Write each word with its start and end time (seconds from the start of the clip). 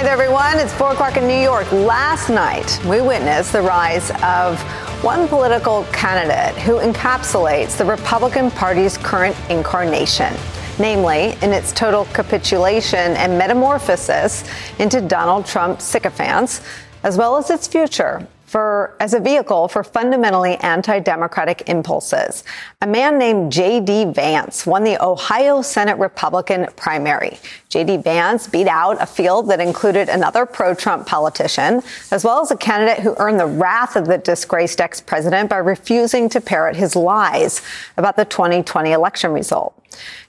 Hi 0.00 0.04
there, 0.04 0.14
everyone. 0.14 0.56
It's 0.56 0.72
4 0.72 0.92
o'clock 0.92 1.18
in 1.18 1.28
New 1.28 1.42
York. 1.42 1.70
Last 1.72 2.30
night, 2.30 2.80
we 2.86 3.02
witnessed 3.02 3.52
the 3.52 3.60
rise 3.60 4.10
of 4.22 4.58
one 5.04 5.28
political 5.28 5.84
candidate 5.92 6.58
who 6.62 6.78
encapsulates 6.78 7.76
the 7.76 7.84
Republican 7.84 8.50
Party's 8.50 8.96
current 8.96 9.36
incarnation, 9.50 10.34
namely 10.78 11.36
in 11.42 11.52
its 11.52 11.70
total 11.70 12.06
capitulation 12.14 13.14
and 13.14 13.36
metamorphosis 13.36 14.42
into 14.78 15.02
Donald 15.02 15.44
Trump 15.44 15.82
sycophants, 15.82 16.62
as 17.02 17.18
well 17.18 17.36
as 17.36 17.50
its 17.50 17.68
future 17.68 18.26
for 18.50 18.96
as 18.98 19.14
a 19.14 19.20
vehicle 19.20 19.68
for 19.68 19.84
fundamentally 19.84 20.56
anti-democratic 20.56 21.62
impulses. 21.68 22.42
A 22.82 22.86
man 22.86 23.16
named 23.16 23.52
J.D. 23.52 24.06
Vance 24.06 24.66
won 24.66 24.82
the 24.82 25.00
Ohio 25.00 25.62
Senate 25.62 25.96
Republican 25.98 26.66
primary. 26.74 27.38
J.D. 27.68 27.98
Vance 27.98 28.48
beat 28.48 28.66
out 28.66 29.00
a 29.00 29.06
field 29.06 29.48
that 29.50 29.60
included 29.60 30.08
another 30.08 30.46
pro-Trump 30.46 31.06
politician, 31.06 31.80
as 32.10 32.24
well 32.24 32.40
as 32.40 32.50
a 32.50 32.56
candidate 32.56 32.98
who 33.04 33.14
earned 33.18 33.38
the 33.38 33.46
wrath 33.46 33.94
of 33.94 34.08
the 34.08 34.18
disgraced 34.18 34.80
ex-president 34.80 35.48
by 35.48 35.58
refusing 35.58 36.28
to 36.28 36.40
parrot 36.40 36.74
his 36.74 36.96
lies 36.96 37.62
about 37.96 38.16
the 38.16 38.24
2020 38.24 38.90
election 38.90 39.30
result. 39.30 39.80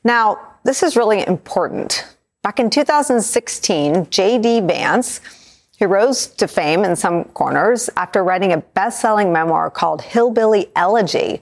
Now, 0.04 0.40
this 0.64 0.84
is 0.84 0.96
really 0.96 1.26
important. 1.26 2.06
Back 2.44 2.60
in 2.60 2.70
2016, 2.70 4.12
J.D. 4.12 4.60
Vance 4.62 5.22
he 5.82 5.88
rose 5.88 6.28
to 6.28 6.48
fame 6.48 6.84
in 6.84 6.96
some 6.96 7.24
corners 7.24 7.90
after 7.98 8.24
writing 8.24 8.54
a 8.54 8.58
best-selling 8.58 9.34
memoir 9.34 9.72
called 9.72 10.04
Hillbilly 10.04 10.70
Elegy. 10.76 11.42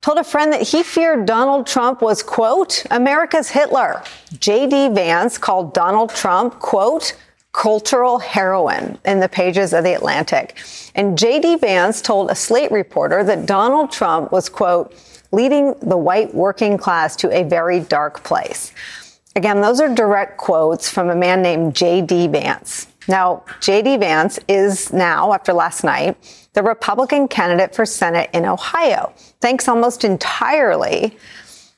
Told 0.00 0.16
a 0.16 0.24
friend 0.24 0.50
that 0.54 0.62
he 0.62 0.82
feared 0.82 1.26
Donald 1.26 1.66
Trump 1.66 2.00
was, 2.00 2.22
quote, 2.22 2.86
America's 2.90 3.50
Hitler. 3.50 4.02
J.D. 4.40 4.94
Vance 4.94 5.36
called 5.36 5.74
Donald 5.74 6.08
Trump, 6.08 6.58
quote, 6.60 7.14
cultural 7.52 8.18
heroin 8.18 8.98
in 9.04 9.20
the 9.20 9.28
pages 9.28 9.74
of 9.74 9.84
The 9.84 9.92
Atlantic. 9.92 10.56
And 10.94 11.18
J.D. 11.18 11.56
Vance 11.56 12.00
told 12.00 12.30
a 12.30 12.34
Slate 12.34 12.70
reporter 12.70 13.22
that 13.22 13.44
Donald 13.44 13.92
Trump 13.92 14.32
was, 14.32 14.48
quote, 14.48 14.94
leading 15.30 15.74
the 15.82 15.98
white 15.98 16.34
working 16.34 16.78
class 16.78 17.16
to 17.16 17.30
a 17.30 17.42
very 17.42 17.80
dark 17.80 18.24
place. 18.24 18.72
Again, 19.36 19.60
those 19.60 19.78
are 19.78 19.94
direct 19.94 20.38
quotes 20.38 20.88
from 20.88 21.10
a 21.10 21.14
man 21.14 21.42
named 21.42 21.76
J.D. 21.76 22.28
Vance. 22.28 22.86
Now, 23.08 23.42
J.D. 23.60 23.96
Vance 23.96 24.38
is 24.48 24.92
now, 24.92 25.32
after 25.32 25.54
last 25.54 25.82
night, 25.82 26.16
the 26.52 26.62
Republican 26.62 27.26
candidate 27.26 27.74
for 27.74 27.86
Senate 27.86 28.28
in 28.34 28.44
Ohio, 28.44 29.12
thanks 29.40 29.66
almost 29.66 30.04
entirely 30.04 31.16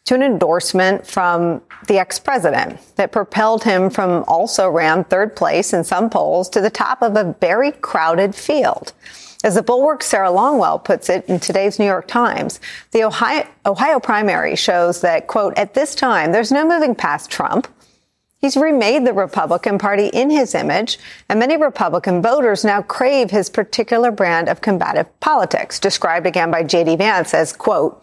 to 0.06 0.14
an 0.16 0.22
endorsement 0.22 1.06
from 1.06 1.62
the 1.86 1.98
ex-president 1.98 2.80
that 2.96 3.12
propelled 3.12 3.62
him 3.62 3.90
from 3.90 4.24
also 4.26 4.68
ran 4.68 5.04
third 5.04 5.36
place 5.36 5.72
in 5.72 5.84
some 5.84 6.10
polls 6.10 6.48
to 6.48 6.60
the 6.60 6.70
top 6.70 7.00
of 7.00 7.16
a 7.16 7.36
very 7.40 7.70
crowded 7.72 8.34
field. 8.34 8.92
As 9.44 9.54
the 9.54 9.62
Bulwark 9.62 10.02
Sarah 10.02 10.30
Longwell 10.30 10.84
puts 10.84 11.08
it 11.08 11.24
in 11.26 11.40
today's 11.40 11.78
New 11.78 11.86
York 11.86 12.08
Times, 12.08 12.60
the 12.90 13.04
Ohio, 13.04 13.46
Ohio 13.64 14.00
primary 14.00 14.56
shows 14.56 15.00
that, 15.00 15.28
quote, 15.28 15.56
at 15.56 15.74
this 15.74 15.94
time, 15.94 16.32
there's 16.32 16.52
no 16.52 16.66
moving 16.66 16.94
past 16.94 17.30
Trump. 17.30 17.66
He's 18.40 18.56
remade 18.56 19.06
the 19.06 19.12
Republican 19.12 19.76
Party 19.76 20.06
in 20.06 20.30
his 20.30 20.54
image, 20.54 20.98
and 21.28 21.38
many 21.38 21.58
Republican 21.58 22.22
voters 22.22 22.64
now 22.64 22.80
crave 22.80 23.30
his 23.30 23.50
particular 23.50 24.10
brand 24.10 24.48
of 24.48 24.62
combative 24.62 25.20
politics, 25.20 25.78
described 25.78 26.26
again 26.26 26.50
by 26.50 26.62
J.D. 26.62 26.96
Vance 26.96 27.34
as, 27.34 27.52
quote, 27.52 28.02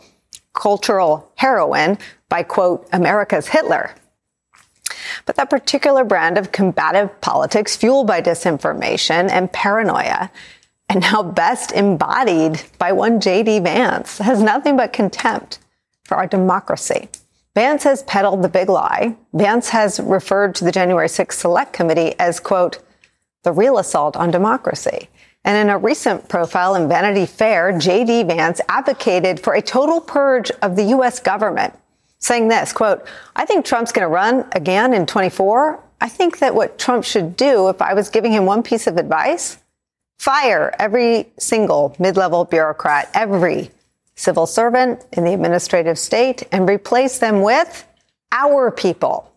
cultural 0.54 1.32
heroin 1.36 1.98
by, 2.30 2.44
quote, 2.44 2.88
America's 2.94 3.48
Hitler. 3.48 3.96
But 5.26 5.38
that 5.38 5.50
particular 5.50 6.04
brand 6.04 6.38
of 6.38 6.52
combative 6.52 7.20
politics, 7.20 7.76
fueled 7.76 8.06
by 8.06 8.22
disinformation 8.22 9.32
and 9.32 9.52
paranoia, 9.52 10.30
and 10.88 11.02
now 11.02 11.24
best 11.24 11.72
embodied 11.72 12.62
by 12.78 12.92
one 12.92 13.20
J.D. 13.20 13.60
Vance, 13.60 14.20
has 14.20 14.42
nothing 14.42 14.78
but 14.78 14.94
contempt 14.94 15.58
for 16.04 16.16
our 16.16 16.28
democracy. 16.28 17.10
Vance 17.58 17.86
has 17.86 18.04
peddled 18.04 18.44
the 18.44 18.50
big 18.50 18.70
lie. 18.70 19.16
Vance 19.34 19.70
has 19.70 20.00
referred 20.00 20.54
to 20.54 20.64
the 20.64 20.72
January 20.72 21.08
6th 21.08 21.32
Select 21.32 21.74
Committee 21.74 22.14
as, 22.20 22.40
quote, 22.40 22.78
the 23.42 23.52
real 23.52 23.80
assault 23.80 24.16
on 24.16 24.30
democracy. 24.30 25.10
And 25.44 25.58
in 25.58 25.74
a 25.74 25.80
recent 25.80 26.30
profile 26.30 26.76
in 26.76 26.88
Vanity 26.88 27.26
Fair, 27.26 27.76
J.D. 27.76 28.26
Vance 28.26 28.62
advocated 28.70 29.40
for 29.40 29.56
a 29.56 29.62
total 29.64 30.00
purge 30.00 30.52
of 30.62 30.76
the 30.76 30.84
U.S. 30.84 31.20
government, 31.20 31.74
saying 32.20 32.48
this, 32.48 32.72
quote, 32.74 33.04
I 33.36 33.44
think 33.46 33.66
Trump's 33.66 33.92
going 33.92 34.06
to 34.06 34.14
run 34.14 34.48
again 34.52 34.94
in 34.94 35.08
24. 35.08 35.84
I 36.00 36.10
think 36.10 36.38
that 36.38 36.54
what 36.54 36.78
Trump 36.78 37.06
should 37.06 37.36
do, 37.36 37.70
if 37.70 37.82
I 37.82 37.96
was 37.96 38.10
giving 38.10 38.34
him 38.34 38.46
one 38.46 38.62
piece 38.62 38.86
of 38.86 38.98
advice, 38.98 39.58
fire 40.20 40.76
every 40.78 41.26
single 41.40 41.96
mid-level 41.98 42.46
bureaucrat, 42.46 43.10
every 43.16 43.72
civil 44.18 44.46
servant 44.46 45.06
in 45.14 45.24
the 45.24 45.34
administrative 45.34 45.98
state 45.98 46.44
and 46.52 46.68
replace 46.68 47.20
them 47.20 47.42
with 47.42 47.88
our 48.34 48.70
people. 48.72 49.32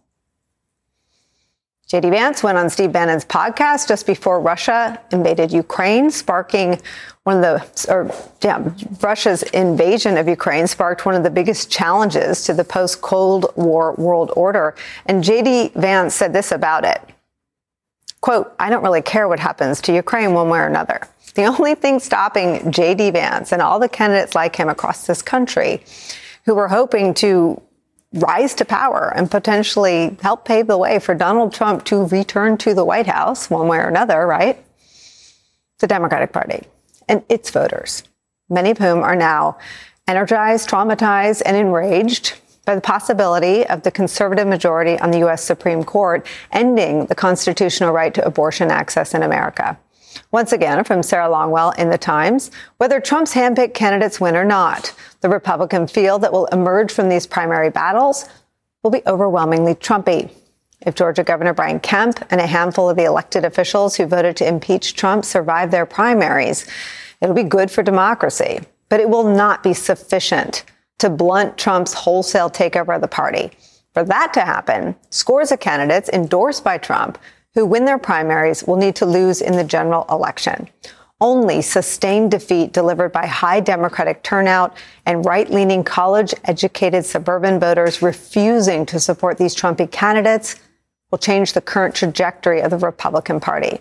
JD 1.88 2.10
Vance 2.10 2.42
went 2.42 2.56
on 2.56 2.70
Steve 2.70 2.92
Bannon's 2.92 3.24
podcast 3.24 3.88
just 3.88 4.06
before 4.06 4.40
Russia 4.40 5.00
invaded 5.10 5.52
Ukraine, 5.52 6.10
sparking 6.10 6.80
one 7.24 7.42
of 7.42 7.42
the, 7.42 7.92
or 7.92 8.10
yeah, 8.42 8.64
Russia's 9.00 9.42
invasion 9.42 10.16
of 10.16 10.28
Ukraine 10.28 10.68
sparked 10.68 11.04
one 11.04 11.16
of 11.16 11.24
the 11.24 11.30
biggest 11.30 11.68
challenges 11.68 12.44
to 12.44 12.54
the 12.54 12.62
post 12.64 13.00
Cold 13.00 13.52
War 13.56 13.94
world 13.94 14.32
order. 14.36 14.76
And 15.06 15.22
JD 15.22 15.74
Vance 15.74 16.14
said 16.14 16.32
this 16.32 16.52
about 16.52 16.84
it. 16.84 17.00
Quote, 18.20 18.54
I 18.60 18.70
don't 18.70 18.84
really 18.84 19.02
care 19.02 19.26
what 19.26 19.40
happens 19.40 19.80
to 19.82 19.92
Ukraine 19.92 20.32
one 20.32 20.48
way 20.48 20.60
or 20.60 20.66
another. 20.66 21.00
The 21.34 21.44
only 21.44 21.74
thing 21.74 22.00
stopping 22.00 22.72
J.D. 22.72 23.12
Vance 23.12 23.52
and 23.52 23.62
all 23.62 23.78
the 23.78 23.88
candidates 23.88 24.34
like 24.34 24.56
him 24.56 24.68
across 24.68 25.06
this 25.06 25.22
country 25.22 25.84
who 26.44 26.54
were 26.54 26.68
hoping 26.68 27.14
to 27.14 27.60
rise 28.12 28.54
to 28.56 28.64
power 28.64 29.12
and 29.14 29.30
potentially 29.30 30.16
help 30.20 30.44
pave 30.44 30.66
the 30.66 30.78
way 30.78 30.98
for 30.98 31.14
Donald 31.14 31.52
Trump 31.52 31.84
to 31.84 32.06
return 32.06 32.56
to 32.58 32.74
the 32.74 32.84
White 32.84 33.06
House 33.06 33.48
one 33.48 33.68
way 33.68 33.78
or 33.78 33.88
another, 33.88 34.26
right? 34.26 34.64
The 35.78 35.86
Democratic 35.86 36.32
Party 36.32 36.66
and 37.08 37.22
its 37.28 37.50
voters, 37.50 38.02
many 38.48 38.70
of 38.70 38.78
whom 38.78 39.00
are 39.00 39.14
now 39.14 39.58
energized, 40.08 40.68
traumatized, 40.68 41.42
and 41.46 41.56
enraged 41.56 42.34
by 42.64 42.74
the 42.74 42.80
possibility 42.80 43.66
of 43.66 43.82
the 43.82 43.90
conservative 43.90 44.46
majority 44.46 44.98
on 44.98 45.12
the 45.12 45.18
U.S. 45.18 45.42
Supreme 45.42 45.84
Court 45.84 46.26
ending 46.50 47.06
the 47.06 47.14
constitutional 47.14 47.92
right 47.92 48.12
to 48.14 48.24
abortion 48.24 48.70
access 48.70 49.14
in 49.14 49.22
America. 49.22 49.78
Once 50.30 50.52
again, 50.52 50.84
from 50.84 51.02
Sarah 51.02 51.28
Longwell 51.28 51.76
in 51.78 51.90
The 51.90 51.98
Times, 51.98 52.50
whether 52.78 53.00
Trump's 53.00 53.34
handpicked 53.34 53.74
candidates 53.74 54.20
win 54.20 54.36
or 54.36 54.44
not, 54.44 54.94
the 55.20 55.28
Republican 55.28 55.86
field 55.86 56.22
that 56.22 56.32
will 56.32 56.46
emerge 56.46 56.92
from 56.92 57.08
these 57.08 57.26
primary 57.26 57.70
battles 57.70 58.28
will 58.82 58.90
be 58.90 59.02
overwhelmingly 59.06 59.74
Trumpy. 59.74 60.30
If 60.86 60.94
Georgia 60.94 61.22
Governor 61.22 61.52
Brian 61.52 61.80
Kemp 61.80 62.24
and 62.30 62.40
a 62.40 62.46
handful 62.46 62.88
of 62.88 62.96
the 62.96 63.04
elected 63.04 63.44
officials 63.44 63.96
who 63.96 64.06
voted 64.06 64.36
to 64.38 64.48
impeach 64.48 64.94
Trump 64.94 65.24
survive 65.24 65.70
their 65.70 65.84
primaries, 65.84 66.66
it'll 67.20 67.34
be 67.34 67.42
good 67.42 67.70
for 67.70 67.82
democracy. 67.82 68.60
But 68.88 69.00
it 69.00 69.10
will 69.10 69.24
not 69.24 69.62
be 69.62 69.74
sufficient 69.74 70.64
to 70.98 71.10
blunt 71.10 71.58
Trump's 71.58 71.92
wholesale 71.92 72.50
takeover 72.50 72.94
of 72.94 73.02
the 73.02 73.08
party. 73.08 73.50
For 73.92 74.04
that 74.04 74.32
to 74.34 74.40
happen, 74.40 74.96
scores 75.10 75.52
of 75.52 75.60
candidates 75.60 76.08
endorsed 76.10 76.64
by 76.64 76.78
Trump 76.78 77.18
who 77.54 77.66
win 77.66 77.84
their 77.84 77.98
primaries 77.98 78.64
will 78.64 78.76
need 78.76 78.96
to 78.96 79.06
lose 79.06 79.40
in 79.40 79.56
the 79.56 79.64
general 79.64 80.06
election. 80.10 80.68
Only 81.20 81.60
sustained 81.60 82.30
defeat 82.30 82.72
delivered 82.72 83.12
by 83.12 83.26
high 83.26 83.60
Democratic 83.60 84.22
turnout 84.22 84.76
and 85.04 85.24
right 85.24 85.50
leaning 85.50 85.84
college 85.84 86.32
educated 86.44 87.04
suburban 87.04 87.60
voters 87.60 88.00
refusing 88.00 88.86
to 88.86 88.98
support 88.98 89.36
these 89.36 89.54
Trumpy 89.54 89.90
candidates 89.90 90.56
will 91.10 91.18
change 91.18 91.52
the 91.52 91.60
current 91.60 91.94
trajectory 91.94 92.60
of 92.62 92.70
the 92.70 92.78
Republican 92.78 93.40
Party. 93.40 93.80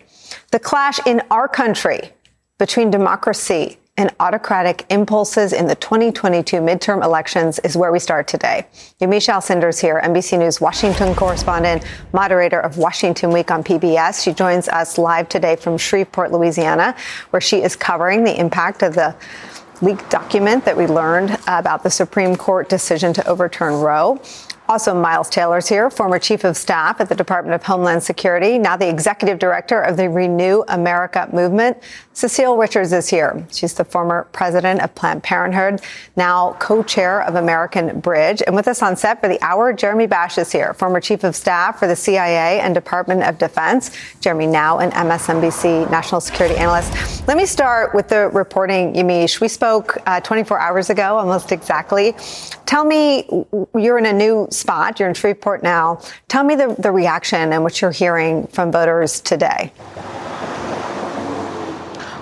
The 0.52 0.60
clash 0.60 1.00
in 1.06 1.22
our 1.32 1.48
country 1.48 2.12
between 2.58 2.92
democracy 2.92 3.78
and 4.00 4.16
autocratic 4.22 4.86
impulses 4.90 5.52
in 5.52 5.68
the 5.68 5.76
2022 5.76 6.62
midterm 6.62 7.04
elections 7.04 7.60
is 7.60 7.76
where 7.76 7.92
we 7.92 8.00
start 8.00 8.30
today. 8.30 8.66
Yamiche 9.02 9.28
Alcindor's 9.28 9.78
here, 9.78 10.00
NBC 10.02 10.40
News 10.40 10.62
Washington 10.62 11.14
correspondent, 11.14 11.84
moderator 12.14 12.62
of 12.62 12.78
Washington 12.78 13.34
Week 13.34 13.52
on 13.52 13.62
PBS. 13.62 14.24
She 14.24 14.32
joins 14.32 14.70
us 14.70 14.98
live 14.98 15.28
today 15.28 15.58
from 15.58 15.78
Shreveport, 15.78 16.32
Louisiana, 16.32 16.96
where 17.32 17.42
she 17.42 17.62
is 17.62 17.76
covering 17.76 18.24
the 18.24 18.40
impact 18.40 18.84
of 18.84 18.96
the 18.96 19.14
leaked 19.82 20.10
document 20.10 20.64
that 20.64 20.78
we 20.78 20.88
learned 20.88 21.38
about 21.48 21.84
the 21.84 21.90
Supreme 21.90 22.38
Court 22.38 22.70
decision 22.70 23.12
to 23.14 23.28
overturn 23.28 23.74
Roe. 23.82 24.22
Also, 24.70 24.94
Miles 24.94 25.30
Taylor's 25.30 25.68
here, 25.68 25.90
former 25.90 26.20
chief 26.20 26.44
of 26.44 26.56
staff 26.56 27.02
at 27.02 27.10
the 27.10 27.16
Department 27.16 27.56
of 27.56 27.64
Homeland 27.64 28.04
Security, 28.04 28.60
now 28.60 28.78
the 28.78 28.88
executive 28.88 29.40
director 29.40 29.82
of 29.82 29.98
the 29.98 30.08
Renew 30.08 30.64
America 30.68 31.28
movement. 31.34 31.76
Cecile 32.14 32.56
Richards 32.56 32.94
is 32.94 33.10
here. 33.10 33.48
She's 33.52 33.74
the 33.74 33.84
former 33.84 34.28
president 34.32 34.82
of 34.82 34.94
Planned 34.94 35.24
Parenthood, 35.24 35.82
now 36.16 36.56
co-chair 36.60 37.24
of 37.24 37.34
American 37.34 38.00
Bridge. 38.00 38.44
And 38.46 38.56
with 38.56 38.68
us 38.68 38.84
on 38.84 38.96
set 38.96 39.22
for 39.22 39.28
the 39.28 39.42
hour, 39.42 39.74
Jeremy 39.74 40.06
Bash 40.06 40.38
is 40.38 40.52
here, 40.52 40.76
former 40.76 41.00
chief 41.00 41.24
of 41.24 41.36
staff 41.36 41.80
for 41.80 41.88
the 41.88 41.96
CIA 41.96 42.60
and 42.60 42.76
Department 42.76 43.24
of 43.24 43.40
Defense. 43.40 43.90
Jeremy, 44.22 44.46
now 44.46 44.78
an 44.78 44.92
MSNBC 44.92 45.90
national 45.90 46.22
security 46.22 46.58
analyst. 46.58 47.26
Let 47.28 47.38
me 47.38 47.48
start 47.48 47.96
with 47.96 48.10
the 48.10 48.30
reporting, 48.30 48.94
Yamiche. 48.94 49.42
We 49.42 49.48
spoke 49.48 49.98
uh, 50.06 50.20
24 50.20 50.60
hours 50.60 50.92
ago, 50.92 51.18
almost 51.18 51.52
exactly. 51.52 52.14
Tell 52.70 52.86
me, 52.86 53.28
you're 53.74 53.98
in 53.98 54.06
a 54.06 54.14
new 54.14 54.48
spot. 54.52 55.00
You're 55.00 55.10
in 55.10 55.16
Shreveport 55.16 55.64
now. 55.64 56.04
Tell 56.28 56.44
me 56.44 56.54
the, 56.54 56.76
the 56.78 56.92
reaction 56.92 57.52
and 57.52 57.64
what 57.64 57.82
you're 57.82 57.90
hearing 57.90 58.46
from 58.46 58.72
voters 58.72 59.22
today. 59.22 59.74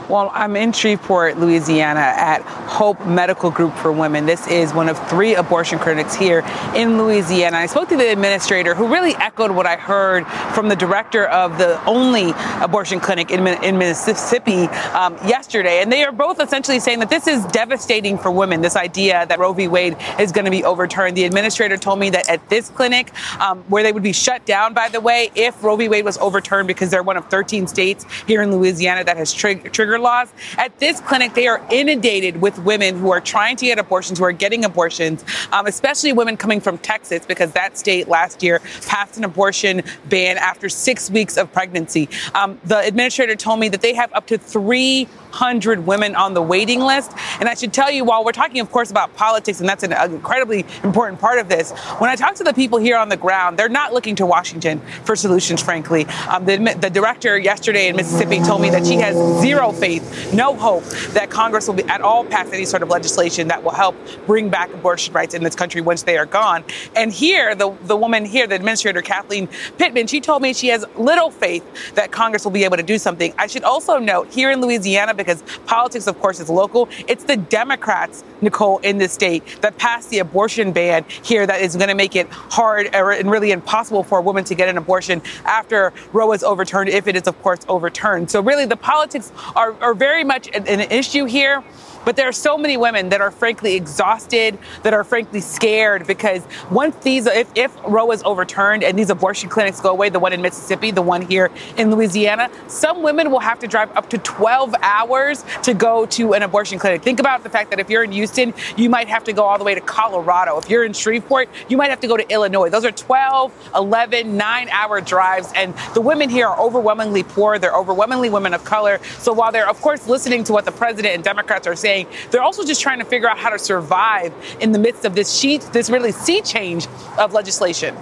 Well, 0.10 0.32
I'm 0.34 0.56
in 0.56 0.72
Shreveport, 0.72 1.38
Louisiana 1.38 2.00
at 2.00 2.42
Hope 2.42 3.06
Medical 3.06 3.52
Group 3.52 3.76
for 3.76 3.92
Women. 3.92 4.26
This 4.26 4.48
is 4.48 4.74
one 4.74 4.88
of 4.88 4.98
three 5.10 5.36
abortion 5.36 5.80
clinics 5.80 6.16
here 6.16 6.46
in 6.74 6.98
Louisiana. 6.98 7.58
I 7.58 7.66
spoke 7.66 7.90
to 7.90 7.98
the 7.98 8.10
administrator 8.10 8.74
who 8.74 8.88
really 8.88 9.16
echoed 9.16 9.52
what 9.52 9.66
I 9.66 9.76
heard 9.76 10.26
from 10.56 10.70
the 10.70 10.78
director 10.78 11.26
of 11.26 11.58
the 11.58 11.84
only 11.84 12.34
abortion 12.62 13.02
clinic 13.02 13.32
in, 13.32 13.46
in 13.62 13.78
Mississippi 13.78 14.68
um, 14.94 15.16
yesterday. 15.28 15.82
And 15.82 15.92
they 15.92 16.06
are 16.06 16.14
both 16.14 16.40
essentially 16.40 16.80
saying 16.80 17.00
that 17.00 17.10
this 17.10 17.28
is 17.28 17.44
devastating 17.48 18.18
for 18.18 18.32
women, 18.32 18.62
this 18.62 18.78
idea 18.78 19.26
that 19.26 19.40
Roe 19.40 19.52
v. 19.52 19.68
Wade 19.68 19.98
is 20.22 20.32
going 20.32 20.46
to 20.46 20.52
be 20.52 20.64
overturned. 20.64 21.18
The 21.18 21.26
administrator 21.26 21.76
told 21.76 22.00
me 22.00 22.12
that 22.12 22.30
at 22.30 22.48
this 22.48 22.70
clinic, 22.70 23.12
um, 23.42 23.62
where 23.68 23.84
they 23.84 23.92
would 23.92 24.04
be 24.04 24.14
shut 24.14 24.46
down, 24.46 24.74
by 24.74 24.88
the 24.88 25.02
way, 25.02 25.32
if 25.36 25.62
Roe 25.62 25.76
v. 25.76 25.90
Wade 25.90 26.06
was 26.06 26.18
overturned, 26.20 26.70
because 26.70 26.92
they're 26.92 27.04
one 27.04 27.18
of 27.18 27.26
13 27.26 27.68
states 27.68 28.06
here 28.26 28.42
in 28.42 28.56
Louisiana 28.56 29.04
that 29.04 29.18
has 29.18 29.34
triggered 29.34 29.97
laws. 30.00 30.32
At 30.58 30.78
this 30.80 31.00
clinic, 31.02 31.34
they 31.34 31.48
are 31.48 31.66
inundated 31.72 32.42
with 32.42 32.58
women 32.60 32.98
who 32.98 33.12
are 33.12 33.22
trying 33.22 33.56
to 33.58 33.66
get 33.66 33.80
abortions, 33.80 34.20
who 34.20 34.26
are 34.26 34.32
getting 34.32 34.66
abortions, 34.66 35.24
um, 35.52 35.68
especially 35.68 36.14
women 36.14 36.38
coming 36.38 36.62
from 36.62 36.78
Texas, 36.78 37.26
because 37.26 37.52
that 37.54 37.78
state 37.78 38.08
last 38.08 38.44
year 38.44 38.62
passed 38.86 39.18
an 39.18 39.24
abortion 39.24 39.82
ban 40.10 40.38
after 40.38 40.70
six 40.70 41.10
weeks 41.10 41.38
of 41.38 41.52
pregnancy. 41.52 42.10
Um, 42.34 42.60
the 42.64 42.80
administrator 42.80 43.36
told 43.36 43.60
me 43.60 43.70
that 43.70 43.82
they 43.82 43.94
have 43.94 44.12
up 44.14 44.28
to 44.28 44.38
three 44.38 45.08
100 45.30 45.86
women 45.86 46.16
on 46.16 46.34
the 46.34 46.42
waiting 46.42 46.82
list. 46.82 47.12
And 47.40 47.50
I 47.50 47.54
should 47.54 47.74
tell 47.74 47.92
you, 47.92 48.04
while 48.04 48.24
we're 48.24 48.32
talking, 48.32 48.60
of 48.60 48.72
course, 48.72 48.92
about 48.92 49.16
politics, 49.16 49.60
and 49.60 49.68
that's 49.68 49.84
an 49.84 49.94
incredibly 49.94 50.66
important 50.84 51.20
part 51.20 51.40
of 51.40 51.50
this, 51.50 51.72
when 52.00 52.10
I 52.10 52.16
talk 52.16 52.36
to 52.36 52.44
the 52.44 52.54
people 52.54 52.80
here 52.80 52.98
on 52.98 53.10
the 53.10 53.18
ground, 53.18 53.58
they're 53.58 53.70
not 53.70 53.94
looking 53.94 54.16
to 54.16 54.26
Washington 54.26 54.80
for 55.04 55.16
solutions, 55.16 55.62
frankly. 55.62 56.06
Um, 56.30 56.46
the, 56.46 56.58
the 56.80 56.90
director 56.90 57.38
yesterday 57.38 57.88
in 57.88 57.96
Mississippi 57.96 58.40
told 58.40 58.62
me 58.62 58.70
that 58.70 58.86
she 58.86 58.96
has 58.96 59.16
zero 59.42 59.72
faith, 59.72 60.34
no 60.34 60.56
hope 60.56 60.84
that 61.14 61.30
Congress 61.30 61.68
will 61.68 61.76
be 61.76 61.84
at 61.86 62.02
all 62.02 62.26
pass 62.26 62.52
any 62.52 62.66
sort 62.66 62.84
of 62.84 62.90
legislation 62.90 63.48
that 63.48 63.64
will 63.64 63.72
help 63.72 63.96
bring 64.26 64.50
back 64.50 64.74
abortion 64.74 65.14
rights 65.14 65.34
in 65.34 65.44
this 65.44 65.56
country 65.56 65.82
once 65.82 66.04
they 66.04 66.18
are 66.18 66.26
gone. 66.26 66.64
And 66.96 67.12
here, 67.12 67.56
the, 67.56 67.76
the 67.84 67.96
woman 67.96 68.26
here, 68.26 68.48
the 68.48 68.56
administrator, 68.56 69.02
Kathleen 69.02 69.48
Pittman, 69.78 70.08
she 70.08 70.22
told 70.22 70.42
me 70.42 70.54
she 70.54 70.68
has 70.68 70.86
little 70.96 71.32
faith 71.32 71.64
that 71.96 72.12
Congress 72.12 72.44
will 72.44 72.52
be 72.52 72.64
able 72.64 72.78
to 72.78 72.84
do 72.84 72.98
something. 72.98 73.34
I 73.38 73.48
should 73.48 73.64
also 73.64 73.98
note 73.98 74.32
here 74.32 74.52
in 74.52 74.62
Louisiana, 74.62 75.14
because 75.18 75.44
politics, 75.66 76.08
of 76.08 76.20
course, 76.20 76.40
is 76.40 76.50
local. 76.50 76.88
It's 77.08 77.24
the 77.24 77.38
Democrats, 77.38 78.24
Nicolle, 78.42 78.80
in 78.80 78.98
the 78.98 79.10
state 79.10 79.44
that 79.62 79.78
passed 79.78 80.10
the 80.10 80.20
abortion 80.20 80.72
ban 80.72 81.06
here 81.24 81.46
that 81.46 81.62
is 81.62 81.76
going 81.76 81.90
to 81.90 81.96
make 81.96 82.16
it 82.16 82.30
hard 82.30 82.94
and 82.94 83.30
really 83.30 83.52
impossible 83.52 84.04
for 84.04 84.20
a 84.20 84.22
woman 84.22 84.44
to 84.46 84.56
get 84.56 84.70
an 84.70 84.78
abortion 84.78 85.22
after 85.46 85.94
Roe 86.14 86.32
is 86.34 86.44
overturned, 86.44 86.90
if 86.90 87.08
it 87.08 87.16
is, 87.16 87.28
of 87.28 87.42
course, 87.42 87.60
overturned. 87.68 88.30
So 88.32 88.42
really, 88.42 88.66
the 88.66 88.78
politics 88.78 89.32
are, 89.56 89.74
are 89.82 89.94
very 89.94 90.24
much 90.24 90.48
an, 90.54 90.68
an 90.68 90.82
issue 90.92 91.26
here. 91.26 91.64
But 92.08 92.16
there 92.16 92.30
are 92.30 92.32
so 92.32 92.58
many 92.58 92.78
women 92.78 93.10
that 93.10 93.20
are 93.20 93.32
frankly 93.32 93.76
exhausted, 93.76 94.58
that 94.84 94.94
are 94.94 95.04
frankly 95.04 95.42
scared 95.42 96.08
because 96.08 96.42
once 96.72 96.96
these, 97.04 97.26
if, 97.28 97.52
if 97.54 97.76
Roe 97.86 98.12
is 98.12 98.24
overturned 98.24 98.86
and 98.86 98.98
these 98.98 99.10
abortion 99.10 99.50
clinics 99.50 99.82
go 99.82 99.90
away, 99.90 100.08
the 100.08 100.18
one 100.18 100.32
in 100.32 100.42
Mississippi, 100.42 100.92
the 100.92 101.02
one 101.02 101.22
here 101.22 101.52
in 101.76 101.92
Louisiana, 101.92 102.50
some 102.68 103.04
women 103.04 103.30
will 103.30 103.42
have 103.42 103.60
to 103.60 103.68
drive 103.68 103.92
up 103.98 104.10
to 104.12 104.20
12 104.20 104.74
hours 104.82 105.44
to 105.64 105.74
go 105.74 106.06
to 106.06 106.34
an 106.34 106.44
abortion 106.44 106.80
clinic. 106.80 107.02
Think 107.02 107.20
about 107.20 107.44
the 107.44 107.50
fact 107.50 107.72
that 107.72 107.80
if 107.82 107.90
you're 107.90 108.06
in 108.06 108.14
Houston, 108.14 108.54
you 108.78 108.90
might 108.90 109.10
have 109.10 109.26
to 109.26 109.34
go 109.34 109.44
all 109.44 109.58
the 109.58 109.66
way 109.66 109.76
to 109.76 109.82
Colorado. 109.82 110.58
If 110.60 110.70
you're 110.70 110.86
in 110.86 110.94
Shreveport, 110.94 111.50
you 111.68 111.76
might 111.76 111.90
have 111.90 112.00
to 112.00 112.08
go 112.08 112.16
to 112.16 112.32
Illinois. 112.32 112.70
Those 112.70 112.86
are 112.86 112.92
12, 112.94 113.72
11, 113.76 114.38
nine 114.38 114.70
hour 114.70 115.02
drives. 115.02 115.52
And 115.58 115.74
the 115.94 116.00
women 116.00 116.30
here 116.30 116.48
are 116.48 116.58
overwhelmingly 116.58 117.24
poor. 117.24 117.60
They're 117.60 117.76
overwhelmingly 117.76 118.30
women 118.30 118.54
of 118.54 118.64
color. 118.64 119.02
So 119.20 119.34
while 119.34 119.52
they're, 119.52 119.70
of 119.70 119.82
course, 119.82 120.08
listening 120.08 120.46
to 120.46 120.54
what 120.54 120.64
the 120.64 120.72
president 120.72 121.14
and 121.14 121.22
Democrats 121.22 121.68
are 121.68 121.76
saying, 121.76 121.97
they're 122.30 122.44
also 122.44 122.66
just 122.66 122.82
trying 122.82 123.00
to 123.00 123.06
figure 123.06 123.30
out 123.30 123.38
how 123.38 123.50
to 123.50 123.58
survive 123.58 124.34
in 124.60 124.72
the 124.72 124.80
midst 124.80 125.06
of 125.06 125.16
this 125.16 125.34
sheet, 125.34 125.62
this 125.72 125.90
really 125.90 126.12
sea 126.12 126.42
change 126.42 126.88
of 127.18 127.34
legislation. 127.34 127.96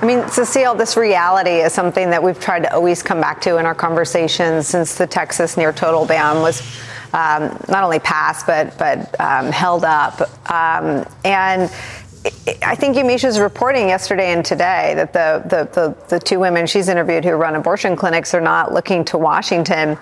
I 0.00 0.06
mean, 0.06 0.28
Cecile, 0.28 0.74
this 0.74 0.96
reality 0.96 1.60
is 1.60 1.72
something 1.72 2.10
that 2.10 2.22
we've 2.22 2.38
tried 2.38 2.64
to 2.64 2.74
always 2.74 3.02
come 3.02 3.20
back 3.20 3.40
to 3.42 3.56
in 3.56 3.66
our 3.66 3.74
conversations 3.74 4.68
since 4.68 4.94
the 4.94 5.06
Texas 5.06 5.56
near 5.56 5.72
total 5.72 6.06
ban 6.06 6.40
was 6.40 6.60
um, 7.12 7.58
not 7.68 7.82
only 7.82 7.98
passed 7.98 8.46
but 8.46 8.78
but 8.78 9.20
um, 9.20 9.50
held 9.50 9.84
up. 9.84 10.20
Um, 10.50 11.06
and 11.24 11.70
I 12.62 12.74
think 12.74 12.96
Yamiche's 12.96 13.40
reporting 13.40 13.88
yesterday 13.88 14.32
and 14.32 14.44
today 14.44 14.94
that 14.94 15.12
the, 15.12 15.42
the, 15.48 15.64
the, 15.72 16.06
the 16.08 16.20
two 16.20 16.38
women 16.40 16.66
she's 16.66 16.88
interviewed 16.88 17.24
who 17.24 17.32
run 17.32 17.54
abortion 17.54 17.96
clinics 17.96 18.34
are 18.34 18.40
not 18.40 18.72
looking 18.72 19.04
to 19.06 19.18
Washington 19.18 19.98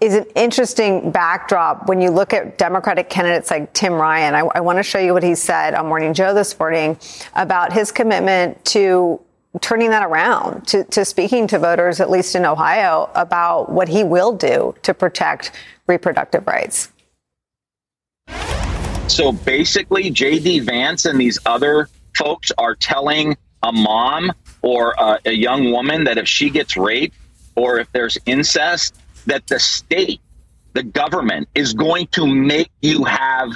is 0.00 0.14
an 0.14 0.24
interesting 0.34 1.10
backdrop 1.10 1.86
when 1.86 2.00
you 2.00 2.10
look 2.10 2.32
at 2.32 2.56
Democratic 2.56 3.10
candidates 3.10 3.50
like 3.50 3.72
Tim 3.74 3.92
Ryan. 3.94 4.34
I, 4.34 4.40
I 4.54 4.60
want 4.60 4.78
to 4.78 4.82
show 4.82 4.98
you 4.98 5.12
what 5.12 5.22
he 5.22 5.34
said 5.34 5.74
on 5.74 5.86
Morning 5.86 6.14
Joe 6.14 6.32
this 6.32 6.58
morning 6.58 6.98
about 7.34 7.72
his 7.72 7.92
commitment 7.92 8.64
to 8.66 9.20
turning 9.60 9.90
that 9.90 10.02
around, 10.02 10.66
to, 10.68 10.84
to 10.84 11.04
speaking 11.04 11.46
to 11.48 11.58
voters, 11.58 12.00
at 12.00 12.08
least 12.08 12.34
in 12.34 12.46
Ohio, 12.46 13.10
about 13.14 13.70
what 13.70 13.88
he 13.88 14.04
will 14.04 14.32
do 14.32 14.74
to 14.82 14.94
protect 14.94 15.52
reproductive 15.86 16.46
rights. 16.46 16.90
So 19.08 19.32
basically, 19.32 20.08
J.D. 20.10 20.60
Vance 20.60 21.04
and 21.04 21.20
these 21.20 21.38
other 21.44 21.88
folks 22.16 22.52
are 22.56 22.76
telling 22.76 23.36
a 23.62 23.72
mom 23.72 24.32
or 24.62 24.94
a, 24.96 25.18
a 25.26 25.32
young 25.32 25.72
woman 25.72 26.04
that 26.04 26.16
if 26.16 26.28
she 26.28 26.48
gets 26.48 26.76
raped 26.76 27.16
or 27.56 27.80
if 27.80 27.90
there's 27.92 28.16
incest, 28.24 28.99
that 29.26 29.46
the 29.46 29.58
state, 29.58 30.20
the 30.72 30.82
government, 30.82 31.48
is 31.54 31.74
going 31.74 32.06
to 32.08 32.26
make 32.26 32.70
you 32.80 33.04
have 33.04 33.50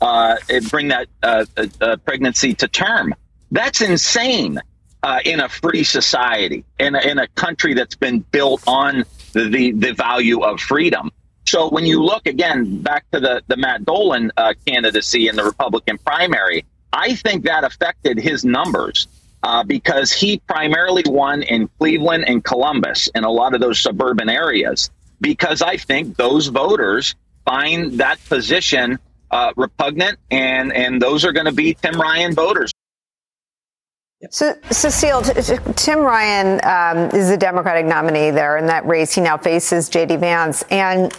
uh, 0.00 0.36
bring 0.70 0.88
that 0.88 1.08
uh, 1.22 1.44
uh, 1.80 1.96
pregnancy 2.04 2.54
to 2.54 2.68
term. 2.68 3.14
That's 3.50 3.80
insane 3.80 4.60
uh, 5.02 5.20
in 5.24 5.40
a 5.40 5.48
free 5.48 5.84
society, 5.84 6.64
in 6.78 6.94
a, 6.94 7.00
in 7.00 7.18
a 7.18 7.28
country 7.28 7.74
that's 7.74 7.96
been 7.96 8.20
built 8.20 8.62
on 8.66 9.04
the, 9.32 9.48
the, 9.48 9.72
the 9.72 9.92
value 9.92 10.40
of 10.40 10.60
freedom. 10.60 11.10
So 11.46 11.68
when 11.68 11.84
you 11.84 12.02
look 12.02 12.26
again 12.26 12.80
back 12.82 13.10
to 13.12 13.20
the, 13.20 13.42
the 13.48 13.56
Matt 13.56 13.84
Dolan 13.84 14.30
uh, 14.36 14.54
candidacy 14.66 15.28
in 15.28 15.36
the 15.36 15.44
Republican 15.44 15.98
primary, 15.98 16.64
I 16.92 17.14
think 17.14 17.44
that 17.44 17.64
affected 17.64 18.18
his 18.18 18.44
numbers 18.44 19.08
uh, 19.42 19.64
because 19.64 20.12
he 20.12 20.38
primarily 20.38 21.02
won 21.06 21.42
in 21.42 21.68
Cleveland 21.78 22.24
and 22.26 22.44
Columbus 22.44 23.08
and 23.14 23.24
a 23.24 23.30
lot 23.30 23.54
of 23.54 23.60
those 23.60 23.80
suburban 23.80 24.28
areas 24.28 24.90
because 25.20 25.62
I 25.62 25.76
think 25.76 26.16
those 26.16 26.48
voters 26.48 27.14
find 27.44 27.92
that 27.94 28.18
position 28.28 28.98
uh, 29.30 29.52
repugnant, 29.56 30.18
and 30.30 30.72
and 30.72 31.00
those 31.00 31.24
are 31.24 31.32
going 31.32 31.46
to 31.46 31.52
be 31.52 31.74
Tim 31.74 32.00
Ryan 32.00 32.34
voters. 32.34 32.72
So, 34.28 34.54
Cecile, 34.70 35.22
Tim 35.22 36.00
Ryan 36.00 36.60
um, 36.62 37.18
is 37.18 37.30
the 37.30 37.38
Democratic 37.38 37.86
nominee 37.86 38.30
there 38.30 38.58
in 38.58 38.66
that 38.66 38.84
race. 38.86 39.14
He 39.14 39.22
now 39.22 39.38
faces 39.38 39.88
J.D. 39.88 40.16
Vance. 40.16 40.62
And 40.70 41.10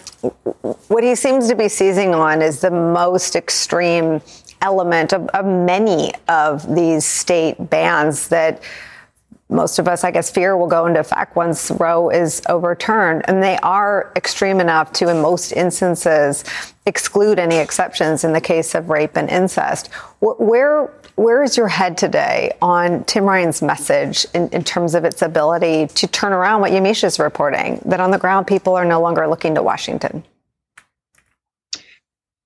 what 0.86 1.02
he 1.02 1.16
seems 1.16 1.48
to 1.48 1.56
be 1.56 1.68
seizing 1.68 2.14
on 2.14 2.42
is 2.42 2.60
the 2.60 2.70
most 2.70 3.34
extreme 3.34 4.20
element 4.60 5.12
of, 5.12 5.26
of 5.30 5.44
many 5.44 6.12
of 6.28 6.72
these 6.72 7.04
state 7.04 7.56
bans 7.70 8.28
that 8.28 8.62
most 9.52 9.78
of 9.78 9.86
us, 9.86 10.02
I 10.02 10.10
guess, 10.10 10.30
fear 10.30 10.56
will 10.56 10.66
go 10.66 10.86
into 10.86 11.00
effect 11.00 11.36
once 11.36 11.70
Roe 11.70 12.08
is 12.10 12.42
overturned. 12.48 13.22
And 13.28 13.42
they 13.42 13.58
are 13.58 14.10
extreme 14.16 14.60
enough 14.60 14.92
to, 14.94 15.08
in 15.08 15.20
most 15.20 15.52
instances, 15.52 16.44
exclude 16.86 17.38
any 17.38 17.56
exceptions 17.56 18.24
in 18.24 18.32
the 18.32 18.40
case 18.40 18.74
of 18.74 18.88
rape 18.88 19.16
and 19.16 19.28
incest. 19.28 19.88
Where 20.20 20.90
where 21.16 21.42
is 21.42 21.58
your 21.58 21.68
head 21.68 21.98
today 21.98 22.56
on 22.62 23.04
Tim 23.04 23.24
Ryan's 23.24 23.60
message 23.60 24.24
in, 24.32 24.48
in 24.48 24.64
terms 24.64 24.94
of 24.94 25.04
its 25.04 25.20
ability 25.20 25.88
to 25.88 26.06
turn 26.06 26.32
around 26.32 26.62
what 26.62 26.72
Yamiche 26.72 27.04
is 27.04 27.18
reporting, 27.18 27.82
that 27.84 28.00
on 28.00 28.10
the 28.10 28.18
ground 28.18 28.46
people 28.46 28.74
are 28.74 28.86
no 28.86 28.98
longer 29.00 29.28
looking 29.28 29.54
to 29.56 29.62
Washington? 29.62 30.24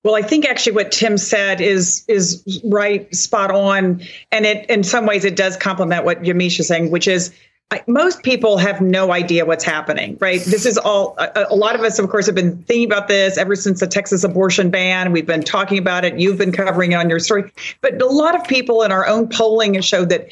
Well, 0.06 0.14
I 0.14 0.22
think 0.22 0.46
actually 0.46 0.76
what 0.76 0.92
Tim 0.92 1.18
said 1.18 1.60
is 1.60 2.04
is 2.06 2.60
right, 2.62 3.12
spot 3.12 3.50
on, 3.50 4.02
and 4.30 4.46
it 4.46 4.70
in 4.70 4.84
some 4.84 5.04
ways 5.04 5.24
it 5.24 5.34
does 5.34 5.56
complement 5.56 6.04
what 6.04 6.22
Yamiche 6.22 6.60
is 6.60 6.68
saying, 6.68 6.92
which 6.92 7.08
is 7.08 7.34
I, 7.72 7.82
most 7.88 8.22
people 8.22 8.56
have 8.58 8.80
no 8.80 9.10
idea 9.10 9.44
what's 9.44 9.64
happening, 9.64 10.16
right? 10.20 10.40
This 10.40 10.64
is 10.64 10.78
all, 10.78 11.16
a, 11.18 11.46
a, 11.50 11.56
lot 11.56 11.74
of 11.74 11.80
us, 11.80 11.98
of 11.98 12.08
course, 12.08 12.26
have 12.26 12.36
been 12.36 12.62
thinking 12.62 12.86
about 12.86 13.08
this 13.08 13.36
ever 13.36 13.56
since 13.56 13.80
the 13.80 13.88
Texas 13.88 14.22
abortion 14.22 14.70
ban. 14.70 15.10
We've 15.10 15.26
been 15.26 15.42
talking 15.42 15.76
about 15.76 16.04
it. 16.04 16.16
You've 16.20 16.38
been 16.38 16.52
covering 16.52 16.92
it 16.92 16.94
on 16.94 17.10
your 17.10 17.18
story. 17.18 17.50
But 17.80 18.00
a 18.00 18.06
lot 18.06 18.36
of 18.36 18.46
people 18.46 18.82
in 18.82 18.92
our 18.92 19.04
own 19.08 19.28
polling 19.28 19.74
have 19.74 19.84
showed 19.84 20.10
that 20.10 20.28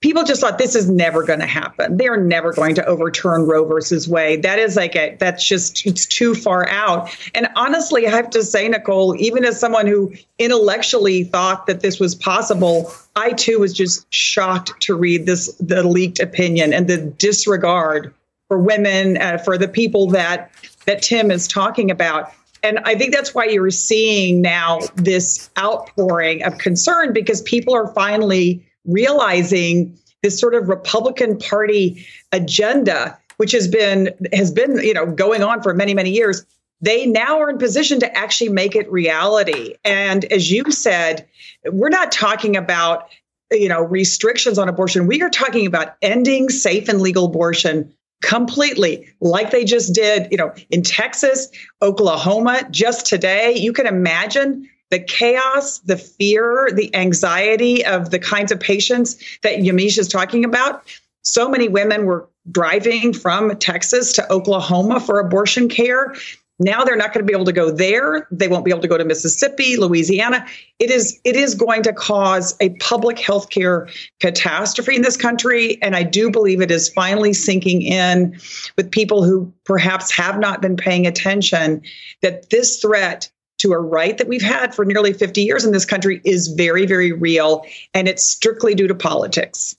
people 0.00 0.22
just 0.22 0.40
thought 0.40 0.58
this 0.58 0.74
is 0.74 0.88
never 0.88 1.22
going 1.24 1.40
to 1.40 1.46
happen. 1.46 1.96
They're 1.96 2.16
never 2.16 2.52
going 2.52 2.74
to 2.76 2.86
overturn 2.86 3.46
Roe 3.46 3.64
versus 3.64 4.08
Wade. 4.08 4.42
That 4.42 4.58
is 4.58 4.76
like 4.76 4.94
a 4.94 5.16
that's 5.18 5.46
just 5.46 5.84
it's 5.86 6.06
too 6.06 6.34
far 6.34 6.68
out. 6.68 7.10
And 7.34 7.48
honestly, 7.56 8.06
I 8.06 8.10
have 8.10 8.30
to 8.30 8.42
say, 8.42 8.68
Nicolle, 8.68 9.16
even 9.16 9.44
as 9.44 9.58
someone 9.58 9.86
who 9.86 10.12
intellectually 10.38 11.24
thought 11.24 11.66
that 11.66 11.80
this 11.80 11.98
was 11.98 12.14
possible, 12.14 12.92
I 13.16 13.32
too 13.32 13.58
was 13.58 13.72
just 13.72 14.12
shocked 14.12 14.80
to 14.82 14.94
read 14.94 15.26
this 15.26 15.52
the 15.56 15.82
leaked 15.82 16.20
opinion 16.20 16.72
and 16.72 16.88
the 16.88 16.98
disregard 16.98 18.14
for 18.46 18.58
women, 18.58 19.18
uh, 19.18 19.38
for 19.38 19.58
the 19.58 19.68
people 19.68 20.08
that 20.08 20.50
that 20.86 21.02
Tim 21.02 21.30
is 21.30 21.48
talking 21.48 21.90
about. 21.90 22.32
And 22.62 22.80
I 22.80 22.96
think 22.96 23.14
that's 23.14 23.34
why 23.34 23.44
you're 23.44 23.70
seeing 23.70 24.42
now 24.42 24.80
this 24.96 25.48
outpouring 25.58 26.42
of 26.42 26.58
concern 26.58 27.12
because 27.12 27.40
people 27.42 27.72
are 27.74 27.86
finally 27.94 28.64
realizing 28.88 29.96
this 30.22 30.40
sort 30.40 30.54
of 30.54 30.68
Republican 30.68 31.38
Party 31.38 32.04
agenda, 32.32 33.16
which 33.36 33.52
has 33.52 33.68
been 33.68 34.10
has 34.32 34.50
been 34.50 34.78
you 34.78 34.94
know 34.94 35.06
going 35.06 35.42
on 35.42 35.62
for 35.62 35.74
many 35.74 35.94
many 35.94 36.10
years. 36.10 36.44
They 36.80 37.06
now 37.06 37.40
are 37.40 37.50
in 37.50 37.58
position 37.58 37.98
to 38.00 38.16
actually 38.16 38.50
make 38.50 38.76
it 38.76 38.90
reality. 38.90 39.74
And 39.84 40.24
as 40.26 40.50
you 40.50 40.70
said, 40.70 41.26
we're 41.64 41.88
not 41.88 42.12
talking 42.12 42.56
about 42.56 43.08
you 43.52 43.68
know 43.68 43.80
restrictions 43.80 44.58
on 44.58 44.68
abortion. 44.68 45.06
We 45.06 45.22
are 45.22 45.30
talking 45.30 45.66
about 45.66 45.96
ending 46.02 46.48
safe 46.48 46.88
and 46.88 47.00
legal 47.00 47.26
abortion 47.26 47.92
completely 48.20 49.08
like 49.20 49.52
they 49.52 49.64
just 49.64 49.94
did 49.94 50.26
you 50.32 50.36
know 50.36 50.52
in 50.70 50.82
Texas, 50.82 51.48
Oklahoma 51.82 52.66
just 52.70 53.06
today. 53.06 53.54
You 53.56 53.72
can 53.72 53.86
imagine 53.86 54.68
the 54.90 55.00
chaos, 55.00 55.78
the 55.80 55.96
fear, 55.96 56.70
the 56.74 56.94
anxiety 56.94 57.84
of 57.84 58.10
the 58.10 58.18
kinds 58.18 58.52
of 58.52 58.60
patients 58.60 59.16
that 59.42 59.58
Yamiche 59.58 59.98
is 59.98 60.08
talking 60.08 60.44
about. 60.44 60.82
So 61.22 61.48
many 61.48 61.68
women 61.68 62.06
were 62.06 62.28
driving 62.50 63.12
from 63.12 63.56
Texas 63.58 64.14
to 64.14 64.32
Oklahoma 64.32 65.00
for 65.00 65.20
abortion 65.20 65.68
care. 65.68 66.14
Now 66.60 66.82
they're 66.82 66.96
not 66.96 67.12
going 67.12 67.24
to 67.24 67.30
be 67.30 67.34
able 67.34 67.44
to 67.44 67.52
go 67.52 67.70
there. 67.70 68.26
They 68.32 68.48
won't 68.48 68.64
be 68.64 68.72
able 68.72 68.80
to 68.80 68.88
go 68.88 68.98
to 68.98 69.04
Mississippi, 69.04 69.76
Louisiana. 69.76 70.44
It 70.80 70.90
is 70.90 71.20
it 71.24 71.36
is 71.36 71.54
going 71.54 71.84
to 71.84 71.92
cause 71.92 72.56
a 72.60 72.70
public 72.80 73.18
health 73.18 73.50
care 73.50 73.88
catastrophe 74.18 74.96
in 74.96 75.02
this 75.02 75.16
country. 75.16 75.80
And 75.82 75.94
I 75.94 76.02
do 76.02 76.30
believe 76.30 76.60
it 76.60 76.72
is 76.72 76.88
finally 76.88 77.32
sinking 77.32 77.82
in 77.82 78.40
with 78.76 78.90
people 78.90 79.22
who 79.22 79.52
perhaps 79.64 80.10
have 80.10 80.40
not 80.40 80.60
been 80.60 80.76
paying 80.76 81.06
attention 81.06 81.82
that 82.22 82.50
this 82.50 82.80
threat 82.80 83.30
to 83.58 83.72
a 83.72 83.78
right 83.78 84.16
that 84.18 84.28
we've 84.28 84.42
had 84.42 84.74
for 84.74 84.84
nearly 84.84 85.12
50 85.12 85.42
years 85.42 85.64
in 85.64 85.72
this 85.72 85.84
country 85.84 86.20
is 86.24 86.48
very, 86.48 86.86
very 86.86 87.12
real, 87.12 87.64
and 87.94 88.08
it's 88.08 88.24
strictly 88.24 88.74
due 88.74 88.86
to 88.88 88.94
politics. 88.94 89.76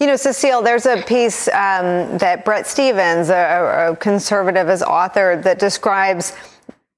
You 0.00 0.06
know, 0.06 0.16
Cecile, 0.16 0.62
there's 0.62 0.86
a 0.86 1.02
piece 1.02 1.46
um, 1.48 2.18
that 2.18 2.44
Bret 2.44 2.66
Stephens, 2.66 3.28
a, 3.28 3.90
a 3.92 3.96
conservative, 3.96 4.66
has 4.66 4.82
authored 4.82 5.44
that 5.44 5.58
describes 5.58 6.32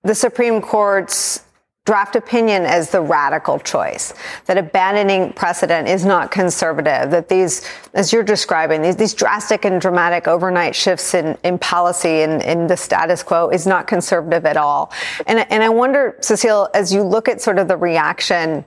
the 0.04 0.14
Supreme 0.14 0.62
Court's 0.62 1.42
draft 1.86 2.16
opinion 2.16 2.64
as 2.66 2.90
the 2.90 3.00
radical 3.00 3.58
choice, 3.60 4.12
that 4.46 4.58
abandoning 4.58 5.32
precedent 5.32 5.88
is 5.88 6.04
not 6.04 6.30
conservative, 6.30 7.10
that 7.12 7.28
these, 7.28 7.66
as 7.94 8.12
you're 8.12 8.24
describing, 8.24 8.82
these, 8.82 8.96
these 8.96 9.14
drastic 9.14 9.64
and 9.64 9.80
dramatic 9.80 10.28
overnight 10.28 10.74
shifts 10.74 11.14
in, 11.14 11.38
in 11.44 11.58
policy 11.58 12.22
and 12.22 12.42
in 12.42 12.66
the 12.66 12.76
status 12.76 13.22
quo 13.22 13.48
is 13.48 13.66
not 13.66 13.86
conservative 13.86 14.44
at 14.44 14.56
all. 14.56 14.92
And, 15.26 15.46
and 15.50 15.62
I 15.62 15.68
wonder, 15.68 16.16
Cecile, 16.20 16.68
as 16.74 16.92
you 16.92 17.02
look 17.02 17.28
at 17.28 17.40
sort 17.40 17.58
of 17.58 17.68
the 17.68 17.76
reaction 17.76 18.64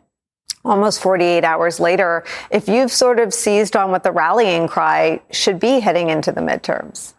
almost 0.64 1.02
48 1.02 1.44
hours 1.44 1.80
later, 1.80 2.24
if 2.52 2.68
you've 2.68 2.92
sort 2.92 3.20
of 3.20 3.34
seized 3.34 3.76
on 3.76 3.92
what 3.92 4.04
the 4.04 4.12
rallying 4.12 4.68
cry 4.68 5.22
should 5.32 5.60
be 5.60 5.80
heading 5.80 6.10
into 6.10 6.32
the 6.32 6.42
midterms. 6.42 7.14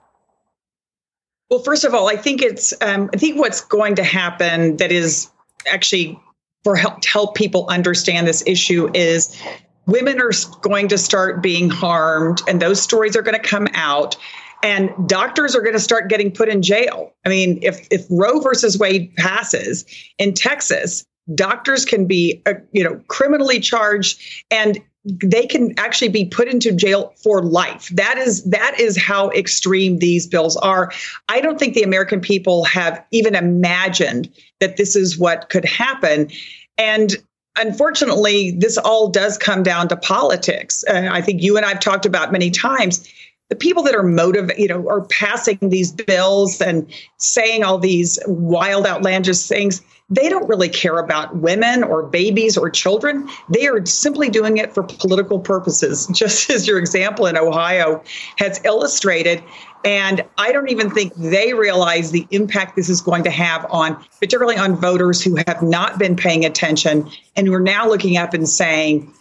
Well, 1.51 1.61
first 1.61 1.85
of 1.85 1.95
all, 1.95 2.09
I 2.09 2.17
think 2.17 2.43
it's 2.43 2.73
um, 2.81 3.11
I 3.13 3.17
think 3.17 3.37
what's 3.37 3.61
going 3.61 3.97
to 3.97 4.05
happen 4.05 4.77
that 4.77 4.93
is 4.93 5.31
actually 5.67 6.19
for 6.65 6.77
help 6.77 7.01
to 7.01 7.09
help 7.09 7.35
people 7.35 7.67
understand 7.69 8.27
this 8.27 8.43
issue 8.47 8.91
is 8.95 9.41
women 9.87 10.21
are 10.21 10.31
going 10.61 10.89
to 10.89 10.99
start 10.99 11.43
being 11.43 11.71
harmed 11.71 12.43
and 12.47 12.61
those 12.61 12.81
stories 12.81 13.17
are 13.17 13.23
going 13.23 13.41
to 13.41 13.49
come 13.49 13.67
out 13.75 14.17
and 14.63 14.91
doctors 15.09 15.57
are 15.57 15.63
going 15.63 15.75
to 15.75 15.81
start 15.81 16.09
getting 16.09 16.31
put 16.31 16.49
in 16.49 16.63
jail. 16.63 17.13
I 17.25 17.31
mean, 17.31 17.59
if 17.63 17.87
if 17.91 18.05
Roe 18.11 18.41
versus 18.41 18.79
Wade 18.79 19.15
passes 19.17 19.87
in 20.19 20.35
Texas, 20.35 21.05
doctors 21.35 21.85
can 21.85 22.07
be 22.07 22.43
uh, 22.47 22.55
you 22.73 22.85
know 22.85 23.01
criminally 23.09 23.61
charged 23.61 24.21
and 24.51 24.79
they 25.05 25.47
can 25.47 25.73
actually 25.79 26.09
be 26.09 26.27
put 26.27 26.49
into 26.49 26.73
jail 26.73 27.15
for 27.23 27.43
life. 27.43 27.89
That 27.89 28.19
is 28.19 28.45
that 28.45 28.79
is 28.79 28.99
how 28.99 29.31
extreme 29.31 29.99
these 29.99 30.27
bills 30.27 30.57
are. 30.59 30.93
I 31.29 31.41
don't 31.41 31.59
think 31.59 31.75
the 31.75 31.83
American 31.83 32.21
people 32.21 32.65
have 32.65 33.03
even 33.11 33.35
imagined 33.35 34.31
that 34.61 34.77
this 34.77 34.97
is 34.97 35.19
what 35.19 35.49
could 35.49 35.65
happen. 35.65 36.31
And 36.77 37.17
unfortunately, 37.59 38.53
this 38.53 38.77
all 38.77 39.09
does 39.09 39.39
come 39.39 39.63
down 39.63 39.89
to 39.89 39.97
politics. 39.97 40.85
Uh, 40.87 41.09
I 41.11 41.23
think 41.23 41.43
you 41.43 41.57
and 41.57 41.65
I've 41.65 41.81
talked 41.81 42.05
about 42.05 42.31
many 42.31 42.51
times 42.51 43.09
the 43.51 43.57
people 43.57 43.83
that 43.83 43.97
are 43.97 44.05
motivated, 44.05 44.61
you 44.61 44.69
know, 44.69 44.89
are 44.89 45.05
passing 45.07 45.59
these 45.61 45.93
bills 45.93 46.61
and 46.61 46.91
saying 47.19 47.65
all 47.65 47.79
these 47.79 48.19
wild, 48.27 48.87
outlandish 48.87 49.47
things, 49.47 49.83
they 50.11 50.29
don't 50.29 50.49
really 50.49 50.69
care 50.69 50.99
about 50.99 51.37
women 51.37 51.85
or 51.85 52.03
babies 52.03 52.57
or 52.57 52.69
children. 52.69 53.29
They 53.49 53.69
are 53.69 53.85
simply 53.87 54.29
doing 54.29 54.57
it 54.57 54.75
for 54.75 54.83
political 54.83 55.39
purposes, 55.39 56.07
just 56.13 56.51
as 56.51 56.67
your 56.67 56.79
example 56.79 57.27
in 57.27 57.37
Ohio 57.37 58.03
has 58.37 58.61
illustrated. 58.65 59.43
And 59.85 60.25
I 60.37 60.53
don't 60.53 60.69
even 60.69 60.91
think 60.91 61.15
they 61.15 61.55
realize 61.55 62.11
the 62.11 62.27
impact 62.31 62.77
this 62.77 62.89
is 62.89 63.01
going 63.01 63.25
to 63.25 63.31
have 63.31 63.65
on, 63.71 63.97
particularly 64.19 64.57
on 64.57 64.77
voters 64.77 65.23
who 65.23 65.37
have 65.47 65.63
not 65.63 65.99
been 65.99 66.17
paying 66.17 66.45
attention 66.45 67.09
and 67.37 67.47
who 67.47 67.55
are 67.55 67.61
now 67.61 67.89
looking 67.89 68.17
up 68.17 68.35
and 68.35 68.49
saying, 68.49 69.15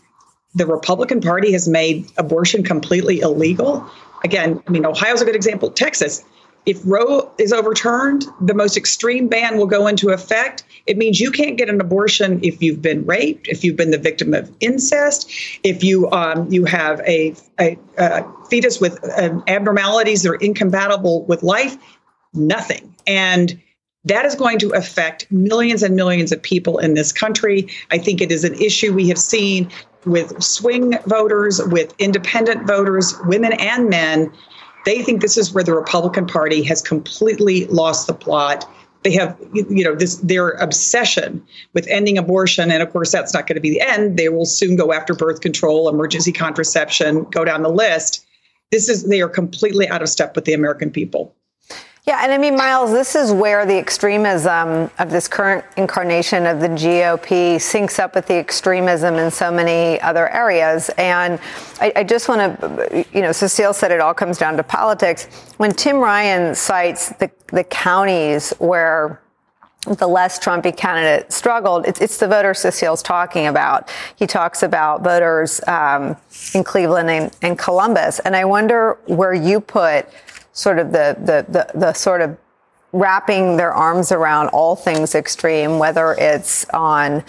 the 0.56 0.66
Republican 0.66 1.22
Party 1.22 1.52
has 1.52 1.68
made 1.68 2.12
abortion 2.18 2.64
completely 2.64 3.20
illegal 3.20 3.88
again, 4.24 4.62
I 4.68 4.72
mean, 4.72 4.86
Ohio's 4.86 5.22
a 5.22 5.26
good 5.26 5.36
example. 5.36 5.72
Texas, 5.72 6.24
if 6.66 6.80
Roe 6.86 7.32
is 7.38 7.52
overturned, 7.52 8.26
the 8.42 8.54
most 8.54 8.78
extreme 8.78 9.28
ban 9.28 9.58
will 9.58 9.68
go 9.68 9.88
into 9.88 10.10
effect. 10.10 10.64
It 10.88 10.98
means 10.98 11.20
you 11.20 11.32
can't 11.32 11.58
get 11.58 11.70
an 11.70 11.82
abortion 11.82 12.40
if 12.44 12.62
you've 12.62 12.82
been 12.82 13.06
raped, 13.06 13.48
if 13.48 13.64
you've 13.64 13.76
been 13.76 13.92
the 13.92 13.98
victim 13.98 14.34
of 14.34 14.52
incest, 14.60 15.32
if 15.64 15.84
you 15.84 16.10
um, 16.12 16.52
you 16.52 16.66
have 16.66 17.00
a, 17.02 17.34
a, 17.60 17.78
a 17.98 18.26
fetus 18.50 18.80
with 18.80 19.00
um, 19.18 19.44
abnormalities 19.48 20.24
that 20.24 20.30
are 20.30 20.36
incompatible 20.36 21.24
with 21.26 21.44
life. 21.44 21.78
Nothing, 22.34 22.96
and 23.08 23.60
that 24.06 24.26
is 24.26 24.36
going 24.36 24.60
to 24.60 24.70
affect 24.72 25.32
millions 25.32 25.84
and 25.84 25.96
millions 25.96 26.32
of 26.32 26.42
people 26.42 26.78
in 26.78 26.94
this 26.94 27.12
country. 27.12 27.68
I 27.92 27.98
think 27.98 28.22
it 28.22 28.32
is 28.32 28.44
an 28.44 28.54
issue 28.56 28.94
we 28.94 29.08
have 29.10 29.18
seen 29.18 29.70
with 30.06 30.42
swing 30.42 30.98
voters, 31.06 31.60
with 31.66 31.94
independent 32.00 32.68
voters, 32.68 33.16
women 33.26 33.54
and 33.54 33.90
men. 33.90 34.32
They 34.86 35.02
think 35.04 35.22
this 35.22 35.38
is 35.38 35.54
where 35.54 35.64
the 35.64 35.74
Republican 35.74 36.26
Party 36.26 36.64
has 36.64 36.82
completely 36.82 37.66
lost 37.66 38.08
the 38.08 38.14
plot. 38.14 38.70
They 39.04 39.14
have, 39.14 39.38
you 39.54 39.84
know, 39.84 39.96
this 39.96 40.18
their 40.18 40.50
obsession 40.52 41.46
with 41.74 41.88
ending 41.88 42.18
abortion, 42.18 42.70
and 42.72 42.84
of 42.84 42.92
course, 42.92 43.12
that's 43.12 43.34
not 43.34 43.48
going 43.48 43.56
to 43.56 43.62
be 43.62 43.70
the 43.70 43.82
end. 43.82 44.18
They 44.18 44.30
will 44.30 44.46
soon 44.46 44.76
go 44.76 44.92
after 44.92 45.14
birth 45.14 45.42
control, 45.42 45.88
emergency 45.88 46.32
contraception, 46.32 47.24
go 47.26 47.46
down 47.46 47.62
the 47.62 47.70
list. 47.70 48.26
This 48.72 48.90
is 48.90 49.04
they 49.04 49.22
are 49.22 49.30
completely 49.30 49.88
out 49.88 50.02
of 50.02 50.10
step 50.10 50.36
with 50.36 50.46
the 50.46 50.54
American 50.54 50.92
people. 50.92 51.34
Yeah, 52.08 52.22
and 52.24 52.32
I 52.32 52.38
mean, 52.38 52.56
Miles, 52.56 52.92
this 52.92 53.14
is 53.14 53.32
where 53.32 53.66
the 53.66 53.78
extremism 53.78 54.90
of 55.00 55.12
this 55.12 55.28
current 55.28 55.66
incarnation 55.76 56.46
of 56.46 56.62
the 56.62 56.70
GOP 56.70 57.56
syncs 57.58 58.00
up 58.00 58.16
with 58.16 58.26
the 58.26 58.36
extremism 58.36 59.16
in 59.16 59.30
so 59.30 59.52
many 59.52 60.00
other 60.02 60.30
areas. 60.30 60.90
And 60.98 61.40
I, 61.82 61.92
I 61.98 62.04
just 62.04 62.30
want 62.30 62.60
to, 62.60 63.06
you 63.14 63.22
know, 63.22 63.34
Cecile 63.34 63.74
said 63.74 63.92
it 63.92 64.00
all 64.00 64.14
comes 64.14 64.38
down 64.38 64.56
to 64.58 64.64
politics. 64.64 65.26
When 65.58 65.72
Tim 65.72 65.98
Ryan 65.98 66.56
cites 66.56 67.10
the, 67.10 67.30
the 67.48 67.66
counties 67.66 68.52
where 68.60 69.22
the 69.86 70.08
less 70.08 70.40
Trumpy 70.40 70.76
candidate 70.76 71.32
struggled, 71.32 71.86
it's, 71.86 72.00
it's 72.00 72.18
the 72.18 72.28
voters 72.28 72.60
Cecile's 72.60 73.04
talking 73.04 73.48
about. 73.48 73.92
He 74.16 74.26
talks 74.26 74.64
about 74.64 75.04
voters 75.04 75.62
um, 75.68 76.16
in 76.54 76.64
Cleveland 76.64 77.10
and, 77.10 77.38
and 77.42 77.60
Columbus. 77.60 78.20
And 78.20 78.36
I 78.38 78.46
wonder 78.46 78.98
where 79.06 79.34
you 79.34 79.60
put 79.60 80.08
sort 80.60 80.78
of 80.78 80.92
the, 80.92 81.16
the, 81.20 81.46
the, 81.50 81.80
the 81.80 81.94
sort 81.94 82.22
of 82.22 82.38
wrapping 82.92 83.56
their 83.56 83.72
arms 83.72 84.12
around 84.12 84.50
all 84.50 84.76
things 84.76 85.16
extreme, 85.16 85.80
whether 85.80 86.14
it's 86.14 86.66
on 86.72 87.24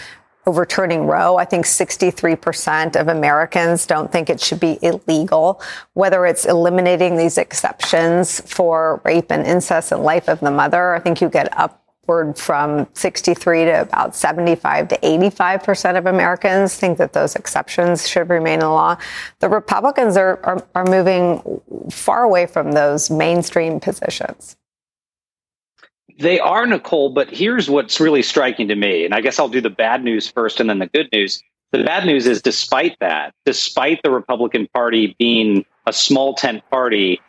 overturning 0.46 1.06
Roe. 1.06 1.36
I 1.36 1.44
think 1.44 1.64
63% 1.64 3.00
of 3.00 3.06
Americans 3.06 3.86
don't 3.86 4.10
think 4.10 4.30
it 4.30 4.40
should 4.40 4.58
be 4.58 4.80
illegal, 4.82 5.62
whether 5.92 6.26
it's 6.26 6.44
eliminating 6.44 7.16
these 7.16 7.38
exceptions 7.38 8.40
for 8.40 9.00
rape 9.04 9.30
and 9.30 9.46
incest 9.46 9.92
and 9.92 10.02
life 10.02 10.28
of 10.28 10.40
the 10.40 10.50
mother. 10.50 10.94
I 10.94 10.98
think 10.98 11.20
you 11.20 11.28
get 11.28 11.56
up 11.56 11.79
upward 12.10 12.36
from 12.36 12.88
63 12.94 13.66
to 13.66 13.82
about 13.82 14.16
75 14.16 14.88
to 14.88 15.06
85 15.06 15.62
percent 15.62 15.96
of 15.96 16.06
Americans 16.06 16.74
think 16.74 16.98
that 16.98 17.12
those 17.12 17.36
exceptions 17.36 18.08
should 18.08 18.28
remain 18.28 18.60
in 18.60 18.68
law. 18.68 18.96
The 19.38 19.48
Republicans 19.48 20.16
are, 20.16 20.40
are, 20.42 20.66
are 20.74 20.84
moving 20.84 21.60
far 21.90 22.24
away 22.24 22.46
from 22.46 22.72
those 22.72 23.10
mainstream 23.10 23.78
positions. 23.80 24.56
They 26.18 26.38
are, 26.40 26.66
Nicolle, 26.66 27.14
but 27.14 27.30
here's 27.30 27.70
what's 27.70 28.00
really 28.00 28.22
striking 28.22 28.68
to 28.68 28.74
me. 28.74 29.04
And 29.04 29.14
I 29.14 29.20
guess 29.22 29.38
I'll 29.38 29.48
do 29.48 29.60
the 29.60 29.70
bad 29.70 30.04
news 30.04 30.28
first 30.28 30.60
and 30.60 30.68
then 30.68 30.80
the 30.80 30.86
good 30.86 31.08
news. 31.12 31.42
The 31.72 31.84
bad 31.84 32.04
news 32.04 32.26
is, 32.26 32.42
despite 32.42 32.98
that, 32.98 33.32
despite 33.46 34.02
the 34.02 34.10
Republican 34.10 34.68
Party 34.74 35.14
being 35.18 35.64
a 35.86 35.92
small 35.92 36.34
tent 36.34 36.62
party, 36.70 37.20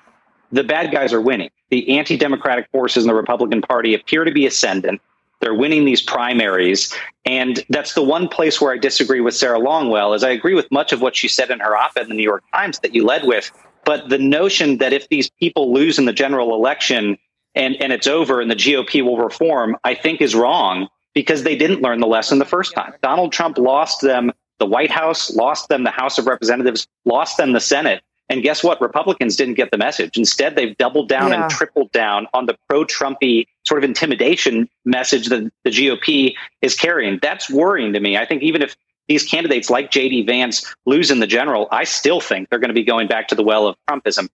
the 0.51 0.63
bad 0.63 0.91
guys 0.91 1.13
are 1.13 1.21
winning. 1.21 1.51
The 1.71 1.97
anti 1.97 2.17
democratic 2.17 2.69
forces 2.71 3.03
in 3.03 3.07
the 3.07 3.15
Republican 3.15 3.61
Party 3.61 3.95
appear 3.95 4.23
to 4.23 4.31
be 4.31 4.45
ascendant. 4.45 5.01
They're 5.39 5.55
winning 5.55 5.85
these 5.85 6.01
primaries. 6.01 6.93
And 7.25 7.65
that's 7.69 7.93
the 7.93 8.03
one 8.03 8.27
place 8.27 8.61
where 8.61 8.73
I 8.73 8.77
disagree 8.77 9.21
with 9.21 9.35
Sarah 9.35 9.59
Longwell, 9.59 10.15
is 10.15 10.23
I 10.23 10.29
agree 10.29 10.53
with 10.53 10.71
much 10.71 10.93
of 10.93 11.01
what 11.01 11.15
she 11.15 11.27
said 11.27 11.49
in 11.49 11.59
her 11.59 11.75
op 11.75 11.93
ed 11.97 12.03
in 12.03 12.09
the 12.09 12.15
New 12.15 12.23
York 12.23 12.43
Times 12.53 12.79
that 12.79 12.93
you 12.93 13.03
led 13.03 13.25
with. 13.25 13.51
But 13.83 14.09
the 14.09 14.19
notion 14.19 14.77
that 14.77 14.93
if 14.93 15.09
these 15.09 15.29
people 15.31 15.73
lose 15.73 15.97
in 15.97 16.05
the 16.05 16.13
general 16.13 16.53
election 16.53 17.17
and, 17.55 17.75
and 17.81 17.91
it's 17.91 18.05
over 18.05 18.39
and 18.39 18.51
the 18.51 18.55
GOP 18.55 19.03
will 19.03 19.17
reform, 19.17 19.75
I 19.83 19.95
think 19.95 20.21
is 20.21 20.35
wrong 20.35 20.87
because 21.13 21.43
they 21.43 21.55
didn't 21.55 21.81
learn 21.81 21.99
the 21.99 22.07
lesson 22.07 22.37
the 22.37 22.45
first 22.45 22.73
time. 22.75 22.93
Donald 23.01 23.31
Trump 23.31 23.57
lost 23.57 24.01
them 24.01 24.31
the 24.59 24.65
White 24.67 24.91
House, 24.91 25.35
lost 25.35 25.69
them 25.69 25.83
the 25.83 25.89
House 25.89 26.19
of 26.19 26.27
Representatives, 26.27 26.87
lost 27.05 27.37
them 27.37 27.53
the 27.53 27.59
Senate. 27.59 28.03
And 28.31 28.41
guess 28.41 28.63
what? 28.63 28.79
Republicans 28.79 29.35
didn't 29.35 29.55
get 29.55 29.71
the 29.71 29.77
message. 29.77 30.17
Instead, 30.17 30.55
they've 30.55 30.77
doubled 30.77 31.09
down 31.09 31.31
yeah. 31.31 31.43
and 31.43 31.51
tripled 31.51 31.91
down 31.91 32.27
on 32.33 32.45
the 32.45 32.57
pro 32.69 32.85
Trumpy 32.85 33.45
sort 33.67 33.83
of 33.83 33.83
intimidation 33.83 34.69
message 34.85 35.27
that 35.27 35.51
the 35.65 35.69
GOP 35.69 36.35
is 36.61 36.73
carrying. 36.73 37.19
That's 37.21 37.50
worrying 37.50 37.91
to 37.91 38.00
me. 38.00 38.15
I 38.15 38.25
think 38.25 38.41
even 38.41 38.61
if 38.61 38.77
these 39.09 39.25
candidates 39.25 39.69
like 39.69 39.91
JD 39.91 40.25
Vance 40.27 40.73
lose 40.85 41.11
in 41.11 41.19
the 41.19 41.27
general, 41.27 41.67
I 41.71 41.83
still 41.83 42.21
think 42.21 42.50
they're 42.50 42.59
going 42.59 42.69
to 42.69 42.73
be 42.73 42.85
going 42.85 43.09
back 43.09 43.27
to 43.27 43.35
the 43.35 43.43
well 43.43 43.67
of 43.67 43.75
Trumpism. 43.89 44.29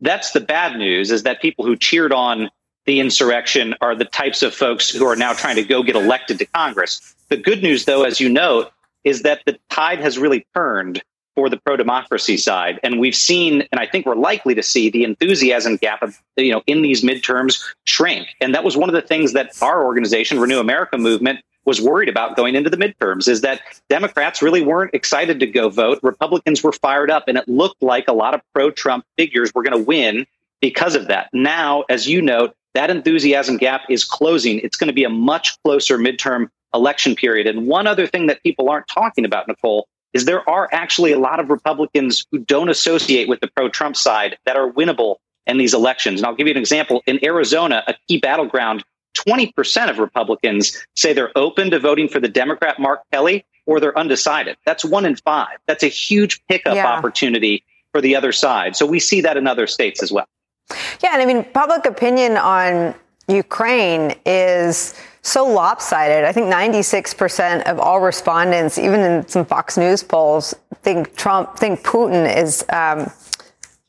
That's 0.00 0.30
the 0.30 0.40
bad 0.40 0.78
news 0.78 1.10
is 1.10 1.24
that 1.24 1.42
people 1.42 1.66
who 1.66 1.74
cheered 1.74 2.12
on 2.12 2.50
the 2.86 3.00
insurrection 3.00 3.74
are 3.80 3.96
the 3.96 4.04
types 4.04 4.44
of 4.44 4.54
folks 4.54 4.90
who 4.90 5.04
are 5.06 5.16
now 5.16 5.32
trying 5.32 5.56
to 5.56 5.64
go 5.64 5.82
get 5.82 5.96
elected 5.96 6.38
to 6.38 6.46
Congress. 6.46 7.16
The 7.30 7.36
good 7.36 7.64
news, 7.64 7.84
though, 7.84 8.04
as 8.04 8.20
you 8.20 8.28
note, 8.28 8.70
is 9.02 9.22
that 9.22 9.40
the 9.44 9.58
tide 9.70 9.98
has 9.98 10.18
really 10.18 10.46
turned 10.54 11.02
for 11.40 11.48
the 11.48 11.56
pro 11.56 11.74
democracy 11.74 12.36
side. 12.36 12.78
And 12.82 13.00
we've 13.00 13.14
seen, 13.14 13.62
and 13.72 13.80
I 13.80 13.86
think 13.86 14.04
we're 14.04 14.14
likely 14.14 14.54
to 14.56 14.62
see, 14.62 14.90
the 14.90 15.04
enthusiasm 15.04 15.76
gap 15.76 16.02
of, 16.02 16.20
you 16.36 16.52
know, 16.52 16.62
in 16.66 16.82
these 16.82 17.02
midterms 17.02 17.62
shrink. 17.84 18.28
And 18.42 18.54
that 18.54 18.62
was 18.62 18.76
one 18.76 18.90
of 18.90 18.94
the 18.94 19.00
things 19.00 19.32
that 19.32 19.56
our 19.62 19.82
organization, 19.82 20.38
Renew 20.38 20.60
America 20.60 20.98
Movement, 20.98 21.40
was 21.64 21.80
worried 21.80 22.10
about 22.10 22.36
going 22.36 22.56
into 22.56 22.68
the 22.68 22.76
midterms 22.76 23.26
is 23.26 23.40
that 23.40 23.62
Democrats 23.88 24.42
really 24.42 24.60
weren't 24.60 24.92
excited 24.92 25.40
to 25.40 25.46
go 25.46 25.70
vote. 25.70 25.98
Republicans 26.02 26.62
were 26.62 26.72
fired 26.72 27.10
up, 27.10 27.24
and 27.26 27.38
it 27.38 27.48
looked 27.48 27.82
like 27.82 28.06
a 28.06 28.12
lot 28.12 28.34
of 28.34 28.42
pro 28.52 28.70
Trump 28.70 29.06
figures 29.16 29.50
were 29.54 29.62
going 29.62 29.78
to 29.78 29.82
win 29.82 30.26
because 30.60 30.94
of 30.94 31.08
that. 31.08 31.30
Now, 31.32 31.84
as 31.88 32.06
you 32.06 32.20
note, 32.20 32.54
that 32.74 32.90
enthusiasm 32.90 33.56
gap 33.56 33.80
is 33.88 34.04
closing. 34.04 34.58
It's 34.58 34.76
going 34.76 34.88
to 34.88 34.94
be 34.94 35.04
a 35.04 35.10
much 35.10 35.58
closer 35.62 35.96
midterm 35.96 36.50
election 36.74 37.14
period. 37.14 37.46
And 37.46 37.66
one 37.66 37.86
other 37.86 38.06
thing 38.06 38.26
that 38.26 38.42
people 38.42 38.68
aren't 38.68 38.88
talking 38.88 39.24
about, 39.24 39.48
Nicolle, 39.48 39.88
is 40.12 40.24
there 40.24 40.48
are 40.48 40.68
actually 40.72 41.12
a 41.12 41.18
lot 41.18 41.40
of 41.40 41.50
Republicans 41.50 42.26
who 42.30 42.38
don't 42.38 42.68
associate 42.68 43.28
with 43.28 43.40
the 43.40 43.48
pro 43.48 43.68
Trump 43.68 43.96
side 43.96 44.38
that 44.44 44.56
are 44.56 44.70
winnable 44.70 45.16
in 45.46 45.58
these 45.58 45.74
elections. 45.74 46.20
And 46.20 46.26
I'll 46.26 46.34
give 46.34 46.46
you 46.46 46.52
an 46.52 46.58
example. 46.58 47.02
In 47.06 47.24
Arizona, 47.24 47.82
a 47.86 47.94
key 48.08 48.18
battleground, 48.18 48.84
20% 49.16 49.90
of 49.90 49.98
Republicans 49.98 50.76
say 50.94 51.12
they're 51.12 51.36
open 51.36 51.70
to 51.70 51.78
voting 51.78 52.08
for 52.08 52.20
the 52.20 52.28
Democrat 52.28 52.78
Mark 52.78 53.00
Kelly 53.12 53.44
or 53.66 53.80
they're 53.80 53.98
undecided. 53.98 54.56
That's 54.64 54.84
one 54.84 55.04
in 55.04 55.16
five. 55.16 55.58
That's 55.66 55.82
a 55.82 55.88
huge 55.88 56.40
pickup 56.46 56.74
yeah. 56.74 56.86
opportunity 56.86 57.64
for 57.92 58.00
the 58.00 58.16
other 58.16 58.32
side. 58.32 58.76
So 58.76 58.86
we 58.86 59.00
see 59.00 59.20
that 59.20 59.36
in 59.36 59.46
other 59.46 59.66
states 59.66 60.02
as 60.02 60.12
well. 60.12 60.26
Yeah. 61.02 61.10
And 61.12 61.22
I 61.22 61.26
mean, 61.26 61.44
public 61.52 61.84
opinion 61.86 62.36
on 62.36 62.94
Ukraine 63.28 64.14
is 64.24 64.94
so 65.22 65.46
lopsided. 65.46 66.24
I 66.24 66.32
think 66.32 66.52
96% 66.52 67.64
of 67.64 67.78
all 67.78 68.00
respondents, 68.00 68.78
even 68.78 69.00
in 69.00 69.28
some 69.28 69.44
Fox 69.44 69.76
News 69.76 70.02
polls, 70.02 70.54
think 70.82 71.14
Trump, 71.16 71.56
think 71.58 71.80
Putin 71.82 72.36
is, 72.36 72.64
um, 72.70 73.10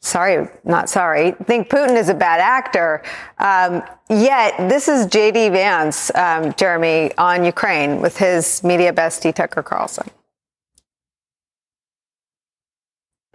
sorry, 0.02 0.48
not 0.66 0.90
sorry, 0.90 1.32
think 1.46 1.70
Putin 1.70 1.96
is 1.96 2.10
a 2.10 2.14
bad 2.14 2.42
actor. 2.42 3.04
Um, 3.38 3.82
yet 4.10 4.56
this 4.70 4.88
is 4.88 5.06
J.D. 5.06 5.50
Vance, 5.50 6.14
um, 6.16 6.54
Jeremy, 6.56 7.16
on 7.18 7.46
Ukraine 7.46 8.02
with 8.02 8.18
his 8.18 8.64
media 8.64 8.92
bestie 8.92 9.34
Tucker 9.34 9.64
Carlson. 9.64 10.10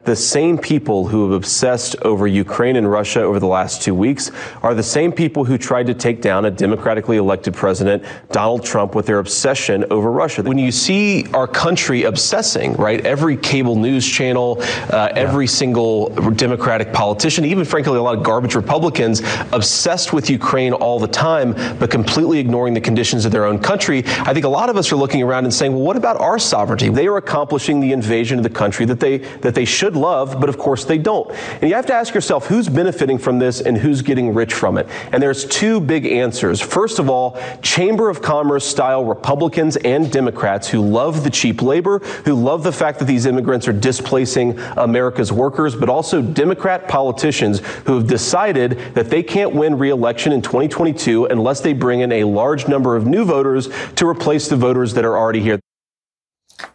The 0.07 0.17
same 0.17 0.57
people 0.57 1.07
who 1.07 1.25
have 1.25 1.33
obsessed 1.33 1.97
over 2.03 2.27
Ukraine 2.27 2.77
and 2.77 2.89
Russia 2.91 3.23
over 3.23 3.41
the 3.41 3.47
last 3.47 3.83
two 3.83 3.95
weeks 3.95 4.31
are 4.63 4.75
the 4.75 4.83
same 4.83 5.11
people 5.11 5.45
who 5.45 5.59
tried 5.59 5.87
to 5.89 5.95
take 5.95 6.23
down 6.23 6.45
a 6.45 6.51
democratically 6.51 7.17
elected 7.17 7.55
president, 7.55 8.05
Donald 8.31 8.65
Trump, 8.65 8.95
with 8.95 9.07
their 9.07 9.19
obsession 9.19 9.85
over 9.91 10.11
Russia. 10.13 10.43
When 10.43 10.59
you 10.59 10.71
see 10.71 11.27
our 11.33 11.49
country 11.49 12.05
obsessing, 12.05 12.75
right, 12.75 13.05
every 13.05 13.37
cable 13.37 13.75
news 13.75 14.07
channel, 14.07 14.59
uh, 14.91 15.09
every 15.17 15.49
single 15.49 16.11
Democratic 16.31 16.93
politician, 16.93 17.45
even 17.45 17.65
frankly 17.65 17.99
a 17.99 18.03
lot 18.03 18.17
of 18.17 18.23
garbage 18.23 18.55
Republicans, 18.55 19.23
obsessed 19.53 20.13
with 20.13 20.31
Ukraine 20.31 20.73
all 20.73 21.01
the 21.01 21.09
time, 21.09 21.53
but 21.79 21.91
completely 21.91 22.39
ignoring 22.39 22.75
the 22.75 22.81
conditions 22.81 23.25
of 23.25 23.33
their 23.33 23.45
own 23.45 23.59
country, 23.59 24.05
I 24.07 24.33
think 24.33 24.45
a 24.45 24.49
lot 24.49 24.71
of 24.71 24.77
us 24.77 24.93
are 24.93 24.97
looking 24.97 25.23
around 25.23 25.45
and 25.45 25.53
saying, 25.53 25.73
well, 25.73 25.83
what 25.83 25.97
about 25.97 26.21
our 26.21 26.39
sovereignty? 26.39 26.91
They 26.91 27.09
are 27.09 27.17
accomplishing 27.17 27.81
the 27.81 27.93
invasion 27.93 28.39
of 28.39 28.45
the 28.45 28.51
country 28.51 28.87
that 28.87 29.01
they 29.01 29.19
that 29.19 29.55
they 29.55 29.65
should 29.65 29.96
love, 29.97 30.39
but 30.39 30.49
of 30.49 30.59
course 30.59 30.85
they 30.85 30.99
don't. 30.99 31.31
And 31.61 31.69
you 31.69 31.75
have 31.75 31.87
to 31.87 31.95
ask 31.95 32.15
yourself 32.15 32.47
who's 32.47 32.69
benefiting 32.69 33.19
from 33.19 33.39
this 33.39 33.61
and 33.61 33.77
who's 33.77 34.03
getting 34.03 34.35
rich 34.35 34.55
from 34.55 34.79
it. 34.79 34.87
And 35.13 35.23
there's 35.23 35.45
two 35.47 35.81
big 35.81 36.07
answers. 36.07 36.61
First 36.61 36.99
of 36.99 37.11
all, 37.11 37.39
Chamber 37.63 38.09
of 38.09 38.23
Commerce 38.23 38.67
style 38.67 39.05
Republicans 39.05 39.77
and 39.77 40.11
Democrats 40.13 40.69
who 40.69 40.81
love 40.81 41.25
the 41.25 41.31
cheap 41.31 41.63
labor, 41.63 41.99
who 42.25 42.35
love 42.35 42.63
the 42.63 42.73
fact 42.73 42.99
that 42.99 43.07
these 43.07 43.27
immigrants 43.27 43.67
are 43.67 43.73
displacing 43.73 44.59
America's 44.77 45.33
workers, 45.33 45.75
but 45.75 45.89
also 45.89 46.23
Democrat 46.23 46.89
politicians 46.89 47.61
who 47.87 47.95
have 47.95 48.07
decided 48.07 48.79
that 48.95 49.11
they 49.11 49.23
can't 49.23 49.55
win 49.55 49.79
re-election 49.79 50.33
in 50.33 50.43
2022 50.43 51.27
unless 51.27 51.61
they 51.61 51.73
bring 51.73 52.01
in 52.01 52.13
a 52.13 52.25
large 52.25 52.69
number 52.69 52.97
of 52.97 53.07
new 53.07 53.25
voters 53.25 53.69
to 53.95 54.07
replace 54.07 54.49
the 54.49 54.57
voters 54.57 54.95
that 54.95 55.05
are 55.05 55.17
already 55.17 55.41
here. 55.41 55.61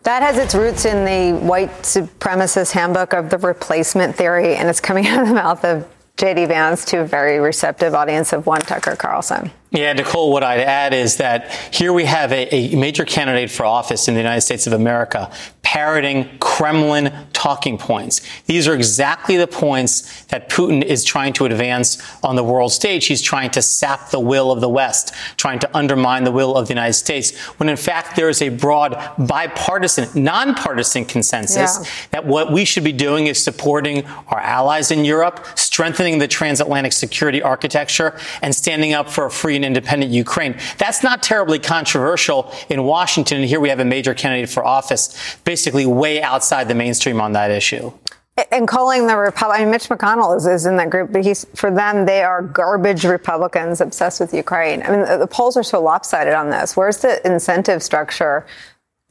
That 0.04 0.22
has 0.22 0.38
its 0.38 0.56
roots 0.56 0.86
in 0.86 1.06
the 1.06 1.39
white 1.46 1.72
supremacist 1.84 2.72
handbook 2.72 3.13
of 3.13 3.30
the 3.30 3.38
replacement 3.38 4.15
theory, 4.15 4.56
and 4.56 4.70
it's 4.70 4.82
coming 4.82 5.08
out 5.08 5.22
of 5.22 5.28
the 5.28 5.34
mouth 5.34 5.63
of 5.65 5.88
J.D. 6.17 6.46
Vance 6.46 6.86
to 6.86 7.00
a 7.00 7.06
very 7.06 7.39
receptive 7.39 7.94
audience 7.94 8.34
of 8.34 8.46
one 8.46 8.62
Tucker 8.62 8.96
Carlson. 8.96 9.52
Yeah, 9.72 9.94
Nicolle, 9.94 10.34
what 10.34 10.44
I'd 10.44 10.60
add 10.60 10.94
is 10.94 11.18
that 11.18 11.50
here 11.74 11.94
we 11.94 12.04
have 12.04 12.34
a, 12.34 12.54
a, 12.54 12.76
major 12.76 13.06
candidate 13.06 13.50
for 13.50 13.66
office 13.66 14.10
in 14.10 14.16
the 14.16 14.20
United 14.20 14.42
States 14.42 14.68
of 14.68 14.74
America 14.74 15.32
parroting 15.72 16.30
Kremlin 16.40 17.14
talking 17.32 17.78
points. 17.78 18.20
These 18.46 18.68
are 18.68 18.74
exactly 18.74 19.38
the 19.38 19.48
points 19.48 20.24
that 20.26 20.50
Putin 20.50 20.84
is 20.84 21.06
trying 21.06 21.32
to 21.34 21.46
advance 21.46 21.98
on 22.26 22.36
the 22.36 22.44
world 22.44 22.74
stage. 22.74 23.06
He's 23.06 23.22
trying 23.22 23.52
to 23.52 23.62
sap 23.62 24.10
the 24.10 24.20
will 24.20 24.52
of 24.52 24.60
the 24.60 24.68
West, 24.68 25.14
trying 25.38 25.60
to 25.60 25.78
undermine 25.78 26.26
the 26.26 26.32
will 26.32 26.58
of 26.58 26.68
the 26.68 26.74
United 26.74 26.96
States, 26.96 27.38
when 27.58 27.70
in 27.70 27.78
fact 27.78 28.18
there 28.18 28.28
is 28.28 28.42
a 28.42 28.50
broad 28.50 29.00
bipartisan, 29.18 30.10
nonpartisan 30.22 31.06
consensus 31.06 31.80
yeah. 31.80 31.92
that 32.12 32.26
what 32.26 32.52
we 32.52 32.66
should 32.66 32.84
be 32.84 32.92
doing 32.92 33.28
is 33.28 33.42
supporting 33.42 34.06
our 34.28 34.42
allies 34.42 34.92
in 34.92 35.06
Europe, 35.06 35.46
strengthening 35.56 36.18
the 36.18 36.28
transatlantic 36.28 36.92
security 36.92 37.42
architecture, 37.42 38.20
and 38.42 38.54
standing 38.54 38.92
up 38.92 39.10
for 39.10 39.26
a 39.28 39.32
free 39.32 39.58
and 39.63 39.76
independent 39.78 40.12
Ukraine. 40.12 40.58
That's 40.78 41.04
not 41.04 41.24
terribly 41.24 41.60
controversial 41.60 42.54
in 42.69 42.84
Washington. 42.84 43.38
And 43.39 43.47
here 43.47 43.60
we 43.60 43.69
have 43.69 43.80
a 43.80 43.86
major 43.86 44.13
candidate 44.13 44.50
for 44.50 44.65
office, 44.65 45.38
basically 45.43 45.86
way 45.86 46.21
outside 46.21 46.67
the 46.67 46.76
mainstream 46.76 47.21
on 47.21 47.34
that 47.34 47.52
issue. 47.52 47.91
And 48.52 48.67
calling 48.67 49.08
the 49.08 49.17
Republic, 49.17 49.60
I 49.60 49.63
mean, 49.63 49.71
Mitch 49.71 49.89
McConnell 49.89 50.36
is, 50.38 50.47
is, 50.47 50.65
in 50.65 50.78
that 50.78 50.89
group, 50.89 51.12
but 51.12 51.24
he's 51.24 51.45
for 51.54 51.69
them 51.69 52.06
they 52.06 52.24
are 52.24 52.41
garbage 52.41 53.04
Republicans 53.04 53.82
obsessed 53.82 54.19
with 54.19 54.34
Ukraine. 54.34 54.82
I 54.84 54.89
mean, 54.89 55.02
the, 55.02 55.17
the 55.17 55.28
polls 55.28 55.58
are 55.58 55.63
so 55.63 55.82
lopsided 55.82 56.34
on 56.34 56.50
this. 56.50 56.76
Where's 56.78 56.97
the 56.97 57.26
incentive 57.26 57.84
structure 57.84 58.45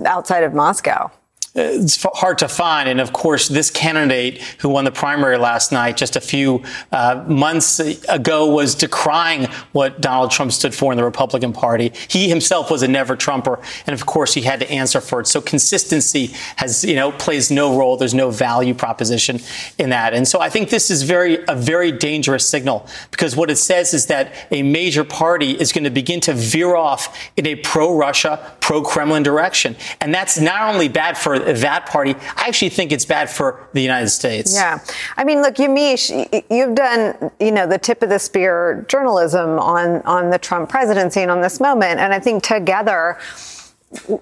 outside 0.05 0.43
of 0.43 0.55
Moscow? 0.55 1.11
It's 1.55 2.01
hard 2.15 2.39
to 2.39 2.49
find. 2.49 2.89
And 2.89 3.01
of 3.01 3.13
course, 3.13 3.49
this 3.49 3.71
candidate 3.71 4.41
who 4.59 4.69
won 4.69 4.85
the 4.85 4.93
primary 4.93 5.37
last 5.37 5.73
night, 5.73 5.97
just 5.97 6.15
a 6.15 6.21
few 6.21 6.63
uh, 6.93 7.25
months 7.27 7.81
ago, 7.81 8.47
was 8.53 8.77
decrying 8.77 9.47
what 9.73 10.01
Donald 10.01 10.31
Trump 10.31 10.53
stood 10.53 10.75
for 10.75 10.93
in 10.93 10.97
the 10.97 11.05
Republican 11.05 11.53
Party. 11.53 11.93
He 12.09 12.29
himself 12.29 12.71
was 12.71 12.83
a 12.83 12.89
never 12.89 13.17
Trumper, 13.17 13.59
and 13.87 13.95
of 13.95 14.07
course, 14.07 14.35
he 14.35 14.43
had 14.43 14.61
to 14.61 14.71
answer 14.71 15.01
for 15.01 15.21
it. 15.21 15.27
So 15.27 15.41
consistency 15.41 16.27
has, 16.57 16.85
you 16.85 16.95
know, 16.95 17.11
plays 17.11 17.51
no 17.51 17.77
role. 17.77 17.97
There's 17.97 18.15
no 18.15 18.31
value 18.31 18.75
proposition 18.75 19.41
in 19.79 19.91
that. 19.91 20.15
And 20.15 20.29
so 20.29 20.41
I 20.41 20.51
think 20.51 20.71
this 20.71 20.91
is 20.91 21.03
very 21.03 21.45
a 21.49 21.57
very 21.57 21.91
dangerous 21.91 22.47
signal 22.47 22.87
because 23.11 23.35
what 23.35 23.51
it 23.51 23.57
says 23.57 23.93
is 23.93 24.07
that 24.07 24.33
a 24.53 24.63
major 24.63 25.03
party 25.03 25.53
is 25.53 25.73
going 25.73 25.85
to 25.85 25.91
begin 25.91 26.21
to 26.21 26.33
veer 26.33 26.77
off 26.77 27.31
in 27.37 27.47
a 27.47 27.57
pro-Russia, 27.57 28.55
pro-Kremlin 28.61 29.25
direction, 29.25 29.75
and 30.01 30.15
that's 30.15 30.39
not 30.39 30.73
only 30.73 30.89
bad 30.89 31.19
for 31.19 31.40
that 31.41 31.87
party. 31.87 32.15
I 32.37 32.49
actually 32.49 32.71
think 32.71 32.93
it's 32.93 33.05
bad 33.05 33.31
for 33.31 33.69
the 33.73 33.81
United 33.81 34.09
States. 34.09 34.55
Yeah. 34.55 34.79
I 35.17 35.25
mean, 35.25 35.43
look, 35.43 35.57
Yamiche, 35.57 36.45
you've 36.51 36.75
done, 36.75 37.31
you 37.41 37.53
know, 37.53 37.67
the 37.67 37.79
tip 37.79 38.03
of 38.03 38.09
the 38.09 38.19
spear 38.19 38.85
journalism 38.89 39.59
on, 39.59 40.03
on 40.03 40.31
the 40.31 40.39
Trump 40.39 40.69
presidency 40.71 41.21
and 41.21 41.31
on 41.31 41.41
this 41.41 41.61
moment. 41.61 42.01
And 42.01 42.13
I 42.13 42.21
think 42.21 42.43
together 42.43 43.19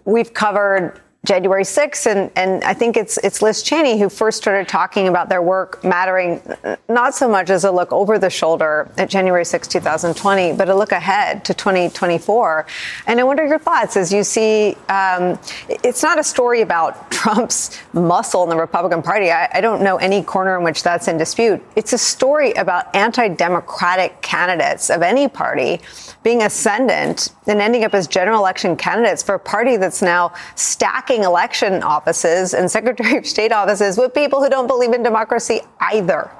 we've 0.04 0.33
covered 0.33 1.00
January 1.26 1.64
6th, 1.64 2.07
and, 2.07 2.31
and 2.37 2.62
I 2.62 2.74
think 2.74 2.96
it's 2.96 3.18
it's 3.18 3.42
Liz 3.42 3.62
Cheney 3.62 3.98
who 3.98 4.09
first 4.09 4.38
started 4.38 4.68
talking 4.68 5.09
about 5.09 5.28
their 5.28 5.42
work 5.42 5.83
mattering 5.83 6.40
not 6.88 7.14
so 7.14 7.28
much 7.28 7.50
as 7.50 7.64
a 7.64 7.70
look 7.72 7.92
over 7.92 8.18
the 8.18 8.31
shoulder 8.31 8.90
at 8.96 9.11
January 9.11 9.44
6, 9.44 9.66
2020, 9.66 10.52
but 10.52 10.68
a 10.68 10.74
look 10.74 10.92
ahead 10.92 11.44
to 11.44 11.52
2024. 11.52 12.66
And 13.09 13.18
I 13.18 13.24
wonder 13.24 13.44
your 13.44 13.59
thoughts 13.59 13.96
as 13.96 14.12
you 14.12 14.22
see 14.22 14.76
um, 14.88 15.38
it's 15.68 16.04
not 16.04 16.20
a 16.20 16.24
story 16.24 16.62
about 16.62 17.11
Trump's 17.18 17.76
muscle 17.92 18.44
in 18.44 18.48
the 18.48 18.57
Republican 18.57 19.02
Party. 19.02 19.31
I, 19.31 19.48
I 19.52 19.61
don't 19.61 19.83
know 19.83 19.96
any 19.96 20.22
corner 20.22 20.57
in 20.57 20.62
which 20.62 20.85
that's 20.85 21.09
in 21.09 21.18
dispute. 21.18 21.61
It's 21.74 21.92
a 21.92 21.98
story 21.98 22.52
about 22.52 22.94
anti-democratic 22.94 24.22
candidates 24.22 24.88
of 24.88 25.02
any 25.02 25.26
party 25.26 25.81
being 26.28 26.42
ascendant 26.42 27.32
and 27.46 27.58
ending 27.58 27.84
up 27.84 27.94
as 27.94 28.06
general 28.06 28.38
election 28.38 28.76
candidates 28.76 29.22
for 29.22 29.36
a 29.36 29.38
party 29.38 29.78
that's 29.78 30.02
now 30.02 30.30
stacking 30.56 31.24
election 31.24 31.82
offices 31.82 32.52
and 32.52 32.70
Secretary 32.70 33.16
of 33.16 33.26
State 33.26 33.50
offices 33.50 33.96
with 33.96 34.12
people 34.12 34.42
who 34.42 34.50
don't 34.50 34.66
believe 34.66 34.92
in 34.92 35.02
democracy 35.02 35.62
either. 35.80 36.30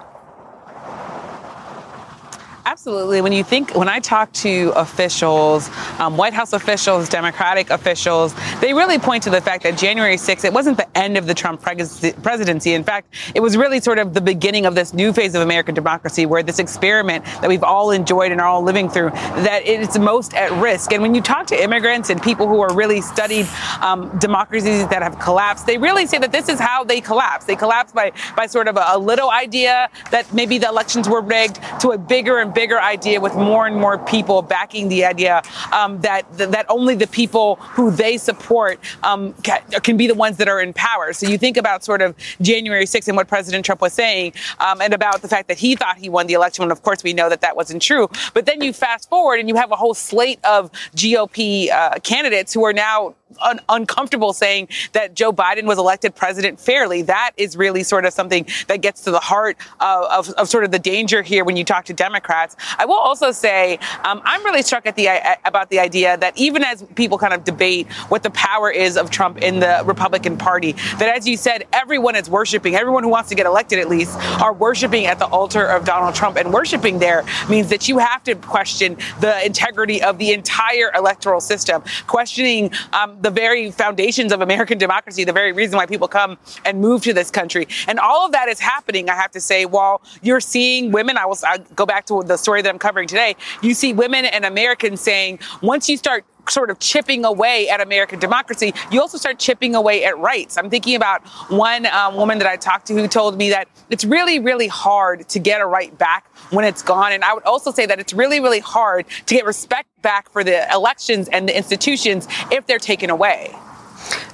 Absolutely. 2.71 3.23
When 3.23 3.33
you 3.33 3.45
think, 3.45 3.75
when 3.75 3.89
I 3.89 3.99
talk 3.99 4.31
to 4.45 4.75
officials, 4.77 5.71
um, 5.99 6.19
White 6.19 6.35
House 6.35 6.53
officials, 6.53 7.09
Democratic 7.09 7.71
officials, 7.71 8.35
they 8.61 8.75
really 8.75 8.99
point 8.99 9.23
to 9.23 9.31
the 9.31 9.41
fact 9.41 9.63
that 9.63 9.79
January 9.79 10.17
6th, 10.17 10.45
it 10.45 10.53
wasn't 10.53 10.77
the 10.77 10.99
end 10.99 11.17
of 11.17 11.27
the 11.27 11.33
Trump 11.33 11.63
presidency. 11.63 12.75
In 12.75 12.85
fact, 12.85 13.15
it 13.35 13.41
was 13.41 13.57
really 13.57 13.81
sort 13.81 13.99
of 13.99 14.13
the 14.13 14.21
beginning 14.21 14.67
of 14.67 14.75
this 14.75 14.93
new 14.93 15.15
phase 15.15 15.35
of 15.35 15.41
American 15.41 15.75
democracy 15.75 16.27
where 16.27 16.43
this 16.43 16.59
experiment 16.59 17.25
that 17.25 17.49
we've 17.49 17.63
all 17.63 17.91
enjoyed 17.91 18.33
and 18.33 18.41
are 18.41 18.47
all 18.47 18.63
living 18.63 18.91
through, 18.91 19.13
that 19.49 19.63
it's 19.65 19.99
most 19.99 20.35
at 20.35 20.53
risk. 20.61 20.93
And 20.93 21.01
when 21.01 21.15
you 21.15 21.23
talk 21.23 21.47
to 21.47 21.57
immigrants 21.57 22.11
and 22.11 22.23
people 22.23 22.47
who 22.47 22.61
are 22.61 22.75
really 22.75 23.01
studied 23.01 23.49
um, 23.81 24.15
democracies 24.19 24.87
that 24.89 25.03
have 25.03 25.19
collapsed, 25.19 25.65
they 25.65 25.79
really 25.79 26.07
say 26.07 26.19
that 26.19 26.33
this 26.33 26.51
is 26.51 26.61
how 26.61 26.85
they 26.85 27.01
collapse. 27.01 27.47
They 27.47 27.57
collapse 27.57 27.93
by, 27.93 28.13
by 28.37 28.45
sort 28.45 28.69
of 28.69 28.77
a, 28.77 28.85
a 28.89 28.99
little 28.99 29.31
idea 29.31 29.89
that 30.11 30.31
maybe 30.35 30.59
the 30.59 30.69
elections 30.69 31.09
were 31.09 31.23
rigged 31.23 31.61
to 31.81 31.93
a 31.93 31.99
bigger 31.99 32.41
and 32.41 32.53
bigger 32.53 32.58
idea 32.67 33.21
with 33.21 33.35
more 33.35 33.67
and 33.67 33.77
more 33.77 33.99
people 33.99 34.43
backing 34.43 34.89
the 34.89 35.05
idea 35.05 35.43
um, 35.73 36.01
that 36.01 36.27
that 36.37 36.67
only 36.69 36.95
the 36.95 37.07
people 37.07 37.57
who 37.57 37.91
they 37.91 38.19
support 38.19 38.81
um, 39.03 39.33
can, 39.43 39.63
can, 39.83 39.97
be 39.97 40.07
the 40.07 40.15
ones 40.15 40.37
that 40.37 40.49
are 40.49 40.61
in 40.61 40.73
power. 40.73 41.13
So 41.13 41.27
you 41.27 41.39
think 41.39 41.57
about 41.57 41.85
sort 41.85 42.03
of 42.03 42.15
January 42.41 42.85
6th 42.85 43.09
and 43.09 43.17
what 43.17 43.29
President 43.29 43.65
Trump 43.65 43.81
was 43.81 43.93
saying, 43.93 44.33
um, 44.59 44.81
and 44.81 44.93
about 44.93 45.23
the 45.23 45.29
fact 45.29 45.49
that 45.49 45.59
he 45.59 45.77
thought 45.77 45.99
he 45.99 46.09
won 46.09 46.27
the 46.27 46.35
election. 46.35 46.63
And 46.63 46.73
of 46.73 46.83
course, 46.83 47.03
we 47.03 47.13
know 47.13 47.29
that 47.29 47.41
that 47.41 47.57
wasn't 47.57 47.83
true. 47.83 48.09
But 48.35 48.47
then 48.47 48.61
you 48.63 48.73
fast 48.73 49.09
forward 49.09 49.41
and 49.41 49.49
you 49.49 49.55
have 49.57 49.71
a 49.71 49.77
whole 49.77 49.95
slate 49.95 50.41
of 50.45 50.71
GOP 50.97 51.71
uh, 51.71 51.99
candidates 52.01 52.53
who 52.53 52.65
are 52.65 52.73
now 52.73 53.15
un- 53.43 53.61
uncomfortable 53.69 54.33
saying 54.33 54.69
that 54.93 55.15
Joe 55.15 55.33
Biden 55.33 55.65
was 55.65 55.79
elected 55.79 56.15
president 56.15 56.61
fairly. 56.61 57.03
That 57.03 57.33
is 57.37 57.57
really 57.57 57.83
sort 57.83 58.05
of 58.05 58.13
something 58.13 58.47
that 58.67 58.81
gets 58.81 59.03
to 59.03 59.11
the 59.11 59.21
heart 59.21 59.57
of, 59.81 60.29
of, 60.29 60.35
of 60.35 60.49
sort 60.49 60.65
of 60.65 60.71
the 60.71 60.79
danger 60.79 61.23
here 61.23 61.45
when 61.45 61.57
you 61.57 61.65
talk 61.65 61.85
to 61.87 61.95
Democrats. 61.95 62.57
I 62.79 62.85
will 62.85 62.97
also 62.97 63.33
say 63.33 63.79
um, 64.05 64.21
I'm 64.25 64.45
really 64.45 64.63
struck 64.63 64.87
at 64.87 64.97
the 64.97 65.09
about 65.45 65.71
the 65.71 65.79
idea 65.79 66.17
that 66.19 66.37
even 66.37 66.63
as 66.63 66.83
people 66.95 67.19
kind 67.19 67.35
of 67.35 67.45
debate 67.45 67.91
what 68.09 68.23
the 68.23 68.31
power 68.31 68.71
is 68.71 68.97
of 68.97 69.11
Trump 69.11 69.39
in 69.39 69.61
the 69.61 69.83
Republican 69.85 70.37
Party, 70.37 70.73
that 70.99 71.15
as 71.15 71.27
you 71.27 71.37
said, 71.37 71.67
everyone 71.73 72.17
is 72.17 72.29
worshiping. 72.29 72.75
Everyone 72.75 73.03
who 73.03 73.09
wants 73.09 73.29
to 73.29 73.35
get 73.35 73.47
elected, 73.47 73.79
at 73.79 73.89
least, 73.89 74.17
are 74.41 74.53
worshiping 74.53 75.07
at 75.07 75.19
the 75.19 75.27
altar 75.27 75.65
of 75.65 75.85
Donald 75.85 76.15
Trump. 76.15 76.37
And 76.37 76.53
worshiping 76.53 76.99
there 76.99 77.25
means 77.49 77.69
that 77.69 77.89
you 77.89 77.99
have 77.99 78.23
to 78.25 78.35
question 78.35 78.97
the 79.21 79.45
integrity 79.45 80.03
of 80.03 80.19
the 80.19 80.33
entire 80.33 80.91
electoral 80.95 81.41
system, 81.41 81.83
questioning 82.07 82.71
um, 82.93 83.18
the 83.21 83.31
very 83.31 83.71
foundations 83.71 84.33
of 84.33 84.41
American 84.41 84.79
democracy, 84.79 85.25
the 85.25 85.33
very 85.33 85.53
reason 85.53 85.77
why 85.77 85.87
people 85.87 86.09
come 86.09 86.39
and 86.65 86.81
move 86.81 87.03
to 87.03 87.13
this 87.13 87.31
country. 87.31 87.67
And 87.87 87.99
all 87.99 88.27
of 88.27 88.33
that 88.33 88.49
is 88.49 88.61
happening, 88.61 89.11
I 89.11 89.15
have 89.15 89.31
to 89.33 89.41
say, 89.41 89.65
while 89.67 90.03
you're 90.23 90.41
seeing 90.41 90.93
women, 90.93 91.17
I 91.17 91.27
will 91.27 91.39
I'll 91.45 91.59
go 91.75 91.87
back 91.87 92.07
to 92.07 92.23
the 92.23 92.37
story 92.37 92.63
that 92.63 92.69
I'm 92.69 92.79
covering 92.79 93.09
today. 93.09 93.37
You 93.63 93.75
see 93.75 93.93
women 93.93 94.25
and 94.25 94.45
Americans 94.45 95.01
saying, 95.01 95.41
once 95.63 95.89
you 95.89 95.97
start 95.97 96.25
sort 96.51 96.71
of 96.71 96.79
chipping 96.79 97.25
away 97.25 97.69
at 97.69 97.81
American 97.81 98.19
democracy, 98.19 98.73
you 98.91 99.01
also 99.01 99.19
start 99.19 99.39
chipping 99.39 99.75
away 99.75 100.05
at 100.05 100.19
rights. 100.19 100.57
I'm 100.57 100.71
thinking 100.71 100.95
about 100.95 101.27
one 101.51 101.87
um, 101.87 102.17
woman 102.17 102.39
that 102.39 102.47
I 102.47 102.57
talked 102.57 102.87
to 102.89 102.95
who 102.95 103.09
told 103.09 103.37
me 103.37 103.51
that 103.51 103.69
it's 103.91 104.05
really, 104.05 104.39
really 104.39 104.69
hard 104.69 105.29
to 105.31 105.39
get 105.39 105.61
a 105.61 105.67
right 105.67 105.97
back 105.97 106.27
when 106.51 106.65
it's 106.65 106.83
gone. 106.83 107.13
And 107.13 107.25
I 107.25 107.35
would 107.35 107.45
also 107.45 107.71
say 107.71 107.87
that 107.87 107.99
it's 107.99 108.13
really, 108.13 108.41
really 108.41 108.61
hard 108.61 109.07
to 109.27 109.35
get 109.35 109.45
respect 109.45 109.89
back 110.03 110.31
for 110.31 110.45
the 110.45 110.71
elections 110.73 111.29
and 111.29 111.49
the 111.49 111.57
institutions 111.57 112.29
if 112.51 112.67
they're 112.67 112.79
taken 112.79 113.11
away. 113.11 113.55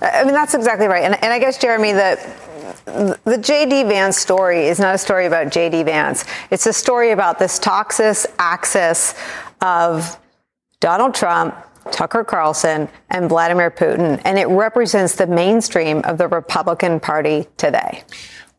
I 0.00 0.24
mean, 0.24 0.34
that's 0.34 0.54
exactly 0.54 0.86
right. 0.86 1.04
And, 1.04 1.14
and 1.22 1.32
I 1.32 1.38
guess, 1.38 1.58
Jeremy, 1.58 1.92
the 1.92 2.18
the 3.24 3.38
J.D. 3.38 3.84
Vance 3.84 4.16
story 4.16 4.66
is 4.66 4.78
not 4.78 4.94
a 4.94 4.98
story 4.98 5.26
about 5.26 5.50
J.D. 5.50 5.84
Vance. 5.84 6.24
It's 6.50 6.66
a 6.66 6.72
story 6.72 7.10
about 7.10 7.38
this 7.38 7.58
toxic 7.58 8.30
axis 8.38 9.14
of 9.60 10.18
Donald 10.80 11.14
Trump, 11.14 11.54
Tucker 11.90 12.24
Carlson, 12.24 12.88
and 13.10 13.28
Vladimir 13.28 13.70
Putin, 13.70 14.20
and 14.24 14.38
it 14.38 14.48
represents 14.48 15.14
the 15.14 15.26
mainstream 15.26 15.98
of 16.04 16.18
the 16.18 16.28
Republican 16.28 17.00
Party 17.00 17.46
today. 17.56 18.02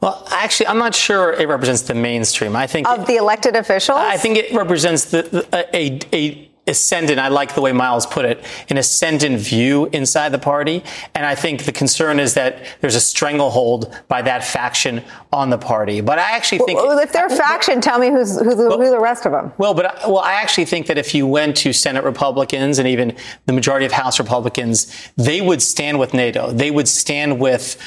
Well, 0.02 0.28
actually, 0.32 0.68
I'm 0.68 0.78
not 0.78 0.94
sure 0.94 1.34
it 1.34 1.48
represents 1.48 1.84
the 1.84 1.96
mainstream. 1.96 2.56
I 2.56 2.68
think 2.68 2.88
of 2.88 3.02
it, 3.02 3.08
the 3.08 3.16
elected 3.16 3.56
officials. 3.56 4.00
I 4.00 4.18
think 4.18 4.38
it 4.38 4.54
represents 4.54 5.06
the, 5.06 5.24
the, 5.24 5.70
a, 5.76 6.00
a 6.14 6.52
ascendant, 6.67 7.19
I 7.19 7.28
like 7.28 7.56
the 7.56 7.62
way 7.62 7.71
Miles 7.71 8.06
put 8.06 8.25
it, 8.25 8.43
an 8.69 8.78
ascendant 8.78 9.39
view 9.39 9.88
inside 9.88 10.30
the 10.30 10.39
party. 10.39 10.84
And 11.13 11.25
I 11.25 11.36
think 11.36 11.65
the 11.65 11.71
concern 11.71 12.19
is 12.19 12.34
that 12.34 12.65
there's 12.82 12.95
a 12.95 13.01
stranglehold 13.01 13.95
by 14.08 14.21
that 14.23 14.43
faction 14.43 15.04
on 15.32 15.49
the 15.49 15.58
party. 15.58 16.01
But 16.01 16.19
I 16.19 16.32
actually 16.32 16.60
think. 16.60 16.80
Well, 16.80 16.97
if 16.99 17.12
they're 17.12 17.28
a 17.28 17.36
faction, 17.36 17.82
tell 17.82 17.99
me 17.99 18.10
who's, 18.10 18.39
who, 18.39 18.56
the, 18.56 18.69
well, 18.69 18.80
who 18.80 18.89
the 18.89 18.99
rest 18.99 19.25
of 19.25 19.32
them. 19.32 19.54
Well, 19.58 19.73
but 19.73 19.95
well, 20.08 20.19
I 20.19 20.34
actually 20.34 20.65
think 20.65 20.88
that 20.88 20.97
if 20.97 21.13
you 21.13 21.28
went 21.28 21.58
to 21.58 21.73
Senate 21.73 22.04
Republicans 22.04 22.80
and 22.80 22.88
even 22.88 23.15
the 23.45 23.54
majority 23.54 23.86
of 23.86 23.91
House 23.91 24.19
Republicans, 24.19 25.12
they 25.15 25.41
would 25.41 25.62
stand 25.62 25.99
with 25.99 26.13
NATO. 26.13 26.51
They 26.51 26.71
would 26.71 26.88
stand 26.88 27.39
with 27.39 27.78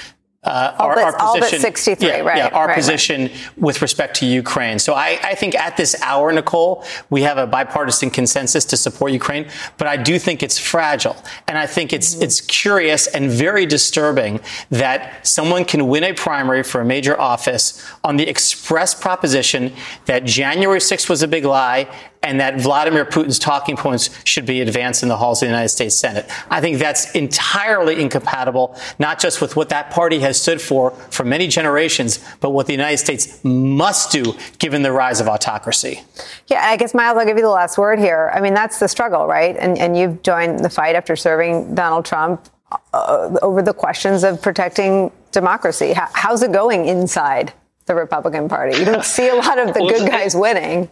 uh, 0.49 0.75
our, 0.79 0.95
but, 0.95 1.21
our, 1.21 1.35
position, 1.35 1.61
63, 1.61 2.09
yeah, 2.09 2.21
right? 2.21 2.37
Yeah, 2.39 2.49
our 2.49 2.69
right, 2.69 2.77
position 2.77 3.23
right. 3.23 3.59
with 3.59 3.83
respect 3.83 4.17
to 4.17 4.27
Ukraine. 4.27 4.79
So 4.79 4.95
I, 4.95 5.19
I, 5.23 5.35
think 5.35 5.55
at 5.55 5.77
this 5.77 5.95
hour, 6.03 6.33
Nicolle, 6.33 6.85
we 7.11 7.23
have 7.23 7.37
a 7.37 7.47
bipartisan 7.47 8.09
consensus 8.11 8.65
to 8.67 8.77
support 8.77 9.13
Ukraine, 9.13 9.49
but 9.77 9.87
I 9.87 9.97
do 9.97 10.19
think 10.19 10.43
it's 10.43 10.59
fragile, 10.59 11.17
and 11.47 11.59
I 11.59 11.67
think 11.67 11.93
it's 11.93 12.15
mm-hmm. 12.15 12.23
it's 12.23 12.41
curious 12.41 13.07
and 13.09 13.31
very 13.31 13.67
disturbing 13.67 14.41
that 14.71 15.27
someone 15.27 15.65
can 15.65 15.87
win 15.87 16.03
a 16.05 16.15
primary 16.15 16.63
for 16.63 16.81
a 16.81 16.85
major 16.85 17.21
office 17.21 17.85
on 18.03 18.17
the 18.17 18.27
express 18.27 18.95
proposition 18.95 19.75
that 20.07 20.25
January 20.25 20.81
6th 20.81 21.11
was 21.11 21.23
a 21.23 21.29
big 21.29 21.45
lie 21.45 21.87
and 22.23 22.41
that 22.41 22.61
Vladimir 22.61 23.05
Putin's 23.05 23.39
talking 23.39 23.77
points 23.77 24.11
should 24.25 24.47
be 24.47 24.61
advanced 24.61 25.03
in 25.03 25.09
the 25.09 25.17
halls 25.17 25.41
of 25.43 25.47
the 25.47 25.51
United 25.51 25.69
States 25.69 25.95
Senate. 25.95 26.27
I 26.51 26.61
think 26.61 26.79
that's 26.79 27.13
entirely 27.13 28.01
incompatible, 28.01 28.77
not 28.99 29.19
just 29.19 29.41
with 29.41 29.57
what 29.57 29.69
that 29.69 29.91
party 29.91 30.21
has 30.21 30.41
stood 30.41 30.61
for 30.61 30.91
for 31.11 31.25
many 31.25 31.49
generations, 31.49 32.25
but 32.41 32.51
what 32.51 32.67
the 32.67 32.73
United 32.73 32.99
States 32.99 33.43
must 33.45 34.11
do 34.11 34.35
given 34.59 34.83
the 34.83 34.93
rise 34.93 35.21
of 35.21 35.29
autocracy. 35.29 36.03
Yeah, 36.49 36.63
I 36.65 36.77
guess, 36.77 36.95
Miles, 36.95 37.19
I'll 37.19 37.27
give 37.27 37.37
you 37.37 37.43
the 37.43 37.51
last 37.51 37.79
word 37.79 37.99
here. 37.99 38.31
I 38.35 38.41
mean, 38.41 38.55
that's 38.55 38.79
the 38.79 38.89
struggle, 38.89 39.27
right? 39.27 39.57
And, 39.57 39.79
and 39.79 39.97
you've 39.97 40.23
joined 40.23 40.61
the 40.61 40.71
fight 40.71 40.97
after 40.97 41.17
serving 41.17 41.75
Donald 41.75 42.05
Trump 42.05 42.49
uh, 42.93 43.39
over 43.43 43.63
the 43.63 43.73
questions 43.73 44.25
of 44.25 44.43
protecting 44.43 45.11
democracy. 45.33 45.93
How, 45.93 46.09
how's 46.13 46.43
it 46.43 46.53
going 46.53 46.87
inside 46.87 47.53
the 47.87 47.95
Republican 47.95 48.49
Party? 48.49 48.79
You 48.79 48.85
don't 48.85 49.05
see 49.05 49.29
a 49.29 49.35
lot 49.35 49.59
of 49.59 49.75
the 49.75 49.81
well, 49.85 49.91
good 49.91 50.11
guys 50.11 50.35
winning. 50.35 50.89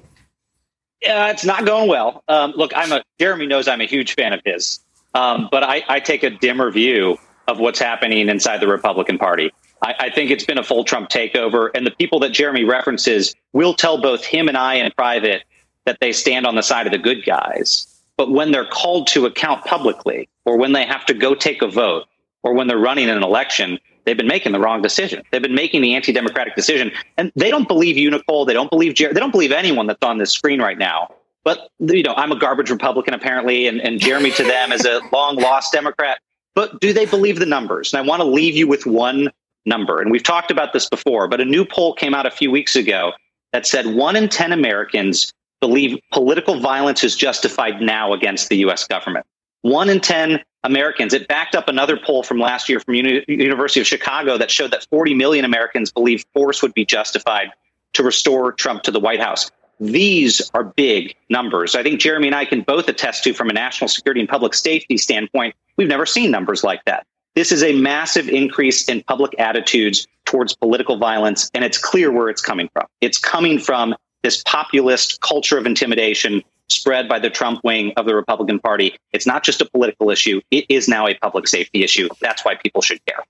Yeah, 1.02 1.30
it's 1.30 1.44
not 1.44 1.66
going 1.66 1.88
well. 1.88 2.22
Um, 2.28 2.52
look, 2.56 2.72
I'm 2.74 2.92
a 2.92 3.02
Jeremy 3.18 3.46
knows 3.46 3.68
I'm 3.68 3.80
a 3.80 3.86
huge 3.86 4.14
fan 4.14 4.32
of 4.32 4.40
his, 4.44 4.80
um, 5.14 5.48
but 5.50 5.62
I, 5.62 5.84
I, 5.88 6.00
take 6.00 6.22
a 6.22 6.30
dimmer 6.30 6.70
view 6.70 7.18
of 7.46 7.58
what's 7.58 7.78
happening 7.78 8.28
inside 8.28 8.58
the 8.58 8.68
Republican 8.68 9.18
Party. 9.18 9.52
I, 9.82 9.94
I, 9.98 10.10
think 10.10 10.30
it's 10.30 10.44
been 10.44 10.58
a 10.58 10.62
full 10.62 10.84
Trump 10.84 11.10
takeover, 11.10 11.70
and 11.74 11.86
the 11.86 11.90
people 11.90 12.18
that 12.20 12.30
Jeremy 12.30 12.64
references 12.64 13.34
will 13.52 13.74
tell 13.74 14.00
both 14.00 14.24
him 14.24 14.48
and 14.48 14.56
I 14.56 14.74
in 14.74 14.90
private 14.92 15.44
that 15.84 15.98
they 16.00 16.12
stand 16.12 16.46
on 16.46 16.54
the 16.54 16.62
side 16.62 16.86
of 16.86 16.92
the 16.92 16.98
good 16.98 17.24
guys. 17.24 17.86
But 18.16 18.30
when 18.30 18.50
they're 18.50 18.66
called 18.66 19.06
to 19.08 19.26
account 19.26 19.64
publicly, 19.64 20.28
or 20.44 20.56
when 20.56 20.72
they 20.72 20.86
have 20.86 21.04
to 21.06 21.14
go 21.14 21.34
take 21.34 21.60
a 21.60 21.68
vote, 21.68 22.06
or 22.42 22.54
when 22.54 22.66
they're 22.66 22.78
running 22.78 23.10
an 23.10 23.22
election, 23.22 23.78
they've 24.06 24.16
been 24.16 24.26
making 24.26 24.52
the 24.52 24.60
wrong 24.60 24.80
decision. 24.80 25.22
They've 25.30 25.42
been 25.42 25.54
making 25.54 25.82
the 25.82 25.94
anti-democratic 25.94 26.54
decision, 26.54 26.92
and 27.18 27.30
they 27.36 27.50
don't 27.50 27.68
believe 27.68 27.98
you, 27.98 28.10
Nicolle. 28.10 28.46
They 28.46 28.54
don't 28.54 28.70
believe 28.70 28.94
Jer- 28.94 29.12
they 29.12 29.20
don't 29.20 29.32
believe 29.32 29.52
anyone 29.52 29.86
that's 29.86 30.02
on 30.02 30.16
this 30.16 30.32
screen 30.32 30.62
right 30.62 30.78
now. 30.78 31.14
But 31.44 31.68
you 31.78 32.02
know, 32.02 32.14
I'm 32.14 32.32
a 32.32 32.38
garbage 32.38 32.70
Republican 32.70 33.12
apparently, 33.12 33.66
and, 33.66 33.80
and 33.80 34.00
Jeremy 34.00 34.30
to 34.32 34.42
them 34.42 34.72
is 34.72 34.86
a 34.86 35.00
long 35.12 35.36
lost 35.36 35.72
Democrat. 35.72 36.20
But 36.54 36.80
do 36.80 36.94
they 36.94 37.04
believe 37.04 37.38
the 37.38 37.46
numbers? 37.46 37.92
And 37.92 38.02
I 38.02 38.08
want 38.08 38.20
to 38.20 38.26
leave 38.26 38.56
you 38.56 38.66
with 38.66 38.86
one 38.86 39.30
number. 39.66 40.00
And 40.00 40.10
we've 40.10 40.22
talked 40.22 40.50
about 40.50 40.72
this 40.72 40.88
before, 40.88 41.28
but 41.28 41.40
a 41.40 41.44
new 41.44 41.64
poll 41.64 41.92
came 41.92 42.14
out 42.14 42.24
a 42.24 42.30
few 42.30 42.50
weeks 42.50 42.74
ago 42.74 43.12
that 43.52 43.66
said 43.66 43.86
one 43.86 44.16
in 44.16 44.28
10 44.28 44.52
Americans 44.52 45.32
believe 45.60 45.98
political 46.12 46.58
violence 46.60 47.04
is 47.04 47.14
justified 47.14 47.80
now 47.80 48.12
against 48.12 48.48
the 48.48 48.56
US 48.58 48.86
government. 48.86 49.26
One 49.62 49.88
in 49.88 50.00
10 50.00 50.42
Americans. 50.66 51.14
It 51.14 51.28
backed 51.28 51.54
up 51.54 51.68
another 51.68 51.96
poll 51.96 52.22
from 52.22 52.38
last 52.38 52.68
year 52.68 52.80
from 52.80 52.94
Uni- 52.94 53.24
University 53.28 53.80
of 53.80 53.86
Chicago 53.86 54.36
that 54.36 54.50
showed 54.50 54.72
that 54.72 54.84
40 54.90 55.14
million 55.14 55.44
Americans 55.44 55.92
believe 55.92 56.24
force 56.34 56.60
would 56.60 56.74
be 56.74 56.84
justified 56.84 57.52
to 57.94 58.02
restore 58.02 58.52
Trump 58.52 58.82
to 58.82 58.90
the 58.90 59.00
White 59.00 59.20
House. 59.20 59.50
These 59.78 60.50
are 60.54 60.64
big 60.64 61.14
numbers. 61.30 61.74
I 61.76 61.82
think 61.82 62.00
Jeremy 62.00 62.28
and 62.28 62.34
I 62.34 62.44
can 62.44 62.62
both 62.62 62.88
attest 62.88 63.24
to 63.24 63.32
from 63.32 63.48
a 63.48 63.52
national 63.52 63.88
security 63.88 64.20
and 64.20 64.28
public 64.28 64.54
safety 64.54 64.96
standpoint, 64.98 65.54
we've 65.76 65.88
never 65.88 66.04
seen 66.04 66.30
numbers 66.30 66.64
like 66.64 66.84
that. 66.86 67.06
This 67.34 67.52
is 67.52 67.62
a 67.62 67.74
massive 67.74 68.28
increase 68.28 68.88
in 68.88 69.02
public 69.02 69.38
attitudes 69.38 70.08
towards 70.24 70.56
political 70.56 70.96
violence, 70.96 71.50
and 71.54 71.62
it's 71.62 71.78
clear 71.78 72.10
where 72.10 72.28
it's 72.28 72.40
coming 72.42 72.68
from. 72.72 72.86
It's 73.00 73.18
coming 73.18 73.58
from 73.58 73.94
this 74.22 74.42
populist 74.44 75.20
culture 75.20 75.58
of 75.58 75.66
intimidation 75.66 76.42
spread 76.68 77.08
by 77.08 77.18
the 77.18 77.30
Trump 77.30 77.60
wing 77.64 77.92
of 77.96 78.06
the 78.06 78.14
Republican 78.14 78.58
Party. 78.58 78.96
It's 79.12 79.26
not 79.26 79.44
just 79.44 79.60
a 79.60 79.64
political 79.64 80.10
issue, 80.10 80.40
it 80.50 80.66
is 80.68 80.88
now 80.88 81.06
a 81.06 81.14
public 81.14 81.48
safety 81.48 81.82
issue. 81.84 82.08
That's 82.20 82.44
why 82.44 82.56
people 82.56 82.82
should 82.82 83.04
care. 83.06 83.24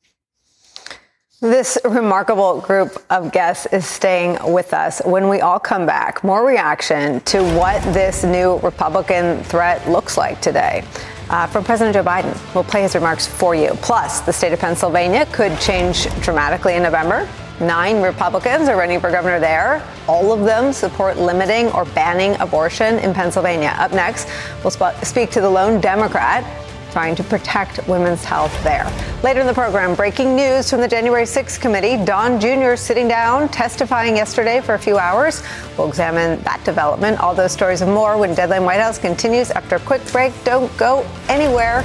This 1.41 1.77
remarkable 1.85 2.63
group 2.63 2.97
of 3.11 3.31
guests 3.31 3.67
is 3.71 3.87
staying 3.87 4.39
with 4.43 4.73
us. 4.73 5.03
When 5.05 5.29
we 5.29 5.43
all 5.43 5.61
come 5.61 5.85
back, 5.85 6.25
more 6.25 6.47
reaction 6.47 7.21
to 7.21 7.43
what 7.55 7.83
this 7.93 8.25
new 8.25 8.57
Republican 8.61 9.45
threat 9.45 9.87
looks 9.87 10.17
like 10.17 10.41
today. 10.41 10.83
Uh, 11.29 11.47
from 11.47 11.65
President 11.65 11.93
Joe 11.93 12.05
Biden. 12.05 12.55
We'll 12.55 12.63
play 12.63 12.83
his 12.83 12.95
remarks 12.95 13.27
for 13.27 13.55
you. 13.55 13.71
Plus, 13.83 14.21
the 14.21 14.33
state 14.33 14.53
of 14.53 14.61
Pennsylvania 14.61 15.27
could 15.33 15.59
change 15.59 16.07
dramatically 16.21 16.77
in 16.77 16.85
November. 16.85 17.29
Nine 17.61 18.03
Republicans 18.03 18.69
are 18.69 18.77
running 18.77 19.01
for 19.01 19.11
governor 19.11 19.41
there. 19.41 19.83
All 20.07 20.31
of 20.31 20.41
them 20.45 20.75
support 20.75 21.17
limiting 21.17 21.71
or 21.73 21.87
banning 21.87 22.39
abortion 22.41 22.99
in 22.99 23.15
Pennsylvania. 23.15 23.75
Up 23.79 23.93
next, 23.93 24.29
we'll 24.63 24.71
sp- 24.71 24.93
speak 25.03 25.31
to 25.31 25.41
the 25.41 25.49
lone 25.49 25.81
Democrat 25.81 26.45
trying 26.93 27.15
to 27.15 27.25
protect 27.25 27.87
women's 27.89 28.25
health 28.25 28.53
there. 28.65 28.91
Later 29.23 29.41
in 29.41 29.47
the 29.47 29.53
program, 29.53 29.95
breaking 29.95 30.35
news 30.35 30.71
from 30.71 30.81
the 30.81 30.89
January 30.89 31.25
6th 31.25 31.61
committee. 31.61 32.03
Don 32.03 32.41
Jr. 32.41 32.75
sitting 32.75 33.07
down, 33.07 33.51
testifying 33.51 34.17
yesterday 34.17 34.63
for 34.63 34.75
a 34.75 34.79
few 34.79 34.97
hours. 34.97 35.43
We'll 35.77 35.89
examine 35.89 36.43
that 36.45 36.65
development, 36.65 37.21
all 37.21 37.35
those 37.35 37.53
stories 37.53 37.83
and 37.83 37.93
more 37.93 38.17
when 38.17 38.35
Deadline 38.35 38.65
White 38.65 38.81
House 38.81 38.99
continues 38.99 39.51
after 39.51 39.77
a 39.77 39.81
quick 39.81 40.05
break. 40.11 40.33
Don't 40.45 40.75
go 40.79 41.07
anywhere. 41.29 41.85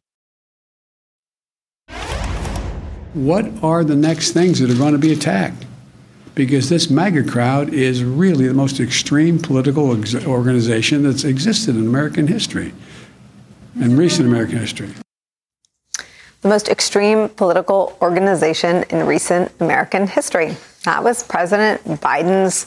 What 3.13 3.45
are 3.63 3.83
the 3.83 3.95
next 3.95 4.31
things 4.31 4.59
that 4.59 4.69
are 4.69 4.75
going 4.75 4.93
to 4.93 4.99
be 4.99 5.11
attacked? 5.11 5.65
Because 6.33 6.69
this 6.69 6.89
MAGA 6.89 7.25
crowd 7.25 7.73
is 7.73 8.03
really 8.03 8.47
the 8.47 8.53
most 8.53 8.79
extreme 8.79 9.37
political 9.37 9.97
ex- 9.97 10.15
organization 10.25 11.03
that's 11.03 11.25
existed 11.25 11.75
in 11.75 11.85
American 11.85 12.27
history, 12.27 12.73
in 13.75 13.97
recent 13.97 14.27
American 14.27 14.59
history. 14.59 14.89
The 16.41 16.49
most 16.49 16.69
extreme 16.69 17.29
political 17.29 17.97
organization 18.01 18.83
in 18.89 19.05
recent 19.05 19.51
American 19.59 20.07
history. 20.07 20.55
That 20.85 21.03
was 21.03 21.21
President 21.21 21.83
Biden's 21.83 22.65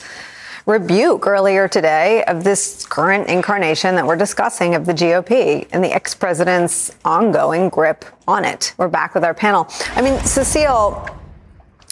rebuke 0.67 1.27
earlier 1.27 1.69
today 1.69 2.25
of 2.25 2.43
this 2.43 2.87
current 2.87 3.29
incarnation 3.29 3.95
that 3.97 4.07
we're 4.07 4.17
discussing 4.17 4.75
of 4.75 4.87
the 4.87 4.95
GOP 4.95 5.69
and 5.73 5.85
the 5.85 5.93
ex 5.93 6.15
president's 6.15 6.95
ongoing 7.05 7.69
grip 7.69 8.05
on 8.27 8.45
it. 8.45 8.73
We're 8.79 8.89
back 8.89 9.15
with 9.15 9.25
our 9.25 9.35
panel. 9.35 9.69
I 9.91 10.01
mean, 10.01 10.19
Cecile, 10.21 11.09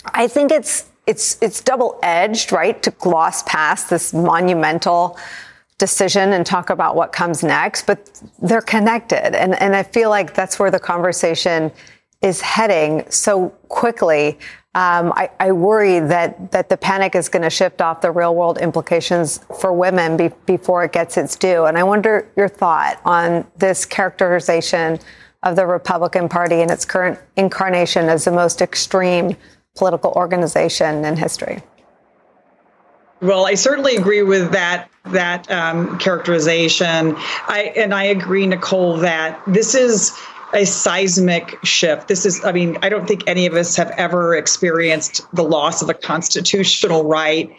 I 0.07 0.27
think 0.27 0.51
it's 0.51 0.91
it's 1.07 1.37
it's 1.43 1.61
double 1.61 1.99
edged, 2.03 2.53
right, 2.53 2.83
to 2.83 2.91
gloss 2.93 3.43
past 3.43 3.91
this 3.91 4.15
monumental 4.15 5.19
decision 5.77 6.33
and 6.33 6.47
talk 6.47 6.71
about 6.71 6.97
what 6.97 7.13
comes 7.13 7.43
next, 7.43 7.87
but 7.87 8.23
they're 8.41 8.63
connected. 8.63 9.39
And 9.39 9.55
and 9.61 9.77
I 9.77 9.83
feel 9.83 10.09
like 10.09 10.33
that's 10.33 10.59
where 10.59 10.71
the 10.71 10.81
conversation 10.81 11.71
is 12.23 12.41
heading 12.41 13.05
so 13.11 13.51
quickly 13.69 14.39
um, 14.75 15.13
I, 15.15 15.31
I, 15.39 15.53
worry 15.53 16.01
that 16.01 16.51
that 16.53 16.71
the 16.71 16.79
panic 16.79 17.15
is 17.15 17.29
going 17.29 17.43
to 17.43 17.51
shift 17.51 17.83
off 17.83 18.01
the 18.01 18.11
real 18.11 18.35
world 18.35 18.57
implications 18.57 19.39
for 19.61 19.71
women 19.71 20.17
be, 20.17 20.31
before 20.47 20.83
it 20.83 20.93
gets 20.93 21.19
its 21.19 21.37
due. 21.37 21.67
And 21.67 21.77
I 21.77 21.83
wonder 21.83 22.27
your 22.37 22.49
thought 22.49 22.99
on 23.05 23.47
this 23.59 23.85
characterization 23.85 24.99
of 25.43 25.57
the 25.57 25.67
Republican 25.67 26.27
Party 26.27 26.63
in 26.63 26.71
its 26.71 26.87
current 26.87 27.19
incarnation 27.37 28.09
as 28.09 28.25
the 28.25 28.33
most 28.33 28.63
extreme 28.63 29.37
political 29.77 30.13
organization 30.13 31.05
in 31.05 31.17
history. 31.17 31.63
Well, 33.21 33.47
I 33.47 33.55
certainly 33.55 33.97
agree 33.97 34.23
with 34.23 34.53
that 34.53 34.91
that 35.07 35.51
um, 35.51 35.99
characterization. 35.99 37.15
I 37.47 37.73
and 37.77 37.93
I 37.93 38.05
agree, 38.05 38.47
Nicolle, 38.47 38.97
that 38.99 39.39
this 39.47 39.75
is 39.75 40.19
a 40.53 40.65
seismic 40.65 41.59
shift. 41.65 42.09
This 42.09 42.27
is, 42.27 42.45
I 42.45 42.53
mean, 42.53 42.77
I 42.83 42.89
don't 42.89 43.07
think 43.07 43.25
any 43.27 43.47
of 43.47 43.55
us 43.55 43.77
have 43.77 43.91
ever 43.93 44.35
experienced 44.35 45.23
the 45.35 45.45
loss 45.45 45.83
of 45.83 45.89
a 45.89 45.95
constitutional 45.95 47.05
right. 47.05 47.51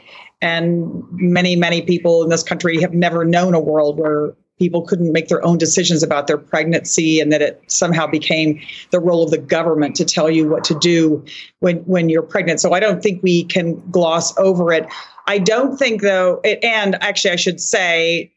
And 0.41 1.03
many, 1.11 1.55
many 1.55 1.81
people 1.81 2.23
in 2.23 2.29
this 2.29 2.43
country 2.43 2.81
have 2.81 2.93
never 2.93 3.25
known 3.25 3.53
a 3.53 3.59
world 3.59 3.97
where 3.97 4.35
people 4.59 4.81
couldn't 4.83 5.11
make 5.11 5.27
their 5.27 5.43
own 5.43 5.57
decisions 5.57 6.03
about 6.03 6.27
their 6.27 6.37
pregnancy 6.37 7.19
and 7.19 7.31
that 7.31 7.41
it 7.41 7.61
somehow 7.67 8.05
became 8.07 8.61
the 8.91 8.99
role 8.99 9.23
of 9.23 9.31
the 9.31 9.37
government 9.37 9.95
to 9.95 10.05
tell 10.05 10.29
you 10.29 10.47
what 10.47 10.63
to 10.63 10.75
do 10.75 11.23
when 11.59 11.77
when 11.79 12.09
you're 12.09 12.21
pregnant. 12.21 12.59
So 12.61 12.71
i 12.73 12.79
don't 12.79 13.01
think 13.01 13.23
we 13.23 13.43
can 13.45 13.81
gloss 13.89 14.37
over 14.37 14.71
it. 14.71 14.85
I 15.27 15.39
don't 15.39 15.77
think 15.77 16.01
though 16.01 16.39
it, 16.43 16.63
and 16.63 16.95
actually 17.01 17.31
i 17.31 17.35
should 17.35 17.59
say 17.59 18.32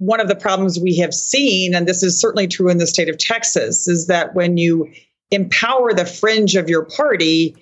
one 0.00 0.18
of 0.20 0.28
the 0.28 0.36
problems 0.36 0.80
we 0.80 0.96
have 0.96 1.14
seen 1.14 1.74
and 1.74 1.86
this 1.86 2.02
is 2.02 2.20
certainly 2.20 2.48
true 2.48 2.68
in 2.68 2.78
the 2.78 2.86
state 2.86 3.08
of 3.08 3.16
texas 3.18 3.86
is 3.86 4.06
that 4.06 4.34
when 4.34 4.56
you 4.56 4.90
empower 5.30 5.92
the 5.92 6.06
fringe 6.06 6.56
of 6.56 6.68
your 6.68 6.84
party 6.84 7.54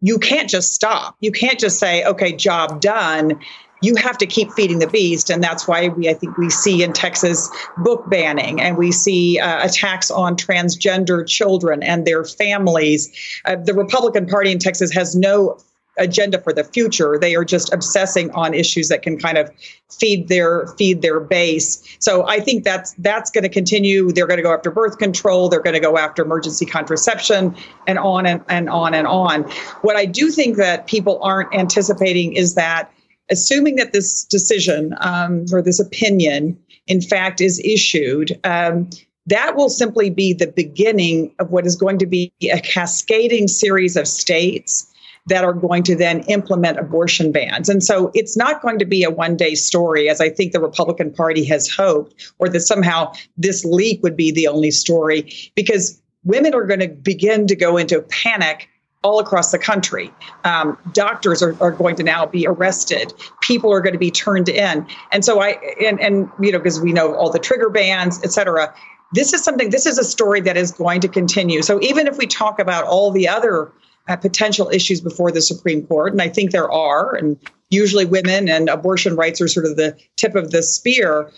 you 0.00 0.18
can't 0.18 0.50
just 0.50 0.74
stop 0.74 1.16
you 1.20 1.30
can't 1.30 1.60
just 1.60 1.78
say 1.78 2.04
okay 2.04 2.34
job 2.34 2.80
done 2.80 3.38
you 3.84 3.96
have 3.96 4.16
to 4.18 4.26
keep 4.26 4.50
feeding 4.52 4.78
the 4.78 4.86
beast. 4.86 5.30
And 5.30 5.42
that's 5.42 5.68
why 5.68 5.88
we, 5.88 6.08
I 6.08 6.14
think 6.14 6.38
we 6.38 6.48
see 6.48 6.82
in 6.82 6.92
Texas 6.92 7.50
book 7.78 8.08
banning 8.08 8.60
and 8.60 8.78
we 8.78 8.90
see 8.90 9.38
uh, 9.38 9.66
attacks 9.66 10.10
on 10.10 10.36
transgender 10.36 11.26
children 11.26 11.82
and 11.82 12.06
their 12.06 12.24
families. 12.24 13.12
Uh, 13.44 13.56
the 13.56 13.74
Republican 13.74 14.26
Party 14.26 14.50
in 14.50 14.58
Texas 14.58 14.90
has 14.92 15.14
no 15.14 15.58
agenda 15.98 16.40
for 16.40 16.52
the 16.52 16.64
future. 16.64 17.18
They 17.20 17.34
are 17.34 17.44
just 17.44 17.72
obsessing 17.72 18.30
on 18.32 18.54
issues 18.54 18.88
that 18.88 19.02
can 19.02 19.18
kind 19.18 19.38
of 19.38 19.50
feed 19.90 20.28
their 20.28 20.66
feed 20.78 21.02
their 21.02 21.20
base. 21.20 21.82
So 21.98 22.26
I 22.26 22.40
think 22.40 22.64
that's 22.64 22.94
that's 22.94 23.30
going 23.30 23.44
to 23.44 23.48
continue. 23.48 24.12
They're 24.12 24.26
going 24.26 24.38
to 24.38 24.42
go 24.42 24.52
after 24.52 24.70
birth 24.70 24.98
control. 24.98 25.48
They're 25.48 25.62
going 25.62 25.74
to 25.74 25.80
go 25.80 25.96
after 25.98 26.22
emergency 26.22 26.66
contraception, 26.66 27.54
and 27.86 27.98
on 27.98 28.26
and, 28.26 28.42
and 28.48 28.68
on 28.68 28.94
and 28.94 29.06
on. 29.06 29.42
What 29.82 29.96
I 29.96 30.06
do 30.06 30.30
think 30.30 30.56
that 30.56 30.86
people 30.86 31.22
aren't 31.22 31.54
anticipating 31.54 32.34
is 32.34 32.54
that 32.54 32.90
assuming 33.30 33.76
that 33.76 33.92
this 33.92 34.24
decision 34.24 34.94
um, 35.00 35.46
or 35.52 35.62
this 35.62 35.80
opinion, 35.80 36.58
in 36.86 37.00
fact, 37.00 37.40
is 37.40 37.58
issued, 37.60 38.38
um, 38.44 38.90
that 39.26 39.56
will 39.56 39.70
simply 39.70 40.10
be 40.10 40.34
the 40.34 40.46
beginning 40.46 41.34
of 41.38 41.50
what 41.50 41.66
is 41.66 41.76
going 41.76 41.98
to 41.98 42.06
be 42.06 42.30
a 42.42 42.60
cascading 42.60 43.48
series 43.48 43.96
of 43.96 44.06
states 44.06 44.90
that 45.26 45.42
are 45.42 45.54
going 45.54 45.82
to 45.82 45.96
then 45.96 46.20
implement 46.24 46.78
abortion 46.78 47.32
bans. 47.32 47.68
And 47.68 47.82
so 47.82 48.10
it's 48.14 48.36
not 48.36 48.60
going 48.60 48.78
to 48.78 48.84
be 48.84 49.04
a 49.04 49.10
one 49.10 49.36
day 49.36 49.54
story, 49.54 50.08
as 50.08 50.20
I 50.20 50.28
think 50.28 50.52
the 50.52 50.60
Republican 50.60 51.12
Party 51.12 51.44
has 51.46 51.68
hoped, 51.70 52.32
or 52.38 52.48
that 52.50 52.60
somehow 52.60 53.12
this 53.36 53.64
leak 53.64 54.02
would 54.02 54.16
be 54.16 54.32
the 54.32 54.48
only 54.48 54.70
story, 54.70 55.32
because 55.54 56.00
women 56.24 56.54
are 56.54 56.64
going 56.64 56.80
to 56.80 56.88
begin 56.88 57.46
to 57.46 57.56
go 57.56 57.76
into 57.76 58.02
panic 58.02 58.68
all 59.02 59.18
across 59.18 59.52
the 59.52 59.58
country. 59.58 60.10
Um, 60.44 60.78
doctors 60.92 61.42
are, 61.42 61.54
are 61.62 61.72
going 61.72 61.96
to 61.96 62.02
now 62.02 62.24
be 62.24 62.46
arrested. 62.46 63.12
People 63.42 63.70
are 63.70 63.82
going 63.82 63.92
to 63.92 63.98
be 63.98 64.10
turned 64.10 64.48
in. 64.48 64.86
And 65.12 65.24
so 65.24 65.42
I, 65.42 65.58
and, 65.84 66.00
and 66.00 66.30
you 66.40 66.52
know, 66.52 66.58
because 66.58 66.80
we 66.80 66.92
know 66.92 67.14
all 67.14 67.30
the 67.30 67.38
trigger 67.38 67.68
bans, 67.68 68.18
et 68.24 68.32
cetera. 68.32 68.74
This 69.12 69.34
is 69.34 69.44
something, 69.44 69.70
this 69.70 69.84
is 69.84 69.98
a 69.98 70.04
story 70.04 70.40
that 70.40 70.56
is 70.56 70.72
going 70.72 71.02
to 71.02 71.08
continue. 71.08 71.60
So 71.60 71.80
even 71.82 72.06
if 72.06 72.16
we 72.16 72.26
talk 72.26 72.58
about 72.58 72.84
all 72.84 73.10
the 73.10 73.28
other 73.28 73.70
uh, 74.08 74.16
potential 74.16 74.68
issues 74.70 75.00
before 75.00 75.30
the 75.30 75.40
Supreme 75.40 75.86
Court, 75.86 76.12
and 76.12 76.20
I 76.20 76.28
think 76.28 76.50
there 76.50 76.70
are, 76.70 77.14
and 77.14 77.38
usually 77.70 78.04
women 78.04 78.48
and 78.48 78.68
abortion 78.68 79.16
rights 79.16 79.40
are 79.40 79.48
sort 79.48 79.66
of 79.66 79.76
the 79.76 79.96
tip 80.16 80.34
of 80.34 80.50
the 80.50 80.62
spear. 80.62 81.30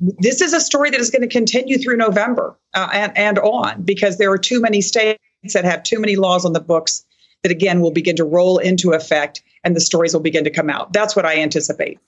This 0.00 0.40
is 0.40 0.52
a 0.52 0.60
story 0.60 0.90
that 0.90 1.00
is 1.00 1.10
going 1.10 1.22
to 1.22 1.28
continue 1.28 1.78
through 1.78 1.96
November 1.96 2.58
uh, 2.74 2.88
and, 2.92 3.16
and 3.16 3.38
on 3.38 3.82
because 3.82 4.18
there 4.18 4.30
are 4.30 4.38
too 4.38 4.60
many 4.60 4.80
states 4.80 5.20
that 5.52 5.64
have 5.64 5.82
too 5.82 6.00
many 6.00 6.16
laws 6.16 6.44
on 6.44 6.52
the 6.52 6.60
books 6.60 7.04
that 7.42 7.52
again 7.52 7.80
will 7.80 7.92
begin 7.92 8.16
to 8.16 8.24
roll 8.24 8.58
into 8.58 8.92
effect 8.92 9.42
and 9.62 9.76
the 9.76 9.80
stories 9.80 10.12
will 10.14 10.20
begin 10.20 10.44
to 10.44 10.50
come 10.50 10.68
out. 10.68 10.92
That's 10.92 11.14
what 11.14 11.24
I 11.24 11.40
anticipate. 11.40 11.98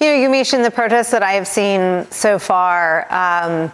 You 0.00 0.08
know, 0.08 0.14
you 0.14 0.28
mentioned 0.28 0.64
the 0.64 0.70
protests 0.70 1.10
that 1.12 1.22
I 1.22 1.32
have 1.32 1.46
seen 1.46 2.10
so 2.10 2.38
far. 2.38 3.06
Um, 3.12 3.70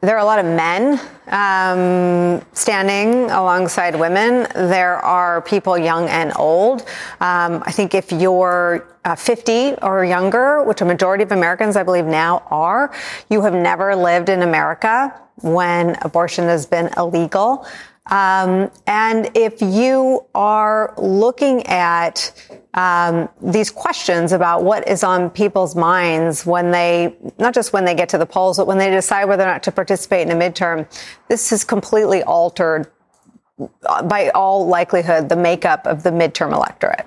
there 0.00 0.14
are 0.16 0.20
a 0.20 0.24
lot 0.24 0.38
of 0.38 0.46
men 0.46 1.00
um, 1.26 2.44
standing 2.52 3.30
alongside 3.30 3.98
women. 3.98 4.46
There 4.54 4.96
are 4.98 5.42
people 5.42 5.76
young 5.76 6.08
and 6.08 6.32
old. 6.36 6.82
Um, 7.20 7.64
I 7.66 7.72
think 7.72 7.94
if 7.94 8.12
you're 8.12 8.86
uh, 9.04 9.16
50 9.16 9.74
or 9.82 10.04
younger, 10.04 10.62
which 10.62 10.80
a 10.82 10.84
majority 10.84 11.24
of 11.24 11.32
Americans, 11.32 11.76
I 11.76 11.82
believe, 11.82 12.04
now 12.04 12.44
are, 12.48 12.94
you 13.28 13.42
have 13.42 13.54
never 13.54 13.96
lived 13.96 14.28
in 14.28 14.42
America 14.42 15.12
when 15.42 15.96
abortion 16.02 16.44
has 16.44 16.64
been 16.64 16.90
illegal. 16.96 17.66
Um, 18.08 18.70
and 18.86 19.30
if 19.34 19.60
you 19.60 20.24
are 20.34 20.94
looking 20.96 21.66
at 21.66 22.32
um, 22.74 23.28
these 23.42 23.70
questions 23.70 24.32
about 24.32 24.64
what 24.64 24.88
is 24.88 25.04
on 25.04 25.30
people's 25.30 25.76
minds 25.76 26.46
when 26.46 26.70
they, 26.70 27.16
not 27.38 27.54
just 27.54 27.72
when 27.72 27.84
they 27.84 27.94
get 27.94 28.08
to 28.10 28.18
the 28.18 28.26
polls, 28.26 28.56
but 28.56 28.66
when 28.66 28.78
they 28.78 28.90
decide 28.90 29.26
whether 29.26 29.42
or 29.42 29.46
not 29.46 29.62
to 29.64 29.72
participate 29.72 30.28
in 30.28 30.30
a 30.30 30.40
midterm, 30.40 30.86
this 31.28 31.50
has 31.50 31.64
completely 31.64 32.22
altered, 32.22 32.90
by 34.04 34.30
all 34.34 34.66
likelihood, 34.66 35.28
the 35.28 35.36
makeup 35.36 35.86
of 35.86 36.02
the 36.02 36.10
midterm 36.10 36.52
electorate. 36.52 37.06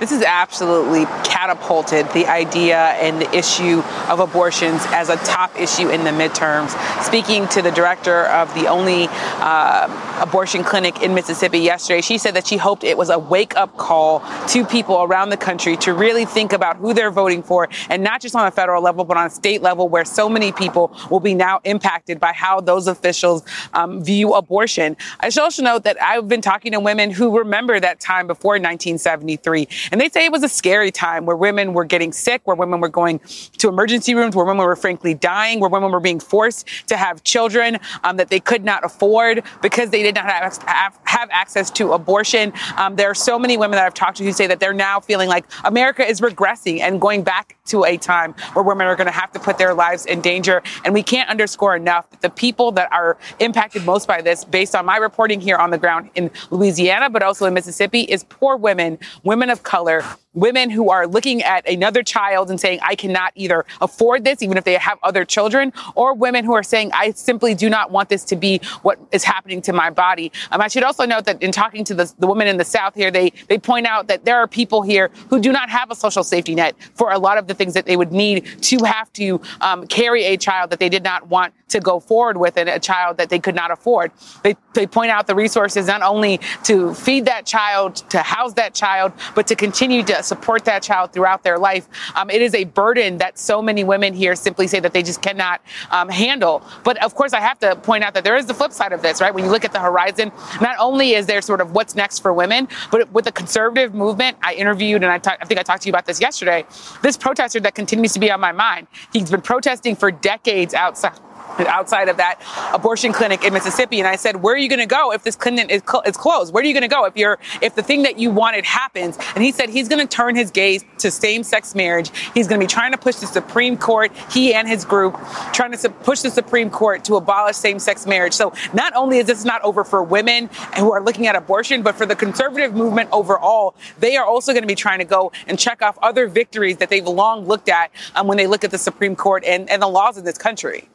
This 0.00 0.10
has 0.12 0.22
absolutely 0.22 1.04
catapulted 1.24 2.10
the 2.12 2.26
idea 2.26 2.78
and 2.78 3.20
the 3.20 3.36
issue 3.36 3.82
of 4.08 4.18
abortions 4.18 4.80
as 4.86 5.10
a 5.10 5.16
top 5.18 5.54
issue 5.60 5.90
in 5.90 6.04
the 6.04 6.10
midterms. 6.10 6.70
Speaking 7.02 7.46
to 7.48 7.60
the 7.60 7.70
director 7.70 8.24
of 8.28 8.52
the 8.54 8.66
only 8.66 9.08
uh, 9.10 10.18
abortion 10.22 10.64
clinic 10.64 11.02
in 11.02 11.12
Mississippi 11.12 11.58
yesterday, 11.58 12.00
she 12.00 12.16
said 12.16 12.32
that 12.34 12.46
she 12.46 12.56
hoped 12.56 12.82
it 12.82 12.96
was 12.96 13.10
a 13.10 13.18
wake 13.18 13.54
up 13.56 13.76
call 13.76 14.20
to 14.48 14.64
people 14.64 15.02
around 15.02 15.28
the 15.28 15.36
country 15.36 15.76
to 15.76 15.92
really 15.92 16.24
think 16.24 16.54
about 16.54 16.78
who 16.78 16.94
they're 16.94 17.10
voting 17.10 17.42
for, 17.42 17.68
and 17.90 18.02
not 18.02 18.22
just 18.22 18.34
on 18.34 18.46
a 18.46 18.50
federal 18.50 18.82
level, 18.82 19.04
but 19.04 19.18
on 19.18 19.26
a 19.26 19.30
state 19.30 19.60
level 19.60 19.86
where 19.86 20.06
so 20.06 20.30
many 20.30 20.50
people 20.50 20.96
will 21.10 21.20
be 21.20 21.34
now 21.34 21.60
impacted 21.64 22.18
by 22.18 22.32
how 22.32 22.58
those 22.58 22.86
officials 22.86 23.44
um, 23.74 24.02
view 24.02 24.32
abortion. 24.32 24.96
I 25.20 25.28
should 25.28 25.42
also 25.42 25.62
note 25.62 25.84
that 25.84 26.02
I've 26.02 26.26
been 26.26 26.40
talking 26.40 26.72
to 26.72 26.80
women 26.80 27.10
who 27.10 27.36
remember 27.36 27.78
that 27.78 28.00
time 28.00 28.26
before 28.26 28.52
1973 28.52 29.68
and 29.90 30.00
they 30.00 30.08
say 30.08 30.24
it 30.24 30.32
was 30.32 30.42
a 30.42 30.48
scary 30.48 30.90
time 30.90 31.26
where 31.26 31.36
women 31.36 31.74
were 31.74 31.84
getting 31.84 32.12
sick, 32.12 32.42
where 32.44 32.56
women 32.56 32.80
were 32.80 32.88
going 32.88 33.20
to 33.58 33.68
emergency 33.68 34.14
rooms, 34.14 34.36
where 34.36 34.44
women 34.44 34.64
were 34.64 34.76
frankly 34.76 35.14
dying, 35.14 35.60
where 35.60 35.70
women 35.70 35.90
were 35.90 36.00
being 36.00 36.20
forced 36.20 36.66
to 36.88 36.96
have 36.96 37.24
children 37.24 37.78
um, 38.04 38.16
that 38.16 38.28
they 38.28 38.40
could 38.40 38.64
not 38.64 38.84
afford 38.84 39.42
because 39.62 39.90
they 39.90 40.02
did 40.02 40.14
not 40.14 40.26
have, 40.26 40.62
have, 40.64 40.98
have 41.04 41.28
access 41.32 41.70
to 41.70 41.92
abortion. 41.92 42.52
Um, 42.76 42.96
there 42.96 43.10
are 43.10 43.14
so 43.14 43.38
many 43.38 43.56
women 43.56 43.76
that 43.76 43.86
I've 43.86 43.94
talked 43.94 44.18
to 44.18 44.24
who 44.24 44.32
say 44.32 44.46
that 44.46 44.60
they're 44.60 44.72
now 44.72 45.00
feeling 45.00 45.28
like 45.28 45.44
America 45.64 46.06
is 46.06 46.20
regressing 46.20 46.80
and 46.80 47.00
going 47.00 47.22
back 47.22 47.56
to 47.66 47.84
a 47.84 47.96
time 47.96 48.34
where 48.52 48.64
women 48.64 48.86
are 48.86 48.96
going 48.96 49.06
to 49.06 49.12
have 49.12 49.32
to 49.32 49.40
put 49.40 49.58
their 49.58 49.74
lives 49.74 50.06
in 50.06 50.20
danger. 50.20 50.62
And 50.84 50.94
we 50.94 51.02
can't 51.02 51.28
underscore 51.28 51.76
enough 51.76 52.08
that 52.10 52.20
the 52.20 52.30
people 52.30 52.72
that 52.72 52.92
are 52.92 53.18
impacted 53.38 53.84
most 53.84 54.06
by 54.06 54.22
this, 54.22 54.44
based 54.44 54.74
on 54.74 54.86
my 54.86 54.96
reporting 54.96 55.40
here 55.40 55.56
on 55.56 55.70
the 55.70 55.78
ground 55.78 56.10
in 56.14 56.30
Louisiana, 56.50 57.10
but 57.10 57.22
also 57.22 57.46
in 57.46 57.54
Mississippi, 57.54 58.02
is 58.02 58.24
poor 58.24 58.56
women, 58.56 58.98
women 59.24 59.50
of 59.50 59.62
color 59.62 59.79
color, 59.80 60.04
women 60.34 60.70
who 60.70 60.90
are 60.90 61.06
looking 61.06 61.42
at 61.42 61.68
another 61.68 62.02
child 62.02 62.50
and 62.50 62.60
saying, 62.60 62.78
I 62.82 62.94
cannot 62.94 63.32
either 63.34 63.64
afford 63.80 64.24
this, 64.24 64.42
even 64.42 64.56
if 64.56 64.64
they 64.64 64.74
have 64.74 64.98
other 65.02 65.24
children, 65.24 65.72
or 65.94 66.14
women 66.14 66.44
who 66.44 66.54
are 66.54 66.62
saying, 66.62 66.90
I 66.94 67.10
simply 67.12 67.54
do 67.54 67.68
not 67.68 67.90
want 67.90 68.08
this 68.08 68.24
to 68.24 68.36
be 68.36 68.60
what 68.82 68.98
is 69.10 69.24
happening 69.24 69.60
to 69.62 69.72
my 69.72 69.90
body. 69.90 70.30
Um, 70.52 70.60
I 70.60 70.68
should 70.68 70.84
also 70.84 71.04
note 71.04 71.24
that 71.24 71.42
in 71.42 71.50
talking 71.50 71.84
to 71.84 71.94
the, 71.94 72.12
the 72.18 72.26
women 72.26 72.46
in 72.46 72.58
the 72.58 72.64
South 72.64 72.94
here, 72.94 73.10
they, 73.10 73.32
they 73.48 73.58
point 73.58 73.86
out 73.86 74.06
that 74.06 74.24
there 74.24 74.36
are 74.36 74.46
people 74.46 74.82
here 74.82 75.10
who 75.28 75.40
do 75.40 75.50
not 75.52 75.68
have 75.68 75.90
a 75.90 75.94
social 75.94 76.22
safety 76.22 76.54
net 76.54 76.76
for 76.94 77.10
a 77.10 77.18
lot 77.18 77.36
of 77.36 77.48
the 77.48 77.54
things 77.54 77.74
that 77.74 77.86
they 77.86 77.96
would 77.96 78.12
need 78.12 78.46
to 78.62 78.84
have 78.84 79.12
to 79.14 79.40
um, 79.60 79.86
carry 79.88 80.24
a 80.24 80.36
child 80.36 80.70
that 80.70 80.78
they 80.78 80.88
did 80.88 81.02
not 81.02 81.28
want 81.28 81.52
to 81.70 81.80
go 81.80 82.00
forward 82.00 82.36
with 82.36 82.56
and 82.56 82.68
a 82.68 82.78
child 82.78 83.16
that 83.16 83.28
they 83.30 83.38
could 83.38 83.54
not 83.54 83.70
afford. 83.70 84.12
They, 84.42 84.56
they 84.74 84.86
point 84.86 85.10
out 85.10 85.26
the 85.26 85.34
resources 85.34 85.86
not 85.86 86.02
only 86.02 86.40
to 86.64 86.94
feed 86.94 87.24
that 87.26 87.46
child, 87.46 87.96
to 88.10 88.18
house 88.18 88.54
that 88.54 88.74
child, 88.74 89.12
but 89.34 89.46
to 89.48 89.54
continue 89.54 90.02
to 90.04 90.19
support 90.24 90.64
that 90.64 90.82
child 90.82 91.12
throughout 91.12 91.42
their 91.42 91.58
life. 91.58 91.88
Um, 92.14 92.30
it 92.30 92.42
is 92.42 92.54
a 92.54 92.64
burden 92.64 93.18
that 93.18 93.38
so 93.38 93.62
many 93.62 93.84
women 93.84 94.14
here 94.14 94.34
simply 94.34 94.66
say 94.66 94.80
that 94.80 94.92
they 94.92 95.02
just 95.02 95.22
cannot 95.22 95.60
um, 95.90 96.08
handle. 96.08 96.62
But 96.84 97.02
of 97.02 97.14
course, 97.14 97.32
I 97.32 97.40
have 97.40 97.58
to 97.60 97.76
point 97.76 98.04
out 98.04 98.14
that 98.14 98.24
there 98.24 98.36
is 98.36 98.46
the 98.46 98.54
flip 98.54 98.72
side 98.72 98.92
of 98.92 99.02
this, 99.02 99.20
right? 99.20 99.34
When 99.34 99.44
you 99.44 99.50
look 99.50 99.64
at 99.64 99.72
the 99.72 99.80
horizon, 99.80 100.32
not 100.60 100.76
only 100.78 101.14
is 101.14 101.26
there 101.26 101.42
sort 101.42 101.60
of 101.60 101.72
what's 101.72 101.94
next 101.94 102.20
for 102.20 102.32
women, 102.32 102.68
but 102.90 103.10
with 103.12 103.24
the 103.24 103.32
conservative 103.32 103.94
movement, 103.94 104.36
I 104.42 104.54
interviewed 104.54 105.02
and 105.02 105.12
I, 105.12 105.20
I 105.40 105.44
think 105.44 105.60
I 105.60 105.62
talked 105.62 105.82
to 105.82 105.88
you 105.88 105.92
about 105.92 106.06
this 106.06 106.20
yesterday. 106.20 106.64
This 107.02 107.16
protester 107.16 107.60
that 107.60 107.74
continues 107.74 108.12
to 108.12 108.20
be 108.20 108.30
on 108.30 108.40
my 108.40 108.52
mind, 108.52 108.86
he's 109.12 109.30
been 109.30 109.42
protesting 109.42 109.96
for 109.96 110.10
decades 110.10 110.74
outside 110.74 111.18
outside 111.60 112.08
of 112.08 112.16
that 112.16 112.40
abortion 112.74 113.12
clinic 113.12 113.44
in 113.44 113.52
Mississippi. 113.52 113.98
And 113.98 114.08
I 114.08 114.16
said, 114.16 114.36
where 114.42 114.54
are 114.54 114.58
you 114.58 114.68
going 114.68 114.80
to 114.80 114.86
go 114.86 115.12
if 115.12 115.22
this 115.22 115.36
clinic 115.36 115.70
is, 115.70 115.82
cl- 115.88 116.02
is 116.06 116.16
closed? 116.16 116.52
Where 116.52 116.62
are 116.62 116.66
you 116.66 116.72
going 116.72 116.82
to 116.82 116.88
go 116.88 117.04
if 117.04 117.16
you're, 117.16 117.38
if 117.60 117.74
the 117.74 117.82
thing 117.82 118.02
that 118.02 118.18
you 118.18 118.30
wanted 118.30 118.64
happens? 118.64 119.18
And 119.34 119.44
he 119.44 119.52
said 119.52 119.68
he's 119.68 119.88
going 119.88 120.06
to 120.06 120.16
turn 120.16 120.36
his 120.36 120.50
gaze 120.50 120.84
to 120.98 121.10
same 121.10 121.42
sex 121.42 121.74
marriage. 121.74 122.10
He's 122.34 122.46
going 122.46 122.60
to 122.60 122.66
be 122.66 122.70
trying 122.70 122.92
to 122.92 122.98
push 122.98 123.16
the 123.16 123.26
Supreme 123.26 123.76
Court, 123.76 124.12
he 124.30 124.54
and 124.54 124.68
his 124.68 124.84
group, 124.84 125.18
trying 125.52 125.72
to 125.72 125.90
push 125.90 126.20
the 126.20 126.30
Supreme 126.30 126.70
Court 126.70 127.04
to 127.04 127.16
abolish 127.16 127.56
same 127.56 127.78
sex 127.78 128.06
marriage. 128.06 128.32
So 128.32 128.52
not 128.72 128.94
only 128.94 129.18
is 129.18 129.26
this 129.26 129.44
not 129.44 129.62
over 129.62 129.84
for 129.84 130.02
women 130.02 130.48
who 130.78 130.92
are 130.92 131.02
looking 131.02 131.26
at 131.26 131.36
abortion, 131.36 131.82
but 131.82 131.94
for 131.94 132.06
the 132.06 132.16
conservative 132.16 132.74
movement 132.74 133.08
overall, 133.12 133.74
they 133.98 134.16
are 134.16 134.24
also 134.24 134.52
going 134.52 134.62
to 134.62 134.68
be 134.68 134.74
trying 134.74 134.98
to 134.98 135.04
go 135.04 135.32
and 135.46 135.58
check 135.58 135.82
off 135.82 135.98
other 136.02 136.26
victories 136.26 136.76
that 136.78 136.88
they've 136.88 137.06
long 137.06 137.46
looked 137.46 137.68
at 137.68 137.90
um, 138.14 138.26
when 138.26 138.38
they 138.38 138.46
look 138.46 138.64
at 138.64 138.70
the 138.70 138.78
Supreme 138.78 139.16
Court 139.16 139.44
and, 139.44 139.68
and 139.70 139.82
the 139.82 139.88
laws 139.88 140.16
of 140.16 140.24
this 140.24 140.38
country. 140.38 140.88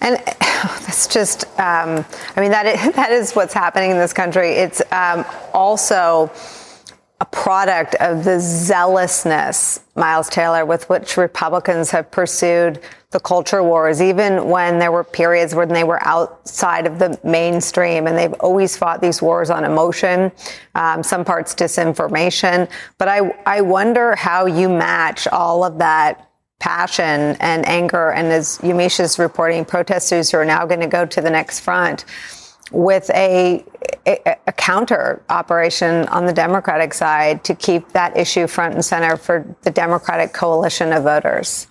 And 0.00 0.16
that's 0.40 1.06
just, 1.06 1.44
um, 1.58 2.04
I 2.36 2.40
mean, 2.40 2.50
that 2.50 2.66
is, 2.66 2.92
that 2.94 3.12
is 3.12 3.32
what's 3.32 3.54
happening 3.54 3.90
in 3.90 3.98
this 3.98 4.12
country. 4.12 4.50
It's 4.50 4.82
um, 4.92 5.24
also 5.52 6.30
a 7.20 7.26
product 7.26 7.94
of 7.96 8.24
the 8.24 8.40
zealousness, 8.40 9.80
Miles 9.94 10.30
Taylor, 10.30 10.64
with 10.64 10.88
which 10.88 11.18
Republicans 11.18 11.90
have 11.90 12.10
pursued 12.10 12.80
the 13.10 13.20
culture 13.20 13.62
wars, 13.62 14.00
even 14.00 14.48
when 14.48 14.78
there 14.78 14.92
were 14.92 15.04
periods 15.04 15.54
when 15.54 15.68
they 15.68 15.84
were 15.84 16.02
outside 16.06 16.86
of 16.86 16.98
the 16.98 17.18
mainstream. 17.22 18.06
And 18.06 18.16
they've 18.16 18.32
always 18.34 18.76
fought 18.76 19.02
these 19.02 19.20
wars 19.20 19.50
on 19.50 19.64
emotion, 19.64 20.32
um, 20.74 21.02
some 21.02 21.24
parts 21.24 21.54
disinformation. 21.54 22.70
But 22.96 23.08
I, 23.08 23.30
I 23.44 23.60
wonder 23.60 24.14
how 24.14 24.46
you 24.46 24.68
match 24.68 25.26
all 25.28 25.64
of 25.64 25.78
that 25.78 26.29
passion 26.60 27.36
and 27.40 27.66
anger. 27.66 28.12
And 28.12 28.28
as 28.28 28.58
Yamiche 28.58 29.00
is 29.00 29.18
reporting, 29.18 29.64
protesters 29.64 30.30
who 30.30 30.38
are 30.38 30.44
now 30.44 30.64
going 30.66 30.80
to 30.80 30.86
go 30.86 31.04
to 31.04 31.20
the 31.20 31.30
next 31.30 31.60
front 31.60 32.04
with 32.70 33.10
a, 33.10 33.64
a, 34.06 34.36
a, 34.46 34.52
counter 34.52 35.20
operation 35.28 36.06
on 36.06 36.26
the 36.26 36.32
Democratic 36.32 36.94
side 36.94 37.42
to 37.42 37.52
keep 37.52 37.88
that 37.88 38.16
issue 38.16 38.46
front 38.46 38.74
and 38.74 38.84
center 38.84 39.16
for 39.16 39.56
the 39.62 39.72
Democratic 39.72 40.32
coalition 40.32 40.92
of 40.92 41.02
voters. 41.02 41.66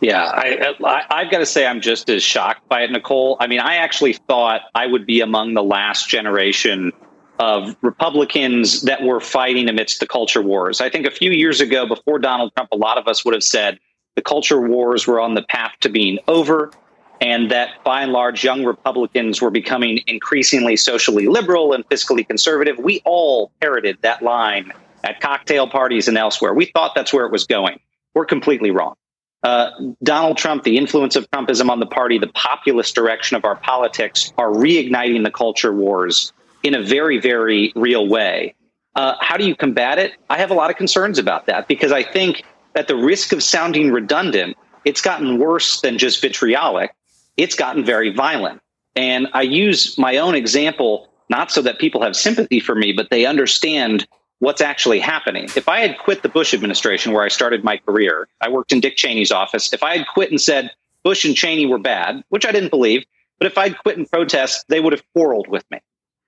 Yeah, 0.00 0.22
I, 0.22 0.74
I, 1.10 1.22
have 1.22 1.32
got 1.32 1.38
to 1.38 1.46
say 1.46 1.66
I'm 1.66 1.80
just 1.80 2.08
as 2.08 2.22
shocked 2.22 2.66
by 2.68 2.82
it, 2.82 2.90
Nicolle. 2.90 3.36
I 3.40 3.48
mean, 3.48 3.60
I 3.60 3.76
actually 3.76 4.14
thought 4.14 4.62
I 4.74 4.86
would 4.86 5.04
be 5.04 5.20
among 5.20 5.54
the 5.54 5.62
last 5.62 6.08
generation 6.08 6.92
of 7.40 7.74
Republicans 7.80 8.82
that 8.82 9.02
were 9.02 9.18
fighting 9.18 9.66
amidst 9.66 9.98
the 9.98 10.06
culture 10.06 10.42
wars. 10.42 10.82
I 10.82 10.90
think 10.90 11.06
a 11.06 11.10
few 11.10 11.30
years 11.30 11.62
ago, 11.62 11.86
before 11.86 12.18
Donald 12.18 12.52
Trump, 12.54 12.70
a 12.70 12.76
lot 12.76 12.98
of 12.98 13.08
us 13.08 13.24
would 13.24 13.32
have 13.32 13.42
said 13.42 13.80
the 14.14 14.20
culture 14.20 14.60
wars 14.60 15.06
were 15.06 15.18
on 15.18 15.34
the 15.34 15.42
path 15.42 15.72
to 15.80 15.88
being 15.88 16.18
over, 16.28 16.70
and 17.18 17.50
that 17.50 17.82
by 17.82 18.02
and 18.02 18.12
large, 18.12 18.44
young 18.44 18.66
Republicans 18.66 19.40
were 19.40 19.50
becoming 19.50 20.00
increasingly 20.06 20.76
socially 20.76 21.28
liberal 21.28 21.72
and 21.72 21.88
fiscally 21.88 22.28
conservative. 22.28 22.76
We 22.78 23.00
all 23.06 23.50
parroted 23.62 23.96
that 24.02 24.20
line 24.20 24.70
at 25.02 25.20
cocktail 25.20 25.66
parties 25.66 26.08
and 26.08 26.18
elsewhere. 26.18 26.52
We 26.52 26.66
thought 26.66 26.94
that's 26.94 27.10
where 27.10 27.24
it 27.24 27.32
was 27.32 27.46
going. 27.46 27.80
We're 28.14 28.26
completely 28.26 28.70
wrong. 28.70 28.96
Uh, 29.42 29.70
Donald 30.02 30.36
Trump, 30.36 30.64
the 30.64 30.76
influence 30.76 31.16
of 31.16 31.30
Trumpism 31.30 31.70
on 31.70 31.80
the 31.80 31.86
party, 31.86 32.18
the 32.18 32.26
populist 32.26 32.94
direction 32.94 33.38
of 33.38 33.46
our 33.46 33.56
politics 33.56 34.30
are 34.36 34.50
reigniting 34.50 35.24
the 35.24 35.30
culture 35.30 35.72
wars 35.72 36.34
in 36.62 36.74
a 36.74 36.82
very, 36.82 37.18
very 37.18 37.72
real 37.74 38.08
way. 38.08 38.54
Uh, 38.96 39.14
how 39.20 39.36
do 39.36 39.46
you 39.46 39.54
combat 39.54 39.98
it? 39.98 40.12
I 40.28 40.38
have 40.38 40.50
a 40.50 40.54
lot 40.54 40.70
of 40.70 40.76
concerns 40.76 41.18
about 41.18 41.46
that 41.46 41.68
because 41.68 41.92
I 41.92 42.02
think 42.02 42.42
at 42.74 42.88
the 42.88 42.96
risk 42.96 43.32
of 43.32 43.42
sounding 43.42 43.92
redundant, 43.92 44.56
it's 44.84 45.00
gotten 45.00 45.38
worse 45.38 45.80
than 45.80 45.98
just 45.98 46.20
vitriolic. 46.20 46.94
It's 47.36 47.54
gotten 47.54 47.84
very 47.84 48.12
violent. 48.12 48.60
And 48.96 49.28
I 49.32 49.42
use 49.42 49.96
my 49.96 50.16
own 50.16 50.34
example, 50.34 51.08
not 51.28 51.50
so 51.50 51.62
that 51.62 51.78
people 51.78 52.02
have 52.02 52.16
sympathy 52.16 52.60
for 52.60 52.74
me, 52.74 52.92
but 52.92 53.10
they 53.10 53.26
understand 53.26 54.06
what's 54.40 54.60
actually 54.60 54.98
happening. 54.98 55.44
If 55.54 55.68
I 55.68 55.80
had 55.80 55.98
quit 55.98 56.22
the 56.22 56.28
Bush 56.28 56.52
administration 56.52 57.12
where 57.12 57.22
I 57.22 57.28
started 57.28 57.62
my 57.62 57.76
career, 57.76 58.26
I 58.40 58.48
worked 58.48 58.72
in 58.72 58.80
Dick 58.80 58.96
Cheney's 58.96 59.30
office. 59.30 59.72
If 59.72 59.82
I 59.82 59.98
had 59.98 60.06
quit 60.08 60.30
and 60.30 60.40
said 60.40 60.70
Bush 61.04 61.24
and 61.24 61.36
Cheney 61.36 61.66
were 61.66 61.78
bad, 61.78 62.24
which 62.30 62.46
I 62.46 62.52
didn't 62.52 62.70
believe, 62.70 63.04
but 63.38 63.46
if 63.46 63.56
I'd 63.56 63.78
quit 63.78 63.96
in 63.98 64.06
protest, 64.06 64.66
they 64.68 64.80
would 64.80 64.92
have 64.92 65.04
quarreled 65.14 65.48
with 65.48 65.64
me. 65.70 65.80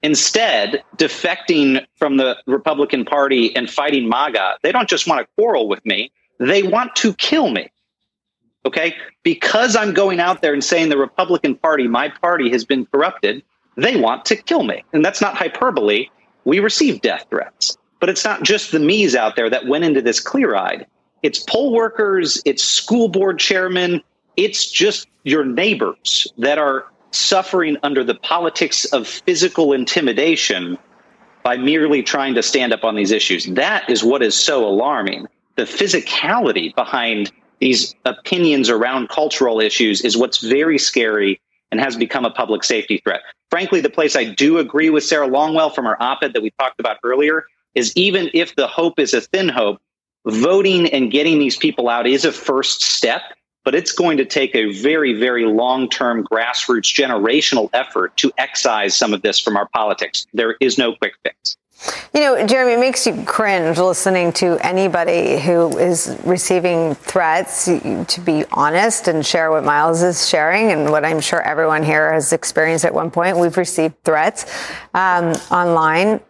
Instead, 0.03 0.83
defecting 0.97 1.87
from 1.97 2.17
the 2.17 2.37
Republican 2.47 3.05
Party 3.05 3.55
and 3.55 3.71
fighting 3.71 4.09
MAGA, 4.09 4.59
they 4.63 4.73
don't 4.73 4.89
just 4.89 5.07
want 5.07 5.21
to 5.21 5.33
quarrel 5.37 5.69
with 5.69 5.85
me, 5.87 6.11
they 6.39 6.63
want 6.63 6.97
to 6.97 7.15
kill 7.15 7.51
me. 7.51 7.71
Okay? 8.67 8.97
Because 9.23 9.77
I'm 9.77 9.95
going 9.95 10.21
out 10.21 10.43
there 10.43 10.53
and 10.53 10.63
saying 10.63 10.89
the 10.89 10.99
Republican 10.99 11.55
Party, 11.55 11.87
my 11.87 12.09
party, 12.09 12.51
has 12.51 12.65
been 12.65 12.87
corrupted, 12.87 13.43
they 13.77 13.97
want 13.97 14.25
to 14.27 14.37
kill 14.37 14.65
me. 14.65 14.85
And 14.93 15.05
that's 15.05 15.21
not 15.21 15.37
hyperbole. 15.37 16.09
We 16.45 16.59
receive 16.59 17.01
death 17.01 17.27
threats. 17.31 17.79
But 18.01 18.09
it's 18.09 18.25
not 18.25 18.43
just 18.43 18.73
the 18.73 18.81
me's 18.81 19.15
out 19.15 19.37
there 19.37 19.49
that 19.49 19.67
went 19.67 19.85
into 19.85 20.03
this 20.03 20.19
clear 20.19 20.57
eyed. 20.57 20.87
It's 21.23 21.39
poll 21.39 21.73
workers, 21.73 22.43
it's 22.45 22.65
school 22.65 23.09
board 23.09 23.39
chairmen, 23.39 24.03
it's 24.37 24.69
just 24.69 25.07
your 25.23 25.45
neighbors 25.45 26.27
that 26.39 26.59
are 26.59 26.87
suffering 27.13 27.77
under 27.83 28.03
the 28.03 28.15
politics 28.15 28.85
of 28.87 29.07
physical 29.07 29.73
intimidation 29.73 30.79
by 31.43 31.57
merely 31.57 32.03
trying 32.03 32.35
to 32.35 32.43
stand 32.43 32.73
up 32.73 32.85
on 32.85 32.95
these 32.95 33.11
issues. 33.11 33.47
That 33.47 33.89
is 33.89 34.05
what 34.05 34.23
is 34.23 34.35
so 34.35 34.67
alarming. 34.67 35.27
The 35.57 35.65
physicality 35.65 36.75
behind 36.75 37.33
these 37.61 37.95
opinions 38.05 38.71
around 38.71 39.09
cultural 39.09 39.61
issues 39.61 40.03
is 40.03 40.17
what's 40.17 40.39
very 40.39 40.79
scary 40.79 41.41
and 41.71 41.81
has 41.81 41.97
become 41.97 42.25
a 42.25 42.31
public 42.31 42.65
safety 42.65 43.01
threat. 43.05 43.21
Frankly, 43.51 43.81
the 43.81 43.91
place 43.91 44.17
I 44.17 44.25
do 44.25 44.59
agree 44.59 44.91
with 44.91 45.05
Sarah 45.05 45.29
Longwell 45.29 45.75
from 45.75 45.85
her 45.85 46.01
op 46.03 46.23
ed 46.23 46.33
that 46.35 46.43
we 46.43 46.51
talked 46.59 46.81
about 46.81 46.99
earlier 47.05 47.45
is 47.75 47.93
even 47.97 48.31
if 48.35 48.55
the 48.57 48.67
hope 48.67 48.99
is 48.99 49.15
a 49.15 49.21
thin 49.21 49.49
hope, 49.49 49.81
voting 50.27 50.89
and 50.93 51.11
getting 51.11 51.39
these 51.39 51.57
people 51.57 51.89
out 51.89 52.07
is 52.07 52.25
a 52.25 52.33
first 52.33 52.83
step 52.83 53.23
but 53.65 53.75
it's 53.75 53.93
going 53.93 54.17
to 54.19 54.25
take 54.25 54.55
a 54.55 54.73
very, 54.81 55.15
very 55.15 55.45
long 55.45 55.89
term 55.89 56.25
grassroots 56.25 56.93
generational 56.93 57.71
effort 57.73 58.17
to 58.19 58.33
excise 58.39 58.97
some 58.97 59.15
of 59.15 59.23
this 59.23 59.39
from 59.41 59.57
our 59.57 59.69
politics. 59.69 60.27
There 60.33 60.57
is 60.61 60.79
no 60.79 60.95
quick 60.95 61.15
fix. 61.23 61.57
You 62.15 62.21
know, 62.21 62.47
Jeremy, 62.47 62.75
it 62.75 62.81
makes 62.81 63.07
you 63.07 63.25
cringe 63.25 63.77
listening 63.79 64.33
to 64.35 64.57
anybody 64.65 65.41
who 65.41 65.77
is 65.79 66.17
receiving 66.25 66.95
threats 66.95 67.65
to 67.65 68.21
be 68.25 68.45
honest 68.53 69.09
and 69.09 69.27
share 69.27 69.51
what 69.51 69.65
Miles 69.65 70.03
is 70.03 70.29
sharing 70.29 70.71
and 70.71 70.91
what 70.91 71.05
I'm 71.05 71.21
sure 71.21 71.43
everyone 71.43 71.83
here 71.83 72.13
has 72.13 72.33
experienced 72.33 72.85
at 72.85 72.95
one 72.95 73.11
point. 73.11 73.37
We've 73.37 73.57
received 73.57 73.95
threats 74.05 74.47
um, 74.95 75.33
online. 75.51 76.21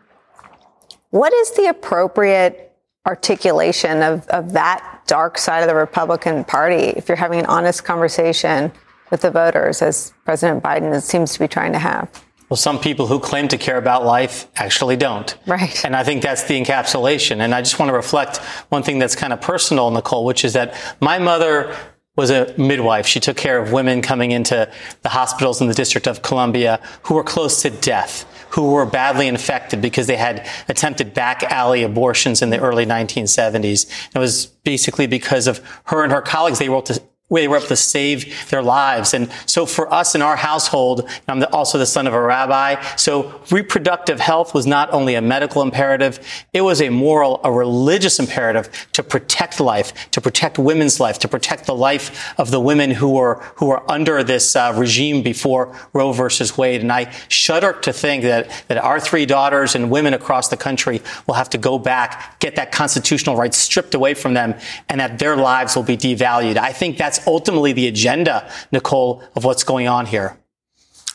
What 1.11 1.35
is 1.35 1.51
the 1.51 1.67
appropriate 1.67 2.72
articulation 3.07 4.03
of, 4.03 4.27
of 4.29 4.53
that 4.53 5.03
dark 5.07 5.39
side 5.39 5.61
of 5.61 5.69
the 5.69 5.75
Republican 5.75 6.45
Party 6.45 6.91
if 6.97 7.09
you're 7.09 7.17
having 7.17 7.41
an 7.41 7.47
honest 7.47 7.85
conversation 7.85 8.71
with 9.11 9.23
the 9.23 9.31
voters, 9.31 9.83
as 9.83 10.13
President 10.25 10.63
Biden 10.63 11.01
seems 11.03 11.33
to 11.35 11.39
be 11.39 11.49
trying 11.49 11.73
to 11.73 11.79
have? 11.79 12.09
Well, 12.49 12.57
some 12.57 12.79
people 12.79 13.07
who 13.07 13.19
claim 13.19 13.49
to 13.49 13.59
care 13.59 13.79
about 13.79 14.05
life 14.05 14.47
actually 14.57 14.97
don't. 14.97 15.37
Right. 15.47 15.85
And 15.85 15.97
I 15.97 16.05
think 16.05 16.23
that's 16.23 16.45
the 16.45 16.61
encapsulation. 16.61 17.41
And 17.41 17.55
I 17.55 17.63
just 17.63 17.79
want 17.79 17.89
to 17.89 17.95
reflect 17.95 18.39
one 18.69 18.83
thing 18.83 18.99
that's 18.99 19.17
kind 19.17 19.33
of 19.33 19.41
personal, 19.41 19.91
Nicolle, 19.91 20.25
which 20.25 20.45
is 20.45 20.53
that 20.53 20.75
my 21.01 21.19
mother 21.19 21.75
was 22.15 22.31
a 22.31 22.55
midwife. 22.59 23.07
She 23.07 23.21
took 23.21 23.39
care 23.39 23.59
of 23.59 23.73
women 23.73 24.03
coming 24.03 24.33
into 24.33 24.71
the 25.01 25.09
hospitals 25.09 25.63
in 25.63 25.69
the 25.69 25.75
District 25.75 26.07
of 26.07 26.21
Columbia 26.21 26.79
who 27.05 27.15
were 27.15 27.25
close 27.25 27.63
to 27.63 27.71
death 27.71 28.27
who 28.53 28.73
were 28.73 28.87
badly 28.87 29.29
infected 29.29 29.81
because 29.81 30.07
they 30.07 30.17
had 30.17 30.47
attempted 30.69 31.15
back 31.15 31.43
alley 31.45 31.83
abortions 31.83 32.43
in 32.43 32.51
the 32.51 32.59
early 32.59 32.85
1970s. 32.85 34.11
It 34.15 34.19
was 34.19 34.47
basically 34.47 35.07
because 35.07 35.47
of 35.47 35.61
her 35.85 36.03
and 36.03 36.13
her 36.13 36.21
colleagues. 36.21 36.59
They 36.59 36.69
wrote 36.69 36.87
to 36.87 37.03
they 37.41 37.49
were 37.49 37.57
able 37.57 37.67
to 37.67 37.77
save 37.77 38.51
their 38.51 38.63
lives. 38.63 39.15
And 39.15 39.31
so 39.47 39.67
for 39.67 39.93
us 39.93 40.15
in 40.15 40.23
our 40.23 40.37
household, 40.37 41.09
I'm 41.29 41.45
also 41.53 41.79
the 41.79 41.87
son 41.87 42.07
of 42.07 42.15
a 42.15 42.21
rabbi. 42.21 42.81
So 42.97 43.41
reproductive 43.51 44.21
health 44.21 44.55
was 44.55 44.67
not 44.67 44.93
only 44.93 45.15
a 45.15 45.23
medical 45.23 45.63
imperative, 45.63 46.21
it 46.53 46.61
was 46.61 46.83
a 46.83 46.91
moral, 46.91 47.41
a 47.45 47.51
religious 47.53 48.19
imperative 48.19 48.71
to 48.93 49.03
protect 49.03 49.61
life, 49.61 50.11
to 50.11 50.21
protect 50.21 50.59
women's 50.59 51.01
life, 51.01 51.19
to 51.21 51.29
protect 51.29 51.67
the 51.67 51.75
life 51.75 52.39
of 52.39 52.51
the 52.51 52.61
women 52.61 52.91
who 52.91 53.11
were, 53.11 53.37
who 53.57 53.67
were 53.67 53.91
under 53.91 54.23
this 54.23 54.55
uh, 54.55 54.73
regime 54.77 55.23
before 55.23 55.75
Roe 55.93 56.13
versus 56.13 56.59
Wade. 56.59 56.83
And 56.83 56.93
I 56.93 57.13
shudder 57.29 57.73
to 57.73 57.93
think 57.93 58.25
that, 58.25 58.51
that 58.69 58.79
our 58.79 59.01
three 59.01 59.27
daughters 59.27 59.75
and 59.75 59.91
women 59.91 60.15
across 60.15 60.49
the 60.49 60.57
country 60.57 61.01
will 61.27 61.35
have 61.35 61.51
to 61.51 61.59
go 61.59 61.79
back, 61.79 62.39
get 62.41 62.57
that 62.57 62.73
constitutional 62.73 63.37
right 63.37 63.55
stripped 63.55 63.95
away 63.95 64.15
from 64.15 64.35
them, 64.35 64.55
and 64.89 65.01
that 65.01 65.19
their 65.19 65.37
lives 65.37 65.77
will 65.77 65.83
be 65.83 65.97
devalued. 65.97 66.57
I 66.57 66.73
think 66.73 66.99
that's 66.99 67.22
ultimately 67.27 67.73
the 67.73 67.87
agenda, 67.87 68.51
Nicolle, 68.73 69.23
of 69.35 69.45
what's 69.45 69.65
going 69.65 69.89
on 69.89 70.07
here. 70.07 70.37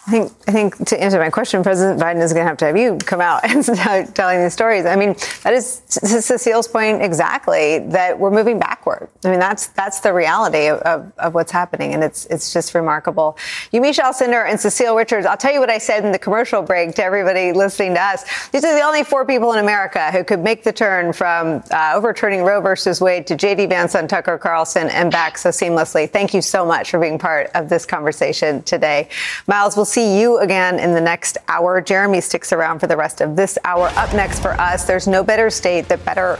I 0.07 0.09
think, 0.09 0.31
I 0.47 0.53
think 0.53 0.87
to 0.87 1.03
answer 1.03 1.19
my 1.19 1.29
question, 1.29 1.63
President 1.63 1.99
Biden 1.99 2.21
is 2.21 2.31
going 2.31 2.45
to 2.45 2.47
have 2.47 2.55
to 2.59 2.65
have 2.65 2.77
you 2.77 2.97
come 2.97 3.19
out 3.19 3.41
and 3.49 3.63
start 3.63 4.15
telling 4.15 4.41
these 4.41 4.53
stories. 4.53 4.85
I 4.85 4.95
mean, 4.95 5.15
that 5.43 5.53
is 5.53 5.81
to 6.01 6.21
Cecile's 6.21 6.67
point 6.67 7.01
exactly 7.01 7.79
that 7.79 8.17
we're 8.17 8.31
moving 8.31 8.57
backward. 8.57 9.09
I 9.25 9.31
mean, 9.31 9.39
that's 9.39 9.67
that's 9.67 9.99
the 9.99 10.13
reality 10.13 10.69
of, 10.69 11.11
of, 11.17 11.33
what's 11.33 11.51
happening, 11.51 11.93
and 11.93 12.05
it's 12.05 12.25
it's 12.27 12.53
just 12.53 12.73
remarkable. 12.73 13.37
Yamiche 13.73 13.99
Alcindor 13.99 14.49
and 14.49 14.57
Cecile 14.57 14.95
Richards. 14.95 15.25
I'll 15.25 15.35
tell 15.35 15.51
you 15.51 15.59
what 15.59 15.69
I 15.69 15.77
said 15.77 16.05
in 16.05 16.13
the 16.13 16.19
commercial 16.19 16.61
break 16.61 16.95
to 16.95 17.03
everybody 17.03 17.51
listening 17.51 17.95
to 17.95 18.01
us. 18.01 18.49
These 18.51 18.63
are 18.63 18.73
the 18.73 18.85
only 18.85 19.03
four 19.03 19.25
people 19.25 19.51
in 19.51 19.59
America 19.59 20.09
who 20.11 20.23
could 20.23 20.39
make 20.39 20.63
the 20.63 20.71
turn 20.71 21.11
from 21.11 21.61
uh, 21.69 21.91
overturning 21.95 22.43
Roe 22.43 22.61
versus 22.61 23.01
Wade 23.01 23.27
to 23.27 23.35
J.D. 23.35 23.65
Vance 23.65 23.93
on 23.93 24.07
Tucker 24.07 24.37
Carlson 24.37 24.87
and 24.87 25.11
back 25.11 25.37
so 25.37 25.49
seamlessly. 25.49 26.09
Thank 26.09 26.33
you 26.33 26.41
so 26.41 26.65
much 26.65 26.91
for 26.91 26.99
being 26.99 27.19
part 27.19 27.51
of 27.55 27.67
this 27.67 27.85
conversation 27.85 28.63
today, 28.63 29.09
Miles. 29.47 29.75
We'll 29.75 29.85
see 29.85 29.96
see 29.97 30.21
you 30.21 30.37
again 30.37 30.77
in 30.77 30.93
the 30.93 31.01
next 31.01 31.39
hour. 31.47 31.81
Jeremy 31.81 32.21
sticks 32.21 32.53
around 32.53 32.77
for 32.77 32.85
the 32.85 32.95
rest 32.95 33.19
of 33.19 33.35
this 33.35 33.57
hour. 33.63 33.87
Up 33.95 34.13
next 34.13 34.41
for 34.41 34.51
us, 34.51 34.83
there's 34.83 35.07
no 35.07 35.23
better 35.23 35.49
state 35.49 35.87
that 35.87 36.05
better, 36.05 36.37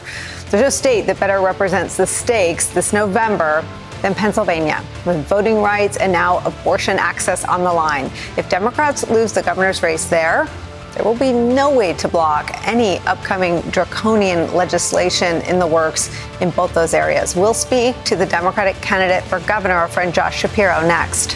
there's 0.52 0.62
no 0.62 0.70
state 0.70 1.08
that 1.08 1.20
better 1.20 1.42
represents 1.42 1.98
the 1.98 2.06
stakes 2.06 2.68
this 2.68 2.94
November 2.94 3.66
than 4.04 4.14
Pennsylvania, 4.14 4.84
with 5.08 5.26
voting 5.26 5.60
rights 5.60 5.98
and 5.98 6.12
now 6.12 6.38
abortion 6.46 7.00
access 7.00 7.44
on 7.46 7.64
the 7.64 7.74
line. 7.74 8.12
If 8.38 8.48
Democrats 8.48 9.10
lose 9.10 9.34
the 9.34 9.42
governor's 9.42 9.82
race 9.82 10.06
there, 10.06 10.48
there 10.94 11.04
will 11.04 11.18
be 11.18 11.34
no 11.34 11.76
way 11.76 11.94
to 11.94 12.08
block 12.08 12.52
any 12.68 13.00
upcoming 13.08 13.62
draconian 13.72 14.54
legislation 14.54 15.42
in 15.48 15.58
the 15.58 15.66
works 15.66 16.16
in 16.42 16.52
both 16.52 16.76
those 16.76 16.94
areas. 16.94 17.36
We'll 17.36 17.56
speak 17.56 17.96
to 18.04 18.16
the 18.16 18.28
Democratic 18.28 18.76
candidate 18.84 19.24
for 19.24 19.40
governor, 19.48 19.74
our 19.74 19.88
friend 19.88 20.14
Josh 20.14 20.42
Shapiro, 20.42 20.88
next. 20.88 21.36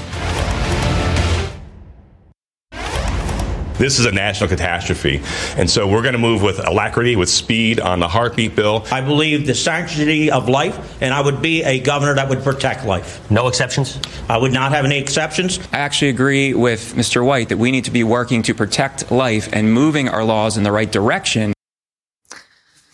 This 3.81 3.97
is 3.97 4.05
a 4.05 4.11
national 4.11 4.47
catastrophe. 4.47 5.23
And 5.57 5.67
so 5.67 5.87
we're 5.87 6.03
going 6.03 6.13
to 6.13 6.19
move 6.19 6.43
with 6.43 6.59
alacrity, 6.67 7.15
with 7.15 7.29
speed 7.29 7.79
on 7.79 7.99
the 7.99 8.07
heartbeat 8.07 8.55
bill. 8.55 8.85
I 8.91 9.01
believe 9.01 9.47
the 9.47 9.55
sanctity 9.55 10.29
of 10.29 10.47
life, 10.47 11.01
and 11.01 11.11
I 11.11 11.19
would 11.19 11.41
be 11.41 11.63
a 11.63 11.79
governor 11.79 12.13
that 12.13 12.29
would 12.29 12.43
protect 12.43 12.85
life. 12.85 13.19
No 13.31 13.47
exceptions? 13.47 13.97
I 14.29 14.37
would 14.37 14.53
not 14.53 14.71
have 14.71 14.85
any 14.85 14.99
exceptions. 14.99 15.59
I 15.73 15.79
actually 15.79 16.09
agree 16.09 16.53
with 16.53 16.93
Mr. 16.93 17.25
White 17.25 17.49
that 17.49 17.57
we 17.57 17.71
need 17.71 17.85
to 17.85 17.91
be 17.91 18.03
working 18.03 18.43
to 18.43 18.53
protect 18.53 19.09
life 19.09 19.49
and 19.51 19.73
moving 19.73 20.07
our 20.09 20.23
laws 20.23 20.57
in 20.57 20.63
the 20.63 20.71
right 20.71 20.91
direction. 20.91 21.51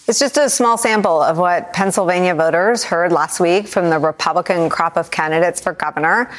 It's 0.08 0.20
just 0.20 0.38
a 0.38 0.50
small 0.50 0.78
sample 0.78 1.22
of 1.22 1.38
what 1.38 1.74
Pennsylvania 1.74 2.34
voters 2.34 2.86
heard 2.86 3.12
last 3.12 3.42
week 3.42 3.68
from 3.68 3.90
the 3.90 4.00
Republican 4.00 4.70
crop 4.70 4.96
of 4.96 5.12
candidates 5.12 5.60
for 5.60 5.74
governor 5.74 6.32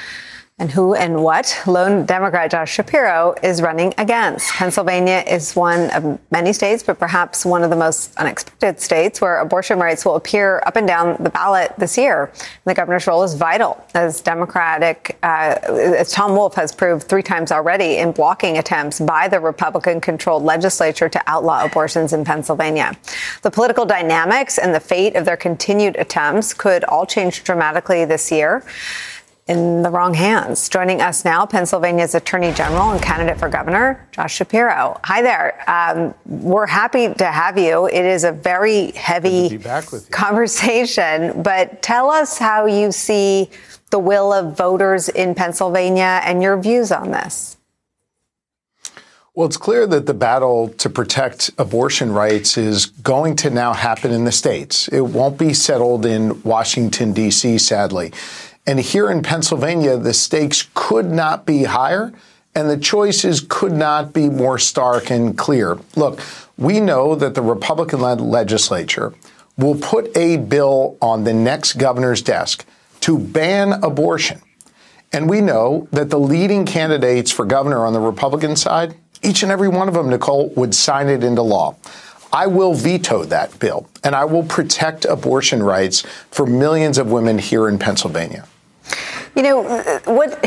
and 0.59 0.72
who 0.72 0.94
and 0.94 1.22
what 1.22 1.56
lone 1.66 2.04
Democrat 2.04 2.50
Josh 2.50 2.72
Shapiro 2.72 3.34
is 3.42 3.62
running 3.62 3.94
against. 3.96 4.50
Pennsylvania 4.52 5.22
is 5.26 5.54
one 5.54 5.90
of 5.90 6.18
many 6.32 6.52
states, 6.52 6.82
but 6.82 6.98
perhaps 6.98 7.44
one 7.44 7.62
of 7.62 7.70
the 7.70 7.76
most 7.76 8.16
unexpected 8.16 8.80
states 8.80 9.20
where 9.20 9.38
abortion 9.38 9.78
rights 9.78 10.04
will 10.04 10.16
appear 10.16 10.61
up 10.66 10.74
and 10.74 10.86
down 10.86 11.16
the 11.22 11.30
ballot 11.30 11.72
this 11.78 11.96
year. 11.96 12.32
the 12.64 12.74
governor's 12.74 13.06
role 13.06 13.22
is 13.22 13.34
vital, 13.34 13.82
as 13.94 14.20
Democratic, 14.20 15.16
uh, 15.22 15.59
as 15.96 16.11
Tom 16.11 16.32
Wolf 16.32 16.54
has 16.54 16.72
proved 16.72 17.04
three 17.04 17.22
times 17.22 17.52
already 17.52 17.98
in 17.98 18.11
blocking 18.11 18.59
attempts 18.59 18.98
by 18.98 19.28
the 19.28 19.38
Republican-controlled 19.38 20.42
legislature 20.42 21.09
to 21.09 21.22
outlaw 21.28 21.64
abortions 21.64 22.12
in 22.12 22.24
Pennsylvania. 22.24 22.96
The 23.42 23.50
political 23.50 23.86
dynamics 23.86 24.59
and 24.59 24.74
the 24.74 24.80
fate 24.80 25.14
of 25.14 25.24
their 25.24 25.36
continued 25.36 25.96
attempts 25.96 26.52
could 26.52 26.82
all 26.84 27.06
change 27.06 27.44
dramatically 27.44 28.04
this 28.04 28.32
year 28.32 28.64
in 29.49 29.82
the 29.82 29.90
wrong 29.90 30.12
hands. 30.12 30.68
Joining 30.68 31.01
us 31.01 31.24
now, 31.24 31.46
Pennsylvania's 31.46 32.14
Attorney 32.14 32.53
General 32.53 32.90
and 32.90 33.03
candidate 33.03 33.38
for 33.38 33.49
governor, 33.49 34.07
Josh 34.12 34.34
Shapiro. 34.34 35.01
Hi 35.05 35.22
there. 35.22 35.64
Um, 35.68 36.14
we're 36.26 36.66
happy 36.66 37.12
to 37.14 37.24
have 37.24 37.59
you. 37.59 37.86
It 37.86 38.05
is 38.05 38.24
a 38.24 38.32
very 38.32 38.92
heavy 38.92 39.59
conversation, 40.11 41.42
but 41.42 41.80
tell 41.80 42.11
us 42.11 42.38
how 42.38 42.66
you 42.66 42.92
see 42.92 43.49
the 43.90 43.99
will 43.99 44.32
of 44.32 44.57
voters 44.57 45.09
in 45.09 45.34
Pennsylvania 45.34 46.20
and 46.24 46.42
your 46.42 46.59
views 46.61 46.92
on 46.92 47.11
this. 47.11 47.57
Well, 49.34 49.46
it's 49.46 49.57
clear 49.57 49.86
that 49.86 50.07
the 50.07 50.14
battle 50.14 50.68
to 50.78 50.90
protect 50.90 51.53
abortion 51.59 52.11
rights 52.12 52.59
is 52.59 52.86
going 52.86 53.36
to 53.36 53.51
now 53.51 53.72
happen 53.72 54.11
in 54.11 54.24
the 54.24 54.32
states. 54.32 54.88
It 54.88 55.01
won't 55.01 55.38
be 55.38 55.55
settled 55.55 56.05
in 56.05 56.42
Washington, 56.42 57.12
D.C., 57.12 57.59
sadly. 57.59 58.12
And 58.68 58.78
here 58.78 59.10
in 59.10 59.22
Pennsylvania, 59.22 59.96
the 59.96 60.12
stakes 60.12 60.68
could 60.74 61.06
not 61.06 61.46
be 61.46 61.64
higher 61.64 62.12
and 62.54 62.68
the 62.68 62.76
choices 62.76 63.40
could 63.48 63.72
not 63.72 64.12
be 64.12 64.28
more 64.28 64.58
stark 64.58 65.10
and 65.10 65.38
clear. 65.38 65.78
Look, 65.96 66.20
we 66.58 66.78
know 66.78 67.14
that 67.14 67.34
the 67.34 67.40
Republican 67.40 68.00
led 68.00 68.20
legislature 68.20 69.14
will 69.56 69.74
put 69.74 70.14
a 70.14 70.36
bill 70.36 70.98
on 71.00 71.24
the 71.24 71.32
next 71.32 71.78
governor's 71.78 72.20
desk 72.20 72.66
to 73.00 73.18
ban 73.18 73.72
abortion. 73.82 74.42
And 75.14 75.30
we 75.30 75.40
know 75.40 75.88
that 75.92 76.10
the 76.10 76.20
leading 76.20 76.66
candidates 76.66 77.30
for 77.30 77.46
governor 77.46 77.86
on 77.86 77.94
the 77.94 78.00
Republican 78.00 78.54
side, 78.54 78.96
each 79.22 79.42
and 79.42 79.50
every 79.50 79.68
one 79.68 79.88
of 79.88 79.94
them, 79.94 80.10
Nicolle, 80.10 80.50
would 80.56 80.74
sign 80.74 81.08
it 81.08 81.24
into 81.24 81.40
law. 81.40 81.74
I 82.34 82.48
will 82.48 82.74
veto 82.74 83.24
that 83.24 83.58
bill, 83.58 83.88
and 84.04 84.14
I 84.14 84.26
will 84.26 84.42
protect 84.42 85.06
abortion 85.06 85.62
rights 85.62 86.02
for 86.30 86.44
millions 86.44 86.98
of 86.98 87.10
women 87.10 87.38
here 87.38 87.66
in 87.66 87.78
Pennsylvania. 87.78 88.46
You 89.39 89.45
know, 89.45 89.64
uh, 89.68 90.01
what 90.07 90.45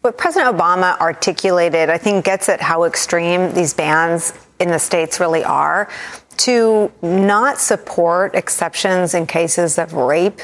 what 0.00 0.16
President 0.16 0.56
Obama 0.56 0.98
articulated, 0.98 1.90
I 1.90 1.98
think, 1.98 2.24
gets 2.24 2.48
at 2.48 2.62
how 2.62 2.84
extreme 2.84 3.52
these 3.52 3.74
bans 3.74 4.32
in 4.58 4.70
the 4.70 4.78
states 4.78 5.20
really 5.20 5.44
are. 5.44 5.90
To 6.38 6.90
not 7.02 7.58
support 7.58 8.34
exceptions 8.34 9.12
in 9.12 9.26
cases 9.26 9.76
of 9.76 9.92
rape 9.92 10.40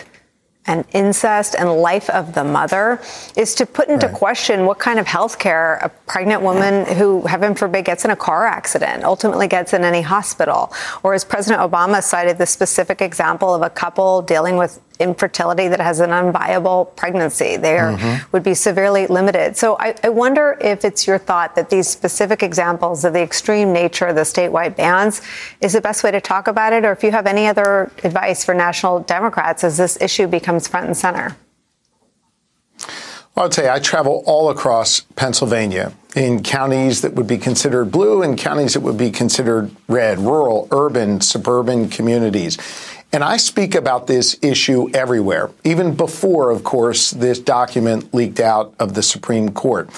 and 0.66 0.84
incest 0.92 1.56
and 1.58 1.72
life 1.72 2.10
of 2.10 2.34
the 2.34 2.44
mother 2.44 3.00
is 3.36 3.54
to 3.54 3.64
put 3.66 3.88
into 3.88 4.06
right. 4.06 4.14
question 4.14 4.66
what 4.66 4.78
kind 4.78 4.98
of 4.98 5.06
health 5.06 5.38
care 5.38 5.76
a 5.76 5.88
pregnant 5.88 6.42
woman 6.42 6.84
who, 6.96 7.22
heaven 7.22 7.54
forbid, 7.54 7.86
gets 7.86 8.04
in 8.04 8.10
a 8.10 8.16
car 8.16 8.46
accident 8.46 9.02
ultimately 9.02 9.48
gets 9.48 9.72
in 9.72 9.82
any 9.82 10.02
hospital. 10.02 10.72
Or 11.02 11.14
as 11.14 11.24
President 11.24 11.62
Obama 11.62 12.02
cited 12.02 12.36
the 12.36 12.46
specific 12.46 13.00
example 13.00 13.54
of 13.54 13.62
a 13.62 13.70
couple 13.70 14.20
dealing 14.20 14.56
with 14.56 14.78
infertility 15.02 15.68
that 15.68 15.80
has 15.80 16.00
an 16.00 16.10
unviable 16.10 16.94
pregnancy. 16.96 17.56
They 17.56 17.74
mm-hmm. 17.74 18.30
would 18.32 18.42
be 18.42 18.54
severely 18.54 19.06
limited. 19.06 19.56
So 19.56 19.76
I, 19.78 19.94
I, 20.02 20.08
wonder 20.08 20.56
if 20.60 20.84
it's 20.84 21.06
your 21.06 21.18
thought 21.18 21.54
that 21.56 21.70
these 21.70 21.88
specific 21.88 22.42
examples 22.42 23.04
of 23.04 23.12
the 23.12 23.22
extreme 23.22 23.72
nature 23.72 24.06
of 24.06 24.16
the 24.16 24.22
statewide 24.22 24.76
bans 24.76 25.20
is 25.60 25.72
the 25.72 25.80
best 25.80 26.04
way 26.04 26.10
to 26.10 26.20
talk 26.20 26.46
about 26.46 26.72
it, 26.72 26.84
or 26.84 26.92
if 26.92 27.02
you 27.02 27.10
have 27.10 27.26
any 27.26 27.46
other 27.46 27.90
advice 28.04 28.44
for 28.44 28.54
national 28.54 29.00
Democrats 29.00 29.64
as 29.64 29.76
this 29.76 30.00
issue 30.00 30.26
becomes 30.26 30.68
front 30.68 30.86
and 30.86 30.96
center. 30.96 31.36
Well, 33.34 33.46
I'd 33.46 33.54
say 33.54 33.70
I 33.70 33.78
travel 33.78 34.22
all 34.26 34.50
across 34.50 35.00
Pennsylvania 35.16 35.94
in 36.14 36.42
counties 36.42 37.00
that 37.00 37.14
would 37.14 37.26
be 37.26 37.38
considered 37.38 37.90
blue 37.90 38.22
and 38.22 38.36
counties 38.36 38.74
that 38.74 38.80
would 38.80 38.98
be 38.98 39.10
considered 39.10 39.70
red, 39.88 40.18
rural, 40.18 40.68
urban, 40.70 41.22
suburban 41.22 41.88
communities. 41.88 42.58
And 43.14 43.22
I 43.22 43.36
speak 43.36 43.74
about 43.74 44.06
this 44.06 44.38
issue 44.40 44.88
everywhere, 44.94 45.50
even 45.64 45.94
before, 45.94 46.50
of 46.50 46.64
course, 46.64 47.10
this 47.10 47.38
document 47.38 48.14
leaked 48.14 48.40
out 48.40 48.74
of 48.78 48.94
the 48.94 49.02
Supreme 49.02 49.50
Court. 49.50 49.90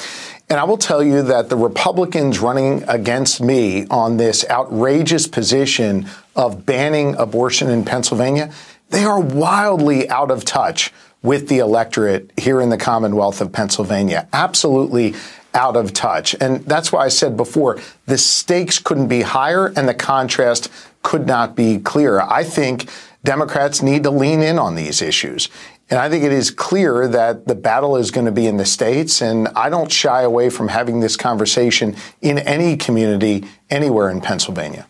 And 0.50 0.58
I 0.58 0.64
will 0.64 0.76
tell 0.76 1.00
you 1.00 1.22
that 1.22 1.48
the 1.48 1.56
Republicans 1.56 2.40
running 2.40 2.82
against 2.88 3.40
me 3.40 3.86
on 3.86 4.16
this 4.16 4.44
outrageous 4.50 5.28
position 5.28 6.08
of 6.34 6.66
banning 6.66 7.14
abortion 7.14 7.70
in 7.70 7.84
Pennsylvania, 7.84 8.52
they 8.90 9.04
are 9.04 9.20
wildly 9.20 10.08
out 10.10 10.32
of 10.32 10.44
touch 10.44 10.92
with 11.22 11.48
the 11.48 11.58
electorate 11.58 12.32
here 12.36 12.60
in 12.60 12.68
the 12.68 12.76
Commonwealth 12.76 13.40
of 13.40 13.52
Pennsylvania. 13.52 14.28
Absolutely 14.32 15.14
out 15.54 15.76
of 15.76 15.92
touch. 15.92 16.34
And 16.40 16.64
that's 16.64 16.92
why 16.92 17.04
I 17.04 17.08
said 17.08 17.36
before, 17.36 17.80
the 18.06 18.18
stakes 18.18 18.78
couldn't 18.78 19.08
be 19.08 19.22
higher 19.22 19.68
and 19.68 19.88
the 19.88 19.94
contrast 19.94 20.70
could 21.02 21.26
not 21.26 21.54
be 21.54 21.78
clearer. 21.78 22.22
I 22.22 22.44
think 22.44 22.88
Democrats 23.24 23.82
need 23.82 24.02
to 24.02 24.10
lean 24.10 24.42
in 24.42 24.58
on 24.58 24.74
these 24.74 25.00
issues. 25.00 25.48
And 25.90 25.98
I 25.98 26.08
think 26.08 26.24
it 26.24 26.32
is 26.32 26.50
clear 26.50 27.06
that 27.08 27.46
the 27.46 27.54
battle 27.54 27.96
is 27.96 28.10
going 28.10 28.26
to 28.26 28.32
be 28.32 28.46
in 28.46 28.56
the 28.56 28.64
states. 28.64 29.20
And 29.20 29.48
I 29.48 29.68
don't 29.68 29.92
shy 29.92 30.22
away 30.22 30.50
from 30.50 30.68
having 30.68 31.00
this 31.00 31.16
conversation 31.16 31.94
in 32.20 32.38
any 32.38 32.76
community 32.76 33.44
anywhere 33.70 34.10
in 34.10 34.20
Pennsylvania. 34.20 34.86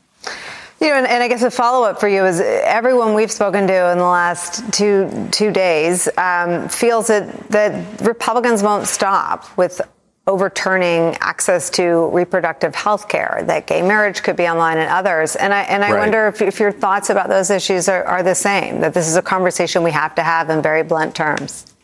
You 0.81 0.89
know, 0.91 0.97
and, 0.97 1.07
and, 1.07 1.23
I 1.23 1.29
guess 1.29 1.43
a 1.43 1.51
follow 1.51 1.87
up 1.87 1.99
for 1.99 2.09
you 2.09 2.27
is 2.27 2.41
everyone 2.41 3.15
we've 3.15 3.33
spoken 3.33 3.67
to 3.69 3.93
in 3.93 3.99
the 3.99 4.05
last 4.05 4.71
two 4.73 5.29
two 5.31 5.51
days 5.51 6.09
um, 6.19 6.69
feels 6.69 7.07
that 7.07 7.49
that 7.49 8.03
Republicans 8.03 8.63
won't 8.63 8.87
stop 8.87 9.57
with 9.57 9.81
overturning 10.27 11.17
access 11.21 11.69
to 11.69 12.09
reproductive 12.09 12.75
health 12.75 13.09
care, 13.09 13.43
that 13.45 13.67
gay 13.67 13.83
marriage 13.83 14.23
could 14.23 14.37
be 14.37 14.49
online 14.49 14.79
and 14.79 14.89
others. 14.89 15.37
And 15.37 15.53
I, 15.53 15.63
and 15.63 15.85
I 15.85 15.93
right. 15.93 15.99
wonder 15.99 16.27
if, 16.29 16.41
if, 16.41 16.59
your 16.59 16.73
thoughts 16.73 17.11
about 17.11 17.29
those 17.29 17.51
issues 17.51 17.89
are, 17.89 18.05
are 18.05 18.23
the 18.23 18.35
same, 18.35 18.81
that 18.81 18.95
this 18.95 19.07
is 19.07 19.17
a 19.17 19.23
conversation 19.23 19.83
we 19.83 19.91
have 19.91 20.15
to 20.15 20.23
have 20.23 20.49
in 20.49 20.63
very 20.63 20.83
blunt 20.83 21.15
terms. 21.15 21.75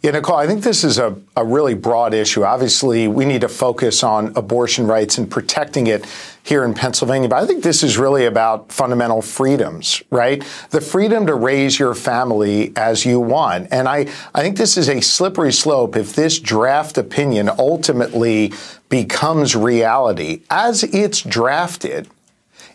Yeah, 0.00 0.12
Nicolle, 0.12 0.36
I 0.36 0.46
think 0.46 0.62
this 0.62 0.84
is 0.84 0.98
a, 0.98 1.16
a 1.36 1.44
really 1.44 1.74
broad 1.74 2.14
issue. 2.14 2.44
Obviously, 2.44 3.08
we 3.08 3.24
need 3.24 3.40
to 3.40 3.48
focus 3.48 4.04
on 4.04 4.32
abortion 4.36 4.86
rights 4.86 5.18
and 5.18 5.28
protecting 5.28 5.88
it 5.88 6.06
here 6.48 6.64
in 6.64 6.72
Pennsylvania. 6.72 7.28
But 7.28 7.42
I 7.42 7.46
think 7.46 7.62
this 7.62 7.82
is 7.82 7.98
really 7.98 8.24
about 8.24 8.72
fundamental 8.72 9.20
freedoms, 9.20 10.02
right? 10.10 10.42
The 10.70 10.80
freedom 10.80 11.26
to 11.26 11.34
raise 11.34 11.78
your 11.78 11.94
family 11.94 12.72
as 12.74 13.04
you 13.04 13.20
want. 13.20 13.68
And 13.70 13.86
I, 13.86 14.06
I 14.34 14.40
think 14.40 14.56
this 14.56 14.78
is 14.78 14.88
a 14.88 15.02
slippery 15.02 15.52
slope 15.52 15.94
if 15.94 16.14
this 16.14 16.38
draft 16.38 16.96
opinion 16.96 17.50
ultimately 17.58 18.54
becomes 18.88 19.54
reality. 19.54 20.40
As 20.48 20.84
it's 20.84 21.20
drafted, 21.20 22.08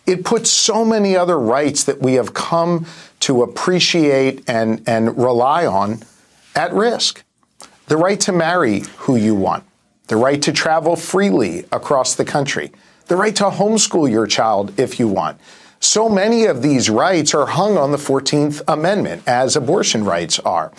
it 0.05 0.24
puts 0.24 0.51
so 0.51 0.86
many 0.86 1.17
other 1.17 1.39
rights 1.39 1.84
that 1.86 1.99
we 1.99 2.13
have 2.13 2.36
come 2.36 2.86
to 3.21 3.41
appreciate 3.41 4.47
and, 4.47 4.84
and 4.86 5.17
rely 5.17 5.65
on 5.65 6.03
at 6.55 6.71
risk. 6.74 7.24
The 7.88 7.97
right 7.97 8.19
to 8.19 8.32
marry 8.32 8.82
who 8.97 9.15
you 9.15 9.34
want, 9.34 9.63
the 10.09 10.15
right 10.15 10.43
to 10.43 10.51
travel 10.51 10.95
freely 10.95 11.65
across 11.71 12.13
the 12.13 12.26
country, 12.26 12.71
the 13.08 13.16
right 13.16 13.36
to 13.36 13.45
homeschool 13.45 14.10
your 14.10 14.28
child 14.28 14.80
if 14.80 14.99
you 14.99 15.08
want. 15.08 15.39
So 15.80 16.08
many 16.08 16.45
of 16.45 16.62
these 16.62 16.89
rights 16.89 17.34
are 17.34 17.45
hung 17.45 17.78
on 17.78 17.91
the 17.91 17.97
14th 17.97 18.62
Amendment, 18.70 19.24
as 19.28 19.58
abortion 19.58 20.06
rights 20.06 20.39
are. 20.39 20.72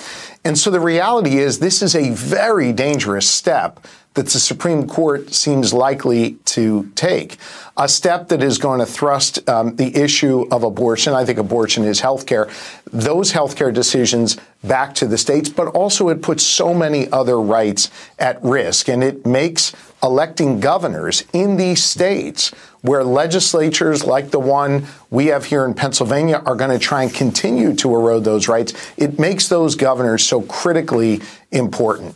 And 0.45 0.57
so 0.59 0.71
the 0.71 0.81
reality 0.81 1.37
is, 1.37 1.59
this 1.59 1.83
is 1.83 1.95
a 1.95 2.11
very 2.11 2.73
dangerous 2.73 3.29
step 3.29 3.87
that 4.15 4.27
the 4.27 4.41
Supreme 4.41 4.87
Court 4.87 5.35
seems 5.35 5.73
likely 5.73 6.35
to 6.45 6.91
take. 6.95 7.37
A 7.77 7.89
step 7.89 8.29
that 8.29 8.43
is 8.43 8.59
going 8.59 8.79
to 8.79 8.87
thrust 8.87 9.47
um, 9.49 9.75
the 9.75 9.97
issue 9.97 10.47
of 10.53 10.63
abortion, 10.63 11.13
I 11.13 11.25
think 11.25 11.39
abortion 11.39 11.83
is 11.83 12.01
health 12.01 12.25
care, 12.25 12.49
those 12.93 13.33
health 13.33 13.57
care 13.57 13.73
decisions 13.73 14.37
back 14.63 14.95
to 14.97 15.09
the 15.09 15.19
states, 15.19 15.49
but 15.49 15.67
also 15.69 16.09
it 16.09 16.23
puts 16.23 16.45
so 16.45 16.73
many 16.73 17.11
other 17.11 17.41
rights 17.41 17.91
at 18.19 18.43
risk. 18.43 18.89
And 18.89 19.03
it 19.03 19.27
makes 19.27 19.73
electing 20.01 20.61
governors 20.61 21.25
in 21.33 21.57
these 21.57 21.83
states 21.83 22.51
where 22.83 23.03
legislatures 23.03 24.05
like 24.05 24.31
the 24.31 24.39
one 24.39 24.87
we 25.11 25.27
have 25.27 25.47
here 25.47 25.65
in 25.65 25.75
Pennsylvania 25.75 26.41
are 26.47 26.55
going 26.55 26.71
to 26.71 26.79
try 26.79 27.03
and 27.03 27.13
continue 27.13 27.75
to 27.75 27.93
erode 27.93 28.23
those 28.23 28.47
rights, 28.47 28.75
it 28.97 29.19
makes 29.19 29.49
those 29.49 29.75
governors 29.75 30.23
so 30.23 30.43
critically 30.43 31.21
important. 31.51 32.15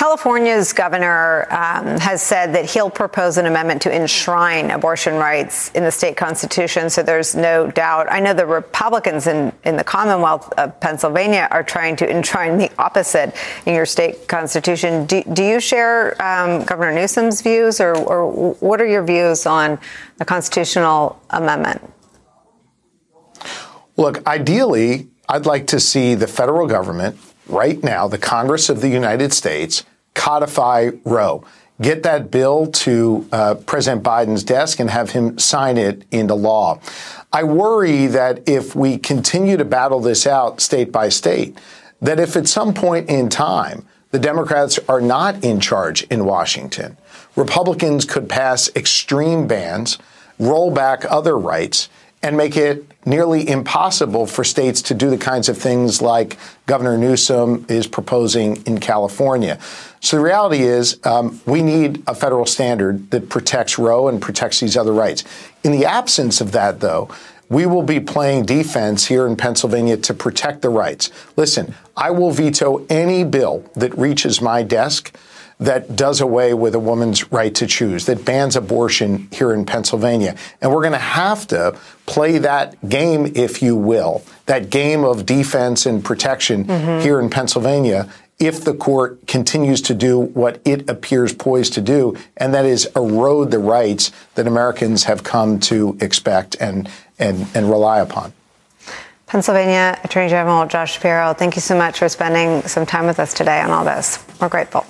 California's 0.00 0.72
governor 0.72 1.46
um, 1.50 1.98
has 1.98 2.22
said 2.22 2.54
that 2.54 2.64
he'll 2.64 2.88
propose 2.88 3.36
an 3.36 3.44
amendment 3.44 3.82
to 3.82 3.94
enshrine 3.94 4.70
abortion 4.70 5.16
rights 5.16 5.70
in 5.72 5.84
the 5.84 5.90
state 5.90 6.16
constitution. 6.16 6.88
So 6.88 7.02
there's 7.02 7.34
no 7.34 7.70
doubt. 7.70 8.10
I 8.10 8.18
know 8.18 8.32
the 8.32 8.46
Republicans 8.46 9.26
in, 9.26 9.52
in 9.62 9.76
the 9.76 9.84
Commonwealth 9.84 10.54
of 10.54 10.80
Pennsylvania 10.80 11.48
are 11.50 11.62
trying 11.62 11.96
to 11.96 12.10
enshrine 12.10 12.56
the 12.56 12.70
opposite 12.78 13.36
in 13.66 13.74
your 13.74 13.84
state 13.84 14.26
constitution. 14.26 15.04
Do, 15.04 15.22
do 15.34 15.44
you 15.44 15.60
share 15.60 16.16
um, 16.22 16.64
Governor 16.64 16.94
Newsom's 16.94 17.42
views, 17.42 17.78
or, 17.78 17.94
or 17.94 18.54
what 18.54 18.80
are 18.80 18.86
your 18.86 19.04
views 19.04 19.44
on 19.44 19.78
a 20.18 20.24
constitutional 20.24 21.20
amendment? 21.28 21.82
Look, 23.98 24.26
ideally, 24.26 25.10
I'd 25.28 25.44
like 25.44 25.66
to 25.66 25.78
see 25.78 26.14
the 26.14 26.26
federal 26.26 26.66
government 26.66 27.18
right 27.46 27.84
now, 27.84 28.08
the 28.08 28.16
Congress 28.16 28.70
of 28.70 28.80
the 28.80 28.88
United 28.88 29.34
States, 29.34 29.84
codify 30.14 30.90
Roe. 31.04 31.44
Get 31.80 32.02
that 32.02 32.30
bill 32.30 32.66
to 32.66 33.26
uh, 33.32 33.54
President 33.54 34.02
Biden's 34.02 34.44
desk 34.44 34.80
and 34.80 34.90
have 34.90 35.10
him 35.10 35.38
sign 35.38 35.78
it 35.78 36.04
into 36.10 36.34
law. 36.34 36.78
I 37.32 37.44
worry 37.44 38.06
that 38.08 38.46
if 38.48 38.74
we 38.74 38.98
continue 38.98 39.56
to 39.56 39.64
battle 39.64 40.00
this 40.00 40.26
out 40.26 40.60
state 40.60 40.92
by 40.92 41.08
state, 41.08 41.56
that 42.02 42.20
if 42.20 42.36
at 42.36 42.48
some 42.48 42.74
point 42.74 43.08
in 43.08 43.28
time 43.28 43.86
the 44.10 44.18
Democrats 44.18 44.78
are 44.88 45.00
not 45.00 45.42
in 45.42 45.58
charge 45.58 46.02
in 46.04 46.26
Washington, 46.26 46.98
Republicans 47.34 48.04
could 48.04 48.28
pass 48.28 48.68
extreme 48.76 49.46
bans, 49.46 49.96
roll 50.38 50.70
back 50.70 51.04
other 51.08 51.38
rights, 51.38 51.88
and 52.22 52.36
make 52.36 52.56
it 52.56 52.84
nearly 53.04 53.48
impossible 53.48 54.26
for 54.26 54.44
states 54.44 54.82
to 54.82 54.94
do 54.94 55.08
the 55.10 55.18
kinds 55.18 55.48
of 55.48 55.56
things 55.56 56.02
like 56.02 56.36
Governor 56.66 56.98
Newsom 56.98 57.64
is 57.68 57.86
proposing 57.86 58.62
in 58.66 58.78
California. 58.78 59.58
So 60.00 60.16
the 60.16 60.22
reality 60.22 60.62
is, 60.62 60.98
um, 61.04 61.40
we 61.46 61.62
need 61.62 62.02
a 62.06 62.14
federal 62.14 62.46
standard 62.46 63.10
that 63.10 63.28
protects 63.28 63.78
Roe 63.78 64.08
and 64.08 64.20
protects 64.20 64.60
these 64.60 64.76
other 64.76 64.92
rights. 64.92 65.24
In 65.64 65.72
the 65.72 65.86
absence 65.86 66.40
of 66.40 66.52
that, 66.52 66.80
though, 66.80 67.08
we 67.48 67.66
will 67.66 67.82
be 67.82 67.98
playing 67.98 68.44
defense 68.44 69.06
here 69.06 69.26
in 69.26 69.36
Pennsylvania 69.36 69.96
to 69.96 70.14
protect 70.14 70.62
the 70.62 70.68
rights. 70.68 71.10
Listen, 71.36 71.74
I 71.96 72.12
will 72.12 72.30
veto 72.30 72.86
any 72.88 73.24
bill 73.24 73.64
that 73.74 73.96
reaches 73.98 74.40
my 74.40 74.62
desk 74.62 75.14
that 75.58 75.94
does 75.94 76.22
away 76.22 76.54
with 76.54 76.74
a 76.74 76.78
woman's 76.78 77.30
right 77.30 77.54
to 77.54 77.66
choose, 77.66 78.06
that 78.06 78.24
bans 78.24 78.56
abortion 78.56 79.28
here 79.30 79.52
in 79.52 79.66
Pennsylvania. 79.66 80.34
And 80.62 80.72
we're 80.72 80.80
going 80.80 80.92
to 80.92 80.98
have 80.98 81.46
to 81.48 81.78
play 82.10 82.38
that 82.38 82.88
game, 82.88 83.32
if 83.36 83.62
you 83.62 83.76
will, 83.76 84.22
that 84.46 84.68
game 84.68 85.04
of 85.04 85.24
defense 85.24 85.86
and 85.86 86.04
protection 86.04 86.64
mm-hmm. 86.64 87.00
here 87.00 87.20
in 87.20 87.30
Pennsylvania 87.30 88.10
if 88.40 88.64
the 88.64 88.74
court 88.74 89.26
continues 89.26 89.82
to 89.82 89.94
do 89.94 90.18
what 90.18 90.60
it 90.64 90.88
appears 90.88 91.32
poised 91.34 91.74
to 91.74 91.80
do, 91.80 92.16
and 92.38 92.54
that 92.54 92.64
is 92.64 92.90
erode 92.96 93.50
the 93.50 93.58
rights 93.58 94.10
that 94.34 94.46
Americans 94.46 95.04
have 95.04 95.22
come 95.22 95.60
to 95.60 95.96
expect 96.00 96.56
and, 96.58 96.88
and, 97.18 97.46
and 97.54 97.68
rely 97.68 98.00
upon. 98.00 98.32
Pennsylvania 99.26 100.00
Attorney 100.02 100.30
General 100.30 100.66
Josh 100.66 100.94
Shapiro, 100.94 101.34
thank 101.34 101.54
you 101.54 101.60
so 101.60 101.76
much 101.76 101.98
for 101.98 102.08
spending 102.08 102.66
some 102.66 102.86
time 102.86 103.06
with 103.06 103.20
us 103.20 103.34
today 103.34 103.60
on 103.60 103.70
all 103.70 103.84
this. 103.84 104.24
We're 104.40 104.48
grateful. 104.48 104.80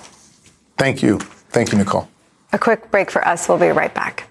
Thank 0.77 1.03
you. 1.03 1.19
Thank 1.49 1.73
you, 1.73 1.77
Nicolle. 1.77 2.07
A 2.53 2.57
quick 2.57 2.89
break 2.89 3.11
for 3.11 3.27
us. 3.27 3.47
We'll 3.47 3.59
be 3.59 3.67
right 3.67 3.93
back. 3.93 4.30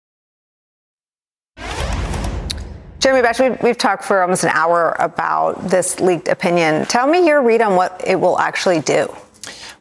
Jeremy 3.01 3.23
Bash, 3.23 3.39
we've 3.63 3.79
talked 3.79 4.03
for 4.03 4.21
almost 4.21 4.43
an 4.43 4.51
hour 4.53 4.95
about 4.99 5.67
this 5.67 5.99
leaked 5.99 6.27
opinion. 6.27 6.85
Tell 6.85 7.07
me 7.07 7.25
your 7.25 7.41
read 7.41 7.59
on 7.59 7.75
what 7.75 7.99
it 8.05 8.15
will 8.19 8.37
actually 8.37 8.79
do. 8.79 9.11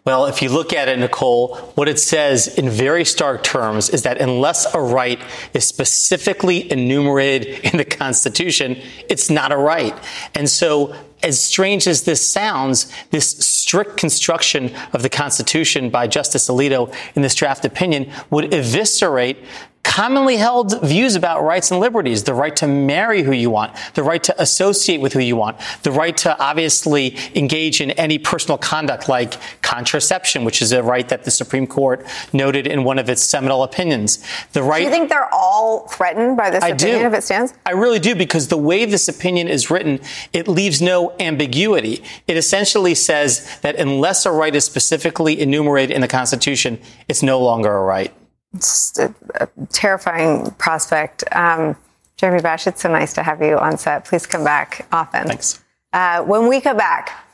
Well, 0.07 0.25
if 0.25 0.41
you 0.41 0.49
look 0.49 0.73
at 0.73 0.89
it, 0.89 0.99
Nicolle, 0.99 1.57
what 1.75 1.87
it 1.87 2.01
says 2.01 2.49
in 2.57 2.71
very 2.71 3.05
stark 3.05 3.43
terms 3.43 3.91
is 3.91 4.05
that 4.05 4.18
unless 4.18 4.75
a 4.75 4.81
right 4.81 5.21
is 5.53 5.66
specifically 5.66 6.73
enumerated 6.73 7.62
in 7.62 7.77
the 7.77 7.85
Constitution, 7.85 8.81
it's 9.11 9.29
not 9.29 9.53
a 9.53 9.57
right. 9.59 9.95
And 10.35 10.49
so 10.49 10.97
as 11.23 11.39
strange 11.39 11.87
as 11.87 12.05
this 12.05 12.27
sounds, 12.27 12.91
this 13.11 13.29
strict 13.29 13.99
construction 13.99 14.75
of 14.95 15.03
the 15.03 15.11
Constitution 15.11 15.91
by 15.91 16.07
Justice 16.07 16.49
Alito 16.49 16.95
in 17.14 17.21
this 17.21 17.35
draft 17.35 17.66
opinion 17.66 18.11
would 18.31 18.55
eviscerate 18.55 19.37
commonly 19.83 20.37
held 20.37 20.81
views 20.83 21.14
about 21.14 21.43
rights 21.43 21.70
and 21.70 21.81
liberties 21.81 22.24
the 22.24 22.35
right 22.35 22.55
to 22.57 22.66
marry 22.66 23.22
who 23.22 23.33
you 23.33 23.51
want, 23.51 23.74
the 23.95 24.03
right 24.03 24.22
to 24.22 24.41
associate 24.41 25.01
with 25.01 25.12
who 25.12 25.20
you 25.20 25.37
want, 25.37 25.57
the 25.83 25.91
right 25.91 26.16
to 26.16 26.39
obviously 26.39 27.16
engage 27.35 27.81
in 27.81 27.91
any 27.93 28.18
personal 28.18 28.59
conduct 28.59 29.09
like 29.09 29.37
contraception, 29.62 30.45
which 30.45 30.61
is 30.61 30.72
a 30.72 30.83
right 30.83 31.09
that 31.09 31.24
the 31.24 31.31
Supreme 31.31 31.66
Court 31.66 32.07
noted 32.33 32.66
in 32.66 32.85
one 32.85 32.99
of 32.99 33.09
its 33.09 33.22
seminal 33.22 33.62
opinions. 33.62 34.24
The 34.53 34.62
right. 34.62 34.78
Do 34.78 34.85
you 34.85 34.91
think 34.91 35.09
they're 35.09 35.33
all 35.33 35.89
threatened 35.89 36.37
by 36.37 36.51
this 36.51 36.62
I 36.62 36.68
opinion 36.68 37.01
do. 37.01 37.07
if 37.07 37.14
it 37.14 37.22
stands? 37.22 37.55
I 37.64 37.72
really 37.72 37.99
do 37.99 38.14
because 38.14 38.49
the 38.49 38.59
way 38.59 38.85
this 38.85 39.09
opinion 39.09 39.49
is 39.49 39.70
written, 39.70 40.01
it 40.33 40.47
leaves 40.47 40.83
no 40.83 41.16
ambiguity. 41.18 42.05
It 42.26 42.37
essentially 42.37 42.95
says 42.95 43.59
that 43.62 43.76
unless 43.76 44.26
a 44.26 44.31
right 44.31 44.55
is 44.55 44.64
specifically 44.64 45.41
enumerated 45.41 45.95
in 45.95 46.01
the 46.01 46.09
Constitution, 46.09 46.78
it's 47.09 47.22
no 47.22 47.41
longer 47.41 47.72
a 47.72 47.83
right. 47.83 48.14
It's 48.55 48.98
a, 48.98 49.14
a 49.34 49.48
terrifying 49.72 50.51
prospect. 50.53 51.24
Um, 51.32 51.76
Jeremy 52.16 52.42
Bash, 52.42 52.66
it's 52.66 52.82
so 52.82 52.90
nice 52.90 53.14
to 53.14 53.22
have 53.22 53.40
you 53.40 53.59
on 53.59 53.78
set. 53.78 54.05
Please 54.05 54.26
come 54.26 54.44
back 54.44 54.86
often. 54.92 55.26
Thanks. 55.26 55.62
Uh, 55.92 56.22
when 56.22 56.48
we 56.48 56.61
come 56.61 56.76
back, 56.76 57.24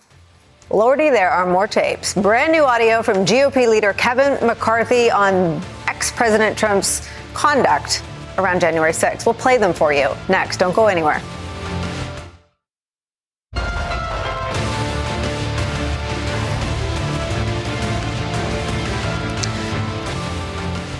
Lordy, 0.70 1.10
there 1.10 1.30
are 1.30 1.46
more 1.46 1.66
tapes. 1.66 2.14
Brand 2.14 2.52
new 2.52 2.64
audio 2.64 3.02
from 3.02 3.18
GOP 3.18 3.68
leader 3.68 3.92
Kevin 3.92 4.34
McCarthy 4.46 5.10
on 5.10 5.60
ex 5.86 6.10
President 6.10 6.56
Trump's 6.58 7.08
conduct 7.34 8.02
around 8.38 8.60
January 8.60 8.92
6th. 8.92 9.26
We'll 9.26 9.34
play 9.34 9.58
them 9.58 9.72
for 9.72 9.92
you 9.92 10.10
next. 10.28 10.58
Don't 10.58 10.74
go 10.74 10.86
anywhere. 10.86 11.22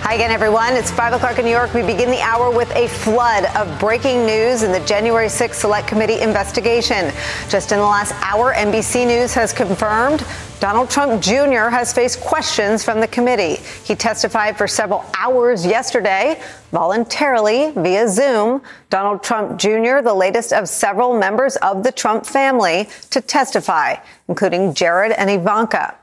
Hi 0.07 0.13
again, 0.13 0.31
everyone. 0.31 0.73
It's 0.75 0.89
5 0.89 1.15
o'clock 1.15 1.37
in 1.37 1.43
New 1.43 1.51
York. 1.51 1.73
We 1.73 1.81
begin 1.81 2.09
the 2.09 2.21
hour 2.21 2.49
with 2.49 2.73
a 2.77 2.87
flood 2.87 3.43
of 3.57 3.77
breaking 3.77 4.25
news 4.25 4.63
in 4.63 4.71
the 4.71 4.79
January 4.85 5.27
6th 5.27 5.55
Select 5.55 5.85
Committee 5.85 6.21
investigation. 6.21 7.11
Just 7.49 7.73
in 7.73 7.79
the 7.79 7.83
last 7.83 8.15
hour, 8.23 8.53
NBC 8.53 9.05
News 9.05 9.33
has 9.33 9.51
confirmed 9.51 10.25
Donald 10.61 10.89
Trump 10.89 11.21
Jr. 11.21 11.67
has 11.67 11.91
faced 11.91 12.21
questions 12.21 12.85
from 12.85 13.01
the 13.01 13.07
committee. 13.09 13.61
He 13.83 13.95
testified 13.95 14.57
for 14.57 14.65
several 14.65 15.03
hours 15.19 15.65
yesterday, 15.65 16.41
voluntarily 16.71 17.71
via 17.71 18.07
Zoom. 18.07 18.61
Donald 18.89 19.23
Trump 19.23 19.59
Jr., 19.59 19.99
the 20.01 20.15
latest 20.15 20.53
of 20.53 20.69
several 20.69 21.19
members 21.19 21.57
of 21.57 21.83
the 21.83 21.91
Trump 21.91 22.25
family, 22.25 22.87
to 23.09 23.19
testify, 23.19 23.95
including 24.29 24.73
Jared 24.73 25.11
and 25.11 25.29
Ivanka. 25.29 25.97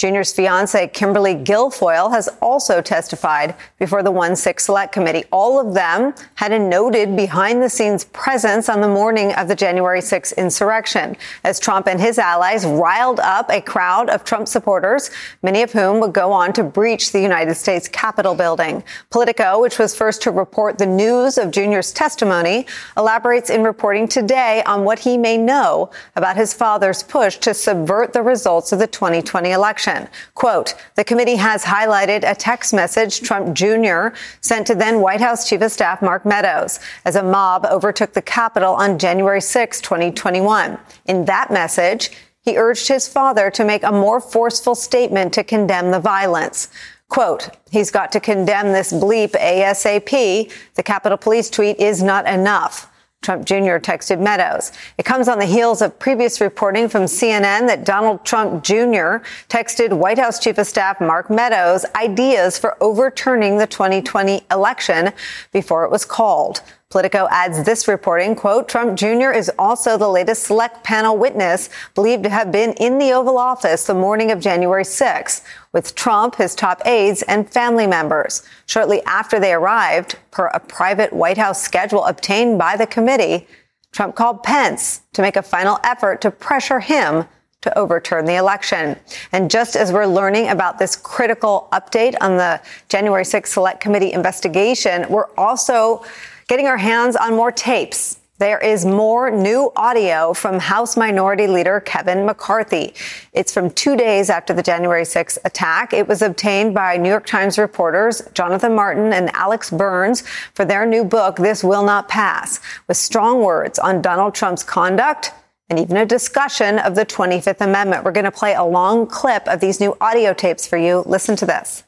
Junior's 0.00 0.32
fiance, 0.32 0.88
Kimberly 0.88 1.34
Guilfoyle, 1.34 2.10
has 2.10 2.26
also 2.40 2.80
testified 2.80 3.54
before 3.78 4.02
the 4.02 4.10
1 4.10 4.34
6 4.34 4.64
Select 4.64 4.94
Committee. 4.94 5.24
All 5.30 5.60
of 5.60 5.74
them 5.74 6.14
had 6.36 6.52
a 6.52 6.58
noted 6.58 7.14
behind 7.14 7.62
the 7.62 7.68
scenes 7.68 8.04
presence 8.04 8.70
on 8.70 8.80
the 8.80 8.88
morning 8.88 9.34
of 9.34 9.46
the 9.46 9.54
January 9.54 10.00
6 10.00 10.32
insurrection 10.32 11.18
as 11.44 11.60
Trump 11.60 11.86
and 11.86 12.00
his 12.00 12.18
allies 12.18 12.64
riled 12.64 13.20
up 13.20 13.50
a 13.50 13.60
crowd 13.60 14.08
of 14.08 14.24
Trump 14.24 14.48
supporters, 14.48 15.10
many 15.42 15.60
of 15.60 15.70
whom 15.70 16.00
would 16.00 16.14
go 16.14 16.32
on 16.32 16.54
to 16.54 16.64
breach 16.64 17.12
the 17.12 17.20
United 17.20 17.56
States 17.56 17.86
Capitol 17.86 18.34
building. 18.34 18.82
Politico, 19.10 19.60
which 19.60 19.78
was 19.78 19.94
first 19.94 20.22
to 20.22 20.30
report 20.30 20.78
the 20.78 20.86
news 20.86 21.36
of 21.36 21.50
Junior's 21.50 21.92
testimony, 21.92 22.66
elaborates 22.96 23.50
in 23.50 23.62
reporting 23.62 24.08
today 24.08 24.62
on 24.64 24.82
what 24.82 25.00
he 25.00 25.18
may 25.18 25.36
know 25.36 25.90
about 26.16 26.38
his 26.38 26.54
father's 26.54 27.02
push 27.02 27.36
to 27.36 27.52
subvert 27.52 28.14
the 28.14 28.22
results 28.22 28.72
of 28.72 28.78
the 28.78 28.86
2020 28.86 29.50
election. 29.50 29.89
Quote, 30.34 30.74
the 30.96 31.04
committee 31.04 31.36
has 31.36 31.64
highlighted 31.64 32.28
a 32.28 32.34
text 32.34 32.72
message 32.72 33.20
Trump 33.20 33.54
Jr. 33.54 34.08
sent 34.40 34.66
to 34.66 34.74
then 34.74 35.00
White 35.00 35.20
House 35.20 35.48
Chief 35.48 35.60
of 35.60 35.72
Staff 35.72 36.02
Mark 36.02 36.24
Meadows 36.24 36.80
as 37.04 37.16
a 37.16 37.22
mob 37.22 37.66
overtook 37.66 38.12
the 38.12 38.22
Capitol 38.22 38.74
on 38.74 38.98
January 38.98 39.40
6, 39.40 39.80
2021. 39.80 40.78
In 41.06 41.24
that 41.26 41.50
message, 41.50 42.10
he 42.42 42.56
urged 42.56 42.88
his 42.88 43.06
father 43.06 43.50
to 43.50 43.64
make 43.64 43.82
a 43.82 43.92
more 43.92 44.20
forceful 44.20 44.74
statement 44.74 45.32
to 45.34 45.44
condemn 45.44 45.90
the 45.90 46.00
violence. 46.00 46.68
Quote, 47.08 47.50
he's 47.70 47.90
got 47.90 48.12
to 48.12 48.20
condemn 48.20 48.72
this 48.72 48.92
bleep 48.92 49.32
ASAP. 49.32 50.52
The 50.74 50.82
Capitol 50.82 51.18
Police 51.18 51.50
tweet 51.50 51.78
is 51.78 52.02
not 52.02 52.26
enough. 52.26 52.89
Trump 53.22 53.44
Jr. 53.44 53.76
texted 53.76 54.18
Meadows. 54.18 54.72
It 54.96 55.04
comes 55.04 55.28
on 55.28 55.38
the 55.38 55.44
heels 55.44 55.82
of 55.82 55.98
previous 55.98 56.40
reporting 56.40 56.88
from 56.88 57.02
CNN 57.02 57.66
that 57.66 57.84
Donald 57.84 58.24
Trump 58.24 58.64
Jr. 58.64 59.20
texted 59.48 59.92
White 59.92 60.18
House 60.18 60.38
Chief 60.38 60.56
of 60.56 60.66
Staff 60.66 61.02
Mark 61.02 61.28
Meadows 61.28 61.84
ideas 61.94 62.58
for 62.58 62.82
overturning 62.82 63.58
the 63.58 63.66
2020 63.66 64.42
election 64.50 65.12
before 65.52 65.84
it 65.84 65.90
was 65.90 66.06
called. 66.06 66.62
Politico 66.90 67.28
adds 67.30 67.62
this 67.62 67.86
reporting, 67.86 68.34
quote, 68.34 68.68
Trump 68.68 68.98
Jr. 68.98 69.30
is 69.30 69.48
also 69.60 69.96
the 69.96 70.08
latest 70.08 70.42
select 70.42 70.82
panel 70.82 71.16
witness 71.16 71.70
believed 71.94 72.24
to 72.24 72.30
have 72.30 72.50
been 72.50 72.72
in 72.80 72.98
the 72.98 73.12
Oval 73.12 73.38
Office 73.38 73.86
the 73.86 73.94
morning 73.94 74.32
of 74.32 74.40
January 74.40 74.84
6, 74.84 75.42
with 75.72 75.94
Trump, 75.94 76.34
his 76.34 76.56
top 76.56 76.84
aides, 76.84 77.22
and 77.22 77.48
family 77.48 77.86
members. 77.86 78.42
Shortly 78.66 79.04
after 79.04 79.38
they 79.38 79.52
arrived, 79.52 80.16
per 80.32 80.48
a 80.48 80.58
private 80.58 81.12
White 81.12 81.38
House 81.38 81.62
schedule 81.62 82.04
obtained 82.06 82.58
by 82.58 82.76
the 82.76 82.88
committee, 82.88 83.46
Trump 83.92 84.16
called 84.16 84.42
Pence 84.42 85.02
to 85.12 85.22
make 85.22 85.36
a 85.36 85.42
final 85.42 85.78
effort 85.84 86.20
to 86.22 86.30
pressure 86.32 86.80
him 86.80 87.24
to 87.60 87.78
overturn 87.78 88.24
the 88.24 88.34
election. 88.34 88.96
And 89.30 89.48
just 89.48 89.76
as 89.76 89.92
we're 89.92 90.06
learning 90.06 90.48
about 90.48 90.80
this 90.80 90.96
critical 90.96 91.68
update 91.72 92.16
on 92.20 92.36
the 92.36 92.60
January 92.88 93.24
6th 93.24 93.46
Select 93.46 93.80
Committee 93.80 94.12
investigation, 94.12 95.06
we're 95.08 95.28
also 95.36 96.02
getting 96.50 96.66
our 96.66 96.78
hands 96.78 97.14
on 97.14 97.36
more 97.36 97.52
tapes. 97.52 98.18
There 98.38 98.58
is 98.58 98.84
more 98.84 99.30
new 99.30 99.70
audio 99.76 100.34
from 100.34 100.58
House 100.58 100.96
Minority 100.96 101.46
Leader 101.46 101.78
Kevin 101.78 102.26
McCarthy. 102.26 102.92
It's 103.32 103.54
from 103.54 103.70
two 103.70 103.96
days 103.96 104.30
after 104.30 104.52
the 104.52 104.60
January 104.60 105.04
6th 105.04 105.38
attack. 105.44 105.92
It 105.92 106.08
was 106.08 106.22
obtained 106.22 106.74
by 106.74 106.96
New 106.96 107.08
York 107.08 107.24
Times 107.24 107.56
reporters 107.56 108.20
Jonathan 108.34 108.74
Martin 108.74 109.12
and 109.12 109.32
Alex 109.36 109.70
Burns 109.70 110.24
for 110.54 110.64
their 110.64 110.84
new 110.84 111.04
book, 111.04 111.36
This 111.36 111.62
Will 111.62 111.84
Not 111.84 112.08
Pass, 112.08 112.58
with 112.88 112.96
strong 112.96 113.44
words 113.44 113.78
on 113.78 114.02
Donald 114.02 114.34
Trump's 114.34 114.64
conduct 114.64 115.30
and 115.68 115.78
even 115.78 115.98
a 115.98 116.04
discussion 116.04 116.80
of 116.80 116.96
the 116.96 117.06
25th 117.06 117.60
Amendment. 117.60 118.02
We're 118.02 118.10
going 118.10 118.24
to 118.24 118.32
play 118.32 118.54
a 118.54 118.64
long 118.64 119.06
clip 119.06 119.46
of 119.46 119.60
these 119.60 119.78
new 119.78 119.96
audio 120.00 120.34
tapes 120.34 120.66
for 120.66 120.78
you. 120.78 121.04
Listen 121.06 121.36
to 121.36 121.46
this. 121.46 121.84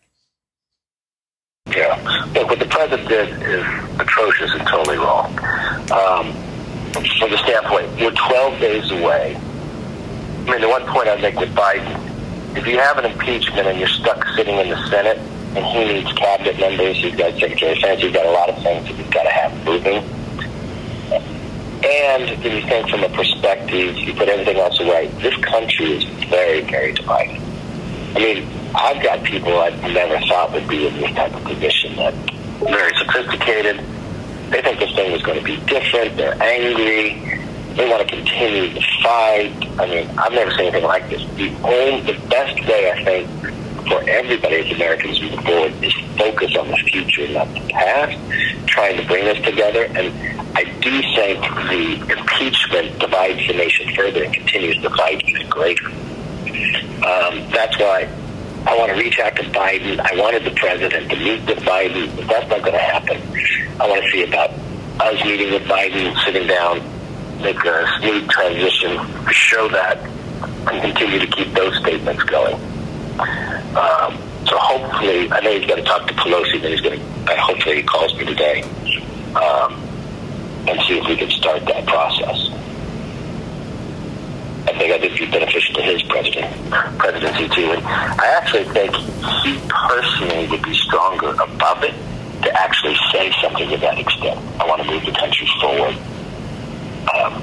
Yeah. 1.74 2.28
Look, 2.34 2.50
what 2.50 2.58
the 2.58 2.66
president 2.66 3.08
did 3.08 3.28
is 3.42 3.64
atrocious 3.98 4.50
and 4.52 4.66
totally 4.68 4.98
wrong. 4.98 5.32
Um, 5.90 6.32
from 6.92 7.30
the 7.30 7.38
standpoint, 7.38 7.90
we're 7.98 8.10
12 8.10 8.60
days 8.60 8.90
away. 8.90 9.36
I 9.36 10.50
mean, 10.50 10.60
the 10.60 10.68
one 10.68 10.84
point 10.86 11.08
I'd 11.08 11.22
make 11.22 11.38
with 11.38 11.54
Biden, 11.54 12.56
if 12.56 12.66
you 12.66 12.78
have 12.78 12.98
an 12.98 13.06
impeachment 13.10 13.66
and 13.66 13.78
you're 13.78 13.88
stuck 13.88 14.26
sitting 14.36 14.58
in 14.58 14.68
the 14.68 14.88
Senate 14.88 15.18
and 15.56 15.64
he 15.64 15.94
needs 15.94 16.12
cabinet 16.12 16.58
members, 16.60 17.00
you've 17.00 17.16
got 17.16 17.32
Secretary 17.38 17.72
of 17.72 17.78
Defense, 17.78 18.02
you've 18.02 18.12
got 18.12 18.26
a 18.26 18.30
lot 18.30 18.50
of 18.50 18.62
things 18.62 18.86
that 18.88 18.96
you've 18.98 19.10
got 19.10 19.22
to 19.22 19.30
have 19.30 19.64
moving. 19.64 20.02
And 21.84 22.30
if 22.30 22.44
you 22.44 22.60
think 22.68 22.88
from 22.90 23.02
a 23.02 23.08
perspective, 23.08 23.96
you 23.96 24.14
put 24.14 24.28
everything 24.28 24.58
else 24.58 24.78
away, 24.80 25.08
this 25.20 25.34
country 25.36 25.92
is 25.92 26.04
very, 26.28 26.60
very 26.60 26.92
divided. 26.92 27.40
I 28.14 28.18
mean, 28.18 28.48
I've 28.74 29.02
got 29.02 29.24
people 29.24 29.58
I 29.58 29.70
never 29.92 30.18
thought 30.26 30.52
would 30.52 30.68
be 30.68 30.86
in 30.86 30.94
this 30.96 31.14
type 31.14 31.34
of 31.34 31.44
position 31.44 31.96
that 31.96 32.14
very 32.60 32.94
sophisticated. 32.96 33.78
They 34.50 34.60
think 34.60 34.78
this 34.78 34.94
thing 34.94 35.12
is 35.12 35.22
going 35.22 35.38
to 35.38 35.44
be 35.44 35.56
different. 35.64 36.16
They're 36.16 36.40
angry. 36.42 37.38
They 37.74 37.88
want 37.88 38.06
to 38.06 38.14
continue 38.14 38.74
the 38.74 38.84
fight. 39.02 39.52
I 39.80 39.86
mean, 39.86 40.10
I've 40.18 40.32
never 40.32 40.50
seen 40.50 40.66
anything 40.66 40.84
like 40.84 41.08
this. 41.08 41.22
The 41.36 41.48
only, 41.64 42.12
the 42.12 42.18
best 42.28 42.60
way 42.68 42.90
I 42.90 43.02
think 43.02 43.30
for 43.88 44.02
everybody 44.08 44.56
as 44.56 44.76
Americans 44.76 45.20
move 45.22 45.42
forward 45.42 45.72
is 45.82 45.94
focus 46.18 46.54
on 46.56 46.68
the 46.68 46.76
future, 46.76 47.26
not 47.28 47.52
the 47.54 47.60
past, 47.70 48.18
trying 48.66 48.98
to 48.98 49.06
bring 49.06 49.26
us 49.26 49.42
together. 49.42 49.84
And 49.84 50.12
I 50.54 50.64
do 50.80 51.00
think 51.16 51.40
the 51.70 52.12
impeachment 52.12 52.98
divides 52.98 53.46
the 53.46 53.54
nation 53.54 53.94
further 53.94 54.24
and 54.24 54.34
continues 54.34 54.80
the 54.82 54.90
fight 54.90 55.26
even 55.26 55.48
greater. 55.48 55.90
Um, 57.02 57.50
that's 57.50 57.78
why 57.78 58.08
I 58.66 58.76
want 58.76 58.92
to 58.92 58.98
reach 58.98 59.18
out 59.18 59.34
to 59.36 59.42
Biden. 59.44 59.98
I 60.00 60.14
wanted 60.20 60.44
the 60.44 60.52
president 60.52 61.10
to 61.10 61.16
meet 61.16 61.44
with 61.46 61.58
Biden, 61.58 62.14
but 62.16 62.28
that's 62.28 62.48
not 62.48 62.60
going 62.60 62.74
to 62.74 62.78
happen. 62.78 63.20
I 63.80 63.88
want 63.88 64.04
to 64.04 64.10
see 64.10 64.22
about 64.24 64.50
us 65.00 65.24
meeting 65.24 65.52
with 65.52 65.62
Biden, 65.64 66.16
sitting 66.24 66.46
down, 66.46 66.78
make 67.40 67.58
a 67.64 67.86
smooth 67.98 68.28
transition, 68.28 68.98
show 69.32 69.68
that, 69.68 69.98
and 69.98 70.82
continue 70.82 71.18
to 71.18 71.26
keep 71.26 71.52
those 71.54 71.76
statements 71.78 72.22
going. 72.24 72.54
Um, 73.74 74.18
so 74.46 74.56
hopefully, 74.58 75.30
I 75.32 75.40
know 75.40 75.58
he's 75.58 75.66
going 75.66 75.82
to 75.82 75.88
talk 75.88 76.06
to 76.06 76.14
Pelosi, 76.14 76.60
but 76.60 76.70
he's 76.70 76.80
going 76.80 77.00
to, 77.00 77.36
hopefully 77.36 77.76
he 77.76 77.82
calls 77.82 78.14
me 78.16 78.24
today 78.26 78.62
um, 79.34 79.74
and 80.68 80.80
see 80.86 80.98
if 80.98 81.08
we 81.08 81.16
can 81.16 81.30
start 81.30 81.64
that 81.66 81.86
process. 81.86 82.48
I 84.66 84.78
think 84.78 84.92
I 84.92 84.98
think 84.98 85.18
be 85.18 85.26
beneficial 85.26 85.74
to 85.74 85.82
his 85.82 86.02
president 86.04 86.70
presidency 86.98 87.48
too. 87.48 87.72
And 87.72 87.84
I 87.84 88.26
actually 88.40 88.64
think 88.64 88.94
he 88.94 89.60
personally 89.68 90.48
would 90.48 90.62
be 90.62 90.74
stronger 90.74 91.30
above 91.30 91.82
it 91.82 91.94
to 92.42 92.60
actually 92.60 92.96
say 93.12 93.32
something 93.40 93.68
to 93.70 93.76
that 93.78 93.98
extent. 93.98 94.38
I 94.60 94.66
want 94.66 94.82
to 94.82 94.88
move 94.88 95.04
the 95.04 95.12
country 95.12 95.48
forward. 95.60 95.96
Um, 97.14 97.42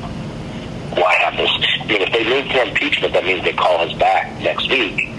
why 0.95 1.13
have 1.15 1.35
this? 1.35 1.51
I 1.81 1.85
mean, 1.85 2.01
if 2.01 2.11
they 2.11 2.23
move 2.23 2.51
for 2.51 2.63
impeachment, 2.63 3.13
that 3.13 3.23
means 3.23 3.43
they 3.43 3.53
call 3.53 3.79
us 3.79 3.93
back 3.97 4.39
next 4.41 4.69
week. 4.69 5.09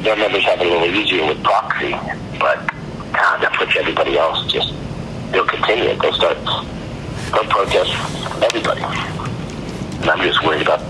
their 0.00 0.16
members 0.16 0.44
have 0.44 0.60
it 0.60 0.66
a 0.66 0.70
little 0.70 0.94
easier 0.94 1.26
with 1.26 1.42
proxy, 1.42 1.92
but 2.38 2.66
God, 3.12 3.40
that 3.40 3.54
puts 3.56 3.76
everybody 3.76 4.18
else 4.18 4.50
just, 4.52 4.72
they'll 5.30 5.46
continue 5.46 5.84
it. 5.84 6.00
They'll 6.00 6.12
start, 6.12 6.36
they'll 7.32 7.48
protest 7.48 7.92
everybody. 8.42 9.33
And 10.04 10.10
I'm 10.10 10.20
just 10.20 10.44
worried 10.44 10.60
about 10.60 10.80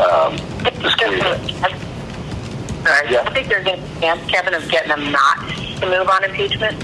um, 0.00 0.34
the 0.64 0.88
security. 0.88 1.20
Sorry, 2.82 3.12
yeah. 3.12 3.20
I 3.26 3.30
think 3.34 3.48
there's 3.48 3.66
a 3.66 3.76
chance, 4.00 4.24
Kevin, 4.30 4.54
of 4.54 4.66
getting 4.70 4.88
them 4.88 5.12
not 5.12 5.36
to 5.80 5.84
move 5.84 6.08
on 6.08 6.24
impeachment. 6.24 6.82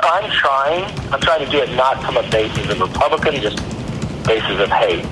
I'm 0.00 0.30
trying. 0.30 0.84
I'm 1.12 1.20
trying 1.20 1.44
to 1.44 1.50
do 1.50 1.58
it 1.58 1.74
not 1.74 2.00
from 2.04 2.18
a 2.18 2.30
basis 2.30 2.70
of 2.70 2.78
Republican, 2.78 3.42
just 3.42 3.56
basis 4.28 4.60
of 4.60 4.68
hate. 4.70 5.04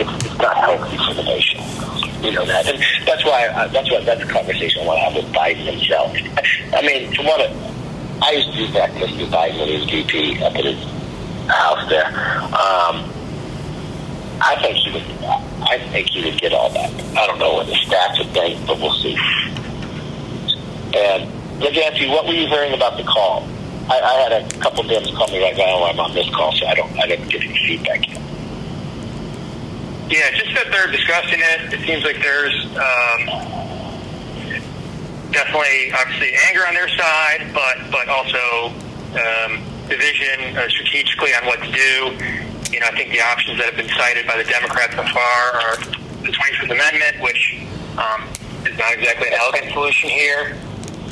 It's, 0.00 0.24
it's 0.24 0.38
not 0.38 0.56
healthy 0.56 0.96
for 0.96 1.12
the 1.12 1.24
nation. 1.24 1.60
You 2.24 2.32
know 2.32 2.46
that, 2.46 2.66
and 2.66 2.82
that's 3.06 3.26
why 3.26 3.68
that's 3.68 3.90
why 3.90 4.00
that's 4.00 4.22
a 4.22 4.26
conversation 4.26 4.80
I 4.80 4.86
want 4.86 4.96
to 4.96 5.04
have 5.04 5.14
with 5.14 5.34
Biden 5.34 5.70
himself. 5.70 6.16
I 6.72 6.80
mean, 6.80 7.14
from 7.14 7.26
what 7.26 7.40
I 8.22 8.30
used 8.32 8.50
to 8.52 8.56
do 8.56 8.72
that 8.72 8.94
with 8.94 9.10
Mr. 9.10 9.26
Biden 9.28 9.58
when 9.58 9.68
he 9.68 9.74
was 9.74 9.90
VP 9.90 10.42
up 10.42 10.56
at 10.56 10.64
his 10.64 10.82
house 11.48 11.86
there. 11.90 12.08
Um, 12.54 13.12
I 14.42 14.60
think 14.60 14.76
he 14.76 14.90
would. 14.90 15.02
I 15.62 15.78
think 15.92 16.08
he 16.08 16.24
would 16.24 16.40
get 16.40 16.52
all 16.52 16.68
that. 16.70 16.90
I 17.16 17.26
don't 17.26 17.38
know 17.38 17.54
what 17.54 17.66
the 17.66 17.74
stats 17.74 18.18
would 18.18 18.34
think, 18.34 18.66
but 18.66 18.78
we'll 18.78 18.92
see. 18.94 19.16
And 20.94 21.30
look, 21.60 21.72
Nancy, 21.72 22.08
what 22.08 22.26
were 22.26 22.32
you 22.32 22.48
hearing 22.48 22.74
about 22.74 22.96
the 22.96 23.04
call? 23.04 23.46
I, 23.88 24.00
I 24.00 24.14
had 24.20 24.32
a 24.32 24.58
couple 24.58 24.82
Dems 24.84 25.14
call 25.14 25.28
me 25.28 25.42
right 25.42 25.56
now. 25.56 25.84
I'm 25.84 25.98
on 26.00 26.12
this 26.12 26.28
call, 26.34 26.52
so 26.52 26.66
I 26.66 26.74
don't. 26.74 26.90
I 26.98 27.06
didn't 27.06 27.28
get 27.28 27.42
any 27.42 27.56
feedback 27.66 28.08
yet. 28.08 28.20
Yeah, 30.10 30.30
just 30.36 30.54
that 30.56 30.70
they're 30.70 30.90
discussing 30.90 31.38
it. 31.38 31.72
It 31.72 31.86
seems 31.86 32.04
like 32.04 32.20
there's 32.20 32.66
um, 32.76 33.26
definitely, 35.30 35.92
obviously, 35.92 36.32
anger 36.48 36.66
on 36.66 36.74
their 36.74 36.88
side, 36.88 37.50
but 37.54 37.78
but 37.90 38.08
also 38.08 38.74
um, 39.14 39.62
division 39.88 40.56
uh, 40.56 40.68
strategically 40.68 41.30
on 41.34 41.46
what 41.46 41.62
to 41.62 41.70
do. 41.70 42.51
You 42.72 42.80
know, 42.80 42.86
I 42.88 42.96
think 42.96 43.12
the 43.12 43.20
options 43.20 43.58
that 43.58 43.66
have 43.68 43.76
been 43.76 43.92
cited 43.92 44.26
by 44.26 44.40
the 44.40 44.48
Democrats 44.48 44.96
so 44.96 45.04
far 45.12 45.40
are 45.60 45.76
the 46.24 46.32
25th 46.32 46.72
Amendment, 46.72 47.20
which 47.20 47.60
um, 48.00 48.24
is 48.64 48.78
not 48.80 48.96
exactly 48.96 49.28
an 49.28 49.36
elegant 49.36 49.72
solution 49.72 50.08
here. 50.08 50.56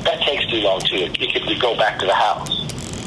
That 0.08 0.24
takes 0.24 0.48
too 0.48 0.64
long 0.64 0.80
too. 0.80 1.12
It 1.12 1.44
could 1.44 1.60
go 1.60 1.76
back 1.76 1.98
to 2.00 2.06
the 2.06 2.16
House, 2.16 2.48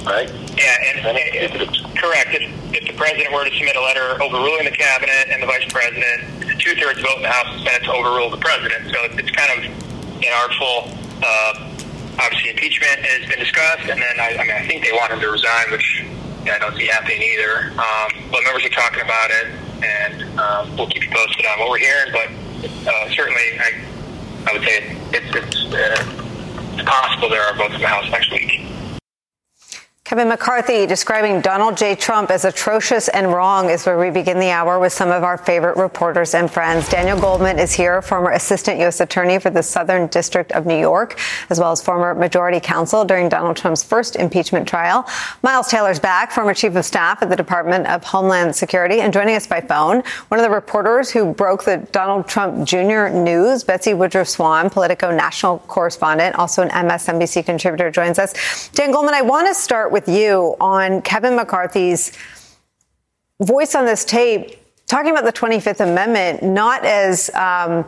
right? 0.06 0.30
Yeah, 0.54 0.70
and, 0.86 1.02
and 1.02 1.18
it, 1.18 1.50
it's 1.50 1.82
correct. 1.98 2.30
If, 2.38 2.46
if 2.78 2.84
the 2.86 2.94
president 2.94 3.34
were 3.34 3.44
to 3.44 3.54
submit 3.58 3.76
a 3.76 3.82
letter 3.82 4.22
overruling 4.22 4.70
the 4.70 4.78
cabinet 4.78 5.34
and 5.34 5.42
the 5.42 5.48
vice 5.48 5.66
president, 5.74 6.46
two-thirds 6.62 7.02
vote 7.02 7.18
in 7.18 7.24
the 7.26 7.34
House 7.34 7.50
and 7.58 7.62
Senate 7.66 7.84
to 7.90 7.94
overrule 7.94 8.30
the 8.30 8.38
president. 8.38 8.94
So 8.94 9.02
it's 9.18 9.34
kind 9.34 9.50
of 9.58 9.66
inartful. 10.22 10.94
Uh, 11.26 11.74
obviously, 12.22 12.52
impeachment 12.52 13.02
has 13.02 13.26
been 13.26 13.40
discussed, 13.40 13.90
and 13.90 13.98
then 13.98 14.16
I, 14.22 14.38
I 14.38 14.44
mean, 14.46 14.54
I 14.54 14.68
think 14.68 14.86
they 14.86 14.94
want 14.94 15.12
him 15.12 15.20
to 15.22 15.30
resign, 15.34 15.72
which 15.72 16.06
I 16.50 16.60
don't 16.60 16.76
see 16.76 16.88
happening 16.88 17.22
either. 17.22 17.72
Um, 17.72 18.30
but 18.32 18.44
members 18.44 18.66
are 18.66 18.70
talking 18.70 19.02
about 19.02 19.30
it, 19.32 19.48
and 19.84 20.40
um, 20.40 20.76
we'll 20.76 20.88
keep 20.88 21.04
you 21.04 21.12
posted 21.12 21.46
on 21.46 21.60
what 21.60 21.70
we're 21.70 21.78
hearing. 21.80 22.12
But 22.12 22.30
uh, 22.88 23.10
certainly, 23.12 23.60
I, 23.60 23.82
I 24.48 24.54
would 24.54 24.64
say 24.64 24.98
it's 25.14 25.36
it's, 25.36 25.74
uh, 25.74 26.74
it's 26.74 26.84
possible 26.84 27.30
there 27.30 27.44
are 27.44 27.56
votes 27.56 27.76
in 27.76 27.82
the 27.82 27.88
House 27.88 28.10
next 28.12 28.32
week. 28.32 28.73
Kevin 30.06 30.28
McCarthy 30.28 30.86
describing 30.86 31.40
Donald 31.40 31.78
J. 31.78 31.96
Trump 31.96 32.30
as 32.30 32.44
atrocious 32.44 33.08
and 33.08 33.32
wrong 33.32 33.70
is 33.70 33.86
where 33.86 33.98
we 33.98 34.10
begin 34.10 34.38
the 34.38 34.50
hour 34.50 34.78
with 34.78 34.92
some 34.92 35.10
of 35.10 35.24
our 35.24 35.38
favorite 35.38 35.78
reporters 35.78 36.34
and 36.34 36.52
friends. 36.52 36.90
Daniel 36.90 37.18
Goldman 37.18 37.58
is 37.58 37.72
here, 37.72 38.02
former 38.02 38.32
assistant 38.32 38.82
U.S. 38.82 39.00
attorney 39.00 39.40
for 39.40 39.50
the 39.50 39.64
Southern 39.64 40.08
District 40.08 40.52
of 40.52 40.66
New 40.66 40.78
York, 40.78 41.18
as 41.50 41.58
well 41.58 41.72
as 41.72 41.82
former 41.82 42.14
majority 42.14 42.60
counsel 42.60 43.06
during 43.06 43.30
Donald 43.30 43.56
Trump's 43.56 43.82
first 43.82 44.18
impeachment 44.18 44.68
trial. 44.68 45.08
Miles 45.42 45.70
Taylor's 45.70 46.02
back, 46.02 46.34
former 46.34 46.54
chief 46.54 46.76
of 46.76 46.84
staff 46.84 47.24
at 47.24 47.30
the 47.30 47.38
Department 47.38 47.88
of 47.88 48.04
Homeland 48.04 48.54
Security, 48.58 49.00
and 49.00 49.14
joining 49.14 49.38
us 49.38 49.48
by 49.48 49.62
phone, 49.62 50.04
one 50.28 50.38
of 50.38 50.44
the 50.44 50.54
reporters 50.54 51.12
who 51.12 51.34
broke 51.34 51.64
the 51.64 51.78
Donald 51.94 52.28
Trump 52.28 52.68
Jr. 52.68 53.08
news, 53.08 53.64
Betsy 53.64 53.94
Woodruff 53.94 54.28
Swan, 54.28 54.70
Politico 54.70 55.12
national 55.12 55.60
correspondent, 55.60 56.36
also 56.36 56.62
an 56.62 56.70
MSNBC 56.72 57.46
contributor, 57.46 57.90
joins 57.90 58.20
us. 58.20 58.68
Dan 58.74 58.92
Goldman, 58.92 59.14
I 59.14 59.22
want 59.22 59.48
to 59.48 59.56
start 59.56 59.93
with 59.94 60.10
you 60.10 60.58
on 60.60 61.02
Kevin 61.04 61.36
McCarthy's 61.36 62.12
voice 63.40 63.76
on 63.76 63.86
this 63.86 64.04
tape 64.04 64.60
talking 64.88 65.12
about 65.12 65.24
the 65.24 65.32
25th 65.32 65.80
Amendment 65.80 66.44
not 66.44 66.84
as 66.84 67.30
um, 67.36 67.86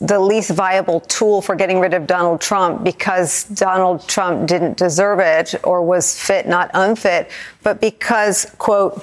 the 0.00 0.18
least 0.20 0.50
viable 0.50 1.00
tool 1.00 1.40
for 1.40 1.54
getting 1.54 1.80
rid 1.80 1.94
of 1.94 2.06
Donald 2.06 2.40
Trump 2.40 2.84
because 2.84 3.44
Donald 3.44 4.06
Trump 4.06 4.46
didn't 4.46 4.76
deserve 4.76 5.20
it 5.20 5.54
or 5.64 5.82
was 5.82 6.20
fit, 6.20 6.46
not 6.46 6.70
unfit, 6.74 7.30
but 7.62 7.80
because, 7.80 8.46
quote, 8.58 9.02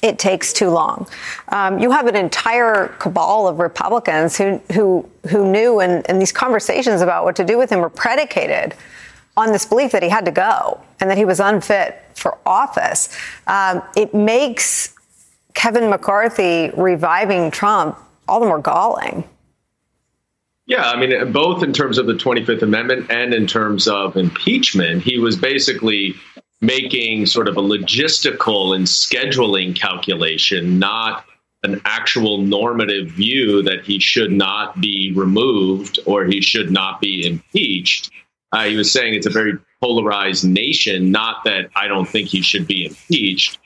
it 0.00 0.18
takes 0.18 0.52
too 0.52 0.70
long. 0.70 1.06
Um, 1.48 1.78
you 1.78 1.90
have 1.90 2.06
an 2.06 2.16
entire 2.16 2.88
cabal 2.98 3.48
of 3.48 3.58
Republicans 3.58 4.36
who 4.36 4.58
who 4.72 5.08
who 5.28 5.50
knew, 5.50 5.80
and, 5.80 6.08
and 6.08 6.20
these 6.20 6.30
conversations 6.30 7.00
about 7.00 7.24
what 7.24 7.34
to 7.36 7.44
do 7.44 7.58
with 7.58 7.70
him 7.70 7.80
were 7.80 7.90
predicated 7.90 8.74
on 9.38 9.52
this 9.52 9.64
belief 9.64 9.92
that 9.92 10.02
he 10.02 10.08
had 10.08 10.24
to 10.24 10.32
go 10.32 10.80
and 10.98 11.08
that 11.08 11.16
he 11.16 11.24
was 11.24 11.38
unfit 11.38 12.02
for 12.14 12.36
office. 12.44 13.16
Um, 13.46 13.80
it 13.96 14.12
makes 14.12 14.92
Kevin 15.54 15.88
McCarthy 15.88 16.70
reviving 16.76 17.52
Trump 17.52 17.96
all 18.26 18.40
the 18.40 18.46
more 18.46 18.58
galling. 18.58 19.22
Yeah, 20.66 20.90
I 20.90 20.98
mean, 20.98 21.32
both 21.32 21.62
in 21.62 21.72
terms 21.72 21.98
of 21.98 22.06
the 22.06 22.14
25th 22.14 22.62
Amendment 22.62 23.10
and 23.10 23.32
in 23.32 23.46
terms 23.46 23.86
of 23.86 24.16
impeachment, 24.16 25.02
he 25.02 25.18
was 25.18 25.36
basically 25.36 26.14
making 26.60 27.26
sort 27.26 27.46
of 27.46 27.56
a 27.56 27.62
logistical 27.62 28.74
and 28.74 28.86
scheduling 28.86 29.74
calculation, 29.74 30.80
not 30.80 31.24
an 31.62 31.80
actual 31.84 32.38
normative 32.38 33.08
view 33.08 33.62
that 33.62 33.84
he 33.84 34.00
should 34.00 34.32
not 34.32 34.80
be 34.80 35.12
removed 35.14 36.00
or 36.06 36.24
he 36.24 36.40
should 36.40 36.72
not 36.72 37.00
be 37.00 37.24
impeached. 37.24 38.10
Uh, 38.52 38.64
he 38.64 38.76
was 38.76 38.90
saying 38.92 39.14
it's 39.14 39.26
a 39.26 39.30
very 39.30 39.54
polarized 39.80 40.44
nation. 40.44 41.10
Not 41.10 41.44
that 41.44 41.70
I 41.76 41.86
don't 41.86 42.06
think 42.06 42.28
he 42.28 42.42
should 42.42 42.66
be 42.66 42.86
impeached. 42.86 43.58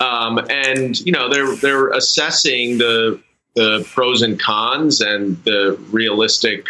Um, 0.00 0.38
and 0.50 0.98
you 1.00 1.12
know 1.12 1.28
they're 1.28 1.54
they're 1.56 1.90
assessing 1.90 2.78
the 2.78 3.20
the 3.54 3.86
pros 3.92 4.22
and 4.22 4.40
cons 4.40 5.00
and 5.00 5.42
the 5.44 5.78
realistic 5.90 6.66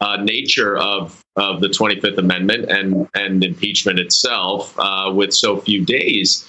uh, 0.00 0.16
nature 0.16 0.76
of 0.78 1.22
of 1.36 1.60
the 1.60 1.68
25th 1.68 2.18
Amendment 2.18 2.70
and 2.70 3.08
and 3.14 3.42
impeachment 3.42 3.98
itself 3.98 4.74
uh, 4.78 5.10
with 5.12 5.32
so 5.32 5.60
few 5.60 5.84
days. 5.84 6.46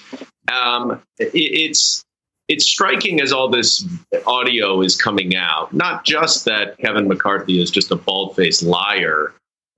Um, 0.52 1.02
it, 1.18 1.30
it's 1.34 2.04
it's 2.48 2.64
striking 2.66 3.20
as 3.20 3.32
all 3.32 3.48
this 3.48 3.86
audio 4.26 4.82
is 4.82 4.94
coming 4.94 5.36
out. 5.36 5.72
Not 5.72 6.04
just 6.04 6.44
that 6.44 6.76
Kevin 6.78 7.08
McCarthy 7.08 7.60
is 7.60 7.70
just 7.70 7.90
a 7.90 7.96
bald 7.96 8.36
faced 8.36 8.62
liar, 8.62 9.32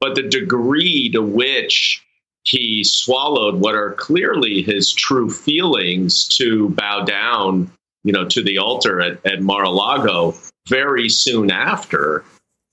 but 0.05 0.17
the 0.17 0.23
degree 0.23 1.09
to 1.09 1.23
which 1.23 2.05
he 2.43 2.85
swallowed 2.85 3.55
what 3.55 3.75
are 3.75 3.93
clearly 3.93 4.61
his 4.61 4.93
true 4.93 5.31
feelings 5.31 6.29
to 6.29 6.69
bow 6.69 7.03
down, 7.07 7.71
you 8.03 8.13
know, 8.13 8.27
to 8.29 8.43
the 8.43 8.59
altar 8.59 9.01
at, 9.01 9.25
at 9.25 9.41
Mar-a-Lago 9.41 10.35
very 10.69 11.09
soon 11.09 11.51
after. 11.51 12.23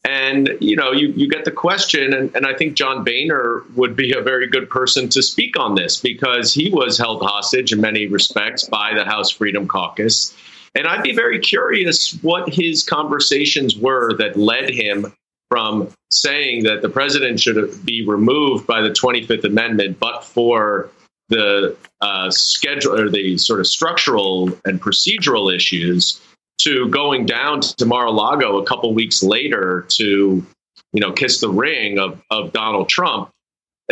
And, 0.03 0.57
you 0.59 0.75
know, 0.75 0.91
you, 0.91 1.13
you 1.15 1.29
get 1.29 1.45
the 1.45 1.51
question, 1.51 2.13
and, 2.13 2.35
and 2.35 2.45
I 2.45 2.53
think 2.53 2.73
John 2.73 3.05
Boehner 3.05 3.63
would 3.77 3.95
be 3.95 4.11
a 4.11 4.19
very 4.19 4.47
good 4.47 4.69
person 4.69 5.07
to 5.07 5.23
speak 5.23 5.57
on 5.57 5.75
this 5.75 6.01
because 6.01 6.53
he 6.53 6.69
was 6.69 6.97
held 6.97 7.21
hostage 7.21 7.71
in 7.71 7.79
many 7.79 8.07
respects 8.07 8.65
by 8.67 8.93
the 8.93 9.05
House 9.05 9.31
Freedom 9.31 9.69
Caucus. 9.69 10.35
And 10.75 10.85
I'd 10.85 11.03
be 11.03 11.15
very 11.15 11.39
curious 11.39 12.11
what 12.23 12.53
his 12.53 12.83
conversations 12.83 13.77
were 13.77 14.17
that 14.17 14.35
led 14.35 14.69
him 14.69 15.13
from 15.51 15.89
saying 16.11 16.63
that 16.63 16.81
the 16.81 16.87
president 16.87 17.37
should 17.37 17.85
be 17.85 18.05
removed 18.07 18.65
by 18.65 18.79
the 18.79 18.89
25th 18.89 19.43
Amendment, 19.43 19.99
but 19.99 20.23
for 20.23 20.89
the 21.27 21.75
uh, 21.99 22.31
schedule 22.31 22.97
or 22.97 23.09
the 23.09 23.37
sort 23.37 23.59
of 23.59 23.67
structural 23.67 24.49
and 24.63 24.79
procedural 24.79 25.53
issues, 25.53 26.21
to 26.59 26.87
going 26.87 27.25
down 27.25 27.59
to 27.59 27.85
Mar-a-Lago 27.85 28.59
a 28.59 28.65
couple 28.65 28.93
weeks 28.93 29.23
later 29.23 29.85
to, 29.89 30.45
you 30.93 31.01
know, 31.01 31.11
kiss 31.11 31.41
the 31.41 31.49
ring 31.49 31.99
of 31.99 32.21
of 32.29 32.53
Donald 32.53 32.87
Trump. 32.87 33.29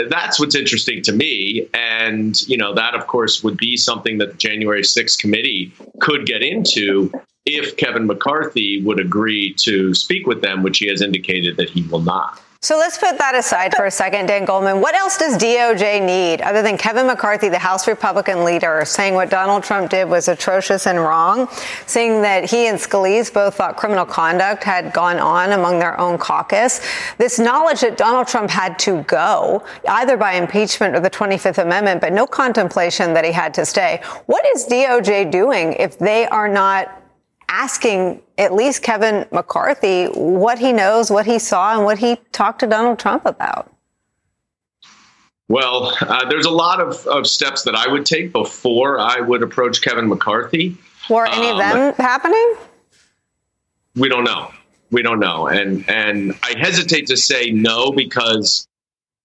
That's 0.07 0.39
what's 0.39 0.55
interesting 0.55 1.01
to 1.03 1.11
me, 1.11 1.67
and 1.73 2.39
you 2.47 2.57
know 2.57 2.73
that 2.75 2.95
of 2.95 3.07
course 3.07 3.43
would 3.43 3.57
be 3.57 3.75
something 3.77 4.17
that 4.19 4.31
the 4.31 4.37
January 4.37 4.83
6th 4.83 5.19
committee 5.19 5.71
could 5.99 6.25
get 6.25 6.41
into 6.41 7.11
if 7.45 7.77
Kevin 7.77 8.05
McCarthy 8.05 8.81
would 8.83 8.99
agree 8.99 9.53
to 9.59 9.93
speak 9.93 10.27
with 10.27 10.41
them, 10.41 10.63
which 10.63 10.77
he 10.77 10.87
has 10.87 11.01
indicated 11.01 11.57
that 11.57 11.69
he 11.69 11.81
will 11.83 12.01
not. 12.01 12.41
So 12.61 12.77
let's 12.77 12.97
put 12.97 13.17
that 13.19 13.35
aside 13.35 13.73
for 13.73 13.85
a 13.85 13.91
second, 13.91 14.25
Dan 14.25 14.43
Goldman. 14.43 14.81
What 14.81 14.93
else 14.93 15.17
does 15.17 15.37
DOJ 15.37 16.05
need 16.05 16.41
other 16.41 16.61
than 16.61 16.77
Kevin 16.77 17.07
McCarthy, 17.07 17.47
the 17.47 17.57
House 17.57 17.87
Republican 17.87 18.43
leader, 18.43 18.83
saying 18.83 19.13
what 19.13 19.29
Donald 19.29 19.63
Trump 19.63 19.89
did 19.89 20.09
was 20.09 20.27
atrocious 20.27 20.85
and 20.85 20.99
wrong, 20.99 21.47
saying 21.85 22.21
that 22.21 22.49
he 22.49 22.67
and 22.67 22.77
Scalise 22.77 23.33
both 23.33 23.55
thought 23.55 23.77
criminal 23.77 24.05
conduct 24.05 24.65
had 24.65 24.91
gone 24.91 25.19
on 25.19 25.53
among 25.53 25.79
their 25.79 25.97
own 25.97 26.17
caucus, 26.17 26.81
this 27.17 27.39
knowledge 27.39 27.79
that 27.79 27.95
Donald 27.95 28.27
Trump 28.27 28.49
had 28.49 28.77
to 28.79 29.03
go, 29.03 29.63
either 29.87 30.17
by 30.17 30.33
impeachment 30.33 30.93
or 30.93 30.99
the 30.99 31.09
25th 31.09 31.59
Amendment, 31.59 32.01
but 32.01 32.11
no 32.11 32.27
contemplation 32.27 33.13
that 33.13 33.23
he 33.23 33.31
had 33.31 33.53
to 33.53 33.65
stay. 33.65 34.01
What 34.25 34.45
is 34.53 34.67
DOJ 34.67 35.31
doing 35.31 35.73
if 35.79 35.97
they 35.97 36.27
are 36.27 36.49
not 36.49 36.98
asking 37.49 38.21
at 38.37 38.53
least 38.53 38.83
Kevin 38.83 39.25
McCarthy 39.31 40.05
what 40.05 40.59
he 40.59 40.71
knows, 40.71 41.11
what 41.11 41.25
he 41.25 41.39
saw, 41.39 41.75
and 41.75 41.83
what 41.83 41.97
he 41.97 42.17
talked 42.31 42.59
to 42.59 42.67
Donald 42.67 42.99
Trump 42.99 43.25
about? 43.25 43.73
Well, 45.49 45.97
uh, 45.99 46.29
there's 46.29 46.45
a 46.45 46.51
lot 46.51 46.79
of, 46.79 47.05
of 47.07 47.25
steps 47.25 47.63
that 47.63 47.75
I 47.75 47.91
would 47.91 48.05
take 48.05 48.31
before 48.31 48.99
I 48.99 49.19
would 49.19 49.41
approach 49.41 49.81
Kevin 49.81 50.07
McCarthy. 50.07 50.77
Were 51.09 51.25
any 51.25 51.47
um, 51.47 51.53
of 51.53 51.57
them 51.57 51.93
happening? 51.95 52.55
We 53.95 54.09
don't 54.09 54.23
know. 54.23 54.51
We 54.91 55.01
don't 55.01 55.19
know, 55.19 55.47
and 55.47 55.87
and 55.87 56.33
I 56.41 56.57
hesitate 56.57 57.07
to 57.07 57.17
say 57.17 57.51
no 57.51 57.91
because 57.91 58.67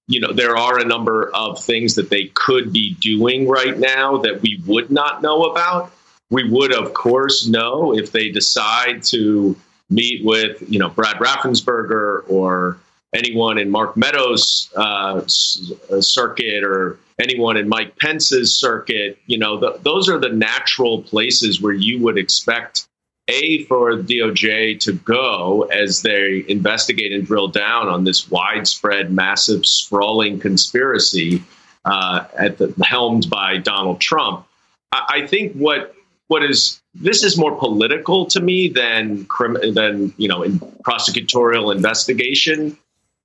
you 0.06 0.20
know 0.20 0.32
there 0.32 0.56
are 0.56 0.78
a 0.78 0.84
number 0.84 1.30
of 1.34 1.62
things 1.62 1.94
that 1.94 2.10
they 2.10 2.24
could 2.34 2.70
be 2.70 2.94
doing 3.00 3.48
right 3.48 3.78
now 3.78 4.18
that 4.18 4.42
we 4.42 4.62
would 4.66 4.90
not 4.90 5.22
know 5.22 5.44
about 5.44 5.90
we 6.34 6.50
would, 6.50 6.74
of 6.74 6.94
course, 6.94 7.46
know 7.46 7.96
if 7.96 8.10
they 8.10 8.28
decide 8.28 9.04
to 9.04 9.56
meet 9.88 10.24
with, 10.24 10.62
you 10.68 10.80
know, 10.80 10.88
Brad 10.88 11.16
Raffensperger 11.16 12.24
or 12.28 12.78
anyone 13.14 13.56
in 13.56 13.70
Mark 13.70 13.96
Meadows' 13.96 14.68
uh, 14.76 15.20
uh, 15.20 16.00
circuit 16.00 16.64
or 16.64 16.98
anyone 17.20 17.56
in 17.56 17.68
Mike 17.68 17.96
Pence's 17.98 18.52
circuit. 18.52 19.16
You 19.26 19.38
know, 19.38 19.58
the, 19.58 19.78
those 19.82 20.08
are 20.08 20.18
the 20.18 20.30
natural 20.30 21.02
places 21.02 21.62
where 21.62 21.72
you 21.72 22.02
would 22.02 22.18
expect 22.18 22.88
a 23.28 23.62
for 23.64 23.96
DOJ 23.96 24.80
to 24.80 24.92
go 24.92 25.62
as 25.72 26.02
they 26.02 26.44
investigate 26.48 27.12
and 27.12 27.24
drill 27.24 27.48
down 27.48 27.86
on 27.86 28.02
this 28.02 28.28
widespread, 28.28 29.12
massive, 29.12 29.64
sprawling 29.64 30.40
conspiracy 30.40 31.44
uh, 31.84 32.24
at 32.36 32.58
the 32.58 32.74
helmed 32.84 33.30
by 33.30 33.56
Donald 33.58 34.00
Trump. 34.00 34.46
I, 34.90 35.20
I 35.20 35.26
think 35.28 35.52
what 35.54 35.94
what 36.28 36.44
is 36.44 36.80
this 36.94 37.22
is 37.22 37.36
more 37.36 37.56
political 37.56 38.26
to 38.26 38.40
me 38.40 38.68
than 38.68 39.26
than 39.72 40.14
you 40.16 40.28
know 40.28 40.42
in 40.42 40.58
prosecutorial 40.58 41.74
investigation 41.74 42.76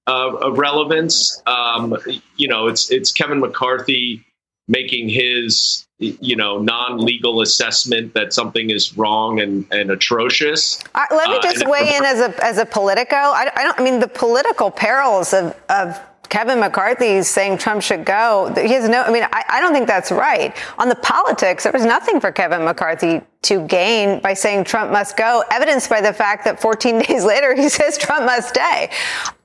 of, 0.10 0.36
of 0.36 0.58
relevance. 0.58 1.42
Um, 1.46 1.96
you 2.36 2.48
know, 2.48 2.68
it's 2.68 2.92
it's 2.92 3.12
Kevin 3.12 3.40
McCarthy 3.40 4.26
making 4.68 5.10
his 5.10 5.86
you 5.98 6.36
know 6.36 6.60
non-legal 6.60 7.42
assessment 7.42 8.14
that 8.14 8.34
something 8.34 8.70
is 8.70 8.98
wrong 8.98 9.40
and, 9.40 9.66
and 9.72 9.92
atrocious. 9.92 10.82
Uh, 10.96 11.06
let 11.12 11.30
me 11.30 11.40
just 11.42 11.66
uh, 11.66 11.70
weigh 11.70 11.96
in 11.96 12.06
as 12.06 12.20
a 12.20 12.46
as 12.46 12.58
a 12.58 12.66
politico. 12.66 13.16
I, 13.16 13.52
I, 13.56 13.64
don't. 13.64 13.80
I 13.80 13.84
mean 13.84 14.00
the 14.00 14.08
political 14.08 14.72
perils 14.72 15.34
of 15.34 15.56
of 15.70 16.00
Kevin 16.30 16.60
McCarthy 16.60 17.08
is 17.08 17.28
saying 17.28 17.58
Trump 17.58 17.82
should 17.82 18.06
go. 18.06 18.54
He 18.56 18.74
has 18.74 18.88
no, 18.88 19.02
I 19.02 19.12
mean, 19.12 19.24
I, 19.24 19.44
I, 19.50 19.62
don't 19.62 19.74
think 19.74 19.88
that's 19.88 20.12
right. 20.12 20.56
On 20.78 20.88
the 20.88 20.96
politics, 20.96 21.64
there 21.64 21.72
was 21.72 21.86
nothing 21.86 22.20
for 22.20 22.32
Kevin 22.32 22.64
McCarthy 22.64 23.22
to 23.44 23.66
gain 23.68 24.20
by 24.20 24.34
saying 24.34 24.66
Trump 24.66 24.92
must 24.92 25.18
go, 25.18 25.44
evidenced 25.52 25.90
by 25.90 26.02
the 26.02 26.14
fact 26.14 26.46
that 26.46 26.62
14 26.62 27.00
days 27.08 27.26
later 27.26 27.56
he 27.56 27.68
says 27.68 27.98
Trump 27.98 28.26
must 28.26 28.50
stay. 28.50 28.92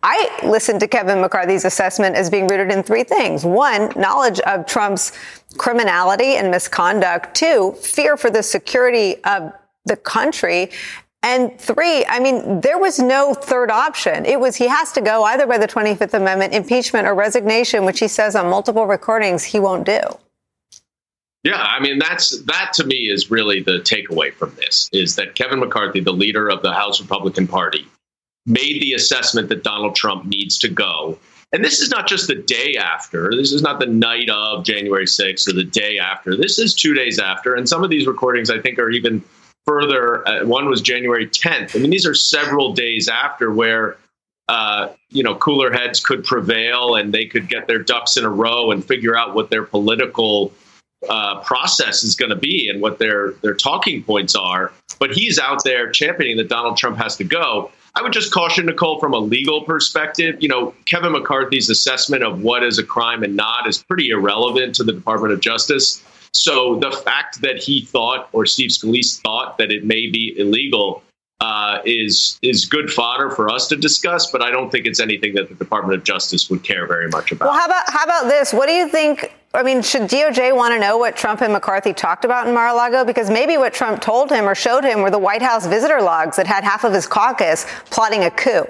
I 0.02 0.40
listened 0.44 0.80
to 0.80 0.88
Kevin 0.88 1.20
McCarthy's 1.20 1.64
assessment 1.64 2.16
as 2.16 2.28
being 2.28 2.46
rooted 2.46 2.70
in 2.70 2.82
three 2.82 3.04
things. 3.04 3.44
One, 3.44 3.90
knowledge 3.96 4.40
of 4.40 4.66
Trump's 4.66 5.12
criminality 5.56 6.36
and 6.36 6.50
misconduct. 6.50 7.34
Two, 7.34 7.72
fear 7.80 8.16
for 8.16 8.28
the 8.28 8.42
security 8.42 9.22
of 9.24 9.52
the 9.86 9.96
country. 9.96 10.70
And 11.24 11.58
three, 11.58 12.04
I 12.04 12.20
mean, 12.20 12.60
there 12.60 12.78
was 12.78 12.98
no 12.98 13.32
third 13.32 13.70
option. 13.70 14.26
It 14.26 14.38
was 14.38 14.56
he 14.56 14.68
has 14.68 14.92
to 14.92 15.00
go 15.00 15.24
either 15.24 15.46
by 15.46 15.56
the 15.56 15.66
25th 15.66 16.12
Amendment, 16.12 16.52
impeachment, 16.52 17.08
or 17.08 17.14
resignation, 17.14 17.86
which 17.86 17.98
he 17.98 18.08
says 18.08 18.36
on 18.36 18.50
multiple 18.50 18.86
recordings 18.86 19.42
he 19.42 19.58
won't 19.58 19.86
do. 19.86 20.00
Yeah, 21.42 21.62
I 21.62 21.80
mean 21.80 21.98
that's 21.98 22.42
that 22.42 22.74
to 22.74 22.84
me 22.84 23.08
is 23.08 23.30
really 23.30 23.62
the 23.62 23.78
takeaway 23.78 24.34
from 24.34 24.54
this 24.56 24.90
is 24.92 25.16
that 25.16 25.34
Kevin 25.34 25.60
McCarthy, 25.60 26.00
the 26.00 26.12
leader 26.12 26.50
of 26.50 26.60
the 26.60 26.74
House 26.74 27.00
Republican 27.00 27.46
Party, 27.48 27.88
made 28.44 28.82
the 28.82 28.92
assessment 28.92 29.48
that 29.48 29.64
Donald 29.64 29.96
Trump 29.96 30.26
needs 30.26 30.58
to 30.58 30.68
go. 30.68 31.18
And 31.54 31.64
this 31.64 31.80
is 31.80 31.88
not 31.88 32.06
just 32.06 32.26
the 32.26 32.34
day 32.34 32.76
after. 32.76 33.30
This 33.30 33.52
is 33.52 33.62
not 33.62 33.80
the 33.80 33.86
night 33.86 34.28
of 34.28 34.64
January 34.64 35.06
6th 35.06 35.48
or 35.48 35.54
the 35.54 35.64
day 35.64 35.98
after. 35.98 36.36
This 36.36 36.58
is 36.58 36.74
2 36.74 36.92
days 36.92 37.18
after 37.18 37.54
and 37.54 37.66
some 37.66 37.82
of 37.82 37.88
these 37.88 38.06
recordings 38.06 38.50
I 38.50 38.60
think 38.60 38.78
are 38.78 38.90
even 38.90 39.22
further. 39.66 40.26
Uh, 40.26 40.44
one 40.44 40.66
was 40.66 40.80
January 40.80 41.26
10th. 41.26 41.76
I 41.76 41.78
mean, 41.78 41.90
these 41.90 42.06
are 42.06 42.14
several 42.14 42.72
days 42.72 43.08
after 43.08 43.50
where 43.50 43.96
uh, 44.48 44.88
you 45.10 45.22
know 45.22 45.34
cooler 45.36 45.72
heads 45.72 46.00
could 46.00 46.24
prevail 46.24 46.96
and 46.96 47.14
they 47.14 47.24
could 47.24 47.48
get 47.48 47.66
their 47.66 47.78
ducks 47.78 48.16
in 48.16 48.24
a 48.24 48.30
row 48.30 48.70
and 48.70 48.84
figure 48.84 49.16
out 49.16 49.34
what 49.34 49.48
their 49.48 49.62
political 49.62 50.52
uh, 51.08 51.40
process 51.40 52.02
is 52.02 52.14
going 52.14 52.30
to 52.30 52.36
be 52.36 52.68
and 52.68 52.80
what 52.80 52.98
their 52.98 53.32
their 53.42 53.54
talking 53.54 54.02
points 54.02 54.34
are. 54.34 54.72
But 54.98 55.12
he's 55.12 55.38
out 55.38 55.64
there 55.64 55.90
championing 55.90 56.36
that 56.38 56.48
Donald 56.48 56.76
Trump 56.76 56.98
has 56.98 57.16
to 57.16 57.24
go. 57.24 57.70
I 57.96 58.02
would 58.02 58.12
just 58.12 58.32
caution 58.32 58.66
Nicolle 58.66 58.98
from 58.98 59.14
a 59.14 59.18
legal 59.18 59.62
perspective. 59.62 60.36
You 60.40 60.48
know, 60.48 60.74
Kevin 60.84 61.12
McCarthy's 61.12 61.70
assessment 61.70 62.24
of 62.24 62.42
what 62.42 62.64
is 62.64 62.78
a 62.78 62.82
crime 62.82 63.22
and 63.22 63.36
not 63.36 63.68
is 63.68 63.82
pretty 63.82 64.10
irrelevant 64.10 64.74
to 64.76 64.84
the 64.84 64.92
Department 64.92 65.32
of 65.32 65.40
Justice. 65.40 66.02
So 66.34 66.76
the 66.76 66.90
fact 66.90 67.40
that 67.42 67.62
he 67.62 67.82
thought, 67.82 68.28
or 68.32 68.44
Steve 68.44 68.70
Scalise 68.70 69.20
thought, 69.20 69.56
that 69.58 69.70
it 69.70 69.84
may 69.84 70.10
be 70.10 70.34
illegal 70.36 71.02
uh, 71.40 71.80
is 71.84 72.38
is 72.42 72.64
good 72.64 72.90
fodder 72.90 73.30
for 73.30 73.48
us 73.50 73.68
to 73.68 73.76
discuss. 73.76 74.30
But 74.30 74.42
I 74.42 74.50
don't 74.50 74.70
think 74.70 74.86
it's 74.86 75.00
anything 75.00 75.34
that 75.34 75.48
the 75.48 75.54
Department 75.54 75.98
of 75.98 76.04
Justice 76.04 76.48
would 76.50 76.62
care 76.62 76.86
very 76.86 77.08
much 77.08 77.32
about. 77.32 77.46
Well, 77.46 77.58
how 77.58 77.66
about 77.66 77.84
how 77.88 78.04
about 78.04 78.28
this? 78.28 78.52
What 78.52 78.66
do 78.66 78.72
you 78.72 78.88
think? 78.88 79.34
I 79.52 79.62
mean, 79.62 79.82
should 79.82 80.02
DOJ 80.02 80.56
want 80.56 80.74
to 80.74 80.80
know 80.80 80.98
what 80.98 81.16
Trump 81.16 81.40
and 81.40 81.52
McCarthy 81.52 81.92
talked 81.92 82.24
about 82.24 82.48
in 82.48 82.54
Mar-a-Lago? 82.54 83.04
Because 83.04 83.30
maybe 83.30 83.56
what 83.56 83.72
Trump 83.72 84.00
told 84.00 84.30
him 84.30 84.48
or 84.48 84.54
showed 84.56 84.82
him 84.82 85.00
were 85.00 85.12
the 85.12 85.18
White 85.18 85.42
House 85.42 85.66
visitor 85.66 86.02
logs 86.02 86.36
that 86.36 86.46
had 86.48 86.64
half 86.64 86.82
of 86.82 86.92
his 86.92 87.06
caucus 87.06 87.64
plotting 87.90 88.24
a 88.24 88.30
coup. 88.32 88.66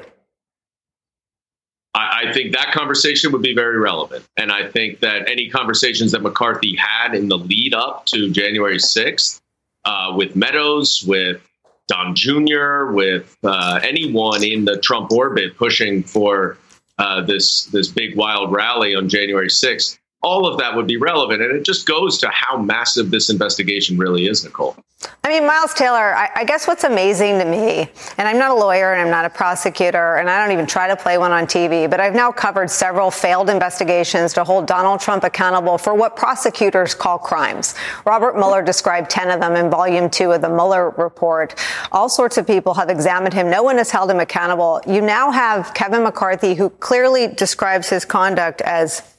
I, 1.94 2.24
I, 2.28 2.32
think 2.32 2.52
that 2.52 2.72
conversation 2.72 3.32
would 3.32 3.42
be 3.42 3.54
very 3.54 3.78
relevant. 3.78 4.26
And 4.36 4.50
I 4.50 4.68
think 4.68 5.00
that 5.00 5.28
any 5.28 5.48
conversations 5.48 6.12
that 6.12 6.22
McCarthy 6.22 6.76
had 6.76 7.14
in 7.14 7.28
the 7.28 7.38
lead 7.38 7.72
up 7.72 8.06
to 8.06 8.30
January 8.30 8.78
6th 8.78 9.40
uh, 9.84 10.12
with 10.16 10.34
Meadows, 10.34 11.04
with 11.06 11.40
Don 11.88 12.14
Jr., 12.14 12.86
with 12.92 13.36
uh, 13.44 13.80
anyone 13.82 14.42
in 14.42 14.64
the 14.64 14.78
Trump 14.78 15.12
orbit 15.12 15.56
pushing 15.56 16.02
for 16.02 16.58
uh, 16.98 17.22
this 17.22 17.64
this 17.66 17.88
big 17.88 18.16
wild 18.16 18.52
rally 18.52 18.94
on 18.94 19.08
January 19.08 19.48
6th, 19.48 19.98
all 20.24 20.46
of 20.46 20.58
that 20.58 20.74
would 20.74 20.86
be 20.86 20.96
relevant. 20.96 21.42
And 21.42 21.54
it 21.54 21.64
just 21.64 21.86
goes 21.86 22.18
to 22.18 22.28
how 22.30 22.56
massive 22.56 23.10
this 23.10 23.30
investigation 23.30 23.98
really 23.98 24.26
is, 24.26 24.42
Nicolle. 24.42 24.76
I 25.22 25.28
mean, 25.28 25.46
Miles 25.46 25.74
Taylor, 25.74 26.14
I, 26.14 26.30
I, 26.34 26.44
guess 26.44 26.66
what's 26.66 26.84
amazing 26.84 27.38
to 27.38 27.44
me, 27.44 27.90
and 28.16 28.26
I'm 28.26 28.38
not 28.38 28.50
a 28.50 28.54
lawyer 28.54 28.92
and 28.92 29.02
I'm 29.02 29.10
not 29.10 29.26
a 29.26 29.30
prosecutor, 29.30 30.16
and 30.16 30.30
I 30.30 30.42
don't 30.42 30.52
even 30.52 30.66
try 30.66 30.88
to 30.88 30.96
play 30.96 31.18
one 31.18 31.30
on 31.30 31.46
TV, 31.46 31.90
but 31.90 32.00
I've 32.00 32.14
now 32.14 32.32
covered 32.32 32.70
several 32.70 33.10
failed 33.10 33.50
investigations 33.50 34.32
to 34.34 34.44
hold 34.44 34.66
Donald 34.66 35.00
Trump 35.00 35.24
accountable 35.24 35.76
for 35.76 35.94
what 35.94 36.16
prosecutors 36.16 36.94
call 36.94 37.18
crimes. 37.18 37.74
Robert 38.06 38.34
Mueller 38.34 38.62
described 38.62 39.10
10 39.10 39.30
of 39.30 39.40
them 39.40 39.56
in 39.56 39.70
volume 39.70 40.08
two 40.08 40.32
of 40.32 40.40
the 40.40 40.48
Mueller 40.48 40.90
report. 40.90 41.58
All 41.92 42.08
sorts 42.08 42.38
of 42.38 42.46
people 42.46 42.72
have 42.74 42.88
examined 42.88 43.34
him. 43.34 43.50
No 43.50 43.62
one 43.62 43.76
has 43.76 43.90
held 43.90 44.10
him 44.10 44.20
accountable. 44.20 44.80
You 44.86 45.00
now 45.02 45.30
have 45.30 45.74
Kevin 45.74 46.02
McCarthy, 46.02 46.54
who 46.54 46.70
clearly 46.70 47.28
describes 47.28 47.88
his 47.90 48.04
conduct 48.04 48.62
as 48.62 49.13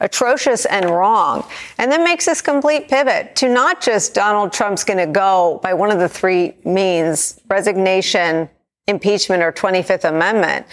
atrocious 0.00 0.64
and 0.66 0.86
wrong, 0.86 1.46
and 1.78 1.90
then 1.90 2.04
makes 2.04 2.26
this 2.26 2.40
complete 2.40 2.88
pivot 2.88 3.36
to 3.36 3.48
not 3.48 3.80
just 3.80 4.14
Donald 4.14 4.52
Trump's 4.52 4.84
going 4.84 4.98
to 4.98 5.12
go 5.12 5.60
by 5.62 5.74
one 5.74 5.90
of 5.90 5.98
the 5.98 6.08
three 6.08 6.54
means 6.64 7.40
resignation, 7.48 8.48
impeachment, 8.86 9.42
or 9.42 9.52
25th 9.52 10.04
Amendment 10.04 10.66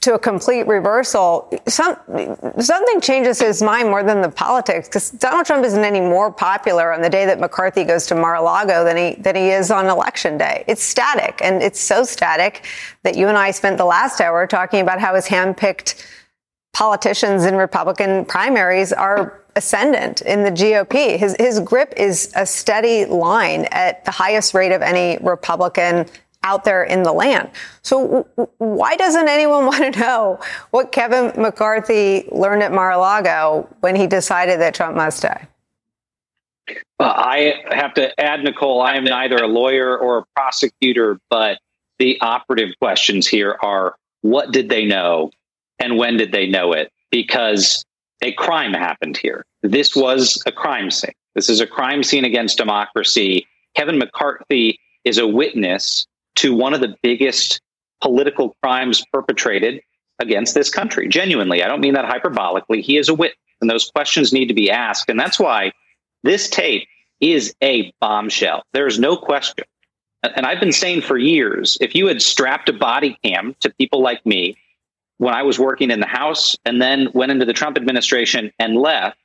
to 0.00 0.14
a 0.14 0.18
complete 0.18 0.66
reversal, 0.66 1.50
some, 1.66 1.96
something 2.60 3.00
changes 3.00 3.40
his 3.40 3.62
mind 3.62 3.88
more 3.88 4.02
than 4.02 4.22
the 4.22 4.28
politics 4.28 4.88
because 4.88 5.10
Donald 5.10 5.46
Trump 5.46 5.64
isn't 5.64 5.84
any 5.84 6.00
more 6.00 6.32
popular 6.32 6.92
on 6.92 7.02
the 7.02 7.10
day 7.10 7.26
that 7.26 7.40
McCarthy 7.40 7.84
goes 7.84 8.06
to 8.06 8.14
Mar-a-Lago 8.14 8.84
than 8.84 8.96
he, 8.96 9.20
than 9.20 9.34
he 9.34 9.50
is 9.50 9.70
on 9.70 9.86
election 9.86 10.38
day. 10.38 10.64
It's 10.66 10.82
static 10.82 11.40
and 11.42 11.62
it's 11.62 11.80
so 11.80 12.04
static 12.04 12.64
that 13.02 13.16
you 13.16 13.28
and 13.28 13.36
I 13.36 13.50
spent 13.50 13.78
the 13.78 13.84
last 13.84 14.20
hour 14.20 14.46
talking 14.46 14.80
about 14.80 15.00
how 15.00 15.14
his 15.14 15.26
handpicked 15.26 16.04
politicians 16.78 17.44
in 17.44 17.56
Republican 17.56 18.24
primaries 18.24 18.92
are 18.92 19.42
ascendant 19.56 20.20
in 20.20 20.44
the 20.44 20.50
GOP. 20.52 21.18
His, 21.18 21.34
his 21.40 21.58
grip 21.58 21.92
is 21.96 22.32
a 22.36 22.46
steady 22.46 23.04
line 23.04 23.66
at 23.72 24.04
the 24.04 24.12
highest 24.12 24.54
rate 24.54 24.70
of 24.70 24.80
any 24.80 25.18
Republican 25.20 26.06
out 26.44 26.62
there 26.62 26.84
in 26.84 27.02
the 27.02 27.12
land. 27.12 27.50
So 27.82 28.28
why 28.58 28.94
doesn't 28.94 29.26
anyone 29.26 29.66
want 29.70 29.92
to 29.92 30.00
know 30.00 30.38
what 30.70 30.92
Kevin 30.92 31.32
McCarthy 31.42 32.28
learned 32.30 32.62
at 32.62 32.70
Mar-a-Lago 32.70 33.68
when 33.80 33.96
he 33.96 34.06
decided 34.06 34.60
that 34.60 34.72
Trump 34.72 34.94
must 34.96 35.22
die? 35.22 35.48
Uh, 37.00 37.12
I 37.16 37.54
have 37.72 37.92
to 37.94 38.20
add, 38.20 38.44
Nicolle, 38.44 38.80
I 38.80 38.94
am 38.94 39.02
neither 39.02 39.38
a 39.38 39.48
lawyer 39.48 39.98
or 39.98 40.18
a 40.18 40.24
prosecutor, 40.36 41.18
but 41.28 41.58
the 41.98 42.20
operative 42.20 42.78
questions 42.78 43.26
here 43.26 43.58
are 43.60 43.96
what 44.20 44.52
did 44.52 44.68
they 44.68 44.84
know 44.84 45.32
and 45.78 45.96
when 45.96 46.16
did 46.16 46.32
they 46.32 46.46
know 46.46 46.72
it? 46.72 46.90
Because 47.10 47.84
a 48.22 48.32
crime 48.32 48.72
happened 48.72 49.16
here. 49.16 49.44
This 49.62 49.94
was 49.94 50.42
a 50.46 50.52
crime 50.52 50.90
scene. 50.90 51.12
This 51.34 51.48
is 51.48 51.60
a 51.60 51.66
crime 51.66 52.02
scene 52.02 52.24
against 52.24 52.58
democracy. 52.58 53.46
Kevin 53.76 53.98
McCarthy 53.98 54.78
is 55.04 55.18
a 55.18 55.26
witness 55.26 56.06
to 56.36 56.54
one 56.54 56.74
of 56.74 56.80
the 56.80 56.96
biggest 57.02 57.60
political 58.02 58.56
crimes 58.62 59.04
perpetrated 59.12 59.80
against 60.18 60.54
this 60.54 60.70
country. 60.70 61.08
Genuinely, 61.08 61.62
I 61.62 61.68
don't 61.68 61.80
mean 61.80 61.94
that 61.94 62.04
hyperbolically. 62.04 62.82
He 62.82 62.96
is 62.96 63.08
a 63.08 63.14
witness, 63.14 63.38
and 63.60 63.70
those 63.70 63.90
questions 63.90 64.32
need 64.32 64.46
to 64.46 64.54
be 64.54 64.70
asked. 64.70 65.08
And 65.08 65.18
that's 65.18 65.38
why 65.38 65.72
this 66.24 66.48
tape 66.48 66.88
is 67.20 67.54
a 67.62 67.92
bombshell. 68.00 68.64
There's 68.72 68.98
no 68.98 69.16
question. 69.16 69.64
And 70.22 70.46
I've 70.46 70.60
been 70.60 70.72
saying 70.72 71.02
for 71.02 71.16
years 71.16 71.78
if 71.80 71.94
you 71.94 72.08
had 72.08 72.20
strapped 72.20 72.68
a 72.68 72.72
body 72.72 73.16
cam 73.24 73.54
to 73.60 73.70
people 73.70 74.02
like 74.02 74.24
me 74.26 74.56
when 75.18 75.34
I 75.34 75.42
was 75.42 75.58
working 75.58 75.90
in 75.90 76.00
the 76.00 76.06
House 76.06 76.56
and 76.64 76.80
then 76.80 77.08
went 77.12 77.32
into 77.32 77.44
the 77.44 77.52
Trump 77.52 77.76
administration 77.76 78.52
and 78.58 78.76
left, 78.76 79.18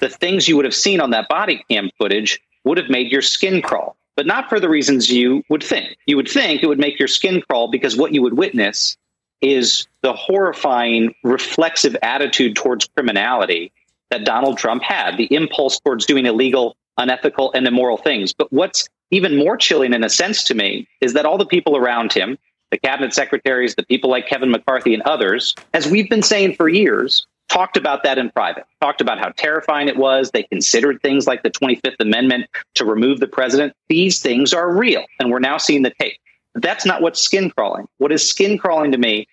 the 0.00 0.08
things 0.08 0.46
you 0.46 0.56
would 0.56 0.64
have 0.64 0.74
seen 0.74 1.00
on 1.00 1.10
that 1.10 1.28
body 1.28 1.64
cam 1.68 1.90
footage 1.98 2.40
would 2.64 2.78
have 2.78 2.88
made 2.88 3.10
your 3.10 3.22
skin 3.22 3.60
crawl, 3.60 3.96
but 4.16 4.26
not 4.26 4.48
for 4.48 4.60
the 4.60 4.68
reasons 4.68 5.10
you 5.10 5.42
would 5.48 5.62
think. 5.62 5.96
You 6.06 6.16
would 6.16 6.28
think 6.28 6.62
it 6.62 6.66
would 6.66 6.78
make 6.78 6.98
your 6.98 7.08
skin 7.08 7.42
crawl 7.42 7.70
because 7.70 7.96
what 7.96 8.14
you 8.14 8.22
would 8.22 8.36
witness 8.36 8.96
is 9.40 9.86
the 10.02 10.12
horrifying 10.12 11.14
reflexive 11.22 11.96
attitude 12.02 12.56
towards 12.56 12.86
criminality 12.88 13.72
that 14.10 14.24
Donald 14.24 14.58
Trump 14.58 14.82
had, 14.82 15.16
the 15.16 15.32
impulse 15.34 15.78
towards 15.80 16.06
doing 16.06 16.26
illegal, 16.26 16.76
unethical, 16.96 17.52
and 17.52 17.66
immoral 17.66 17.96
things. 17.96 18.32
But 18.32 18.52
what's 18.52 18.88
even 19.10 19.36
more 19.36 19.56
chilling 19.56 19.92
in 19.92 20.04
a 20.04 20.10
sense 20.10 20.44
to 20.44 20.54
me 20.54 20.86
is 21.00 21.12
that 21.14 21.24
all 21.24 21.38
the 21.38 21.46
people 21.46 21.76
around 21.76 22.12
him, 22.12 22.38
the 22.70 22.78
cabinet 22.78 23.14
secretaries, 23.14 23.74
the 23.74 23.84
people 23.84 24.10
like 24.10 24.28
Kevin 24.28 24.50
McCarthy 24.50 24.94
and 24.94 25.02
others, 25.02 25.54
as 25.74 25.88
we've 25.88 26.08
been 26.10 26.22
saying 26.22 26.54
for 26.54 26.68
years, 26.68 27.26
talked 27.48 27.76
about 27.76 28.02
that 28.02 28.18
in 28.18 28.30
private, 28.30 28.66
talked 28.80 29.00
about 29.00 29.18
how 29.18 29.30
terrifying 29.30 29.88
it 29.88 29.96
was. 29.96 30.30
They 30.30 30.42
considered 30.42 31.00
things 31.02 31.26
like 31.26 31.42
the 31.42 31.50
25th 31.50 31.98
Amendment 31.98 32.46
to 32.74 32.84
remove 32.84 33.20
the 33.20 33.26
president. 33.26 33.72
These 33.88 34.20
things 34.20 34.52
are 34.52 34.74
real, 34.74 35.04
and 35.18 35.30
we're 35.30 35.38
now 35.38 35.56
seeing 35.56 35.82
the 35.82 35.92
tape. 35.98 36.18
But 36.54 36.62
that's 36.62 36.84
not 36.84 37.02
what's 37.02 37.20
skin 37.20 37.50
crawling. 37.50 37.88
What 37.98 38.12
is 38.12 38.28
skin 38.28 38.58
crawling 38.58 38.92
to 38.92 38.98
me 38.98 39.26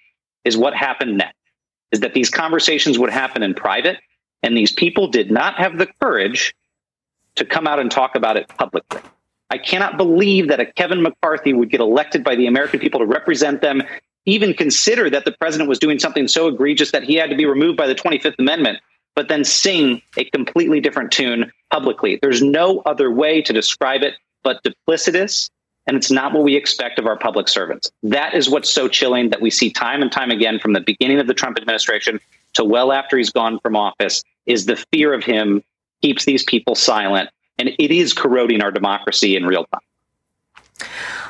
is 0.46 0.58
what 0.58 0.74
happened 0.74 1.18
next, 1.18 1.38
is 1.92 2.00
that 2.00 2.14
these 2.14 2.30
conversations 2.30 2.98
would 2.98 3.10
happen 3.10 3.44
in 3.44 3.54
private, 3.54 3.98
and 4.44 4.56
these 4.56 4.72
people 4.72 5.08
did 5.08 5.32
not 5.32 5.56
have 5.56 5.78
the 5.78 5.88
courage 6.00 6.56
to 7.36 7.44
come 7.44 7.68
out 7.68 7.80
and 7.80 7.92
talk 7.92 8.16
about 8.16 8.38
it 8.38 8.48
publicly. 8.48 9.02
I 9.50 9.58
cannot 9.58 9.98
believe 9.98 10.48
that 10.48 10.60
a 10.60 10.66
Kevin 10.66 11.02
McCarthy 11.02 11.54
would 11.54 11.70
get 11.70 11.80
elected 11.80 12.24
by 12.24 12.36
the 12.36 12.48
American 12.48 12.80
people 12.80 13.00
to 13.00 13.06
represent 13.06 13.62
them, 13.62 13.84
even 14.26 14.54
consider 14.54 15.10
that 15.10 15.26
the 15.26 15.32
president 15.34 15.70
was 15.70 15.80
doing 15.80 16.00
something 16.00 16.28
so 16.28 16.48
egregious 16.48 16.91
that 16.91 17.04
he 17.04 17.16
had 17.16 17.30
to 17.30 17.36
be 17.36 17.46
removed 17.46 17.78
by 17.78 17.88
the 17.88 17.96
25th 17.96 18.39
Amendment, 18.39 18.80
but 19.16 19.28
then 19.28 19.43
sing 19.43 20.02
a 20.18 20.26
completely 20.26 20.80
different 20.80 21.12
tune 21.12 21.52
publicly. 21.72 22.18
There's 22.22 22.41
no 22.41 22.80
other 22.86 23.12
way 23.12 23.41
to 23.43 23.54
describe 23.54 24.02
it 24.02 24.16
but 24.43 24.64
duplicitous, 24.64 25.50
and 25.88 25.96
it's 25.96 26.10
not 26.10 26.34
what 26.34 26.43
we 26.43 26.56
expect 26.56 26.98
of 26.98 27.06
our 27.06 27.18
public 27.18 27.48
servants. 27.48 27.91
That 28.02 28.34
is 28.34 28.50
what's 28.50 28.70
so 28.70 28.88
chilling 28.88 29.30
that 29.30 29.41
we 29.41 29.52
see 29.52 29.70
time 29.70 30.02
and 30.02 30.12
time 30.12 30.32
again 30.32 30.60
from 30.60 30.74
the 30.74 30.82
beginning 30.82 31.20
of 31.20 31.28
the 31.28 31.34
Trump 31.36 31.58
administration 31.58 32.20
to 32.54 32.64
well 32.64 32.91
after 32.91 33.18
he's 33.18 33.32
gone 33.32 33.60
from 33.60 33.76
office 33.76 34.24
is 34.48 34.66
the 34.66 34.84
fear 34.91 35.14
of 35.14 35.24
him 35.24 35.64
keeps 36.02 36.26
these 36.26 36.43
people 36.43 36.76
silent 36.76 37.30
and 37.58 37.70
it 37.70 37.91
is 37.91 38.14
corroding 38.14 38.62
our 38.62 38.72
democracy 38.72 39.36
in 39.36 39.45
real 39.45 39.66
time. 39.66 40.88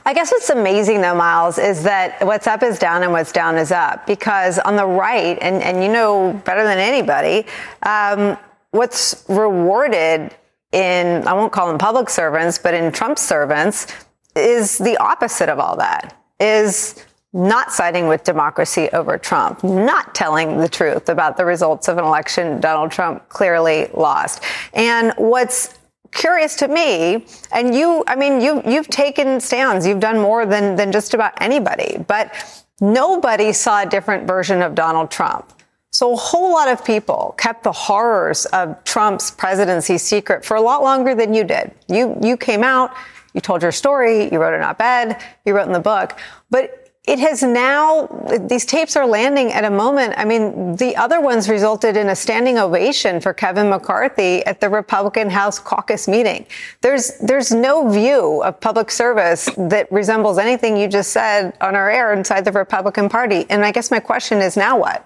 I 0.07 0.13
guess 0.13 0.32
what's 0.32 0.49
amazing 0.51 1.01
though, 1.01 1.15
Miles, 1.15 1.57
is 1.57 1.84
that 1.84 2.23
what's 2.26 2.45
up 2.45 2.61
is 2.61 2.78
down 2.78 3.01
and 3.01 3.11
what's 3.11 3.32
down 3.32 3.57
is 3.57 3.71
up. 3.71 4.05
Because 4.05 4.59
on 4.59 4.76
the 4.76 4.86
right, 4.86 5.38
and, 5.41 5.63
and 5.63 5.84
you 5.84 5.91
know 5.91 6.34
better 6.45 6.63
than 6.63 6.78
anybody, 6.78 7.45
um, 7.84 8.38
what's 8.71 9.26
rewarded 9.28 10.36
in, 10.71 11.28
I 11.28 11.34
won't 11.34 11.51
call 11.51 11.67
them 11.67 11.78
public 11.78 12.09
servants, 12.09 12.59
but 12.59 12.73
in 12.73 12.91
Trump 12.91 13.17
servants 13.17 13.88
is 14.36 14.78
the 14.78 14.97
opposite 14.97 15.49
of 15.49 15.59
all 15.59 15.78
that, 15.78 16.15
is 16.39 17.03
not 17.34 17.71
siding 17.71 18.07
with 18.07 18.23
democracy 18.23 18.89
over 18.93 19.17
Trump, 19.17 19.63
not 19.63 20.13
telling 20.13 20.57
the 20.57 20.69
truth 20.69 21.09
about 21.09 21.36
the 21.36 21.45
results 21.45 21.88
of 21.88 21.97
an 21.97 22.03
election 22.03 22.59
Donald 22.59 22.91
Trump 22.91 23.28
clearly 23.30 23.89
lost. 23.93 24.43
And 24.73 25.13
what's 25.17 25.80
curious 26.16 26.55
to 26.55 26.68
me, 26.68 27.26
and 27.51 27.76
you, 27.76 28.03
I 28.07 28.16
mean, 28.16 28.41
you, 28.41 28.63
you've 28.66 28.88
taken 28.88 29.39
stands. 29.39 29.86
You've 29.86 29.99
done 29.99 30.20
more 30.20 30.47
than, 30.47 30.76
than 30.76 30.91
just 30.91 31.13
about 31.13 31.34
anybody, 31.39 32.03
but 32.07 32.34
nobody 32.82 33.53
saw 33.53 33.84
a 33.84 33.86
different 33.86 34.28
version 34.28 34.63
of 34.63 34.74
Donald 34.74 35.11
Trump. 35.11 35.51
So 35.91 36.13
a 36.13 36.16
whole 36.16 36.51
lot 36.51 36.68
of 36.68 36.84
people 36.84 37.36
kept 37.38 37.63
the 37.63 37.72
horrors 37.72 38.45
of 38.47 38.84
Trump's 38.84 39.32
presidency 39.32 39.97
secret 39.97 40.43
for 40.43 40.55
a 40.55 40.61
lot 40.61 40.82
longer 40.82 41.16
than 41.16 41.34
you 41.34 41.43
did. 41.43 41.72
You, 41.88 42.18
you 42.22 42.36
came 42.36 42.63
out, 42.63 42.95
you 43.34 43.41
told 43.41 43.61
your 43.61 43.72
story, 43.72 44.32
you 44.32 44.39
wrote 44.39 44.53
an 44.53 44.61
op-ed, 44.61 45.22
you 45.45 45.55
wrote 45.55 45.68
in 45.68 45.74
the 45.74 45.80
book, 45.80 46.20
but 46.49 46.84
it 47.08 47.20
has 47.20 47.43
now, 47.43 48.08
these 48.49 48.66
tapes 48.66 48.95
are 48.95 49.06
landing 49.06 49.51
at 49.51 49.64
a 49.64 49.70
moment. 49.70 50.16
I 50.18 50.26
mean, 50.26 50.76
the 50.76 50.95
other 50.95 51.22
ones 51.22 51.47
resulted 51.47 51.97
in 51.97 52.10
a 52.10 52.16
standing 52.16 52.58
ovation 52.58 53.22
for 53.22 53.34
Kevin 53.34 53.70
McCarthy 53.70 54.43
at 54.45 54.60
the 54.60 54.70
Republican 54.70 55.30
House 55.30 55.60
caucus 55.60 56.08
meeting. 56.08 56.45
There's, 56.82 57.18
there's 57.20 57.51
no 57.51 57.89
view 57.89 58.41
of 58.43 58.60
public 58.60 58.89
service 58.89 59.49
that 59.58 59.91
resembles 59.91 60.39
anything 60.39 60.78
you 60.78 60.88
just 60.88 61.12
said 61.12 61.56
on 61.62 61.76
our 61.76 61.89
air 61.89 62.12
inside 62.12 62.43
the 62.45 62.51
Republican 62.51 63.08
Party. 63.08 63.45
And 63.49 63.64
I 63.64 63.72
guess 63.72 63.91
my 63.91 63.99
question 63.99 64.39
is 64.39 64.58
now 64.58 64.80
what? 64.80 65.06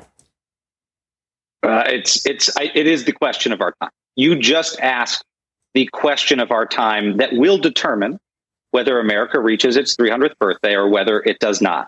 Uh, 1.64 1.84
it's, 1.88 2.26
it's, 2.26 2.56
I, 2.58 2.72
it 2.74 2.88
is 2.88 3.04
the 3.04 3.12
question 3.12 3.52
of 3.52 3.60
our 3.60 3.74
time. 3.82 3.92
You 4.16 4.40
just 4.40 4.80
asked 4.80 5.26
the 5.74 5.88
question 5.92 6.40
of 6.40 6.52
our 6.52 6.66
time 6.66 7.18
that 7.18 7.34
will 7.34 7.58
determine 7.58 8.20
whether 8.72 9.00
America 9.00 9.40
reaches 9.40 9.78
its 9.78 9.96
300th 9.96 10.38
birthday 10.40 10.76
or 10.76 10.88
whether 10.88 11.22
it 11.22 11.40
does 11.40 11.62
not. 11.62 11.88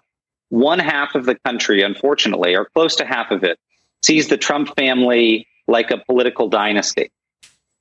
One 0.49 0.79
half 0.79 1.15
of 1.15 1.25
the 1.25 1.35
country, 1.45 1.81
unfortunately, 1.81 2.55
or 2.55 2.65
close 2.65 2.95
to 2.97 3.05
half 3.05 3.31
of 3.31 3.43
it, 3.43 3.57
sees 4.01 4.27
the 4.27 4.37
Trump 4.37 4.75
family 4.75 5.47
like 5.67 5.91
a 5.91 6.03
political 6.05 6.49
dynasty. 6.49 7.11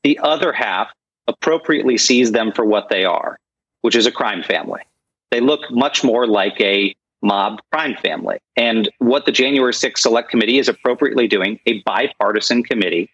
The 0.04 0.18
other 0.22 0.52
half 0.52 0.88
appropriately 1.26 1.98
sees 1.98 2.32
them 2.32 2.52
for 2.52 2.64
what 2.64 2.88
they 2.88 3.04
are, 3.04 3.38
which 3.82 3.96
is 3.96 4.06
a 4.06 4.12
crime 4.12 4.42
family. 4.42 4.82
They 5.30 5.40
look 5.40 5.70
much 5.70 6.04
more 6.04 6.26
like 6.26 6.60
a 6.60 6.94
mob 7.22 7.60
crime 7.72 7.96
family. 7.96 8.38
And 8.56 8.88
what 8.98 9.26
the 9.26 9.32
January 9.32 9.72
6th 9.72 9.98
Select 9.98 10.30
Committee 10.30 10.58
is 10.58 10.68
appropriately 10.68 11.28
doing, 11.28 11.60
a 11.66 11.80
bipartisan 11.82 12.62
committee, 12.62 13.10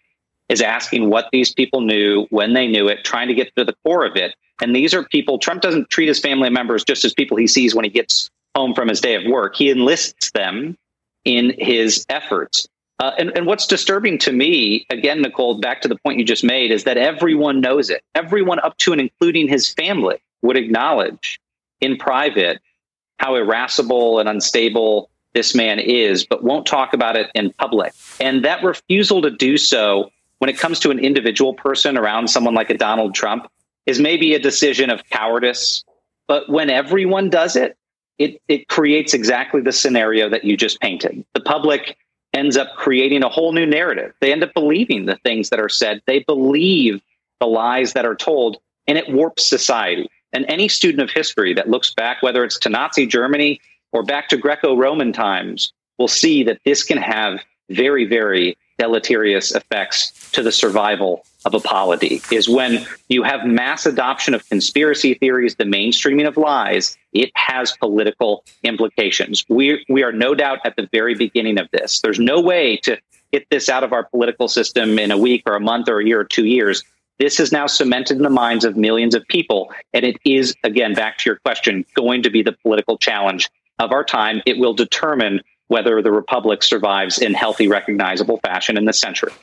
is 0.49 0.61
asking 0.61 1.09
what 1.09 1.27
these 1.31 1.53
people 1.53 1.81
knew, 1.81 2.25
when 2.29 2.53
they 2.53 2.67
knew 2.67 2.87
it, 2.87 3.03
trying 3.03 3.27
to 3.27 3.33
get 3.33 3.55
to 3.55 3.65
the 3.65 3.75
core 3.83 4.05
of 4.05 4.15
it, 4.15 4.35
and 4.61 4.75
these 4.75 4.93
are 4.93 5.03
people, 5.03 5.37
Trump 5.37 5.61
doesn't 5.61 5.89
treat 5.89 6.07
his 6.07 6.19
family 6.19 6.49
members 6.49 6.83
just 6.83 7.05
as 7.05 7.13
people 7.13 7.37
he 7.37 7.47
sees 7.47 7.75
when 7.75 7.85
he 7.85 7.91
gets 7.91 8.29
home 8.55 8.73
from 8.73 8.87
his 8.87 9.01
day 9.01 9.15
of 9.15 9.23
work. 9.25 9.55
He 9.55 9.69
enlists 9.69 10.31
them 10.31 10.77
in 11.25 11.53
his 11.57 12.05
efforts. 12.09 12.67
Uh, 12.99 13.11
and, 13.19 13.37
and 13.37 13.45
what's 13.45 13.67
disturbing 13.67 14.17
to 14.17 14.31
me, 14.31 14.85
again, 14.89 15.21
Nicolle, 15.21 15.59
back 15.59 15.81
to 15.81 15.87
the 15.87 15.97
point 15.97 16.17
you 16.17 16.25
just 16.25 16.43
made, 16.43 16.71
is 16.71 16.85
that 16.85 16.97
everyone 16.97 17.61
knows 17.61 17.91
it. 17.91 18.01
Everyone 18.15 18.59
up 18.61 18.75
to 18.77 18.91
and 18.91 19.01
including 19.01 19.47
his 19.47 19.71
family 19.71 20.17
would 20.41 20.57
acknowledge 20.57 21.39
in 21.79 21.97
private 21.97 22.59
how 23.19 23.35
irascible 23.35 24.19
and 24.19 24.27
unstable 24.27 25.09
this 25.33 25.53
man 25.53 25.77
is, 25.77 26.25
but 26.25 26.43
won't 26.43 26.65
talk 26.65 26.93
about 26.93 27.15
it 27.15 27.29
in 27.35 27.53
public. 27.53 27.93
And 28.19 28.43
that 28.45 28.63
refusal 28.63 29.21
to 29.21 29.29
do 29.29 29.57
so 29.57 30.09
when 30.39 30.49
it 30.49 30.57
comes 30.57 30.79
to 30.79 30.91
an 30.91 30.99
individual 30.99 31.53
person 31.53 31.97
around 31.97 32.29
someone 32.29 32.53
like 32.53 32.69
a 32.69 32.77
Donald 32.77 33.15
Trump 33.15 33.49
is 33.85 33.99
maybe 33.99 34.33
a 34.33 34.39
decision 34.39 34.89
of 34.89 35.03
cowardice. 35.09 35.83
But 36.27 36.49
when 36.49 36.69
everyone 36.69 37.29
does 37.29 37.55
it, 37.55 37.77
it, 38.17 38.41
it 38.47 38.67
creates 38.67 39.13
exactly 39.13 39.61
the 39.61 39.71
scenario 39.71 40.29
that 40.29 40.43
you 40.43 40.57
just 40.57 40.79
painted. 40.79 41.23
The 41.33 41.41
public 41.41 41.97
ends 42.33 42.57
up 42.57 42.75
creating 42.75 43.23
a 43.23 43.29
whole 43.29 43.53
new 43.53 43.65
narrative. 43.65 44.13
They 44.19 44.31
end 44.31 44.43
up 44.43 44.53
believing 44.53 45.05
the 45.05 45.17
things 45.17 45.49
that 45.49 45.59
are 45.59 45.69
said. 45.69 46.01
They 46.05 46.19
believe 46.19 47.01
the 47.39 47.47
lies 47.47 47.93
that 47.93 48.05
are 48.05 48.15
told, 48.15 48.57
and 48.87 48.97
it 48.97 49.11
warps 49.11 49.47
society. 49.47 50.09
And 50.33 50.45
any 50.49 50.67
student 50.67 51.01
of 51.01 51.09
history 51.09 51.53
that 51.53 51.69
looks 51.69 51.93
back, 51.93 52.21
whether 52.21 52.43
it's 52.43 52.59
to 52.59 52.69
Nazi 52.69 53.05
Germany 53.05 53.61
or 53.91 54.03
back 54.03 54.27
to 54.29 54.37
Greco 54.37 54.75
Roman 54.75 55.13
times, 55.13 55.71
will 55.97 56.07
see 56.07 56.43
that 56.43 56.59
this 56.65 56.83
can 56.83 56.97
have 56.97 57.39
very, 57.69 58.05
very 58.05 58.57
deleterious 58.77 59.53
effects 59.53 60.31
to 60.31 60.43
the 60.43 60.51
survival 60.51 61.25
of 61.45 61.53
a 61.53 61.59
polity 61.59 62.21
is 62.31 62.47
when 62.47 62.85
you 63.09 63.23
have 63.23 63.45
mass 63.45 63.85
adoption 63.85 64.33
of 64.33 64.47
conspiracy 64.49 65.13
theories, 65.15 65.55
the 65.55 65.63
mainstreaming 65.63 66.27
of 66.27 66.37
lies, 66.37 66.97
it 67.13 67.31
has 67.35 67.75
political 67.77 68.43
implications. 68.63 69.45
We, 69.49 69.85
we 69.89 70.03
are 70.03 70.11
no 70.11 70.35
doubt 70.35 70.59
at 70.65 70.75
the 70.75 70.87
very 70.91 71.15
beginning 71.15 71.59
of 71.59 71.69
this. 71.71 72.01
There's 72.01 72.19
no 72.19 72.39
way 72.39 72.77
to 72.83 72.97
get 73.31 73.47
this 73.49 73.69
out 73.69 73.83
of 73.83 73.93
our 73.93 74.03
political 74.03 74.47
system 74.47 74.99
in 74.99 75.11
a 75.11 75.17
week 75.17 75.43
or 75.45 75.55
a 75.55 75.59
month 75.59 75.89
or 75.89 75.99
a 75.99 76.05
year 76.05 76.19
or 76.19 76.25
two 76.25 76.45
years. 76.45 76.83
This 77.19 77.39
is 77.39 77.51
now 77.51 77.65
cemented 77.65 78.17
in 78.17 78.23
the 78.23 78.29
minds 78.29 78.63
of 78.63 78.77
millions 78.77 79.15
of 79.15 79.27
people. 79.27 79.73
And 79.93 80.05
it 80.05 80.17
is, 80.23 80.55
again, 80.63 80.93
back 80.93 81.17
to 81.19 81.29
your 81.29 81.37
question, 81.37 81.83
going 81.95 82.23
to 82.23 82.29
be 82.29 82.43
the 82.43 82.51
political 82.51 82.97
challenge 82.97 83.49
of 83.79 83.91
our 83.91 84.03
time. 84.03 84.41
It 84.45 84.59
will 84.59 84.73
determine 84.73 85.41
whether 85.67 86.01
the 86.01 86.11
republic 86.11 86.63
survives 86.63 87.17
in 87.17 87.33
healthy, 87.33 87.67
recognizable 87.67 88.39
fashion 88.39 88.77
in 88.77 88.85
this 88.85 88.99
century. 88.99 89.33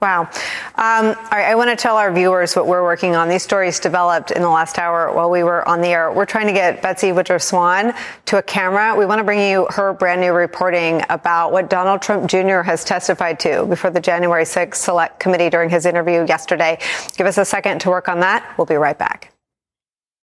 Wow. 0.00 0.22
Um, 0.76 1.08
all 1.08 1.14
right, 1.30 1.50
I 1.50 1.54
want 1.56 1.68
to 1.68 1.76
tell 1.76 1.98
our 1.98 2.10
viewers 2.10 2.56
what 2.56 2.66
we're 2.66 2.82
working 2.82 3.14
on. 3.14 3.28
These 3.28 3.42
stories 3.42 3.78
developed 3.78 4.30
in 4.30 4.40
the 4.40 4.48
last 4.48 4.78
hour 4.78 5.12
while 5.12 5.28
we 5.28 5.42
were 5.42 5.66
on 5.68 5.82
the 5.82 5.88
air. 5.88 6.10
We're 6.10 6.24
trying 6.24 6.46
to 6.46 6.54
get 6.54 6.80
Betsy 6.80 7.12
Woodruff 7.12 7.42
Swan 7.42 7.92
to 8.24 8.38
a 8.38 8.42
camera. 8.42 8.96
We 8.96 9.04
want 9.04 9.18
to 9.18 9.24
bring 9.24 9.50
you 9.50 9.66
her 9.68 9.92
brand 9.92 10.22
new 10.22 10.32
reporting 10.32 11.02
about 11.10 11.52
what 11.52 11.68
Donald 11.68 12.00
Trump 12.00 12.30
Jr. 12.30 12.62
has 12.62 12.82
testified 12.82 13.38
to 13.40 13.66
before 13.66 13.90
the 13.90 14.00
January 14.00 14.44
6th 14.44 14.76
Select 14.76 15.20
Committee 15.20 15.50
during 15.50 15.68
his 15.68 15.84
interview 15.84 16.24
yesterday. 16.26 16.78
Give 17.18 17.26
us 17.26 17.36
a 17.36 17.44
second 17.44 17.80
to 17.80 17.90
work 17.90 18.08
on 18.08 18.20
that. 18.20 18.54
We'll 18.56 18.66
be 18.66 18.76
right 18.76 18.98
back. 18.98 19.34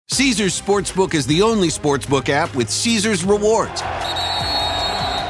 Caesars 0.06 0.60
Sportsbook 0.60 1.14
is 1.14 1.26
the 1.26 1.42
only 1.42 1.68
sportsbook 1.68 2.28
app 2.28 2.54
with 2.54 2.70
Caesars 2.70 3.24
rewards. 3.24 3.82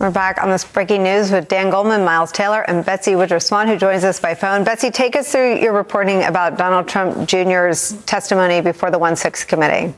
We're 0.00 0.10
back 0.10 0.42
on 0.42 0.48
this 0.48 0.64
breaking 0.64 1.02
news 1.02 1.30
with 1.30 1.46
Dan 1.48 1.68
Goldman, 1.68 2.06
Miles 2.06 2.32
Taylor, 2.32 2.62
and 2.62 2.82
Betsy 2.82 3.16
Woodruff 3.16 3.42
Swan, 3.42 3.68
who 3.68 3.76
joins 3.76 4.02
us 4.02 4.18
by 4.18 4.34
phone. 4.34 4.64
Betsy, 4.64 4.90
take 4.90 5.14
us 5.14 5.30
through 5.30 5.58
your 5.58 5.74
reporting 5.74 6.24
about 6.24 6.56
Donald 6.56 6.88
Trump 6.88 7.28
Jr.'s 7.28 8.02
testimony 8.06 8.62
before 8.62 8.90
the 8.90 8.98
1 8.98 9.14
6 9.16 9.44
committee. 9.44 9.92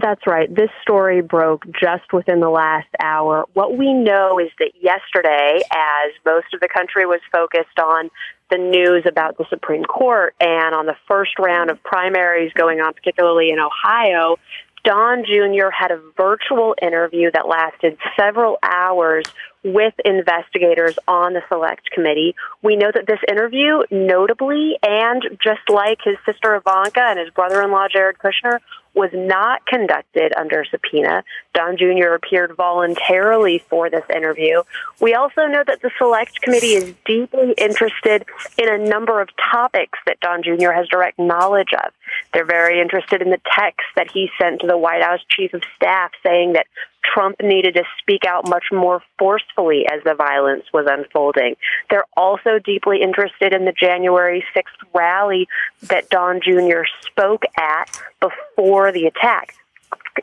That's 0.00 0.26
right. 0.26 0.52
This 0.54 0.70
story 0.80 1.20
broke 1.20 1.66
just 1.78 2.10
within 2.10 2.40
the 2.40 2.48
last 2.48 2.88
hour. 3.02 3.44
What 3.52 3.76
we 3.76 3.92
know 3.92 4.38
is 4.38 4.48
that 4.60 4.70
yesterday, 4.80 5.60
as 5.72 6.12
most 6.24 6.54
of 6.54 6.60
the 6.60 6.68
country 6.68 7.04
was 7.04 7.20
focused 7.30 7.78
on 7.78 8.08
the 8.50 8.56
news 8.56 9.04
about 9.06 9.36
the 9.36 9.44
Supreme 9.50 9.84
Court 9.84 10.34
and 10.40 10.74
on 10.74 10.86
the 10.86 10.96
first 11.06 11.38
round 11.38 11.68
of 11.68 11.82
primaries 11.82 12.50
going 12.54 12.80
on, 12.80 12.94
particularly 12.94 13.50
in 13.50 13.58
Ohio, 13.58 14.36
Don 14.84 15.24
Jr. 15.24 15.70
had 15.70 15.90
a 15.90 16.00
virtual 16.16 16.74
interview 16.80 17.30
that 17.32 17.48
lasted 17.48 17.98
several 18.18 18.58
hours 18.62 19.24
with 19.64 19.94
investigators 20.04 20.98
on 21.08 21.32
the 21.32 21.42
select 21.48 21.90
committee. 21.90 22.34
We 22.62 22.76
know 22.76 22.90
that 22.94 23.06
this 23.06 23.18
interview, 23.28 23.82
notably, 23.90 24.78
and 24.82 25.22
just 25.42 25.68
like 25.68 25.98
his 26.04 26.16
sister 26.24 26.54
Ivanka 26.54 27.00
and 27.00 27.18
his 27.18 27.30
brother 27.30 27.62
in 27.62 27.70
law 27.70 27.86
Jared 27.92 28.18
Kushner, 28.18 28.60
was 28.98 29.10
not 29.14 29.64
conducted 29.66 30.32
under 30.36 30.64
subpoena. 30.70 31.22
Don 31.54 31.76
Jr. 31.76 32.14
appeared 32.14 32.56
voluntarily 32.56 33.62
for 33.70 33.88
this 33.88 34.04
interview. 34.14 34.62
We 35.00 35.14
also 35.14 35.46
know 35.46 35.62
that 35.64 35.80
the 35.82 35.90
Select 35.98 36.40
Committee 36.42 36.74
is 36.74 36.94
deeply 37.06 37.54
interested 37.56 38.26
in 38.58 38.68
a 38.68 38.76
number 38.76 39.20
of 39.20 39.28
topics 39.52 39.98
that 40.06 40.18
Don 40.20 40.42
Jr. 40.42 40.72
has 40.72 40.88
direct 40.88 41.18
knowledge 41.18 41.72
of. 41.72 41.92
They're 42.34 42.44
very 42.44 42.80
interested 42.80 43.22
in 43.22 43.30
the 43.30 43.40
text 43.54 43.86
that 43.94 44.10
he 44.10 44.30
sent 44.40 44.60
to 44.62 44.66
the 44.66 44.76
White 44.76 45.02
House 45.02 45.20
Chief 45.28 45.54
of 45.54 45.62
Staff 45.76 46.10
saying 46.24 46.54
that 46.54 46.66
Trump 47.02 47.36
needed 47.42 47.74
to 47.74 47.84
speak 48.00 48.24
out 48.26 48.48
much 48.48 48.66
more 48.72 49.02
forcefully 49.18 49.86
as 49.90 50.02
the 50.04 50.14
violence 50.14 50.64
was 50.72 50.86
unfolding. 50.88 51.56
They're 51.90 52.04
also 52.16 52.58
deeply 52.64 53.02
interested 53.02 53.52
in 53.52 53.64
the 53.64 53.72
January 53.72 54.44
6th 54.54 54.86
rally 54.94 55.48
that 55.82 56.08
Don 56.10 56.40
Jr. 56.40 56.82
spoke 57.06 57.44
at 57.56 58.00
before 58.20 58.92
the 58.92 59.06
attack 59.06 59.54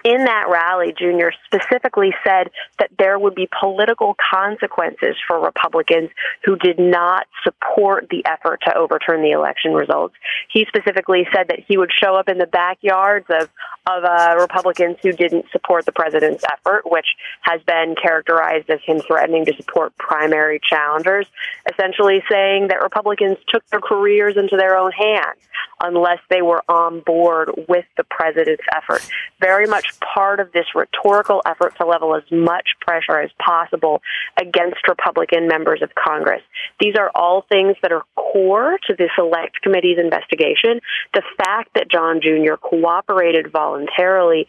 in 0.03 0.25
that 0.25 0.45
rally, 0.49 0.93
Jr. 0.97 1.29
specifically 1.45 2.13
said 2.23 2.49
that 2.79 2.89
there 2.97 3.17
would 3.17 3.35
be 3.35 3.47
political 3.59 4.15
consequences 4.33 5.15
for 5.27 5.39
Republicans 5.39 6.09
who 6.43 6.55
did 6.55 6.79
not 6.79 7.27
support 7.43 8.07
the 8.09 8.25
effort 8.25 8.61
to 8.65 8.75
overturn 8.75 9.21
the 9.21 9.31
election 9.31 9.73
results. 9.73 10.15
He 10.51 10.65
specifically 10.67 11.27
said 11.33 11.47
that 11.49 11.59
he 11.67 11.77
would 11.77 11.91
show 11.91 12.15
up 12.15 12.29
in 12.29 12.37
the 12.37 12.47
backyards 12.47 13.27
of 13.29 13.49
of 13.87 14.03
uh, 14.03 14.35
Republicans 14.39 14.97
who 15.03 15.11
didn't 15.11 15.45
support 15.51 15.85
the 15.85 15.91
president's 15.91 16.43
effort, 16.51 16.89
which 16.89 17.05
has 17.41 17.61
been 17.63 17.93
characterized 18.01 18.67
as 18.67 18.79
him 18.83 18.99
threatening 18.99 19.45
to 19.45 19.55
support 19.57 19.95
primary 19.97 20.59
challengers, 20.67 21.27
essentially 21.71 22.23
saying 22.27 22.69
that 22.69 22.81
Republicans 22.81 23.37
took 23.47 23.65
their 23.67 23.79
careers 23.79 24.37
into 24.37 24.57
their 24.57 24.75
own 24.75 24.91
hands 24.91 25.37
unless 25.81 26.19
they 26.29 26.41
were 26.41 26.63
on 26.69 27.01
board 27.01 27.49
with 27.67 27.85
the 27.97 28.03
president's 28.03 28.63
effort. 28.75 29.07
Very 29.39 29.67
much 29.67 29.87
part 29.99 30.39
of 30.39 30.51
this 30.51 30.65
rhetorical 30.73 31.41
effort 31.45 31.75
to 31.77 31.85
level 31.85 32.15
as 32.15 32.23
much 32.31 32.69
pressure 32.81 33.19
as 33.19 33.29
possible 33.39 34.01
against 34.39 34.87
Republican 34.87 35.47
members 35.47 35.81
of 35.81 35.89
Congress. 35.95 36.41
These 36.79 36.95
are 36.97 37.11
all 37.13 37.45
things 37.49 37.75
that 37.81 37.91
are 37.91 38.03
core 38.15 38.77
to 38.87 38.95
the 38.95 39.09
Select 39.15 39.61
Committee's 39.61 39.99
investigation. 39.99 40.81
The 41.13 41.23
fact 41.37 41.71
that 41.75 41.89
Don 41.89 42.21
Jr. 42.21 42.55
cooperated 42.55 43.51
voluntarily 43.51 44.47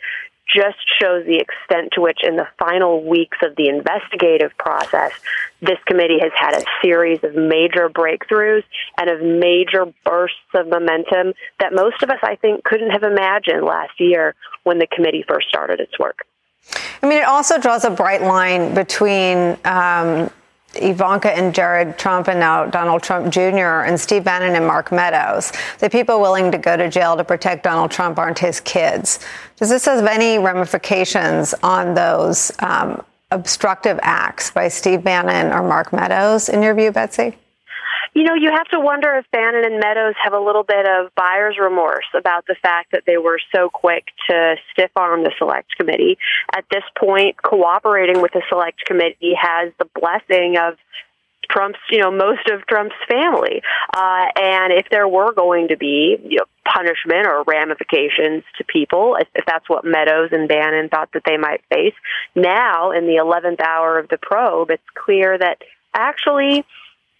just 0.55 0.79
shows 1.01 1.27
the 1.27 1.37
extent 1.37 1.91
to 1.93 2.01
which, 2.01 2.21
in 2.23 2.37
the 2.37 2.47
final 2.59 3.05
weeks 3.05 3.39
of 3.43 3.57
the 3.57 3.69
investigative 3.69 4.57
process, 4.59 5.13
this 5.61 5.79
committee 5.87 6.19
has 6.21 6.33
had 6.35 6.57
a 6.57 6.65
series 6.83 7.23
of 7.25 7.35
major 7.35 7.89
breakthroughs 7.89 8.63
and 8.99 9.11
of 9.11 9.21
major 9.21 9.87
bursts 10.05 10.39
of 10.55 10.69
momentum 10.69 11.33
that 11.61 11.73
most 11.73 12.03
of 12.03 12.11
us, 12.11 12.19
I 12.23 12.37
think, 12.37 12.65
couldn't 12.65 12.91
have 12.91 13.03
imagined 13.03 13.65
last 13.65 13.99
year 13.99 14.35
when 14.65 14.79
the 14.79 14.87
committee 14.87 15.25
first 15.27 15.49
started 15.49 15.81
its 15.81 15.99
work. 15.99 16.27
I 17.03 17.07
mean, 17.07 17.19
it 17.19 17.29
also 17.29 17.59
draws 17.59 17.85
a 17.85 17.91
bright 17.91 18.23
line 18.23 18.75
between 18.75 19.57
um, 19.65 20.31
Ivanka 20.81 21.37
and 21.37 21.55
Jared 21.55 21.99
Trump 21.99 22.29
and 22.29 22.41
now 22.41 22.67
Donald 22.67 23.03
Trump 23.03 23.33
Jr. 23.33 23.85
and 23.87 23.99
Steve 24.01 24.25
Bannon 24.25 24.55
and 24.55 24.67
Mark 24.67 24.93
Meadows. 24.93 25.53
The 25.79 25.91
people 25.91 26.21
willing 26.21 26.51
to 26.53 26.59
go 26.59 26.77
to 26.77 26.89
jail 26.89 27.17
to 27.17 27.25
protect 27.25 27.65
Donald 27.65 27.91
Trump 27.91 28.19
aren't 28.19 28.39
his 28.39 28.61
kids. 28.61 29.21
Does 29.57 29.71
this 29.71 29.85
have 29.87 30.05
any 30.07 30.39
ramifications 30.39 31.55
on 31.63 31.95
those 31.95 32.53
um, 32.61 33.03
obstructive 33.31 33.99
acts 34.03 34.51
by 34.51 34.69
Steve 34.69 35.03
Bannon 35.03 35.53
or 35.53 35.63
Mark 35.63 35.93
Meadows, 35.93 36.49
in 36.49 36.63
your 36.63 36.75
view, 36.75 36.93
Betsy? 36.93 37.37
You 38.17 38.25
know, 38.25 38.33
you 38.33 38.51
have 38.51 38.67
to 38.69 38.81
wonder 38.81 39.15
if 39.17 39.31
Bannon 39.31 39.67
and 39.67 39.79
Meadows 39.79 40.15
have 40.25 40.33
a 40.33 40.41
little 40.41 40.63
bit 40.63 40.87
of 40.89 41.15
buyer's 41.15 41.59
remorse 41.61 42.07
about 42.19 42.47
the 42.47 42.57
fact 42.63 42.93
that 42.93 43.03
they 43.07 43.19
were 43.19 43.39
so 43.55 43.69
quick 43.69 44.07
to 44.31 44.57
stiff 44.73 44.91
arm 44.97 45.23
the 45.23 45.33
select 45.37 45.77
committee. 45.77 46.17
At 46.57 46.65
this 46.71 46.83
point, 46.99 47.37
cooperating 47.43 48.23
with 48.23 48.33
the 48.33 48.41
select 48.49 48.87
committee 48.87 49.35
has 49.39 49.71
the 49.79 49.85
blessing 50.01 50.57
of 50.57 50.79
Trump's, 51.51 51.79
you 51.91 51.99
know, 51.99 52.11
most 52.11 52.49
of 52.49 52.67
Trump's 52.67 52.97
family. 53.07 53.61
Uh, 53.95 54.25
and 54.41 54.73
if 54.73 54.87
there 54.91 55.07
were 55.07 55.35
going 55.35 55.69
to 55.69 55.77
be 55.77 56.17
you 56.25 56.39
know, 56.39 56.47
punishment 56.65 57.27
or 57.27 57.45
ramifications 57.47 58.45
to 58.57 58.65
people, 58.65 59.19
if, 59.21 59.29
if 59.35 59.45
that's 59.45 59.69
what 59.69 59.85
Meadows 59.85 60.31
and 60.33 60.49
Bannon 60.49 60.89
thought 60.89 61.11
that 61.13 61.25
they 61.27 61.37
might 61.37 61.61
face, 61.69 61.95
now 62.35 62.93
in 62.93 63.05
the 63.05 63.21
11th 63.23 63.61
hour 63.61 63.99
of 63.99 64.09
the 64.09 64.17
probe, 64.17 64.71
it's 64.71 64.83
clear 64.95 65.37
that 65.37 65.59
actually 65.93 66.65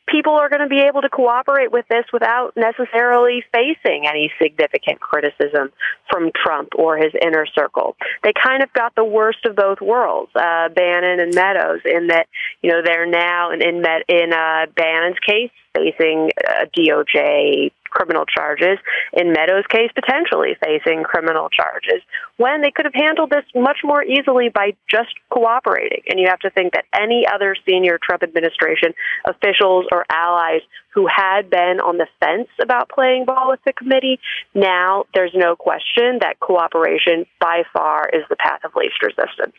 people 0.07 0.33
are 0.35 0.49
going 0.49 0.63
to 0.63 0.69
be 0.69 0.81
able 0.81 1.03
to 1.03 1.09
cooperate 1.09 1.73
with 1.73 1.87
this 1.89 2.05
without 2.13 2.53
necessarily 2.57 3.45
facing 3.53 4.07
any 4.07 4.31
significant 4.41 5.01
criticism 5.01 5.71
from 6.11 6.31
Trump 6.35 6.71
or 6.77 6.97
his 6.97 7.13
inner 7.21 7.47
circle. 7.47 7.97
They 8.23 8.33
kind 8.33 8.63
of 8.63 8.73
got 8.73 8.95
the 8.95 9.05
worst 9.05 9.45
of 9.45 9.57
both 9.57 9.81
worlds, 9.81 10.31
uh, 10.35 10.69
Bannon 10.69 11.21
and 11.21 11.35
Meadows, 11.35 11.81
in 11.85 12.09
that 12.09 12.27
you 12.63 12.71
know 12.71 12.83
they're 12.85 13.07
now 13.07 13.51
in 13.53 13.63
in, 13.63 13.85
in 14.09 14.33
uh, 14.33 14.67
Bannon's 14.75 15.19
case 15.27 15.51
facing 15.75 16.31
a 16.49 16.67
DOJ 16.67 17.71
criminal 17.97 18.27
charges. 18.27 18.79
In 19.15 19.33
Meadows' 19.33 19.65
case, 19.71 19.91
potentially 19.95 20.57
facing 20.63 21.03
criminal 21.03 21.49
charges, 21.49 22.05
when 22.37 22.61
they 22.61 22.71
could 22.71 22.85
have 22.85 22.95
handled 22.95 23.31
this 23.31 23.45
much 23.55 23.79
more 23.83 24.05
easily 24.05 24.51
by 24.53 24.77
just 24.91 25.15
cooperating. 25.31 26.03
And 26.09 26.21
you 26.21 26.27
have 26.29 26.41
to 26.41 26.51
think 26.51 26.75
that 26.75 26.85
any 26.93 27.25
other 27.27 27.57
senior 27.67 27.99
Trump 28.03 28.23
administration 28.23 28.93
officials 29.25 29.87
or 29.91 30.05
allies 30.11 30.61
who 30.93 31.07
had 31.09 31.49
been 31.49 31.81
on 31.81 31.97
the 31.97 32.07
fence 32.21 32.49
about 32.61 32.91
playing 32.91 33.25
ball 33.25 33.49
with 33.49 33.61
the 33.65 33.73
committee, 33.73 34.21
now 34.55 35.05
there's 35.15 35.33
no 35.35 35.57
question 35.57 36.19
that 36.21 36.39
cooperation 36.41 37.25
by 37.41 37.63
far 37.73 38.09
is 38.13 38.23
the 38.29 38.37
path 38.37 38.61
of 38.65 38.73
least 38.77 39.01
resistance. 39.03 39.57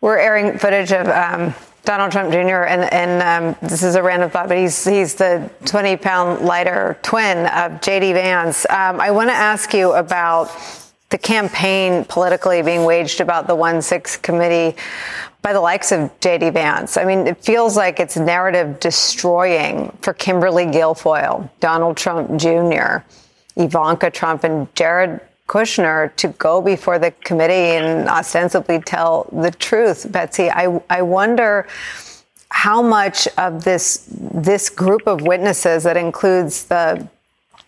We're 0.00 0.16
airing 0.16 0.56
footage 0.56 0.92
of 0.92 1.08
um, 1.08 1.54
Donald 1.84 2.10
Trump 2.10 2.32
Jr. 2.32 2.64
and, 2.64 2.90
and 2.90 3.22
um, 3.22 3.68
this 3.68 3.82
is 3.82 3.96
a 3.96 4.02
random 4.02 4.30
thought, 4.30 4.48
but 4.48 4.56
he's 4.56 4.82
he's 4.82 5.14
the 5.14 5.50
20 5.66 5.98
pound 5.98 6.40
lighter 6.40 6.98
twin 7.02 7.46
of 7.46 7.82
J.D. 7.82 8.14
Vance. 8.14 8.64
Um, 8.70 8.98
I 8.98 9.10
want 9.10 9.28
to 9.28 9.34
ask 9.34 9.74
you 9.74 9.92
about 9.92 10.50
the 11.10 11.18
campaign 11.18 12.06
politically 12.06 12.62
being 12.62 12.84
waged 12.84 13.20
about 13.20 13.46
the 13.46 13.54
1-6 13.54 14.22
committee 14.22 14.74
by 15.42 15.52
the 15.52 15.60
likes 15.60 15.92
of 15.92 16.10
J.D. 16.20 16.48
Vance. 16.50 16.96
I 16.96 17.04
mean, 17.04 17.26
it 17.26 17.44
feels 17.44 17.76
like 17.76 18.00
it's 18.00 18.16
narrative 18.16 18.80
destroying 18.80 19.96
for 20.00 20.14
Kimberly 20.14 20.64
Guilfoyle, 20.64 21.50
Donald 21.60 21.98
Trump 21.98 22.40
Jr., 22.40 23.04
Ivanka 23.56 24.10
Trump, 24.10 24.44
and 24.44 24.74
Jared 24.74 25.20
Kushner 25.50 26.14
to 26.14 26.28
go 26.28 26.62
before 26.62 27.00
the 27.00 27.10
committee 27.24 27.76
and 27.76 28.08
ostensibly 28.08 28.78
tell 28.78 29.28
the 29.32 29.50
truth. 29.50 30.06
Betsy, 30.12 30.48
I, 30.48 30.80
I 30.88 31.02
wonder 31.02 31.66
how 32.50 32.80
much 32.80 33.26
of 33.36 33.64
this 33.64 34.06
this 34.08 34.70
group 34.70 35.08
of 35.08 35.22
witnesses 35.22 35.82
that 35.82 35.96
includes 35.96 36.66
the 36.66 37.08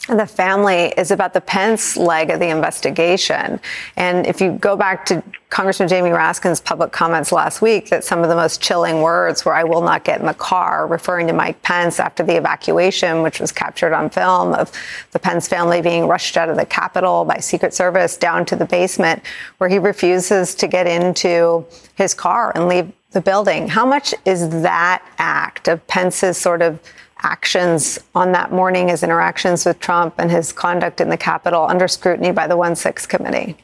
the 0.08 0.26
family 0.26 0.92
is 0.96 1.12
about 1.12 1.32
the 1.32 1.40
Pence 1.40 1.96
leg 1.96 2.30
of 2.30 2.40
the 2.40 2.48
investigation. 2.48 3.60
And 3.96 4.26
if 4.26 4.40
you 4.40 4.52
go 4.52 4.76
back 4.76 5.06
to 5.06 5.22
Congressman 5.48 5.88
Jamie 5.88 6.10
Raskin's 6.10 6.60
public 6.60 6.90
comments 6.90 7.30
last 7.30 7.62
week, 7.62 7.88
that 7.90 8.02
some 8.02 8.24
of 8.24 8.28
the 8.28 8.34
most 8.34 8.60
chilling 8.60 9.00
words 9.00 9.44
were, 9.44 9.54
I 9.54 9.62
will 9.62 9.80
not 9.80 10.02
get 10.02 10.18
in 10.18 10.26
the 10.26 10.34
car, 10.34 10.88
referring 10.88 11.28
to 11.28 11.32
Mike 11.32 11.62
Pence 11.62 12.00
after 12.00 12.24
the 12.24 12.36
evacuation, 12.36 13.22
which 13.22 13.38
was 13.38 13.52
captured 13.52 13.92
on 13.92 14.10
film 14.10 14.54
of 14.54 14.72
the 15.12 15.20
Pence 15.20 15.46
family 15.46 15.80
being 15.80 16.08
rushed 16.08 16.36
out 16.36 16.48
of 16.48 16.56
the 16.56 16.66
Capitol 16.66 17.24
by 17.24 17.36
Secret 17.36 17.72
Service 17.72 18.16
down 18.16 18.44
to 18.46 18.56
the 18.56 18.64
basement, 18.64 19.22
where 19.58 19.70
he 19.70 19.78
refuses 19.78 20.56
to 20.56 20.66
get 20.66 20.88
into 20.88 21.64
his 21.94 22.12
car 22.12 22.50
and 22.56 22.66
leave 22.66 22.90
the 23.12 23.20
building. 23.20 23.68
How 23.68 23.86
much 23.86 24.14
is 24.24 24.48
that 24.62 25.06
act 25.18 25.68
of 25.68 25.86
Pence's 25.86 26.38
sort 26.38 26.60
of 26.60 26.80
actions 27.22 27.98
on 28.14 28.32
that 28.32 28.52
morning, 28.52 28.88
his 28.88 29.02
interactions 29.02 29.64
with 29.64 29.80
Trump 29.80 30.14
and 30.18 30.30
his 30.30 30.52
conduct 30.52 31.00
in 31.00 31.08
the 31.08 31.16
Capitol 31.16 31.66
under 31.68 31.88
scrutiny 31.88 32.32
by 32.32 32.46
the 32.46 32.56
1 32.56 32.76
6 32.76 33.06
committee? 33.06 33.56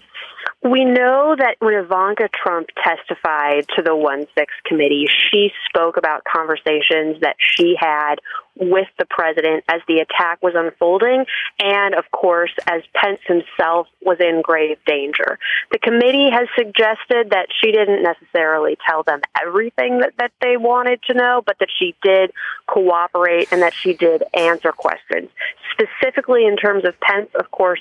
We 0.63 0.85
know 0.85 1.37
that 1.39 1.55
when 1.61 1.75
Ivanka 1.75 2.29
Trump 2.35 2.69
testified 2.83 3.67
to 3.77 3.83
the 3.83 3.95
1 3.95 4.27
6 4.37 4.55
committee, 4.67 5.07
she 5.31 5.51
spoke 5.69 5.97
about 5.97 6.23
conversations 6.25 7.21
that 7.21 7.37
she 7.39 7.77
had 7.79 8.17
with 8.59 8.89
the 8.99 9.07
president 9.07 9.65
as 9.69 9.81
the 9.87 9.99
attack 9.99 10.43
was 10.43 10.55
unfolding, 10.57 11.25
and 11.59 11.95
of 11.95 12.05
course, 12.11 12.53
as 12.67 12.83
Pence 12.95 13.21
himself 13.27 13.87
was 14.03 14.19
in 14.21 14.43
grave 14.43 14.79
danger. 14.87 15.39
The 15.71 15.79
committee 15.79 16.31
has 16.31 16.49
suggested 16.57 17.31
that 17.31 17.49
she 17.61 17.73
didn't 17.73 18.03
necessarily 18.03 18.77
tell 18.87 19.03
them 19.03 19.21
everything 19.41 20.01
that, 20.01 20.15
that 20.19 20.33
they 20.41 20.57
wanted 20.57 21.03
to 21.05 21.15
know, 21.15 21.43
but 21.45 21.59
that 21.61 21.69
she 21.79 21.95
did 22.03 22.33
cooperate 22.67 23.49
and 23.53 23.63
that 23.63 23.75
she 23.75 23.95
did 23.95 24.23
answer 24.35 24.73
questions. 24.73 25.31
Specifically, 25.73 26.47
in 26.47 26.57
terms 26.57 26.85
of 26.85 26.99
Pence, 27.01 27.31
of 27.39 27.51
course, 27.51 27.81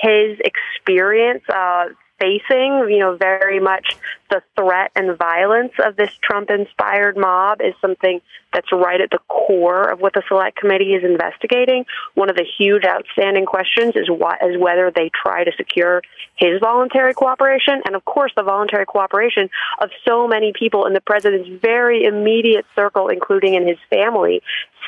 his 0.00 0.38
experience 0.40 1.42
uh, 1.48 1.86
facing, 2.18 2.86
you 2.88 2.98
know, 2.98 3.16
very 3.16 3.60
much 3.60 3.96
the 4.30 4.42
threat 4.56 4.90
and 4.96 5.16
violence 5.16 5.72
of 5.84 5.96
this 5.96 6.10
Trump 6.22 6.50
inspired 6.50 7.16
mob 7.16 7.60
is 7.60 7.74
something 7.80 8.20
that's 8.52 8.72
right 8.72 9.00
at 9.00 9.10
the 9.10 9.18
core 9.28 9.90
of 9.90 10.00
what 10.00 10.14
the 10.14 10.22
select 10.28 10.56
committee 10.56 10.94
is 10.94 11.04
investigating. 11.04 11.84
One 12.14 12.30
of 12.30 12.36
the 12.36 12.46
huge 12.58 12.84
outstanding 12.84 13.44
questions 13.44 13.94
is 13.96 14.08
what 14.08 14.38
is 14.42 14.58
whether 14.58 14.90
they 14.90 15.10
try 15.14 15.44
to 15.44 15.52
secure 15.56 16.02
his 16.36 16.60
voluntary 16.60 17.14
cooperation 17.14 17.82
and 17.84 17.94
of 17.94 18.04
course 18.04 18.32
the 18.36 18.42
voluntary 18.42 18.86
cooperation 18.86 19.48
of 19.80 19.90
so 20.06 20.26
many 20.26 20.52
people 20.58 20.86
in 20.86 20.92
the 20.92 21.00
president's 21.00 21.48
very 21.62 22.04
immediate 22.04 22.64
circle 22.74 23.08
including 23.08 23.54
in 23.54 23.66
his 23.66 23.78
family 23.90 24.42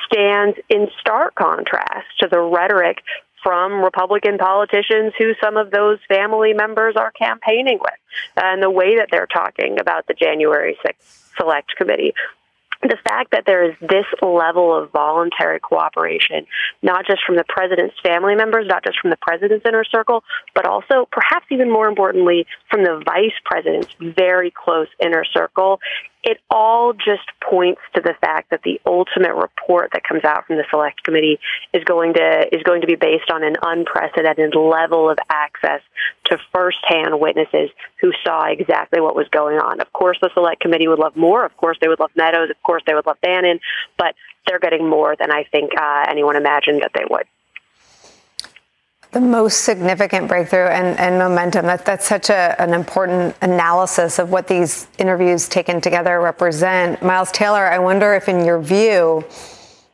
stands 0.07 0.59
in 0.69 0.89
stark 1.01 1.35
contrast 1.35 2.07
to 2.21 2.29
the 2.29 2.39
rhetoric 2.39 3.03
from 3.43 3.83
Republican 3.83 4.39
politicians 4.39 5.13
who 5.19 5.33
some 5.43 5.57
of 5.57 5.71
those 5.71 5.99
family 6.09 6.53
members 6.53 6.95
are 6.97 7.13
campaigning 7.13 7.79
with 7.81 8.01
and 8.37 8.63
the 8.63 8.71
way 8.71 8.97
that 8.97 9.09
they're 9.11 9.27
talking 9.27 9.79
about 9.81 10.07
the 10.07 10.15
January 10.15 10.77
6th 10.85 11.37
Select 11.37 11.75
Committee. 11.77 12.15
The 12.81 12.97
fact 13.03 13.33
that 13.33 13.43
there 13.45 13.69
is 13.69 13.77
this 13.81 14.07
level 14.23 14.73
of 14.73 14.93
voluntary 14.93 15.59
cooperation, 15.59 16.47
not 16.81 17.07
just 17.07 17.23
from 17.27 17.35
the 17.35 17.45
president's 17.49 17.97
family 18.05 18.37
members, 18.37 18.67
not 18.69 18.85
just 18.85 19.01
from 19.01 19.11
the 19.11 19.17
president's 19.17 19.67
inner 19.67 19.83
circle, 19.83 20.23
but 20.55 20.65
also, 20.65 21.09
perhaps 21.11 21.47
even 21.51 21.73
more 21.73 21.89
importantly, 21.89 22.47
from 22.71 22.85
the 22.85 23.03
vice 23.05 23.35
president's 23.45 23.93
very 23.99 24.53
close 24.53 24.87
inner 25.05 25.25
circle, 25.25 25.81
it 26.25 26.39
all 26.51 26.93
just 26.93 27.29
points 27.41 27.81
to 27.95 28.01
the 28.01 28.15
fact 28.21 28.51
that 28.51 28.63
the 28.63 28.81
ultimate 28.85 29.35
report 29.35 29.91
that 29.93 30.03
comes 30.03 30.25
out 30.25 30.47
from 30.47 30.57
the 30.57 30.65
select 30.71 31.03
committee 31.05 31.39
is 31.73 31.85
going 31.85 32.15
to 32.15 32.49
is 32.53 32.63
going 32.63 32.81
to 32.81 32.87
be 32.87 32.97
based 32.97 33.31
on 33.31 33.45
an 33.45 33.57
unprecedented 33.63 34.55
level 34.55 35.09
of 35.11 35.19
access 35.31 35.81
to 36.25 36.39
firsthand 36.53 37.21
witnesses 37.21 37.71
who 38.01 38.13
saw 38.25 38.47
exactly 38.47 39.01
what 39.01 39.15
was 39.15 39.29
going 39.29 39.59
on. 39.59 39.81
Of 39.81 39.93
course, 39.93 40.19
the 40.21 40.31
select 40.35 40.61
committee 40.61 40.89
would 40.89 40.99
love 40.99 41.17
more. 41.17 41.45
Of 41.45 41.57
course, 41.57 41.79
they 41.81 41.89
would 41.89 42.01
love 42.01 42.11
Meadows. 42.17 42.51
Of 42.51 42.63
course, 42.63 42.83
they 42.87 42.95
would 42.95 43.07
love 43.07 43.21
Bannon. 43.23 43.61
But 43.97 44.15
they're 44.47 44.59
getting 44.59 44.89
more 44.89 45.15
than 45.17 45.31
I 45.31 45.45
think 45.45 45.73
uh, 45.79 46.07
anyone 46.09 46.37
imagined 46.37 46.83
that 46.83 46.93
they 46.95 47.05
would 47.09 47.27
the 49.13 49.21
most 49.21 49.63
significant 49.63 50.29
breakthrough 50.29 50.67
and, 50.67 50.99
and 50.99 51.19
momentum. 51.19 51.67
That, 51.67 51.85
that's 51.85 52.07
such 52.07 52.29
a, 52.29 52.61
an 52.61 52.75
important 52.75 53.35
analysis 53.41 54.19
of 54.19 54.31
what 54.31 54.49
these 54.49 54.87
interviews 54.99 55.49
taken 55.49 55.81
together 55.81 56.21
represent. 56.21 57.03
Miles 57.03 57.33
Taylor, 57.33 57.67
I 57.67 57.79
wonder 57.79 58.15
if, 58.15 58.29
in 58.29 58.45
your 58.45 58.61
view, 58.61 59.25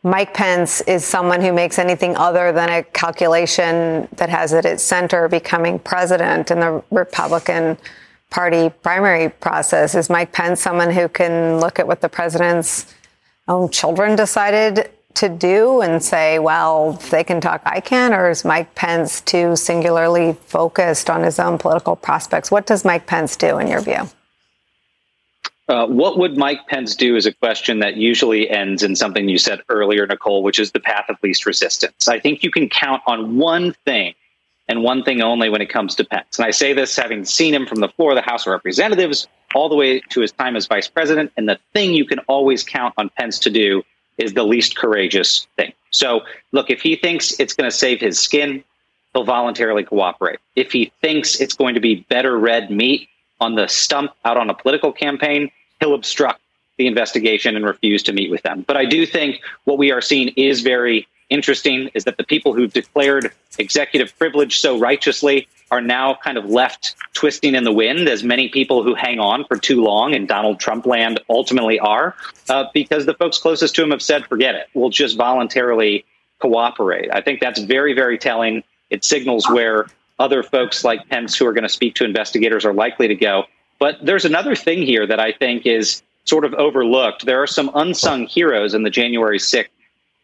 Mike 0.02 0.34
Pence 0.34 0.80
is 0.82 1.04
someone 1.04 1.40
who 1.40 1.52
makes 1.52 1.78
anything 1.78 2.16
other 2.16 2.52
than 2.52 2.68
a 2.68 2.82
calculation 2.82 4.08
that 4.16 4.28
has 4.28 4.52
at 4.52 4.64
its 4.64 4.82
center 4.82 5.28
becoming 5.28 5.78
president 5.78 6.50
in 6.50 6.60
the 6.60 6.82
Republican 6.90 7.78
Party 8.30 8.68
primary 8.82 9.28
process. 9.28 9.94
Is 9.94 10.10
Mike 10.10 10.32
Pence 10.32 10.60
someone 10.60 10.90
who 10.90 11.08
can 11.08 11.60
look 11.60 11.78
at 11.78 11.86
what 11.86 12.00
the 12.00 12.08
president's 12.08 12.92
own 13.46 13.70
children 13.70 14.16
decided 14.16 14.90
to 15.14 15.28
do 15.28 15.80
and 15.80 16.02
say, 16.02 16.38
well, 16.38 16.92
they 17.10 17.24
can 17.24 17.40
talk, 17.40 17.62
I 17.64 17.80
can? 17.80 18.12
Or 18.12 18.30
is 18.30 18.44
Mike 18.44 18.74
Pence 18.74 19.20
too 19.20 19.56
singularly 19.56 20.34
focused 20.46 21.08
on 21.08 21.22
his 21.22 21.38
own 21.38 21.58
political 21.58 21.96
prospects? 21.96 22.50
What 22.50 22.66
does 22.66 22.84
Mike 22.84 23.06
Pence 23.06 23.36
do 23.36 23.58
in 23.58 23.68
your 23.68 23.80
view? 23.80 24.08
Uh, 25.66 25.86
what 25.86 26.18
would 26.18 26.36
Mike 26.36 26.66
Pence 26.68 26.94
do 26.94 27.16
is 27.16 27.24
a 27.24 27.32
question 27.32 27.78
that 27.78 27.96
usually 27.96 28.50
ends 28.50 28.82
in 28.82 28.94
something 28.94 29.28
you 29.28 29.38
said 29.38 29.62
earlier, 29.70 30.06
Nicolle, 30.06 30.42
which 30.42 30.58
is 30.58 30.72
the 30.72 30.80
path 30.80 31.06
of 31.08 31.16
least 31.22 31.46
resistance. 31.46 32.06
I 32.06 32.20
think 32.20 32.42
you 32.42 32.50
can 32.50 32.68
count 32.68 33.02
on 33.06 33.38
one 33.38 33.72
thing 33.86 34.14
and 34.68 34.82
one 34.82 35.02
thing 35.02 35.22
only 35.22 35.48
when 35.48 35.62
it 35.62 35.70
comes 35.70 35.94
to 35.94 36.04
Pence. 36.04 36.38
And 36.38 36.46
I 36.46 36.50
say 36.50 36.74
this 36.74 36.96
having 36.96 37.24
seen 37.24 37.54
him 37.54 37.66
from 37.66 37.80
the 37.80 37.88
floor 37.88 38.10
of 38.10 38.16
the 38.16 38.22
House 38.22 38.46
of 38.46 38.52
Representatives 38.52 39.26
all 39.54 39.68
the 39.68 39.76
way 39.76 40.00
to 40.00 40.20
his 40.20 40.32
time 40.32 40.56
as 40.56 40.66
vice 40.66 40.88
president. 40.88 41.32
And 41.36 41.48
the 41.48 41.58
thing 41.72 41.94
you 41.94 42.04
can 42.04 42.18
always 42.20 42.62
count 42.62 42.94
on 42.98 43.08
Pence 43.10 43.38
to 43.40 43.50
do 43.50 43.82
is 44.18 44.34
the 44.34 44.44
least 44.44 44.76
courageous 44.76 45.46
thing. 45.56 45.72
So, 45.90 46.22
look, 46.52 46.70
if 46.70 46.80
he 46.80 46.96
thinks 46.96 47.38
it's 47.38 47.52
going 47.52 47.70
to 47.70 47.76
save 47.76 48.00
his 48.00 48.18
skin, 48.18 48.64
he'll 49.12 49.24
voluntarily 49.24 49.84
cooperate. 49.84 50.40
If 50.56 50.72
he 50.72 50.92
thinks 51.00 51.40
it's 51.40 51.54
going 51.54 51.74
to 51.74 51.80
be 51.80 52.06
better 52.08 52.36
red 52.38 52.70
meat 52.70 53.08
on 53.40 53.54
the 53.54 53.68
stump 53.68 54.12
out 54.24 54.36
on 54.36 54.50
a 54.50 54.54
political 54.54 54.92
campaign, 54.92 55.50
he'll 55.80 55.94
obstruct 55.94 56.40
the 56.76 56.86
investigation 56.86 57.56
and 57.56 57.64
refuse 57.64 58.02
to 58.04 58.12
meet 58.12 58.30
with 58.30 58.42
them. 58.42 58.64
But 58.66 58.76
I 58.76 58.84
do 58.84 59.06
think 59.06 59.40
what 59.64 59.78
we 59.78 59.92
are 59.92 60.00
seeing 60.00 60.28
is 60.36 60.62
very 60.62 61.06
interesting 61.30 61.90
is 61.94 62.04
that 62.04 62.16
the 62.16 62.24
people 62.24 62.54
who've 62.54 62.72
declared 62.72 63.32
executive 63.58 64.16
privilege 64.18 64.58
so 64.58 64.78
righteously 64.78 65.48
are 65.70 65.80
now 65.80 66.14
kind 66.22 66.38
of 66.38 66.46
left 66.46 66.94
twisting 67.14 67.54
in 67.54 67.64
the 67.64 67.72
wind, 67.72 68.08
as 68.08 68.22
many 68.22 68.48
people 68.48 68.82
who 68.82 68.94
hang 68.94 69.18
on 69.18 69.44
for 69.44 69.56
too 69.56 69.82
long 69.82 70.14
in 70.14 70.26
Donald 70.26 70.60
Trump 70.60 70.86
land 70.86 71.20
ultimately 71.28 71.78
are, 71.80 72.14
uh, 72.48 72.64
because 72.72 73.06
the 73.06 73.14
folks 73.14 73.38
closest 73.38 73.74
to 73.74 73.82
him 73.82 73.90
have 73.90 74.02
said, 74.02 74.26
forget 74.26 74.54
it, 74.54 74.68
we'll 74.74 74.90
just 74.90 75.16
voluntarily 75.16 76.04
cooperate. 76.38 77.08
I 77.12 77.20
think 77.20 77.40
that's 77.40 77.60
very, 77.60 77.94
very 77.94 78.18
telling. 78.18 78.62
It 78.90 79.04
signals 79.04 79.48
where 79.48 79.86
other 80.18 80.42
folks 80.42 80.84
like 80.84 81.08
Pence 81.08 81.36
who 81.36 81.46
are 81.46 81.52
going 81.52 81.64
to 81.64 81.68
speak 81.68 81.94
to 81.96 82.04
investigators 82.04 82.64
are 82.64 82.74
likely 82.74 83.08
to 83.08 83.14
go. 83.14 83.44
But 83.78 84.04
there's 84.04 84.24
another 84.24 84.54
thing 84.54 84.82
here 84.82 85.06
that 85.06 85.18
I 85.18 85.32
think 85.32 85.66
is 85.66 86.02
sort 86.24 86.44
of 86.44 86.54
overlooked. 86.54 87.26
There 87.26 87.42
are 87.42 87.46
some 87.46 87.70
unsung 87.74 88.26
heroes 88.26 88.74
in 88.74 88.82
the 88.82 88.90
January 88.90 89.38
6th 89.38 89.68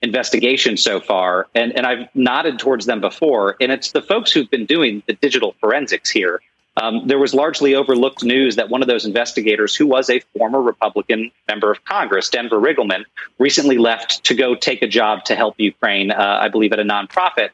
investigation 0.02 0.76
so 0.76 1.00
far, 1.00 1.46
and, 1.54 1.76
and 1.76 1.86
I've 1.86 2.08
nodded 2.14 2.58
towards 2.58 2.86
them 2.86 3.00
before, 3.00 3.56
and 3.60 3.70
it's 3.70 3.92
the 3.92 4.02
folks 4.02 4.32
who've 4.32 4.50
been 4.50 4.66
doing 4.66 5.02
the 5.06 5.12
digital 5.14 5.54
forensics 5.60 6.10
here. 6.10 6.40
Um, 6.76 7.06
there 7.06 7.18
was 7.18 7.34
largely 7.34 7.74
overlooked 7.74 8.22
news 8.22 8.56
that 8.56 8.70
one 8.70 8.80
of 8.80 8.88
those 8.88 9.04
investigators, 9.04 9.74
who 9.74 9.86
was 9.86 10.08
a 10.08 10.20
former 10.38 10.62
Republican 10.62 11.30
member 11.48 11.70
of 11.70 11.84
Congress, 11.84 12.30
Denver 12.30 12.58
Riggleman, 12.58 13.04
recently 13.38 13.76
left 13.76 14.24
to 14.24 14.34
go 14.34 14.54
take 14.54 14.80
a 14.80 14.86
job 14.86 15.24
to 15.24 15.34
help 15.34 15.56
Ukraine, 15.58 16.10
uh, 16.10 16.38
I 16.40 16.48
believe, 16.48 16.72
at 16.72 16.78
a 16.78 16.84
nonprofit. 16.84 17.50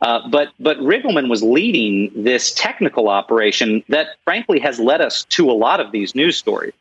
Uh, 0.00 0.26
but 0.28 0.48
but 0.58 0.78
Riggleman 0.78 1.28
was 1.28 1.42
leading 1.42 2.10
this 2.14 2.54
technical 2.54 3.08
operation 3.08 3.84
that, 3.90 4.16
frankly, 4.24 4.58
has 4.60 4.80
led 4.80 5.02
us 5.02 5.24
to 5.24 5.50
a 5.50 5.52
lot 5.52 5.80
of 5.80 5.92
these 5.92 6.14
news 6.14 6.38
stories. 6.38 6.72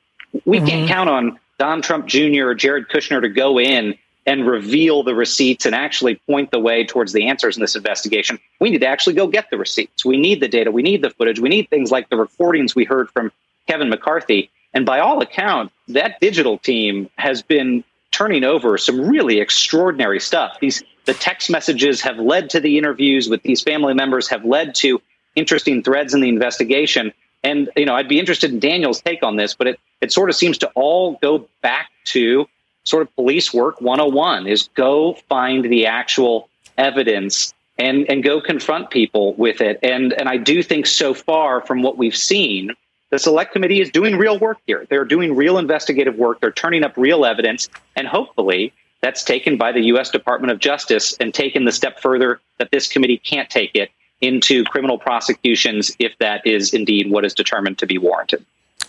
We 0.45 0.57
mm-hmm. 0.57 0.67
can't 0.67 0.87
count 0.87 1.09
on 1.09 1.39
Don 1.57 1.81
Trump 1.81 2.05
Jr. 2.05 2.45
or 2.45 2.55
Jared 2.55 2.87
Kushner 2.87 3.19
to 3.21 3.29
go 3.29 3.59
in 3.59 3.97
and 4.29 4.45
reveal 4.45 5.01
the 5.01 5.15
receipts 5.15 5.65
and 5.65 5.73
actually 5.73 6.13
point 6.27 6.51
the 6.51 6.59
way 6.59 6.85
towards 6.85 7.13
the 7.13 7.27
answers 7.27 7.57
in 7.57 7.61
this 7.61 7.75
investigation. 7.75 8.37
We 8.59 8.69
need 8.69 8.81
to 8.81 8.85
actually 8.85 9.15
go 9.15 9.25
get 9.25 9.49
the 9.49 9.57
receipts. 9.57 10.05
We 10.05 10.17
need 10.17 10.39
the 10.39 10.47
data. 10.47 10.71
We 10.71 10.83
need 10.83 11.01
the 11.01 11.09
footage. 11.09 11.39
We 11.39 11.49
need 11.49 11.67
things 11.71 11.89
like 11.89 12.09
the 12.09 12.15
recordings 12.15 12.75
we 12.75 12.83
heard 12.83 13.09
from 13.09 13.31
Kevin 13.67 13.89
McCarthy. 13.89 14.51
And 14.71 14.85
by 14.85 14.99
all 14.99 15.19
accounts, 15.19 15.73
that 15.87 16.19
digital 16.19 16.59
team 16.59 17.09
has 17.17 17.41
been 17.41 17.83
turning 18.11 18.43
over 18.43 18.77
some 18.77 19.01
really 19.01 19.39
extraordinary 19.39 20.19
stuff. 20.19 20.59
These 20.61 20.83
the 21.05 21.15
text 21.15 21.49
messages 21.49 21.99
have 22.01 22.19
led 22.19 22.51
to 22.51 22.59
the 22.59 22.77
interviews 22.77 23.29
with 23.29 23.41
these 23.41 23.63
family 23.63 23.95
members, 23.95 24.27
have 24.27 24.45
led 24.45 24.75
to 24.75 25.01
interesting 25.35 25.81
threads 25.81 26.13
in 26.13 26.21
the 26.21 26.29
investigation. 26.29 27.13
And 27.43 27.67
you 27.75 27.85
know, 27.87 27.95
I'd 27.95 28.07
be 28.07 28.19
interested 28.19 28.51
in 28.51 28.59
Daniel's 28.59 29.01
take 29.01 29.23
on 29.23 29.37
this, 29.37 29.55
but 29.55 29.65
it 29.65 29.79
it 30.01 30.11
sort 30.11 30.29
of 30.29 30.35
seems 30.35 30.59
to 30.59 30.67
all 30.75 31.17
go 31.19 31.47
back 31.63 31.89
to 32.13 32.47
sort 32.89 33.03
of 33.03 33.15
police 33.15 33.53
work 33.53 33.79
101 33.81 34.47
is 34.47 34.69
go 34.75 35.13
find 35.29 35.65
the 35.65 35.85
actual 35.85 36.49
evidence 36.77 37.53
and 37.77 38.09
and 38.09 38.23
go 38.23 38.41
confront 38.41 38.89
people 38.89 39.33
with 39.35 39.61
it. 39.61 39.79
And 39.83 40.13
and 40.13 40.27
I 40.27 40.37
do 40.37 40.61
think 40.63 40.85
so 40.85 41.13
far 41.13 41.65
from 41.65 41.81
what 41.81 41.97
we've 41.97 42.15
seen 42.15 42.71
the 43.11 43.19
select 43.19 43.53
committee 43.53 43.81
is 43.81 43.89
doing 43.89 44.17
real 44.17 44.37
work 44.37 44.59
here. 44.67 44.85
They're 44.89 45.05
doing 45.05 45.35
real 45.35 45.57
investigative 45.57 46.15
work. 46.15 46.41
They're 46.41 46.51
turning 46.51 46.83
up 46.83 46.95
real 46.95 47.25
evidence. 47.25 47.67
And 47.95 48.07
hopefully 48.07 48.71
that's 49.01 49.23
taken 49.23 49.57
by 49.57 49.71
the 49.71 49.81
US 49.93 50.11
Department 50.11 50.51
of 50.51 50.59
Justice 50.59 51.15
and 51.19 51.33
taken 51.33 51.65
the 51.65 51.71
step 51.71 51.99
further 51.99 52.39
that 52.57 52.69
this 52.71 52.87
committee 52.87 53.17
can't 53.17 53.49
take 53.49 53.73
it 53.73 53.89
into 54.21 54.63
criminal 54.65 54.97
prosecutions 54.99 55.95
if 55.97 56.17
that 56.19 56.45
is 56.45 56.73
indeed 56.73 57.09
what 57.09 57.25
is 57.25 57.33
determined 57.33 57.77
to 57.79 57.87
be 57.87 57.97
warranted. 57.97 58.45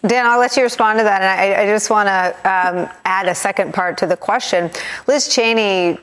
Dan, 0.07 0.27
I'll 0.27 0.39
let 0.39 0.57
you 0.57 0.63
respond 0.63 0.99
to 0.99 1.05
that. 1.05 1.23
And 1.23 1.55
I, 1.55 1.63
I 1.63 1.67
just 1.67 1.91
want 1.91 2.07
to 2.09 2.35
um, 2.45 2.89
add 3.05 3.29
a 3.29 3.35
second 3.35 3.75
part 3.75 3.99
to 3.99 4.07
the 4.07 4.17
question. 4.17 4.71
Liz 5.07 5.29
Cheney, 5.29 5.99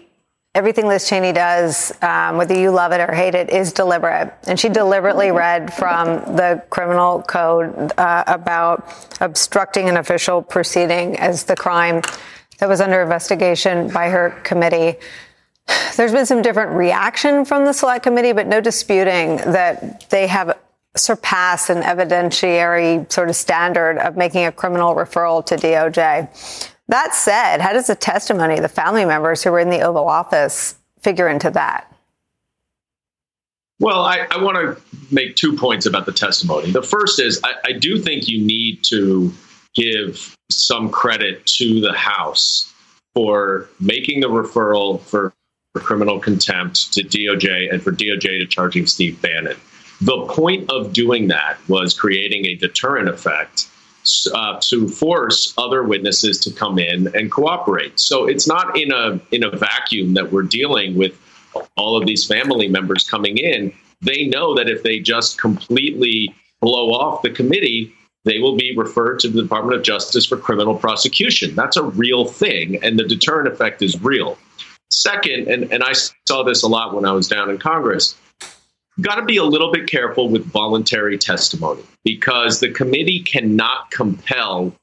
everything 0.53 0.87
Liz 0.87 1.09
Cheney 1.09 1.31
does, 1.31 1.91
um, 2.03 2.37
whether 2.37 2.55
you 2.55 2.69
love 2.69 2.91
it 2.91 2.99
or 2.99 3.11
hate 3.13 3.33
it, 3.33 3.49
is 3.49 3.73
deliberate. 3.73 4.31
And 4.45 4.59
she 4.59 4.69
deliberately 4.69 5.31
read 5.31 5.73
from 5.73 6.35
the 6.35 6.63
criminal 6.69 7.23
code 7.23 7.91
uh, 7.97 8.23
about 8.27 8.93
obstructing 9.19 9.89
an 9.89 9.97
official 9.97 10.43
proceeding 10.43 11.17
as 11.17 11.43
the 11.45 11.55
crime 11.55 12.01
that 12.59 12.69
was 12.69 12.81
under 12.81 13.01
investigation 13.01 13.89
by 13.89 14.09
her 14.09 14.29
committee. 14.43 14.99
There's 15.95 16.11
been 16.11 16.25
some 16.25 16.41
different 16.41 16.71
reaction 16.71 17.45
from 17.45 17.65
the 17.65 17.73
select 17.73 18.03
committee, 18.03 18.31
but 18.31 18.47
no 18.47 18.61
disputing 18.61 19.37
that 19.37 20.09
they 20.09 20.27
have 20.27 20.57
surpass 20.97 21.69
an 21.69 21.83
evidentiary 21.83 23.11
sort 23.11 23.29
of 23.29 23.35
standard 23.35 23.97
of 23.99 24.17
making 24.17 24.45
a 24.45 24.51
criminal 24.51 24.95
referral 24.95 25.45
to 25.45 25.55
DOJ. 25.55 26.29
That 26.89 27.13
said, 27.13 27.59
how 27.59 27.73
does 27.73 27.87
the 27.87 27.95
testimony 27.95 28.55
of 28.55 28.61
the 28.61 28.69
family 28.69 29.05
members 29.05 29.43
who 29.43 29.51
were 29.51 29.59
in 29.59 29.69
the 29.69 29.81
Oval 29.81 30.07
Office 30.07 30.75
figure 31.01 31.27
into 31.27 31.51
that? 31.51 31.91
Well, 33.79 34.01
I, 34.01 34.25
I 34.31 34.41
want 34.41 34.57
to 34.57 34.81
make 35.13 35.35
two 35.35 35.55
points 35.55 35.85
about 35.85 36.05
the 36.05 36.11
testimony. 36.11 36.71
The 36.71 36.81
first 36.81 37.19
is 37.19 37.39
I, 37.43 37.53
I 37.65 37.71
do 37.73 37.99
think 37.99 38.27
you 38.27 38.43
need 38.43 38.83
to 38.85 39.31
give 39.75 40.35
some 40.49 40.89
credit 40.89 41.45
to 41.45 41.79
the 41.79 41.93
House 41.93 42.73
for 43.13 43.69
making 43.79 44.21
the 44.21 44.27
referral 44.27 45.01
for, 45.01 45.33
for 45.73 45.81
criminal 45.81 46.19
contempt 46.19 46.91
to 46.93 47.03
DOJ 47.03 47.71
and 47.71 47.81
for 47.81 47.91
DOJ 47.91 48.39
to 48.39 48.45
charging 48.47 48.87
Steve 48.87 49.21
Bannon. 49.21 49.57
The 50.01 50.25
point 50.27 50.69
of 50.69 50.93
doing 50.93 51.27
that 51.29 51.57
was 51.67 51.93
creating 51.93 52.45
a 52.45 52.55
deterrent 52.55 53.09
effect 53.09 53.67
uh, 54.33 54.59
to 54.61 54.87
force 54.87 55.53
other 55.57 55.83
witnesses 55.83 56.39
to 56.39 56.51
come 56.51 56.79
in 56.79 57.13
and 57.15 57.31
cooperate. 57.31 57.99
So 57.99 58.27
it's 58.27 58.47
not 58.47 58.77
in 58.77 58.91
a 58.91 59.19
in 59.31 59.43
a 59.43 59.49
vacuum 59.49 60.13
that 60.13 60.31
we're 60.31 60.43
dealing 60.43 60.95
with 60.95 61.19
all 61.75 61.97
of 61.97 62.05
these 62.05 62.25
family 62.25 62.67
members 62.67 63.09
coming 63.09 63.37
in. 63.37 63.73
They 64.01 64.27
know 64.27 64.55
that 64.55 64.69
if 64.69 64.83
they 64.83 64.99
just 64.99 65.39
completely 65.39 66.33
blow 66.61 66.91
off 66.91 67.21
the 67.21 67.31
committee, 67.31 67.91
they 68.23 68.39
will 68.39 68.55
be 68.55 68.75
referred 68.77 69.19
to 69.19 69.29
the 69.29 69.41
Department 69.41 69.77
of 69.77 69.83
Justice 69.83 70.25
for 70.25 70.37
criminal 70.37 70.75
prosecution. 70.75 71.55
That's 71.55 71.77
a 71.77 71.83
real 71.83 72.25
thing, 72.25 72.83
and 72.83 72.99
the 72.99 73.03
deterrent 73.03 73.47
effect 73.47 73.81
is 73.81 74.01
real. 74.01 74.37
Second, 74.89 75.47
and, 75.47 75.71
and 75.71 75.83
I 75.83 75.93
saw 76.27 76.43
this 76.43 76.63
a 76.63 76.67
lot 76.67 76.93
when 76.93 77.05
I 77.05 77.11
was 77.11 77.27
down 77.27 77.49
in 77.49 77.57
Congress, 77.57 78.15
got 79.01 79.15
to 79.15 79.25
be 79.25 79.37
a 79.37 79.43
little 79.43 79.71
bit 79.71 79.87
careful 79.87 80.29
with 80.29 80.45
voluntary 80.45 81.17
testimony 81.17 81.83
because 82.03 82.59
the 82.59 82.71
committee 82.71 83.21
cannot 83.21 83.91
compel 83.91 84.73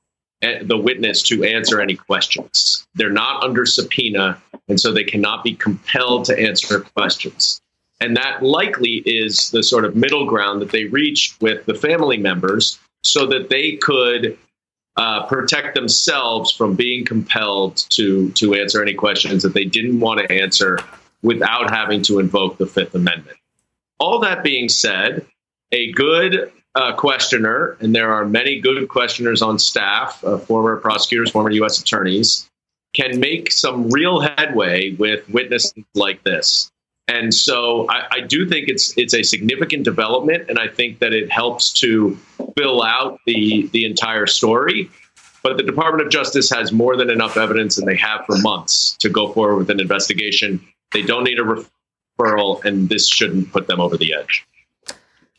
eh, 0.43 0.63
the 0.63 0.79
witness 0.79 1.23
to 1.23 1.45
answer 1.45 1.81
any 1.81 1.97
questions. 1.97 2.87
They're 2.95 3.11
not 3.11 3.43
under 3.43 3.67
subpoena, 3.67 4.41
and 4.69 4.79
so 4.79 4.93
they 4.93 5.05
cannot 5.05 5.43
be 5.43 5.55
compelled 5.55 6.27
to 6.27 6.39
answer 6.39 6.81
questions. 6.81 7.61
And 8.01 8.17
that 8.17 8.43
likely 8.43 9.03
is 9.07 9.51
the 9.51 9.63
sort 9.63 9.85
of 9.85 9.97
middle 9.97 10.27
ground 10.27 10.61
that 10.61 10.71
they 10.71 10.85
reached 10.85 11.41
with 11.41 11.65
the 11.67 11.75
family 11.75 12.19
members 12.19 12.79
so 13.03 13.27
that 13.27 13.49
they 13.51 13.77
could 13.77 14.37
uh, 14.97 15.27
protect 15.27 15.75
themselves 15.75 16.53
from 16.53 16.75
being 16.75 17.05
compelled 17.05 17.77
to, 17.91 18.31
to 18.33 18.55
answer 18.55 18.83
any 18.83 18.95
questions 18.95 19.43
that 19.43 19.55
they 19.55 19.65
didn't 19.65 20.01
want 20.01 20.21
to 20.21 20.33
answer 20.33 20.79
without 21.23 21.71
having 21.71 22.03
to 22.03 22.19
invoke 22.19 22.59
the 22.59 22.67
Fifth 22.67 22.95
Amendment. 22.95 23.37
All 23.99 24.19
that 24.21 24.43
being 24.43 24.69
said, 24.69 25.27
a 25.73 25.93
good 25.93 26.53
uh, 26.75 26.95
questioner, 26.95 27.77
and 27.81 27.95
there 27.95 28.13
are 28.13 28.25
many 28.25 28.61
good 28.61 28.89
questioners 28.89 29.43
on 29.43 29.59
staff, 29.59 30.23
uh, 30.25 30.39
former 30.39 30.77
prosecutors, 30.77 31.31
former 31.31 31.51
U.S. 31.51 31.81
attorneys, 31.81 32.49
can 32.95 33.21
make 33.21 33.53
some 33.53 33.91
real 33.91 34.21
headway 34.21 34.93
with 34.93 35.29
witnesses 35.29 35.85
like 35.95 36.23
this. 36.25 36.71
And 37.07 37.35
so 37.35 37.87
I, 37.91 38.07
I, 38.11 38.21
do 38.21 38.49
think 38.49 38.69
it's 38.69 38.97
it's 38.97 39.13
a 39.13 39.23
significant 39.23 39.85
development, 39.85 40.49
and 40.49 40.59
I 40.59 40.69
think 40.69 41.01
that 41.01 41.13
it 41.13 41.31
helps 41.31 41.71
to 41.81 42.17
fill 42.57 42.83
out 42.83 43.21
the 43.27 43.69
the 43.73 43.85
entire 43.85 44.27
story. 44.27 44.91
But 45.43 45.59
the 45.59 45.63
Department 45.63 46.07
of 46.07 46.11
Justice 46.11 46.49
has 46.51 46.73
more 46.73 46.97
than 46.97 47.11
enough 47.11 47.37
evidence, 47.37 47.77
and 47.77 47.87
they 47.87 47.97
have 47.97 48.25
for 48.25 48.39
months 48.39 48.97
to 49.01 49.11
go 49.11 49.31
forward 49.31 49.57
with 49.57 49.71
an 49.71 49.81
investigation. 49.81 50.67
They 50.93 51.03
don't 51.03 51.25
need 51.25 51.39
a 51.39 51.65
referral, 52.19 52.65
and 52.65 52.89
this 52.89 53.09
shouldn't 53.09 53.53
put 53.53 53.67
them 53.67 53.81
over 53.81 53.97
the 53.97 54.15
edge. 54.15 54.47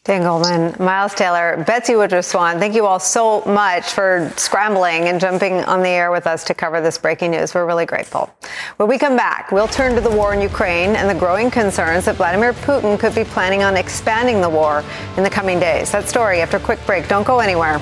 Dan 0.06 0.22
Goldman, 0.22 0.76
Miles 0.78 1.16
Taylor, 1.16 1.64
Betsy 1.66 1.96
Woodruff 1.96 2.26
Swan, 2.26 2.60
thank 2.60 2.76
you 2.76 2.86
all 2.86 3.00
so 3.00 3.42
much 3.46 3.86
for 3.86 4.32
scrambling 4.38 5.06
and 5.06 5.20
jumping 5.20 5.64
on 5.64 5.82
the 5.82 5.90
air 5.90 6.12
with 6.12 6.28
us 6.28 6.44
to 6.44 6.54
cover 6.54 6.80
this 6.80 6.96
breaking 7.00 7.32
news. 7.32 7.56
We're 7.56 7.66
really 7.66 7.88
grateful. 7.88 8.32
When 8.78 8.88
we 8.88 9.00
come 9.00 9.18
back, 9.18 9.52
we'll 9.52 9.68
turn 9.68 9.96
to 9.96 10.02
the 10.02 10.12
war 10.12 10.32
in 10.36 10.42
Ukraine 10.42 10.96
and 10.96 11.10
the 11.10 11.20
growing 11.20 11.50
concerns 11.50 12.06
that 12.06 12.18
Vladimir 12.18 12.54
Putin 12.54 13.00
could 13.00 13.16
be 13.16 13.24
planning 13.24 13.64
on 13.64 13.76
expanding 13.76 14.42
the 14.42 14.50
war 14.50 14.84
in 15.18 15.24
the 15.24 15.30
coming 15.32 15.60
days. 15.60 15.92
That 15.92 16.08
story 16.08 16.40
after 16.42 16.58
a 16.58 16.60
quick 16.60 16.86
break. 16.86 17.08
Don't 17.08 17.26
go 17.26 17.40
anywhere. 17.40 17.80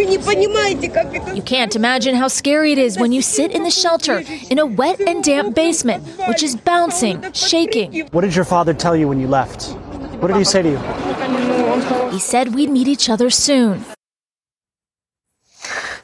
You 0.00 1.42
can't 1.42 1.76
imagine 1.76 2.14
how 2.14 2.28
scary 2.28 2.72
it 2.72 2.78
is 2.78 2.98
when 2.98 3.12
you 3.12 3.22
sit 3.22 3.52
in 3.52 3.64
the 3.64 3.70
shelter 3.70 4.22
in 4.50 4.58
a 4.58 4.66
wet 4.66 5.00
and 5.00 5.22
damp 5.22 5.54
basement, 5.54 6.02
which 6.26 6.42
is 6.42 6.56
bouncing, 6.56 7.32
shaking. 7.32 8.06
What 8.08 8.22
did 8.22 8.34
your 8.34 8.44
father 8.44 8.72
tell 8.72 8.96
you 8.96 9.08
when 9.08 9.20
you 9.20 9.28
left? 9.28 9.72
What 10.20 10.28
did 10.28 10.36
he 10.36 10.44
say 10.44 10.62
to 10.62 10.70
you? 10.70 12.10
He 12.10 12.18
said 12.18 12.54
we'd 12.54 12.70
meet 12.70 12.88
each 12.88 13.08
other 13.08 13.30
soon. 13.30 13.84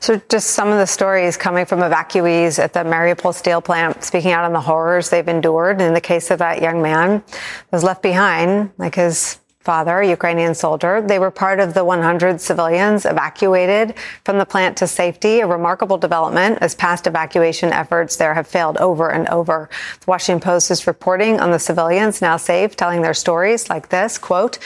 So, 0.01 0.21
just 0.29 0.51
some 0.51 0.69
of 0.69 0.79
the 0.79 0.87
stories 0.87 1.37
coming 1.37 1.67
from 1.67 1.81
evacuees 1.81 2.59
at 2.63 2.73
the 2.75 2.81
Mariupol 2.81 3.35
steel 3.35 3.61
plant, 3.61 4.05
speaking 4.05 4.31
out 4.31 4.45
on 4.45 4.53
the 4.53 4.61
horrors 4.61 5.11
they've 5.11 5.27
endured. 5.27 5.81
In 5.81 5.95
the 5.95 6.01
case 6.01 6.31
of 6.31 6.39
that 6.39 6.63
young 6.63 6.81
man, 6.81 7.25
was 7.73 7.83
left 7.83 8.03
behind, 8.03 8.71
like 8.79 8.95
his 8.95 9.41
father, 9.67 9.99
a 9.99 10.09
Ukrainian 10.09 10.55
soldier. 10.55 11.03
They 11.03 11.19
were 11.19 11.33
part 11.33 11.59
of 11.59 11.75
the 11.75 11.85
100 11.85 12.41
civilians 12.41 13.05
evacuated 13.05 13.95
from 14.25 14.39
the 14.39 14.47
plant 14.47 14.77
to 14.77 14.87
safety, 14.87 15.41
a 15.41 15.47
remarkable 15.47 15.99
development 15.99 16.59
as 16.61 16.77
past 16.77 17.09
evacuation 17.09 17.73
efforts 17.73 18.15
there 18.15 18.33
have 18.33 18.47
failed 18.47 18.77
over 18.79 19.11
and 19.11 19.29
over. 19.29 19.69
The 20.01 20.07
Washington 20.07 20.41
Post 20.41 20.71
is 20.71 20.87
reporting 20.87 21.41
on 21.41 21.51
the 21.51 21.59
civilians 21.59 22.23
now 22.23 22.37
safe, 22.37 22.77
telling 22.77 23.03
their 23.03 23.13
stories 23.13 23.69
like 23.69 23.89
this, 23.89 24.19
quote, 24.19 24.61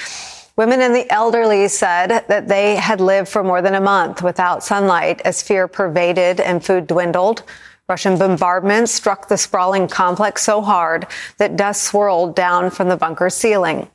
Women 0.56 0.82
and 0.82 0.94
the 0.94 1.10
elderly 1.10 1.66
said 1.68 2.26
that 2.28 2.48
they 2.48 2.76
had 2.76 3.00
lived 3.00 3.30
for 3.30 3.42
more 3.42 3.62
than 3.62 3.74
a 3.74 3.80
month 3.80 4.22
without 4.22 4.62
sunlight 4.62 5.22
as 5.24 5.42
fear 5.42 5.66
pervaded 5.66 6.40
and 6.40 6.62
food 6.62 6.86
dwindled. 6.86 7.42
Russian 7.88 8.18
bombardments 8.18 8.92
struck 8.92 9.28
the 9.28 9.38
sprawling 9.38 9.88
complex 9.88 10.42
so 10.42 10.60
hard 10.60 11.06
that 11.38 11.56
dust 11.56 11.84
swirled 11.84 12.36
down 12.36 12.70
from 12.70 12.90
the 12.90 12.98
bunker's 12.98 13.34
ceiling. 13.34 13.88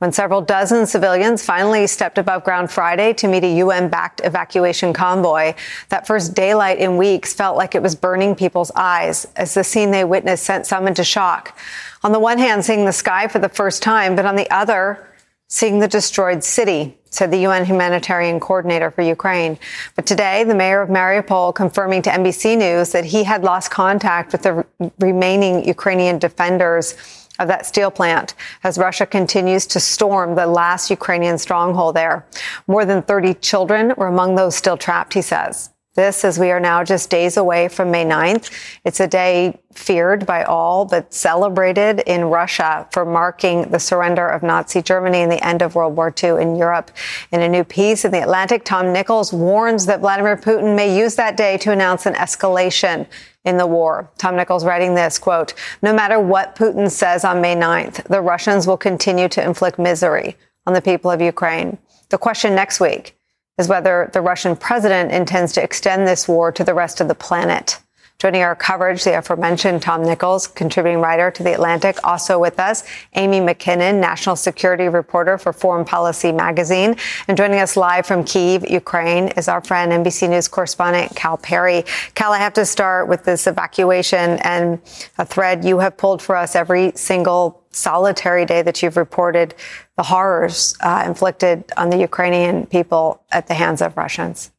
When 0.00 0.12
several 0.12 0.40
dozen 0.40 0.86
civilians 0.86 1.44
finally 1.44 1.86
stepped 1.86 2.16
above 2.16 2.42
ground 2.42 2.70
Friday 2.70 3.12
to 3.12 3.28
meet 3.28 3.44
a 3.44 3.56
UN 3.58 3.90
backed 3.90 4.22
evacuation 4.24 4.94
convoy, 4.94 5.52
that 5.90 6.06
first 6.06 6.32
daylight 6.32 6.78
in 6.78 6.96
weeks 6.96 7.34
felt 7.34 7.54
like 7.58 7.74
it 7.74 7.82
was 7.82 7.94
burning 7.94 8.34
people's 8.34 8.70
eyes 8.74 9.26
as 9.36 9.52
the 9.52 9.62
scene 9.62 9.90
they 9.90 10.04
witnessed 10.04 10.44
sent 10.44 10.66
some 10.66 10.88
into 10.88 11.04
shock. 11.04 11.54
On 12.02 12.12
the 12.12 12.18
one 12.18 12.38
hand, 12.38 12.64
seeing 12.64 12.86
the 12.86 12.94
sky 12.94 13.28
for 13.28 13.40
the 13.40 13.50
first 13.50 13.82
time, 13.82 14.16
but 14.16 14.24
on 14.24 14.36
the 14.36 14.50
other, 14.50 15.06
seeing 15.48 15.80
the 15.80 15.88
destroyed 15.88 16.42
city, 16.42 16.96
said 17.10 17.30
the 17.30 17.40
UN 17.40 17.66
humanitarian 17.66 18.40
coordinator 18.40 18.90
for 18.90 19.02
Ukraine. 19.02 19.58
But 19.96 20.06
today, 20.06 20.44
the 20.44 20.54
mayor 20.54 20.80
of 20.80 20.88
Mariupol 20.88 21.54
confirming 21.54 22.00
to 22.02 22.10
NBC 22.10 22.56
News 22.56 22.92
that 22.92 23.04
he 23.04 23.24
had 23.24 23.44
lost 23.44 23.70
contact 23.70 24.32
with 24.32 24.44
the 24.44 24.64
remaining 24.98 25.68
Ukrainian 25.68 26.18
defenders 26.18 26.94
of 27.40 27.48
that 27.48 27.66
steel 27.66 27.90
plant 27.90 28.34
as 28.62 28.78
Russia 28.78 29.06
continues 29.06 29.66
to 29.66 29.80
storm 29.80 30.36
the 30.36 30.46
last 30.46 30.90
Ukrainian 30.90 31.38
stronghold 31.38 31.96
there. 31.96 32.24
More 32.68 32.84
than 32.84 33.02
30 33.02 33.34
children 33.34 33.94
were 33.96 34.06
among 34.06 34.36
those 34.36 34.54
still 34.54 34.76
trapped, 34.76 35.14
he 35.14 35.22
says. 35.22 35.70
This, 35.96 36.24
as 36.24 36.38
we 36.38 36.52
are 36.52 36.60
now 36.60 36.84
just 36.84 37.10
days 37.10 37.36
away 37.36 37.66
from 37.66 37.90
May 37.90 38.04
9th, 38.04 38.48
it's 38.84 39.00
a 39.00 39.08
day 39.08 39.58
feared 39.74 40.24
by 40.24 40.44
all, 40.44 40.84
but 40.84 41.12
celebrated 41.12 41.98
in 42.06 42.26
Russia 42.26 42.86
for 42.92 43.04
marking 43.04 43.70
the 43.70 43.80
surrender 43.80 44.28
of 44.28 44.44
Nazi 44.44 44.82
Germany 44.82 45.18
and 45.18 45.32
the 45.32 45.44
end 45.44 45.62
of 45.62 45.74
World 45.74 45.96
War 45.96 46.14
II 46.22 46.40
in 46.40 46.54
Europe. 46.54 46.92
In 47.32 47.42
a 47.42 47.48
new 47.48 47.64
piece 47.64 48.04
in 48.04 48.12
The 48.12 48.22
Atlantic, 48.22 48.64
Tom 48.64 48.92
Nichols 48.92 49.32
warns 49.32 49.86
that 49.86 49.98
Vladimir 49.98 50.36
Putin 50.36 50.76
may 50.76 50.96
use 50.96 51.16
that 51.16 51.36
day 51.36 51.58
to 51.58 51.72
announce 51.72 52.06
an 52.06 52.14
escalation 52.14 53.08
in 53.44 53.56
the 53.56 53.66
war. 53.66 54.10
Tom 54.18 54.36
Nichols 54.36 54.64
writing 54.64 54.94
this 54.94 55.18
quote, 55.18 55.54
no 55.82 55.92
matter 55.92 56.20
what 56.20 56.56
Putin 56.56 56.90
says 56.90 57.24
on 57.24 57.40
May 57.40 57.56
9th, 57.56 58.04
the 58.04 58.20
Russians 58.20 58.66
will 58.66 58.76
continue 58.76 59.28
to 59.28 59.42
inflict 59.42 59.78
misery 59.78 60.36
on 60.66 60.74
the 60.74 60.82
people 60.82 61.10
of 61.10 61.20
Ukraine. 61.20 61.78
The 62.10 62.18
question 62.18 62.54
next 62.54 62.80
week 62.80 63.16
is 63.58 63.68
whether 63.68 64.10
the 64.12 64.20
Russian 64.20 64.56
president 64.56 65.12
intends 65.12 65.52
to 65.52 65.62
extend 65.62 66.06
this 66.06 66.28
war 66.28 66.52
to 66.52 66.64
the 66.64 66.74
rest 66.74 67.00
of 67.00 67.08
the 67.08 67.14
planet. 67.14 67.78
Joining 68.20 68.42
our 68.42 68.54
coverage, 68.54 69.02
the 69.02 69.16
aforementioned 69.16 69.80
Tom 69.80 70.02
Nichols, 70.02 70.46
contributing 70.46 71.00
writer 71.00 71.30
to 71.30 71.42
The 71.42 71.54
Atlantic. 71.54 71.96
Also 72.04 72.38
with 72.38 72.60
us, 72.60 72.84
Amy 73.14 73.40
Mackinnon, 73.40 73.98
national 73.98 74.36
security 74.36 74.88
reporter 74.88 75.38
for 75.38 75.54
Foreign 75.54 75.86
Policy 75.86 76.30
magazine. 76.30 76.96
And 77.28 77.36
joining 77.38 77.60
us 77.60 77.78
live 77.78 78.04
from 78.04 78.24
Kiev, 78.24 78.68
Ukraine, 78.68 79.28
is 79.38 79.48
our 79.48 79.64
friend, 79.64 79.90
NBC 79.90 80.28
News 80.28 80.48
correspondent 80.48 81.16
Cal 81.16 81.38
Perry. 81.38 81.86
Cal, 82.14 82.34
I 82.34 82.36
have 82.36 82.52
to 82.54 82.66
start 82.66 83.08
with 83.08 83.24
this 83.24 83.46
evacuation 83.46 84.38
and 84.42 84.82
a 85.16 85.24
thread 85.24 85.64
you 85.64 85.78
have 85.78 85.96
pulled 85.96 86.20
for 86.20 86.36
us 86.36 86.54
every 86.54 86.92
single 86.96 87.64
solitary 87.70 88.44
day 88.44 88.60
that 88.60 88.82
you've 88.82 88.98
reported 88.98 89.54
the 89.96 90.02
horrors 90.02 90.76
uh, 90.82 91.04
inflicted 91.06 91.64
on 91.78 91.88
the 91.88 91.96
Ukrainian 91.96 92.66
people 92.66 93.22
at 93.32 93.46
the 93.46 93.54
hands 93.54 93.80
of 93.80 93.96
Russians. 93.96 94.50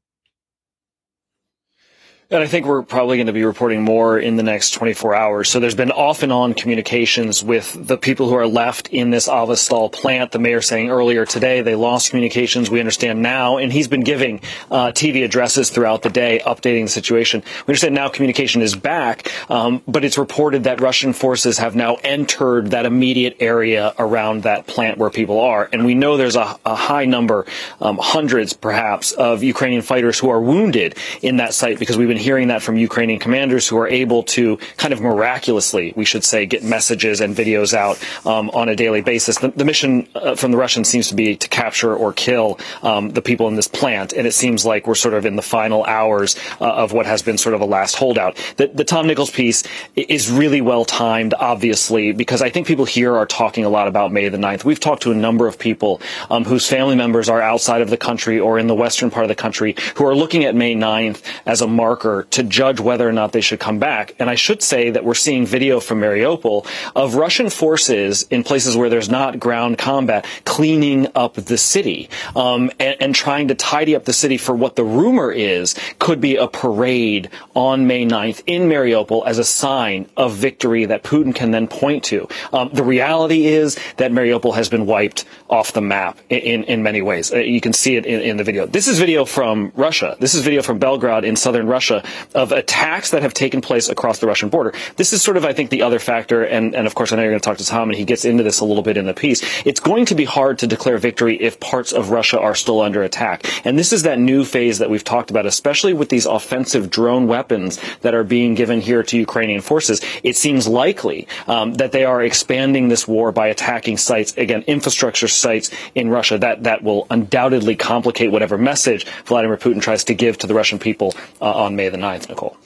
And 2.32 2.42
I 2.42 2.48
think 2.48 2.66
we're 2.66 2.82
probably 2.82 3.18
going 3.18 3.28
to 3.28 3.34
be 3.34 3.44
reporting 3.44 3.84
more 3.84 4.18
in 4.18 4.38
the 4.38 4.44
next 4.44 4.72
24 4.72 5.14
hours. 5.14 5.50
So 5.50 5.60
there's 5.60 5.76
been 5.76 5.92
off 5.92 6.24
and 6.24 6.32
on 6.32 6.54
communications 6.54 7.44
with 7.44 7.76
the 7.78 7.98
people 7.98 8.30
who 8.30 8.36
are 8.36 8.48
left 8.48 8.88
in 8.88 9.10
this 9.10 9.28
Azovstal 9.28 9.92
plant. 9.92 10.32
The 10.32 10.40
mayor 10.40 10.62
saying 10.62 10.90
earlier 10.90 11.26
today 11.26 11.60
they 11.60 11.76
lost 11.76 12.10
communications. 12.12 12.70
We 12.70 12.80
understand 12.80 13.22
now, 13.22 13.58
and 13.58 13.70
he's 13.70 13.90
been 13.90 14.06
giving 14.06 14.40
uh, 14.72 14.94
TV 14.94 15.26
addresses 15.26 15.72
throughout 15.72 16.04
the 16.04 16.10
day, 16.10 16.40
updating 16.46 16.86
the 16.86 16.88
situation. 16.88 17.44
We 17.68 17.74
understand 17.74 17.96
now 17.96 18.08
communication 18.08 18.62
is 18.62 18.78
back, 18.78 19.30
um, 19.52 19.82
but 19.86 20.06
it's 20.06 20.18
reported 20.18 20.64
that 20.64 20.80
Russian 20.80 21.12
forces 21.12 21.58
have 21.58 21.76
now 21.76 21.98
entered 22.02 22.72
that 22.72 22.86
immediate 22.86 23.36
area 23.42 23.94
around 24.00 24.44
that 24.44 24.68
plant 24.68 24.98
where 24.98 25.10
people 25.10 25.42
are, 25.42 25.68
and 25.74 25.84
we 25.84 25.96
know 25.96 26.16
there's 26.16 26.38
a, 26.38 26.58
a 26.66 26.76
high 26.76 27.04
number, 27.04 27.46
um, 27.82 28.00
hundreds 28.02 28.54
perhaps, 28.54 29.12
of 29.12 29.44
Ukrainian 29.44 29.82
fighters 29.82 30.18
who 30.18 30.30
are 30.30 30.40
wounded 30.40 30.96
in 31.22 31.36
that 31.36 31.54
site 31.54 31.78
because 31.78 31.98
we've 31.98 32.08
been 32.08 32.21
hearing 32.22 32.48
that 32.48 32.62
from 32.62 32.78
Ukrainian 32.78 33.20
commanders 33.20 33.68
who 33.68 33.78
are 33.78 33.88
able 33.88 34.24
to 34.24 34.58
kind 34.78 34.94
of 34.94 35.02
miraculously, 35.02 35.94
we 35.96 36.06
should 36.06 36.24
say, 36.24 36.46
get 36.46 36.64
messages 36.64 37.22
and 37.22 37.36
videos 37.36 37.74
out 37.74 38.00
um, 38.26 38.50
on 38.52 38.70
a 38.70 38.76
daily 38.76 39.02
basis. 39.02 39.40
The, 39.40 39.50
the 39.50 39.66
mission 39.66 40.08
uh, 40.16 40.36
from 40.36 40.52
the 40.52 40.58
Russians 40.58 40.88
seems 40.88 41.10
to 41.10 41.16
be 41.16 41.36
to 41.36 41.48
capture 41.50 41.96
or 41.96 42.14
kill 42.14 42.60
um, 42.84 43.10
the 43.10 43.22
people 43.22 43.48
in 43.48 43.56
this 43.56 43.68
plant, 43.68 44.14
and 44.14 44.26
it 44.28 44.34
seems 44.34 44.66
like 44.66 44.88
we're 44.88 44.96
sort 44.96 45.14
of 45.14 45.26
in 45.26 45.36
the 45.36 45.42
final 45.42 45.84
hours 45.84 46.36
uh, 46.60 46.66
of 46.66 46.94
what 46.94 47.06
has 47.06 47.22
been 47.22 47.38
sort 47.38 47.56
of 47.56 47.62
a 47.62 47.66
last 47.66 47.96
holdout. 47.96 48.38
The, 48.58 48.68
the 48.68 48.84
Tom 48.84 49.08
Nichols 49.08 49.32
piece 49.32 49.64
is 49.96 50.32
really 50.32 50.62
well 50.62 50.86
timed, 50.86 51.34
obviously, 51.34 52.12
because 52.12 52.42
I 52.42 52.50
think 52.50 52.68
people 52.68 52.86
here 52.86 53.16
are 53.16 53.26
talking 53.26 53.66
a 53.66 53.70
lot 53.70 53.88
about 53.88 54.12
May 54.12 54.30
the 54.30 54.38
9th. 54.38 54.64
We've 54.64 54.80
talked 54.80 55.04
to 55.04 55.12
a 55.12 55.16
number 55.16 55.48
of 55.48 55.58
people 55.58 56.02
um, 56.30 56.46
whose 56.46 56.68
family 56.68 56.96
members 56.96 57.30
are 57.30 57.42
outside 57.42 57.82
of 57.82 57.90
the 57.90 57.98
country 57.98 58.40
or 58.40 58.60
in 58.60 58.68
the 58.68 58.76
western 58.76 59.10
part 59.10 59.24
of 59.24 59.30
the 59.30 59.36
country 59.36 59.76
who 59.96 60.06
are 60.06 60.16
looking 60.16 60.44
at 60.46 60.56
May 60.56 60.76
9th 60.76 61.22
as 61.46 61.62
a 61.62 61.68
marker 61.68 62.11
to 62.32 62.44
judge 62.44 62.80
whether 62.80 63.08
or 63.08 63.12
not 63.12 63.32
they 63.32 63.42
should 63.42 63.60
come 63.60 63.80
back. 63.80 64.16
And 64.20 64.30
I 64.30 64.36
should 64.36 64.62
say 64.62 64.90
that 64.92 65.04
we're 65.04 65.14
seeing 65.14 65.46
video 65.46 65.80
from 65.80 66.02
Mariupol 66.02 66.68
of 66.96 67.16
Russian 67.16 67.50
forces 67.50 68.24
in 68.30 68.44
places 68.44 68.76
where 68.76 68.90
there's 68.90 69.10
not 69.10 69.40
ground 69.40 69.78
combat 69.78 70.26
cleaning 70.46 71.08
up 71.16 71.34
the 71.36 71.58
city 71.58 72.10
um, 72.36 72.72
and, 72.80 72.96
and 73.00 73.16
trying 73.16 73.48
to 73.50 73.56
tidy 73.56 73.96
up 73.96 74.06
the 74.06 74.14
city 74.14 74.38
for 74.38 74.56
what 74.56 74.76
the 74.76 74.84
rumor 74.84 75.32
is 75.32 75.76
could 76.00 76.22
be 76.22 76.36
a 76.36 76.48
parade 76.48 77.30
on 77.56 77.88
May 77.88 78.06
9th 78.06 78.44
in 78.46 78.64
Mariupol 78.64 79.26
as 79.26 79.38
a 79.38 79.44
sign 79.44 80.08
of 80.18 80.34
victory 80.34 80.86
that 80.86 81.04
Putin 81.04 81.34
can 81.34 81.52
then 81.52 81.68
point 81.68 82.04
to. 82.06 82.28
Um, 82.54 82.70
the 82.74 82.84
reality 82.84 83.46
is 83.46 83.78
that 83.98 84.12
Mariupol 84.12 84.56
has 84.56 84.70
been 84.70 84.86
wiped 84.86 85.26
off 85.50 85.74
the 85.74 85.82
map 85.82 86.20
in, 86.30 86.64
in, 86.64 86.84
many 86.84 87.02
ways. 87.02 87.32
Uh, 87.34 87.38
you 87.38 87.62
can 87.62 87.74
see 87.74 87.96
it 87.96 88.06
in, 88.06 88.22
in 88.22 88.38
the 88.38 88.44
video. 88.44 88.66
This 88.66 88.88
is 88.88 89.00
video 89.00 89.26
from 89.26 89.72
Russia. 89.76 90.18
This 90.20 90.34
is 90.34 90.42
video 90.42 90.62
from 90.62 90.80
Belgorod 90.80 91.24
in 91.24 91.36
southern 91.36 91.68
Russia 91.68 92.01
of 92.34 92.52
attacks 92.52 93.12
that 93.12 93.22
have 93.22 93.34
taken 93.34 93.62
place 93.62 93.90
across 93.90 94.20
the 94.20 94.28
Russian 94.28 94.50
border. 94.50 94.74
This 94.96 95.14
is 95.14 95.22
sort 95.22 95.38
of, 95.38 95.46
I 95.46 95.54
think, 95.54 95.70
the 95.70 95.82
other 95.84 96.00
factor, 96.00 96.44
and, 96.44 96.76
and 96.76 96.88
of 96.88 96.96
course, 96.96 97.12
I 97.12 97.16
know 97.16 97.24
you're 97.24 97.32
going 97.32 97.42
to 97.42 97.46
talk 97.46 97.58
to 97.58 97.66
Tom, 97.66 97.90
and 97.90 97.98
he 97.98 98.06
gets 98.06 98.26
into 98.26 98.44
this 98.44 98.60
a 98.60 98.66
little 98.66 98.84
bit 98.84 98.98
in 98.98 99.06
the 99.06 99.14
piece. 99.14 99.42
It's 99.66 99.80
going 99.80 100.06
to 100.06 100.16
be 100.16 100.26
hard 100.26 100.60
to 100.60 100.68
declare 100.68 100.98
victory 100.98 101.36
if 101.42 101.60
parts 101.60 101.92
of 101.92 102.10
Russia 102.10 102.40
are 102.40 102.56
still 102.56 102.82
under 102.82 103.04
attack. 103.04 103.46
And 103.66 103.78
this 103.78 103.94
is 103.94 104.04
that 104.04 104.20
new 104.20 104.44
phase 104.44 104.80
that 104.80 104.90
we've 104.90 105.04
talked 105.04 105.30
about, 105.30 105.46
especially 105.46 105.94
with 105.94 106.10
these 106.10 106.26
offensive 106.26 106.90
drone 106.90 107.28
weapons 107.28 107.80
that 108.02 108.14
are 108.14 108.24
being 108.24 108.56
given 108.56 108.82
here 108.82 109.04
to 109.04 109.18
Ukrainian 109.18 109.62
forces. 109.62 110.02
It 110.24 110.36
seems 110.36 110.68
likely 110.68 111.28
um, 111.48 111.76
that 111.76 111.92
they 111.92 112.06
are 112.06 112.22
expanding 112.22 112.88
this 112.88 113.08
war 113.08 113.32
by 113.32 113.48
attacking 113.48 113.98
sites, 113.98 114.36
again, 114.38 114.64
infrastructure 114.68 115.28
sites 115.28 115.72
in 115.96 116.10
Russia. 116.10 116.38
That, 116.38 116.64
that 116.64 116.84
will 116.84 117.08
undoubtedly 117.10 117.76
complicate 117.76 118.32
whatever 118.32 118.58
message 118.58 119.06
Vladimir 119.26 119.58
Putin 119.58 119.82
tries 119.82 120.04
to 120.06 120.14
give 120.14 120.38
to 120.40 120.48
the 120.48 120.54
Russian 120.54 120.80
people 120.80 121.14
uh, 121.42 121.52
on 121.52 121.76
May 121.76 121.90
the 121.92 121.98
9th, 121.98 122.28
Nicolle. 122.30 122.58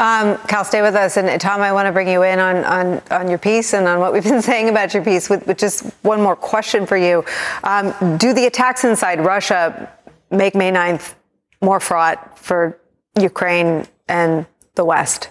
Um, 0.00 0.36
Cal, 0.48 0.64
stay 0.64 0.82
with 0.82 0.96
us. 0.96 1.16
And 1.16 1.40
Tom, 1.40 1.60
I 1.60 1.72
want 1.72 1.86
to 1.86 1.92
bring 1.92 2.08
you 2.08 2.24
in 2.24 2.40
on, 2.40 2.64
on, 2.64 3.02
on 3.10 3.28
your 3.28 3.38
piece 3.38 3.72
and 3.72 3.86
on 3.86 4.00
what 4.00 4.12
we've 4.12 4.24
been 4.24 4.42
saying 4.52 4.68
about 4.68 4.94
your 4.94 5.04
piece, 5.04 5.30
with, 5.30 5.46
with 5.46 5.58
just 5.58 5.84
one 6.02 6.20
more 6.20 6.34
question 6.34 6.86
for 6.86 6.96
you. 6.96 7.24
Um, 7.62 8.16
do 8.16 8.32
the 8.32 8.46
attacks 8.46 8.84
inside 8.84 9.24
Russia 9.24 9.88
make 10.30 10.54
May 10.54 10.72
9th 10.72 11.14
more 11.60 11.78
fraught 11.78 12.38
for 12.38 12.78
Ukraine 13.20 13.86
and 14.08 14.46
the 14.74 14.84
West? 14.84 15.28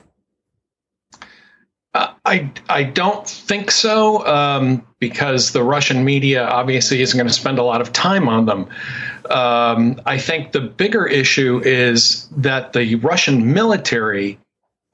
Uh, 1.93 2.13
I 2.23 2.49
I 2.69 2.84
don't 2.84 3.27
think 3.27 3.69
so 3.69 4.26
um, 4.26 4.88
because 4.99 5.51
the 5.51 5.61
Russian 5.61 6.05
media 6.05 6.45
obviously 6.47 7.01
isn't 7.01 7.18
going 7.18 7.27
to 7.27 7.34
spend 7.34 7.59
a 7.59 7.63
lot 7.63 7.81
of 7.81 7.91
time 7.91 8.30
on 8.30 8.45
them. 8.45 8.69
Um, 9.31 10.01
I 10.05 10.17
think 10.17 10.51
the 10.51 10.61
bigger 10.61 11.05
issue 11.05 11.61
is 11.63 12.27
that 12.35 12.73
the 12.73 12.95
Russian 12.95 13.53
military 13.53 14.39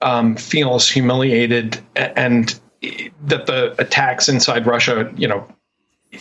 um, 0.01 0.35
feels 0.35 0.89
humiliated 0.89 1.79
and 1.95 2.59
that 3.25 3.47
the 3.47 3.75
attacks 3.81 4.29
inside 4.29 4.67
Russia, 4.67 5.11
you 5.17 5.27
know, 5.27 5.47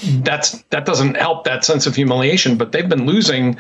that's 0.01 0.63
that 0.71 0.85
doesn't 0.85 1.17
help 1.17 1.45
that 1.45 1.65
sense 1.65 1.87
of 1.87 1.95
humiliation. 1.95 2.57
But 2.57 2.73
they've 2.73 2.89
been 2.89 3.07
losing 3.07 3.57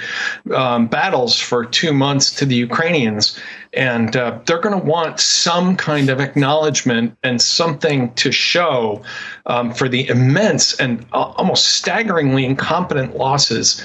um, 0.52 0.88
battles 0.88 1.38
for 1.38 1.64
two 1.64 1.92
months 1.92 2.30
to 2.36 2.44
the 2.44 2.56
Ukrainians, 2.56 3.38
and 3.74 4.16
uh, 4.16 4.38
they're 4.44 4.60
going 4.60 4.78
to 4.78 4.84
want 4.84 5.20
some 5.20 5.76
kind 5.76 6.10
of 6.10 6.20
acknowledgement 6.20 7.16
and 7.22 7.40
something 7.40 8.12
to 8.14 8.32
show 8.32 9.02
um, 9.46 9.72
for 9.72 9.88
the 9.88 10.08
immense 10.08 10.74
and 10.80 11.06
uh, 11.12 11.32
almost 11.36 11.66
staggeringly 11.66 12.44
incompetent 12.44 13.16
losses 13.16 13.84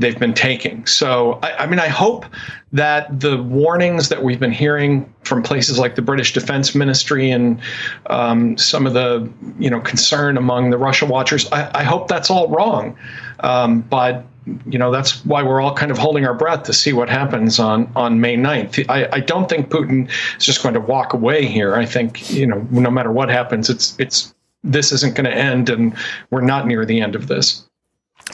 they've 0.00 0.18
been 0.18 0.34
taking. 0.34 0.86
So, 0.86 1.38
I, 1.42 1.64
I, 1.64 1.66
mean, 1.66 1.78
I 1.78 1.88
hope 1.88 2.26
that 2.72 3.20
the 3.20 3.42
warnings 3.42 4.08
that 4.08 4.22
we've 4.22 4.40
been 4.40 4.52
hearing 4.52 5.12
from 5.22 5.42
places 5.42 5.78
like 5.78 5.94
the 5.94 6.02
British 6.02 6.32
Defense 6.32 6.74
Ministry 6.74 7.30
and 7.30 7.60
um, 8.06 8.56
some 8.58 8.86
of 8.86 8.94
the, 8.94 9.30
you 9.58 9.70
know, 9.70 9.80
concern 9.80 10.36
among 10.36 10.70
the 10.70 10.78
Russia 10.78 11.06
watchers, 11.06 11.50
I, 11.52 11.70
I 11.80 11.82
hope 11.84 12.08
that's 12.08 12.30
all 12.30 12.48
wrong. 12.48 12.96
Um, 13.40 13.80
but 13.82 14.24
you 14.66 14.78
know 14.78 14.90
that's 14.90 15.24
why 15.24 15.42
we're 15.42 15.60
all 15.60 15.74
kind 15.74 15.90
of 15.90 15.98
holding 15.98 16.24
our 16.24 16.34
breath 16.34 16.64
to 16.64 16.72
see 16.72 16.92
what 16.92 17.08
happens 17.08 17.58
on 17.58 17.90
on 17.94 18.20
May 18.20 18.36
9th. 18.36 18.84
I, 18.88 19.08
I 19.12 19.20
don't 19.20 19.48
think 19.48 19.68
Putin 19.68 20.10
is 20.38 20.44
just 20.44 20.62
going 20.62 20.74
to 20.74 20.80
walk 20.80 21.12
away 21.12 21.46
here. 21.46 21.76
I 21.76 21.84
think 21.84 22.30
you 22.30 22.46
know 22.46 22.66
no 22.70 22.90
matter 22.90 23.12
what 23.12 23.28
happens, 23.28 23.68
it's 23.68 23.98
it's 23.98 24.34
this 24.64 24.92
isn't 24.92 25.14
going 25.14 25.24
to 25.24 25.34
end, 25.34 25.68
and 25.70 25.96
we're 26.30 26.40
not 26.40 26.66
near 26.66 26.84
the 26.84 27.00
end 27.00 27.14
of 27.14 27.28
this. 27.28 27.66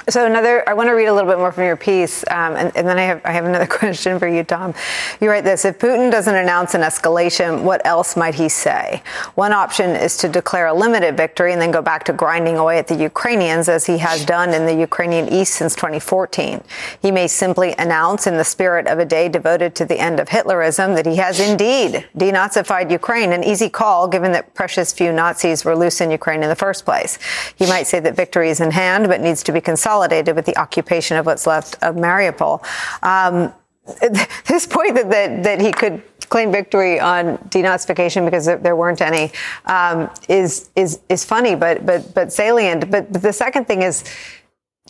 So 0.09 0.25
another, 0.25 0.63
I 0.69 0.75
want 0.75 0.89
to 0.89 0.93
read 0.93 1.07
a 1.07 1.13
little 1.13 1.29
bit 1.29 1.39
more 1.39 1.51
from 1.51 1.65
your 1.65 1.77
piece, 1.77 2.23
um, 2.31 2.55
and, 2.55 2.77
and, 2.77 2.87
then 2.87 2.97
I 2.97 3.03
have 3.03 3.21
I 3.25 3.33
have 3.33 3.45
another 3.45 3.67
question 3.79 4.21
for 4.21 4.29
you, 4.29 4.45
Tom. 4.45 4.73
You 5.21 5.29
write 5.29 5.43
this: 5.43 5.65
If 5.65 5.81
Putin 5.81 6.13
doesn't 6.13 6.35
announce 6.35 6.75
an 6.75 6.83
escalation, 6.83 7.63
what 7.63 7.85
else 7.85 8.17
might 8.17 8.37
he 8.37 8.49
say? 8.49 9.03
One 9.35 9.53
option 9.53 9.97
is 9.97 10.17
to 10.19 10.29
declare 10.29 10.69
a 10.69 10.75
limited 10.75 11.17
victory 11.17 11.53
and 11.53 11.61
then 11.61 11.73
go 11.73 11.83
back 11.83 12.05
to 12.05 12.13
grinding 12.13 12.57
away 12.57 12.79
at 12.79 12.87
the 12.87 12.95
Ukrainians, 12.95 13.69
as 13.69 13.87
he 13.87 13.99
has 13.99 14.25
done 14.25 14.55
in 14.55 14.65
the 14.65 14.75
Ukrainian 14.75 15.29
East 15.29 15.55
since 15.55 15.75
2014. 15.75 16.63
He 17.03 17.11
may 17.11 17.27
simply 17.27 17.75
announce, 17.77 18.29
in 18.29 18.37
the 18.37 18.45
spirit 18.45 18.87
of 18.87 19.01
a 19.01 19.05
day 19.05 19.29
devoted 19.29 19.75
to 19.75 19.85
the 19.85 19.99
end 19.99 20.21
of 20.21 20.29
Hitlerism, 20.29 20.95
that 20.95 21.07
he 21.07 21.17
has 21.17 21.41
indeed 21.41 22.07
denazified 22.17 22.93
Ukraine. 22.93 23.33
An 23.33 23.43
easy 23.43 23.69
call, 23.69 24.07
given 24.07 24.31
that 24.33 24.55
precious 24.55 24.93
few 24.93 25.13
Nazis 25.13 25.65
were 25.65 25.75
loose 25.75 26.01
in 26.01 26.13
Ukraine 26.13 26.45
in 26.45 26.49
the 26.49 26.55
first 26.55 26.85
place. 26.85 27.19
He 27.57 27.67
might 27.67 27.89
say 27.89 27.99
that 27.99 28.15
victory 28.15 28.51
is 28.51 28.61
in 28.61 28.71
hand, 28.71 29.09
but 29.09 29.21
needs 29.21 29.43
to 29.43 29.53
be 29.53 29.61
considered 29.61 29.96
consolidated 29.97 30.37
with 30.37 30.45
the 30.45 30.57
occupation 30.59 31.17
of 31.17 31.27
what's 31.27 31.47
left 31.47 31.77
of 31.83 31.97
Mariupol. 31.97 32.63
Um, 33.03 33.53
this 34.47 34.67
point 34.67 34.95
that, 34.95 35.11
that, 35.11 35.43
that 35.45 35.61
he 35.61 35.73
could 35.73 36.03
claim 36.29 36.51
victory 36.51 36.99
on 36.99 37.39
denazification 37.51 38.25
because 38.25 38.47
there, 38.47 38.75
weren't 38.75 39.01
any 39.01 39.31
um, 39.67 40.11
is 40.29 40.71
is 40.75 40.99
is 41.09 41.25
funny, 41.25 41.55
but 41.55 41.87
but 41.87 42.13
but 42.15 42.33
salient. 42.33 42.91
But, 42.91 43.13
but 43.13 43.23
the 43.23 43.33
second 43.33 43.67
thing 43.67 43.83
is 43.83 44.03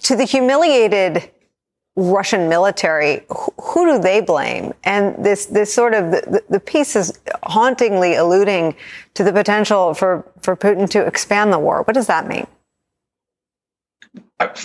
to 0.02 0.16
the 0.16 0.24
humiliated 0.24 1.30
Russian 1.94 2.48
military, 2.48 3.26
who, 3.28 3.52
who 3.60 3.84
do 3.84 3.98
they 3.98 4.22
blame? 4.22 4.72
And 4.84 5.14
this 5.22 5.44
this 5.44 5.72
sort 5.74 5.92
of 5.92 6.10
the, 6.10 6.42
the 6.48 6.60
piece 6.60 6.96
is 6.96 7.12
hauntingly 7.42 8.14
alluding 8.14 8.74
to 9.12 9.22
the 9.22 9.32
potential 9.32 9.92
for 9.92 10.24
for 10.40 10.56
Putin 10.56 10.88
to 10.90 11.06
expand 11.06 11.52
the 11.52 11.58
war. 11.58 11.82
What 11.82 11.94
does 11.94 12.06
that 12.06 12.26
mean? 12.26 12.46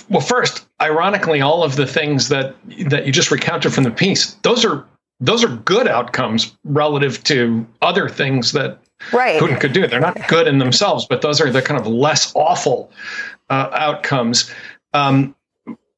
Well, 0.08 0.20
first, 0.20 0.66
ironically, 0.80 1.40
all 1.40 1.62
of 1.64 1.76
the 1.76 1.86
things 1.86 2.28
that 2.28 2.54
that 2.86 3.06
you 3.06 3.12
just 3.12 3.30
recounted 3.30 3.72
from 3.72 3.84
the 3.84 3.90
piece, 3.90 4.34
those 4.42 4.64
are 4.64 4.86
those 5.20 5.44
are 5.44 5.48
good 5.48 5.88
outcomes 5.88 6.56
relative 6.64 7.22
to 7.24 7.66
other 7.80 8.08
things 8.08 8.52
that 8.52 8.78
right. 9.12 9.40
Putin 9.40 9.60
could 9.60 9.72
do. 9.72 9.86
They're 9.86 10.00
not 10.00 10.28
good 10.28 10.46
in 10.48 10.58
themselves, 10.58 11.06
but 11.06 11.22
those 11.22 11.40
are 11.40 11.50
the 11.50 11.62
kind 11.62 11.80
of 11.80 11.86
less 11.86 12.32
awful 12.34 12.90
uh, 13.48 13.70
outcomes. 13.72 14.52
Um, 14.92 15.34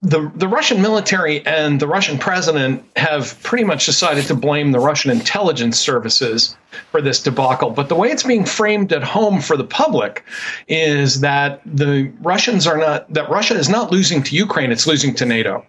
the, 0.04 0.30
the 0.34 0.46
Russian 0.46 0.82
military 0.82 1.44
and 1.46 1.80
the 1.80 1.88
Russian 1.88 2.18
president 2.18 2.84
have 2.96 3.42
pretty 3.42 3.64
much 3.64 3.86
decided 3.86 4.26
to 4.26 4.34
blame 4.34 4.72
the 4.72 4.78
Russian 4.78 5.10
intelligence 5.10 5.80
services 5.80 6.56
for 6.90 7.00
this 7.00 7.22
debacle. 7.22 7.70
But 7.70 7.88
the 7.88 7.94
way 7.94 8.10
it's 8.10 8.22
being 8.22 8.44
framed 8.44 8.92
at 8.92 9.02
home 9.02 9.40
for 9.40 9.56
the 9.56 9.64
public 9.64 10.22
is 10.68 11.20
that 11.20 11.62
the 11.64 12.12
Russians 12.20 12.66
are 12.66 12.76
not, 12.76 13.10
that 13.14 13.30
Russia 13.30 13.54
is 13.54 13.70
not 13.70 13.90
losing 13.90 14.22
to 14.24 14.36
Ukraine, 14.36 14.70
it's 14.70 14.86
losing 14.86 15.14
to 15.14 15.24
NATO. 15.24 15.64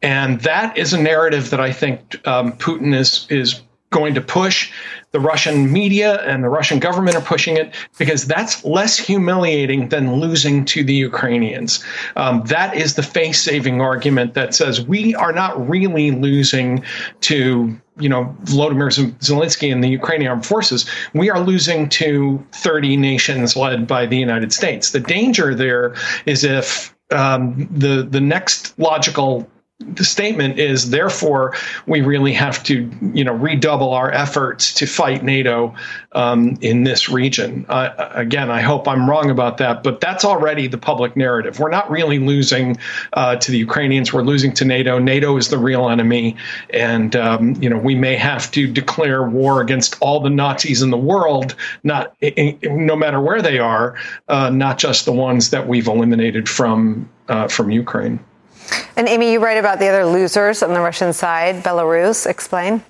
And 0.00 0.40
that 0.42 0.78
is 0.78 0.92
a 0.92 1.02
narrative 1.02 1.50
that 1.50 1.60
I 1.60 1.72
think 1.72 2.24
um, 2.24 2.52
Putin 2.52 2.94
is, 2.94 3.26
is 3.30 3.60
going 3.90 4.14
to 4.14 4.20
push 4.20 4.70
the 5.12 5.20
Russian 5.20 5.72
media 5.72 6.22
and 6.26 6.44
the 6.44 6.48
Russian 6.48 6.78
government 6.78 7.16
are 7.16 7.22
pushing 7.22 7.56
it 7.56 7.74
because 7.98 8.26
that's 8.26 8.64
less 8.64 8.98
humiliating 8.98 9.88
than 9.88 10.20
losing 10.20 10.64
to 10.66 10.84
the 10.84 10.92
Ukrainians. 10.92 11.82
Um, 12.16 12.42
that 12.46 12.76
is 12.76 12.94
the 12.94 13.02
face 13.02 13.40
saving 13.40 13.80
argument 13.80 14.34
that 14.34 14.54
says 14.54 14.86
we 14.86 15.14
are 15.14 15.32
not 15.32 15.68
really 15.68 16.10
losing 16.10 16.84
to 17.22 17.78
you 17.98 18.08
know 18.08 18.36
Volodymyr 18.44 18.90
Zelensky 19.18 19.72
and 19.72 19.82
the 19.82 19.88
Ukrainian 19.88 20.30
armed 20.30 20.46
forces, 20.46 20.88
we 21.14 21.30
are 21.30 21.40
losing 21.40 21.88
to 21.90 22.44
30 22.52 22.96
nations 22.96 23.56
led 23.56 23.86
by 23.86 24.06
the 24.06 24.16
United 24.16 24.52
States. 24.52 24.92
The 24.92 25.00
danger 25.00 25.54
there 25.54 25.94
is 26.26 26.44
if 26.44 26.94
um, 27.10 27.68
the 27.70 28.06
the 28.08 28.20
next 28.20 28.78
logical 28.78 29.48
the 29.80 30.04
statement 30.04 30.58
is 30.58 30.90
therefore 30.90 31.54
we 31.86 32.00
really 32.00 32.32
have 32.32 32.64
to 32.64 32.90
you 33.14 33.22
know 33.22 33.32
redouble 33.32 33.92
our 33.92 34.10
efforts 34.10 34.74
to 34.74 34.86
fight 34.86 35.22
NATO 35.22 35.72
um, 36.12 36.58
in 36.60 36.82
this 36.82 37.08
region. 37.08 37.64
Uh, 37.68 38.10
again, 38.14 38.50
I 38.50 38.60
hope 38.60 38.88
I'm 38.88 39.08
wrong 39.08 39.30
about 39.30 39.58
that, 39.58 39.84
but 39.84 40.00
that's 40.00 40.24
already 40.24 40.66
the 40.66 40.78
public 40.78 41.16
narrative. 41.16 41.60
We're 41.60 41.70
not 41.70 41.88
really 41.88 42.18
losing 42.18 42.76
uh, 43.12 43.36
to 43.36 43.52
the 43.52 43.58
Ukrainians; 43.58 44.12
we're 44.12 44.22
losing 44.22 44.52
to 44.54 44.64
NATO. 44.64 44.98
NATO 44.98 45.36
is 45.36 45.48
the 45.48 45.58
real 45.58 45.88
enemy, 45.88 46.34
and 46.70 47.14
um, 47.14 47.54
you 47.62 47.70
know 47.70 47.78
we 47.78 47.94
may 47.94 48.16
have 48.16 48.50
to 48.52 48.66
declare 48.66 49.28
war 49.28 49.60
against 49.60 49.96
all 50.00 50.18
the 50.18 50.30
Nazis 50.30 50.82
in 50.82 50.90
the 50.90 50.98
world, 50.98 51.54
not 51.84 52.16
no 52.64 52.96
matter 52.96 53.20
where 53.20 53.42
they 53.42 53.60
are, 53.60 53.96
uh, 54.26 54.50
not 54.50 54.78
just 54.78 55.04
the 55.04 55.12
ones 55.12 55.50
that 55.50 55.68
we've 55.68 55.86
eliminated 55.86 56.48
from 56.48 57.08
uh, 57.28 57.46
from 57.46 57.70
Ukraine. 57.70 58.18
And 58.96 59.08
Amy, 59.08 59.32
you 59.32 59.40
write 59.40 59.58
about 59.58 59.78
the 59.78 59.88
other 59.88 60.04
losers 60.04 60.62
on 60.62 60.72
the 60.72 60.80
Russian 60.80 61.12
side, 61.12 61.62
Belarus. 61.62 62.26
Explain. 62.26 62.82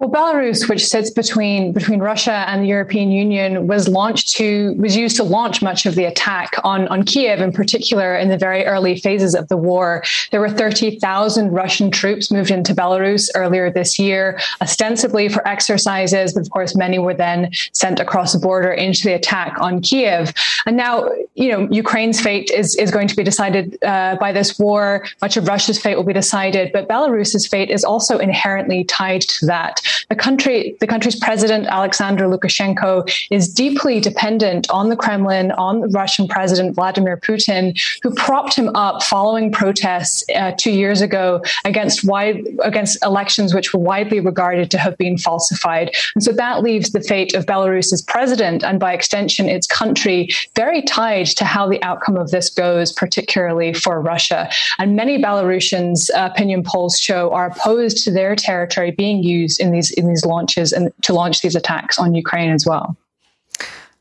Well, 0.00 0.08
Belarus, 0.08 0.66
which 0.66 0.86
sits 0.86 1.10
between 1.10 1.72
between 1.72 2.00
Russia 2.00 2.46
and 2.48 2.62
the 2.62 2.66
European 2.68 3.10
Union, 3.10 3.66
was 3.66 3.86
launched 3.86 4.30
to 4.36 4.72
was 4.78 4.96
used 4.96 5.16
to 5.16 5.24
launch 5.24 5.60
much 5.60 5.84
of 5.84 5.94
the 5.94 6.06
attack 6.06 6.54
on 6.64 6.88
on 6.88 7.02
Kiev, 7.02 7.42
in 7.42 7.52
particular, 7.52 8.16
in 8.16 8.30
the 8.30 8.38
very 8.38 8.64
early 8.64 8.98
phases 8.98 9.34
of 9.34 9.48
the 9.48 9.58
war. 9.58 10.02
There 10.30 10.40
were 10.40 10.48
thirty 10.48 10.98
thousand 10.98 11.50
Russian 11.50 11.90
troops 11.90 12.30
moved 12.30 12.50
into 12.50 12.74
Belarus 12.74 13.28
earlier 13.34 13.70
this 13.70 13.98
year, 13.98 14.40
ostensibly 14.62 15.28
for 15.28 15.46
exercises, 15.46 16.32
but 16.32 16.44
of 16.44 16.50
course, 16.50 16.74
many 16.74 16.98
were 16.98 17.12
then 17.12 17.50
sent 17.74 18.00
across 18.00 18.32
the 18.32 18.38
border 18.38 18.72
into 18.72 19.04
the 19.04 19.12
attack 19.12 19.54
on 19.60 19.82
Kiev. 19.82 20.32
And 20.64 20.78
now, 20.78 21.10
you 21.34 21.50
know, 21.52 21.68
Ukraine's 21.70 22.22
fate 22.22 22.50
is 22.50 22.74
is 22.76 22.90
going 22.90 23.08
to 23.08 23.16
be 23.16 23.22
decided 23.22 23.76
uh, 23.84 24.16
by 24.18 24.32
this 24.32 24.58
war. 24.58 25.04
Much 25.20 25.36
of 25.36 25.46
Russia's 25.46 25.78
fate 25.78 25.96
will 25.96 26.04
be 26.04 26.14
decided, 26.14 26.72
but 26.72 26.88
Belarus's 26.88 27.46
fate 27.46 27.68
is 27.68 27.84
also 27.84 28.16
inherently 28.16 28.84
tied 28.84 29.20
to 29.20 29.44
that. 29.44 29.82
The 30.08 30.16
country, 30.16 30.76
the 30.80 30.86
country's 30.86 31.16
president, 31.16 31.66
Alexander 31.66 32.24
Lukashenko, 32.24 33.10
is 33.30 33.52
deeply 33.52 34.00
dependent 34.00 34.68
on 34.70 34.88
the 34.88 34.96
Kremlin, 34.96 35.52
on 35.52 35.80
the 35.80 35.88
Russian 35.88 36.28
president, 36.28 36.74
Vladimir 36.74 37.16
Putin, 37.16 37.80
who 38.02 38.14
propped 38.14 38.54
him 38.54 38.70
up 38.74 39.02
following 39.02 39.50
protests 39.52 40.24
uh, 40.34 40.52
two 40.58 40.70
years 40.70 41.00
ago 41.00 41.42
against 41.64 42.04
wide, 42.04 42.44
against 42.62 43.02
elections 43.04 43.54
which 43.54 43.72
were 43.72 43.80
widely 43.80 44.20
regarded 44.20 44.70
to 44.70 44.78
have 44.78 44.96
been 44.98 45.18
falsified. 45.18 45.90
And 46.14 46.24
so 46.24 46.32
that 46.32 46.62
leaves 46.62 46.90
the 46.90 47.00
fate 47.00 47.34
of 47.34 47.46
Belarus's 47.46 48.02
president 48.02 48.62
and 48.64 48.78
by 48.78 48.92
extension 48.92 49.48
its 49.48 49.66
country 49.66 50.28
very 50.56 50.82
tied 50.82 51.26
to 51.26 51.44
how 51.44 51.68
the 51.68 51.82
outcome 51.82 52.16
of 52.16 52.30
this 52.30 52.48
goes, 52.48 52.92
particularly 52.92 53.72
for 53.72 54.00
Russia. 54.00 54.48
And 54.78 54.96
many 54.96 55.20
Belarusians, 55.20 56.10
uh, 56.14 56.30
opinion 56.32 56.62
polls 56.64 56.98
show, 56.98 57.32
are 57.32 57.48
opposed 57.48 58.04
to 58.04 58.10
their 58.10 58.36
territory 58.36 58.90
being 58.90 59.22
used 59.22 59.60
in 59.60 59.72
the 59.72 59.78
these 59.80 59.90
in 59.92 60.08
these 60.08 60.24
launches 60.24 60.72
and 60.72 60.92
to 61.02 61.12
launch 61.12 61.40
these 61.40 61.56
attacks 61.56 61.98
on 61.98 62.14
Ukraine 62.14 62.50
as 62.50 62.66
well. 62.66 62.96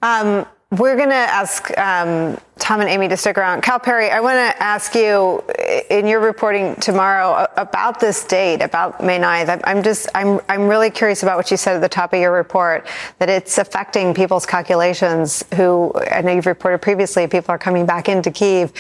Um, 0.02 0.46
we're 0.72 0.96
going 0.96 1.10
to 1.10 1.16
ask 1.16 1.76
um, 1.80 2.38
Tom 2.60 2.80
and 2.80 2.90
Amy 2.92 3.08
to 3.08 3.18
stick 3.18 3.40
around. 3.40 3.64
Cal 3.64 3.80
Perry, 3.80 4.12
I 4.12 4.20
want 4.20 4.36
to 4.36 4.62
ask 4.62 4.94
you 4.94 5.44
in 5.90 6.06
your 6.06 6.20
reporting 6.20 6.76
tomorrow 6.76 7.48
about 7.58 8.00
this 8.00 8.24
date, 8.24 8.62
about 8.62 9.04
May 9.04 9.18
9th. 9.18 9.62
I'm 9.64 9.82
just, 9.82 10.10
I'm, 10.14 10.40
I'm 10.48 10.68
really 10.68 10.92
curious 10.92 11.24
about 11.24 11.38
what 11.38 11.50
you 11.50 11.58
said 11.58 11.76
at 11.76 11.82
the 11.82 11.90
top 11.90 12.14
of 12.14 12.20
your 12.20 12.32
report, 12.32 12.86
that 13.18 13.30
it's 13.30 13.58
affecting 13.58 14.14
people's 14.14 14.46
calculations 14.46 15.44
who, 15.56 15.92
I 16.12 16.22
know 16.22 16.34
you've 16.34 16.46
reported 16.46 16.84
previously, 16.84 17.26
people 17.26 17.52
are 17.52 17.58
coming 17.58 17.88
back 17.88 18.08
into 18.08 18.30
Kiev. 18.30 18.72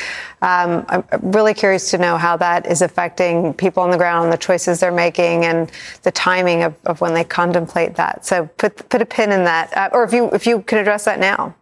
Um, 0.43 0.85
I'm 0.89 1.03
really 1.23 1.55
curious 1.55 1.89
to 1.89 1.97
know 1.97 2.17
how 2.17 2.37
that 2.37 2.67
is 2.67 2.83
affecting 2.83 3.55
people 3.55 3.81
on 3.81 3.89
the 3.89 3.97
ground, 3.97 4.31
the 4.31 4.37
choices 4.37 4.79
they're 4.79 4.91
making, 4.91 5.45
and 5.45 5.71
the 6.03 6.11
timing 6.11 6.61
of, 6.61 6.75
of 6.85 7.01
when 7.01 7.15
they 7.15 7.23
contemplate 7.23 7.95
that. 7.95 8.27
So 8.27 8.45
put, 8.57 8.87
put 8.89 9.01
a 9.01 9.05
pin 9.07 9.31
in 9.31 9.43
that, 9.45 9.75
uh, 9.75 9.89
or 9.91 10.03
if 10.03 10.13
you, 10.13 10.29
if 10.29 10.45
you 10.45 10.61
can 10.61 10.77
address 10.77 11.05
that 11.05 11.19
now. 11.19 11.55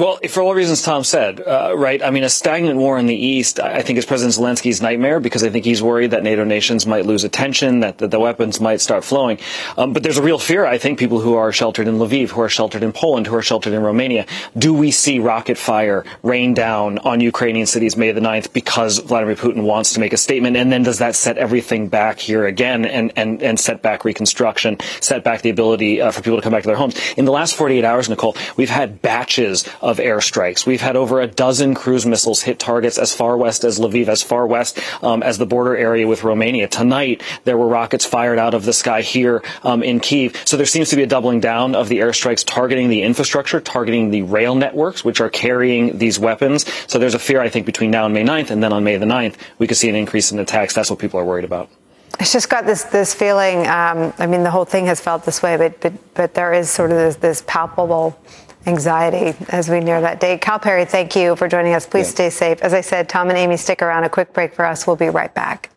Well, 0.00 0.18
for 0.30 0.42
all 0.42 0.54
reasons 0.54 0.80
Tom 0.80 1.04
said, 1.04 1.42
uh, 1.42 1.74
right? 1.76 2.02
I 2.02 2.08
mean, 2.08 2.24
a 2.24 2.30
stagnant 2.30 2.78
war 2.78 2.98
in 2.98 3.04
the 3.04 3.14
East, 3.14 3.60
I 3.60 3.82
think 3.82 3.98
is 3.98 4.06
President 4.06 4.34
Zelensky's 4.34 4.80
nightmare 4.80 5.20
because 5.20 5.44
I 5.44 5.50
think 5.50 5.66
he's 5.66 5.82
worried 5.82 6.12
that 6.12 6.22
NATO 6.22 6.42
nations 6.42 6.86
might 6.86 7.04
lose 7.04 7.22
attention, 7.22 7.80
that 7.80 7.98
the, 7.98 8.08
the 8.08 8.18
weapons 8.18 8.62
might 8.62 8.80
start 8.80 9.04
flowing. 9.04 9.38
Um, 9.76 9.92
but 9.92 10.02
there's 10.02 10.16
a 10.16 10.22
real 10.22 10.38
fear, 10.38 10.64
I 10.64 10.78
think, 10.78 10.98
people 10.98 11.20
who 11.20 11.34
are 11.34 11.52
sheltered 11.52 11.86
in 11.86 11.96
Lviv, 11.98 12.30
who 12.30 12.40
are 12.40 12.48
sheltered 12.48 12.82
in 12.82 12.94
Poland, 12.94 13.26
who 13.26 13.34
are 13.36 13.42
sheltered 13.42 13.74
in 13.74 13.82
Romania. 13.82 14.24
Do 14.56 14.72
we 14.72 14.90
see 14.90 15.18
rocket 15.18 15.58
fire 15.58 16.06
rain 16.22 16.54
down 16.54 16.96
on 17.00 17.20
Ukrainian 17.20 17.66
cities 17.66 17.94
May 17.94 18.12
the 18.12 18.22
9th 18.22 18.54
because 18.54 19.00
Vladimir 19.00 19.36
Putin 19.36 19.64
wants 19.64 19.92
to 19.92 20.00
make 20.00 20.14
a 20.14 20.16
statement? 20.16 20.56
And 20.56 20.72
then 20.72 20.82
does 20.82 21.00
that 21.00 21.14
set 21.14 21.36
everything 21.36 21.88
back 21.88 22.18
here 22.18 22.46
again 22.46 22.86
and, 22.86 23.12
and, 23.16 23.42
and 23.42 23.60
set 23.60 23.82
back 23.82 24.06
reconstruction, 24.06 24.78
set 25.02 25.24
back 25.24 25.42
the 25.42 25.50
ability 25.50 26.00
uh, 26.00 26.10
for 26.10 26.22
people 26.22 26.38
to 26.38 26.42
come 26.42 26.52
back 26.52 26.62
to 26.62 26.68
their 26.68 26.76
homes? 26.76 26.98
In 27.18 27.26
the 27.26 27.32
last 27.32 27.54
48 27.54 27.84
hours, 27.84 28.08
Nicolle, 28.08 28.34
we've 28.56 28.70
had 28.70 29.02
batches 29.02 29.68
of 29.82 29.89
airstrikes. 29.98 30.66
We've 30.66 30.80
had 30.80 30.96
over 30.96 31.20
a 31.20 31.26
dozen 31.26 31.74
cruise 31.74 32.06
missiles 32.06 32.42
hit 32.42 32.58
targets 32.58 32.98
as 32.98 33.14
far 33.14 33.36
west 33.36 33.64
as 33.64 33.78
Lviv, 33.78 34.08
as 34.08 34.22
far 34.22 34.46
west 34.46 34.78
um, 35.02 35.22
as 35.22 35.38
the 35.38 35.46
border 35.46 35.76
area 35.76 36.06
with 36.06 36.24
Romania. 36.24 36.68
Tonight, 36.68 37.22
there 37.44 37.56
were 37.56 37.66
rockets 37.66 38.04
fired 38.04 38.38
out 38.38 38.54
of 38.54 38.64
the 38.64 38.72
sky 38.72 39.02
here 39.02 39.42
um, 39.62 39.82
in 39.82 40.00
Kiev. 40.00 40.36
So 40.44 40.56
there 40.56 40.66
seems 40.66 40.90
to 40.90 40.96
be 40.96 41.02
a 41.02 41.06
doubling 41.06 41.40
down 41.40 41.74
of 41.74 41.88
the 41.88 41.98
airstrikes 41.98 42.44
targeting 42.44 42.88
the 42.88 43.02
infrastructure, 43.02 43.60
targeting 43.60 44.10
the 44.10 44.22
rail 44.22 44.54
networks, 44.54 45.04
which 45.04 45.20
are 45.20 45.30
carrying 45.30 45.98
these 45.98 46.18
weapons. 46.18 46.64
So 46.86 46.98
there's 46.98 47.14
a 47.14 47.18
fear, 47.18 47.40
I 47.40 47.48
think, 47.48 47.66
between 47.66 47.90
now 47.90 48.04
and 48.04 48.14
May 48.14 48.24
9th, 48.24 48.50
and 48.50 48.62
then 48.62 48.72
on 48.72 48.84
May 48.84 48.96
the 48.96 49.06
9th, 49.06 49.36
we 49.58 49.66
could 49.66 49.76
see 49.76 49.88
an 49.88 49.94
increase 49.94 50.32
in 50.32 50.38
attacks. 50.38 50.74
That's 50.74 50.90
what 50.90 50.98
people 50.98 51.20
are 51.20 51.24
worried 51.24 51.44
about. 51.44 51.70
It's 52.18 52.32
just 52.32 52.50
got 52.50 52.66
this 52.66 52.82
this 52.84 53.14
feeling. 53.14 53.66
Um, 53.66 54.12
I 54.18 54.26
mean, 54.26 54.42
the 54.42 54.50
whole 54.50 54.66
thing 54.66 54.86
has 54.86 55.00
felt 55.00 55.24
this 55.24 55.42
way, 55.42 55.56
but 55.56 55.80
but 55.80 56.14
but 56.14 56.34
there 56.34 56.52
is 56.52 56.68
sort 56.68 56.90
of 56.90 56.98
this, 56.98 57.16
this 57.16 57.44
palpable 57.46 58.18
anxiety 58.66 59.36
as 59.48 59.68
we 59.68 59.80
near 59.80 60.00
that 60.00 60.20
date. 60.20 60.40
Cal 60.40 60.58
Perry, 60.58 60.84
thank 60.84 61.16
you 61.16 61.36
for 61.36 61.48
joining 61.48 61.74
us. 61.74 61.86
Please 61.86 62.08
yeah. 62.08 62.14
stay 62.14 62.30
safe. 62.30 62.62
As 62.62 62.74
I 62.74 62.80
said, 62.80 63.08
Tom 63.08 63.28
and 63.28 63.38
Amy, 63.38 63.56
stick 63.56 63.82
around. 63.82 64.04
A 64.04 64.08
quick 64.08 64.32
break 64.32 64.54
for 64.54 64.64
us. 64.64 64.86
We'll 64.86 64.96
be 64.96 65.08
right 65.08 65.34
back. 65.34 65.70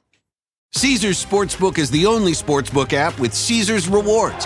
Caesars 0.75 1.23
Sportsbook 1.23 1.77
is 1.77 1.91
the 1.91 2.05
only 2.07 2.31
sportsbook 2.31 2.93
app 2.93 3.19
with 3.19 3.33
Caesars 3.33 3.87
rewards. 3.87 4.45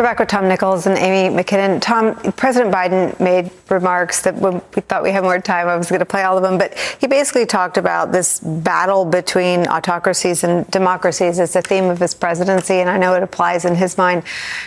We're 0.00 0.06
back 0.06 0.18
with 0.18 0.28
Tom 0.28 0.48
Nichols 0.48 0.86
and 0.86 0.96
Amy 0.96 1.28
Mackinnon. 1.28 1.78
Tom, 1.78 2.14
President 2.32 2.74
Biden 2.74 3.20
made 3.20 3.50
remarks 3.68 4.22
that 4.22 4.34
when 4.34 4.62
we 4.74 4.80
thought 4.80 5.02
we 5.02 5.10
had 5.10 5.22
more 5.22 5.38
time, 5.38 5.68
I 5.68 5.76
was 5.76 5.90
going 5.90 5.98
to 5.98 6.06
play 6.06 6.22
all 6.22 6.38
of 6.38 6.42
them, 6.42 6.56
but 6.56 6.72
he 6.98 7.06
basically 7.06 7.44
talked 7.44 7.76
about 7.76 8.10
this 8.10 8.40
battle 8.40 9.04
between 9.04 9.66
autocracies 9.66 10.42
and 10.42 10.66
democracies 10.70 11.38
as 11.38 11.52
the 11.52 11.60
theme 11.60 11.84
of 11.84 11.98
his 11.98 12.14
presidency, 12.14 12.76
and 12.76 12.88
I 12.88 12.96
know 12.96 13.12
it 13.12 13.22
applies 13.22 13.66
in 13.66 13.74
his 13.74 13.98
mind 13.98 14.22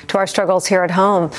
to 0.10 0.20
our 0.20 0.28
struggles 0.28 0.68
here 0.68 0.84
at 0.84 0.92
home. 0.92 1.30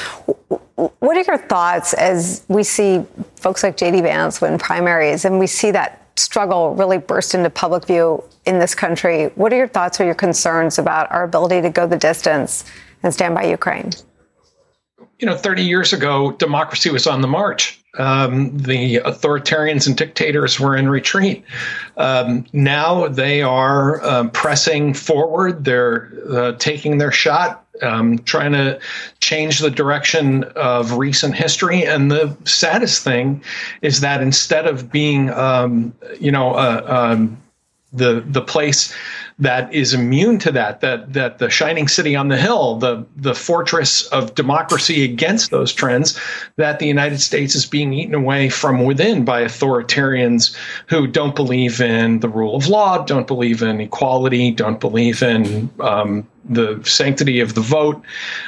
What 0.75 1.17
are 1.17 1.23
your 1.23 1.39
thoughts 1.39 1.95
as 1.95 2.45
we 2.49 2.65
see 2.65 3.05
folks 3.37 3.63
like 3.63 3.77
J.D. 3.77 4.01
Vance 4.01 4.41
win 4.41 4.59
primaries 4.59 5.25
and 5.25 5.39
we 5.39 5.47
see 5.47 5.71
that 5.71 6.05
struggle 6.17 6.75
really 6.75 6.99
burst 6.99 7.33
into 7.37 7.49
public 7.49 7.87
view 7.87 8.25
in 8.45 8.59
this 8.59 8.75
country? 8.75 9.27
What 9.37 9.53
are 9.53 9.57
your 9.57 9.69
thoughts 9.69 10.01
or 10.01 10.05
your 10.05 10.17
concerns 10.17 10.81
about 10.81 11.13
our 11.13 11.23
ability 11.23 11.63
to 11.63 11.71
go 11.71 11.87
the 11.87 11.97
distance? 11.97 12.65
And 13.05 13.15
stand 13.15 13.35
by 13.35 13.45
Ukraine? 13.45 13.91
You 15.21 15.27
know, 15.27 15.37
30 15.37 15.63
years 15.63 15.93
ago, 15.93 16.33
democracy 16.33 16.91
was 16.91 17.07
on 17.07 17.21
the 17.21 17.29
march. 17.29 17.81
Um, 17.97 18.59
the 18.59 18.97
authoritarians 18.97 19.87
and 19.87 19.97
dictators 19.97 20.59
were 20.59 20.77
in 20.77 20.89
retreat. 20.89 21.45
Um, 21.97 22.45
now 22.53 23.07
they 23.07 23.41
are 23.41 24.05
um, 24.05 24.31
pressing 24.31 24.95
forward. 24.95 25.65
They're 25.65 26.13
uh, 26.29 26.53
taking 26.59 26.99
their 26.99 27.13
shot, 27.13 27.65
um, 27.83 28.19
trying 28.19 28.53
to 28.53 28.81
change 29.21 29.61
the 29.61 29.71
direction 29.71 30.43
of 30.57 30.99
recent 30.99 31.37
history. 31.37 31.87
And 31.87 32.11
the 32.11 32.37
saddest 32.45 33.05
thing 33.05 33.45
is 33.83 34.01
that 34.01 34.21
instead 34.21 34.67
of 34.67 34.91
being, 34.91 35.31
um, 35.31 35.95
you 36.19 36.33
know, 36.33 36.55
uh, 36.55 36.85
um, 36.89 37.41
the 37.93 38.25
the 38.27 38.43
place 38.43 38.93
that 39.39 39.73
is 39.75 39.95
immune 39.95 40.39
to 40.39 40.53
that 40.53 40.81
that 40.81 41.13
that 41.13 41.39
the 41.39 41.51
shining 41.51 41.89
city 41.89 42.15
on 42.15 42.29
the 42.29 42.37
hill 42.37 42.77
the 42.77 43.05
the 43.17 43.35
fortress 43.35 44.07
of 44.09 44.35
democracy 44.35 45.03
against 45.03 45.51
those 45.51 45.73
trends 45.73 46.19
that 46.57 46.79
the 46.79 46.87
United 46.87 47.21
States 47.21 47.57
is 47.57 47.67
being 47.67 47.93
eaten 47.93 48.15
away 48.15 48.49
from 48.49 48.85
within 48.85 49.25
by 49.25 49.43
authoritarians 49.43 50.57
who 50.87 51.07
don't 51.07 51.35
believe 51.35 51.81
in 51.81 52.21
the 52.21 52.29
rule 52.29 52.55
of 52.55 52.69
law 52.69 53.05
don't 53.05 53.27
believe 53.27 53.63
in 53.63 53.81
equality 53.81 54.53
don't 54.53 54.79
believe 54.79 55.23
in 55.23 55.69
um, 55.81 56.27
the 56.49 56.81
sanctity 56.85 57.41
of 57.41 57.55
the 57.55 57.61
vote. 57.61 58.03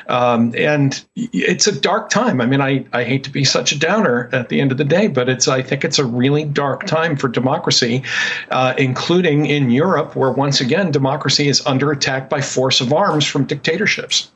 Um, 0.08 0.54
and 0.56 1.04
it's 1.14 1.66
a 1.66 1.80
dark 1.80 2.10
time. 2.10 2.40
I 2.40 2.46
mean, 2.46 2.60
I, 2.60 2.84
I 2.92 3.04
hate 3.04 3.24
to 3.24 3.30
be 3.30 3.44
such 3.44 3.72
a 3.72 3.78
downer 3.78 4.28
at 4.32 4.48
the 4.48 4.60
end 4.60 4.72
of 4.72 4.78
the 4.78 4.84
day, 4.84 5.08
but 5.08 5.28
it's 5.28 5.48
I 5.48 5.62
think 5.62 5.84
it's 5.84 5.98
a 5.98 6.04
really 6.04 6.44
dark 6.44 6.86
time 6.86 7.16
for 7.16 7.28
democracy, 7.28 8.02
uh, 8.50 8.74
including 8.76 9.46
in 9.46 9.70
Europe, 9.70 10.14
where 10.14 10.30
once 10.30 10.60
again 10.60 10.90
democracy 10.90 11.48
is 11.48 11.64
under 11.66 11.90
attack 11.90 12.28
by 12.28 12.40
force 12.40 12.80
of 12.80 12.92
arms 12.92 13.26
from 13.26 13.44
dictatorships. 13.44 14.30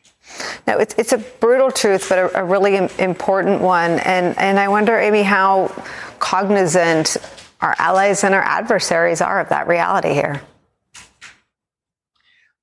No, 0.67 0.79
it's, 0.79 0.95
it's 0.97 1.13
a 1.13 1.19
brutal 1.19 1.71
truth, 1.71 2.09
but 2.09 2.19
a, 2.19 2.41
a 2.41 2.45
really 2.45 2.77
important 2.77 3.61
one. 3.61 3.99
And, 4.01 4.39
and 4.39 4.59
I 4.59 4.69
wonder, 4.69 4.99
Amy, 4.99 5.23
how 5.23 5.69
cognizant 6.19 7.17
our 7.61 7.75
allies 7.79 8.25
and 8.25 8.35
our 8.35 8.43
adversaries 8.43 9.21
are 9.21 9.41
of 9.41 9.49
that 9.51 9.69
reality 9.69 10.15
here. 10.15 10.41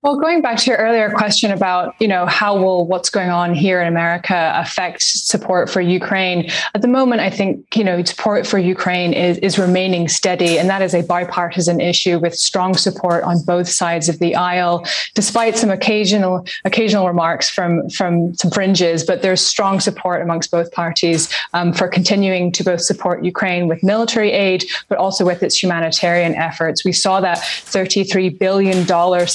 Well, 0.04 0.20
going 0.20 0.44
back 0.44 0.60
to 0.60 0.70
your 0.70 0.78
earlier 0.78 1.10
question 1.10 1.50
about, 1.50 1.96
you 2.00 2.08
know, 2.08 2.28
how 2.28 2.56
will 2.56 2.86
what's 2.86 3.10
going 3.10 3.32
on 3.32 3.56
here 3.56 3.82
in 3.82 3.88
America 3.88 4.54
affect 4.56 5.02
support 5.02 5.72
for 5.72 5.82
Ukraine? 5.82 6.52
At 6.76 6.84
the 6.84 6.88
moment, 6.88 7.22
I 7.22 7.32
think, 7.32 7.76
you 7.76 7.84
know, 7.84 8.04
support 8.04 8.46
for 8.46 8.60
Ukraine 8.60 9.12
is, 9.12 9.40
is 9.40 9.58
remaining 9.58 10.08
steady, 10.08 10.60
and 10.60 10.70
that 10.70 10.84
is 10.84 10.94
a 10.94 11.02
bipartisan 11.02 11.82
issue 11.82 12.20
with 12.20 12.36
strong 12.36 12.78
support 12.78 13.24
on 13.24 13.44
both 13.44 13.68
sides 13.68 14.08
of 14.08 14.20
the 14.20 14.36
aisle, 14.36 14.86
despite 15.16 15.58
some 15.58 15.72
occasional 15.72 16.46
occasional 16.64 17.08
remarks 17.08 17.50
from 17.50 17.90
from 17.90 18.36
some 18.36 18.52
fringes. 18.52 19.04
But 19.04 19.24
there's 19.24 19.42
strong 19.42 19.80
support 19.80 20.22
amongst 20.22 20.52
both 20.52 20.72
parties 20.74 21.28
um, 21.56 21.74
for 21.74 21.88
continuing 21.88 22.52
to 22.52 22.64
both 22.64 22.82
support 22.82 23.26
Ukraine 23.26 23.68
with 23.68 23.82
military 23.82 24.32
aid, 24.32 24.64
but 24.90 25.00
also 25.00 25.26
with 25.26 25.42
its 25.42 25.62
humanitarian 25.62 26.36
efforts. 26.36 26.86
We 26.86 26.92
saw 26.92 27.20
that 27.22 27.40
33 27.40 28.30
billion 28.30 28.86
dollar 28.86 29.26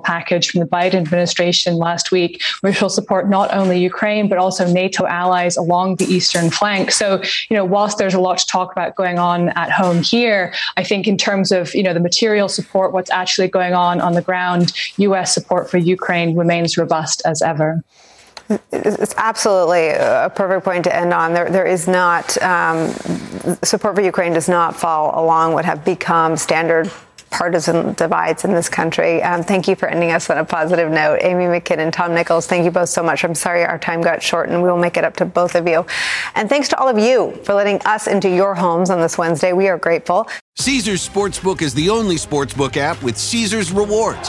package 0.00 0.50
from 0.50 0.60
the 0.60 0.66
Biden 0.66 0.94
administration 0.94 1.76
last 1.76 2.10
week, 2.10 2.42
which 2.60 2.80
will 2.80 2.88
support 2.88 3.28
not 3.28 3.52
only 3.54 3.78
Ukraine, 3.78 4.28
but 4.28 4.38
also 4.38 4.66
NATO 4.70 5.06
allies 5.06 5.56
along 5.56 5.96
the 5.96 6.04
eastern 6.06 6.50
flank. 6.50 6.90
So, 6.90 7.22
you 7.48 7.56
know, 7.56 7.64
whilst 7.64 7.98
there's 7.98 8.14
a 8.14 8.20
lot 8.20 8.38
to 8.38 8.46
talk 8.46 8.72
about 8.72 8.94
going 8.96 9.18
on 9.18 9.50
at 9.50 9.70
home 9.70 10.02
here, 10.02 10.52
I 10.76 10.84
think 10.84 11.06
in 11.06 11.16
terms 11.16 11.52
of, 11.52 11.74
you 11.74 11.82
know, 11.82 11.94
the 11.94 12.00
material 12.00 12.48
support, 12.48 12.92
what's 12.92 13.10
actually 13.10 13.48
going 13.48 13.74
on 13.74 14.00
on 14.00 14.14
the 14.14 14.22
ground, 14.22 14.72
U.S. 14.96 15.34
support 15.34 15.70
for 15.70 15.78
Ukraine 15.78 16.36
remains 16.36 16.76
robust 16.76 17.22
as 17.24 17.42
ever. 17.42 17.82
It's 18.72 19.14
absolutely 19.16 19.90
a 19.90 20.30
perfect 20.34 20.64
point 20.64 20.84
to 20.84 20.96
end 20.96 21.14
on. 21.14 21.34
There, 21.34 21.48
there 21.48 21.66
is 21.66 21.86
not 21.86 22.40
um, 22.42 22.88
support 23.62 23.94
for 23.94 24.00
Ukraine 24.00 24.32
does 24.32 24.48
not 24.48 24.74
fall 24.74 25.22
along 25.22 25.52
what 25.52 25.64
have 25.64 25.84
become 25.84 26.36
standard 26.36 26.90
partisan 27.30 27.94
divides 27.94 28.44
in 28.44 28.52
this 28.52 28.68
country. 28.68 29.22
Um, 29.22 29.42
thank 29.42 29.68
you 29.68 29.76
for 29.76 29.88
ending 29.88 30.10
us 30.10 30.28
on 30.30 30.38
a 30.38 30.44
positive 30.44 30.90
note. 30.90 31.20
Amy 31.22 31.46
Mackinnon, 31.46 31.90
Tom 31.90 32.14
Nichols, 32.14 32.46
thank 32.46 32.64
you 32.64 32.70
both 32.70 32.88
so 32.88 33.02
much. 33.02 33.24
I'm 33.24 33.34
sorry 33.34 33.64
our 33.64 33.78
time 33.78 34.02
got 34.02 34.22
short, 34.22 34.48
and 34.48 34.62
we 34.62 34.68
will 34.68 34.78
make 34.78 34.96
it 34.96 35.04
up 35.04 35.16
to 35.16 35.24
both 35.24 35.54
of 35.54 35.66
you. 35.66 35.86
And 36.34 36.48
thanks 36.48 36.68
to 36.68 36.78
all 36.78 36.88
of 36.88 36.98
you 36.98 37.32
for 37.44 37.54
letting 37.54 37.80
us 37.86 38.06
into 38.06 38.28
your 38.28 38.54
homes 38.54 38.90
on 38.90 39.00
this 39.00 39.16
Wednesday. 39.16 39.52
We 39.52 39.68
are 39.68 39.78
grateful. 39.78 40.28
Caesars 40.58 41.08
Sportsbook 41.08 41.62
is 41.62 41.72
the 41.72 41.88
only 41.88 42.16
sportsbook 42.16 42.76
app 42.76 43.02
with 43.02 43.16
Caesars 43.16 43.72
rewards. 43.72 44.28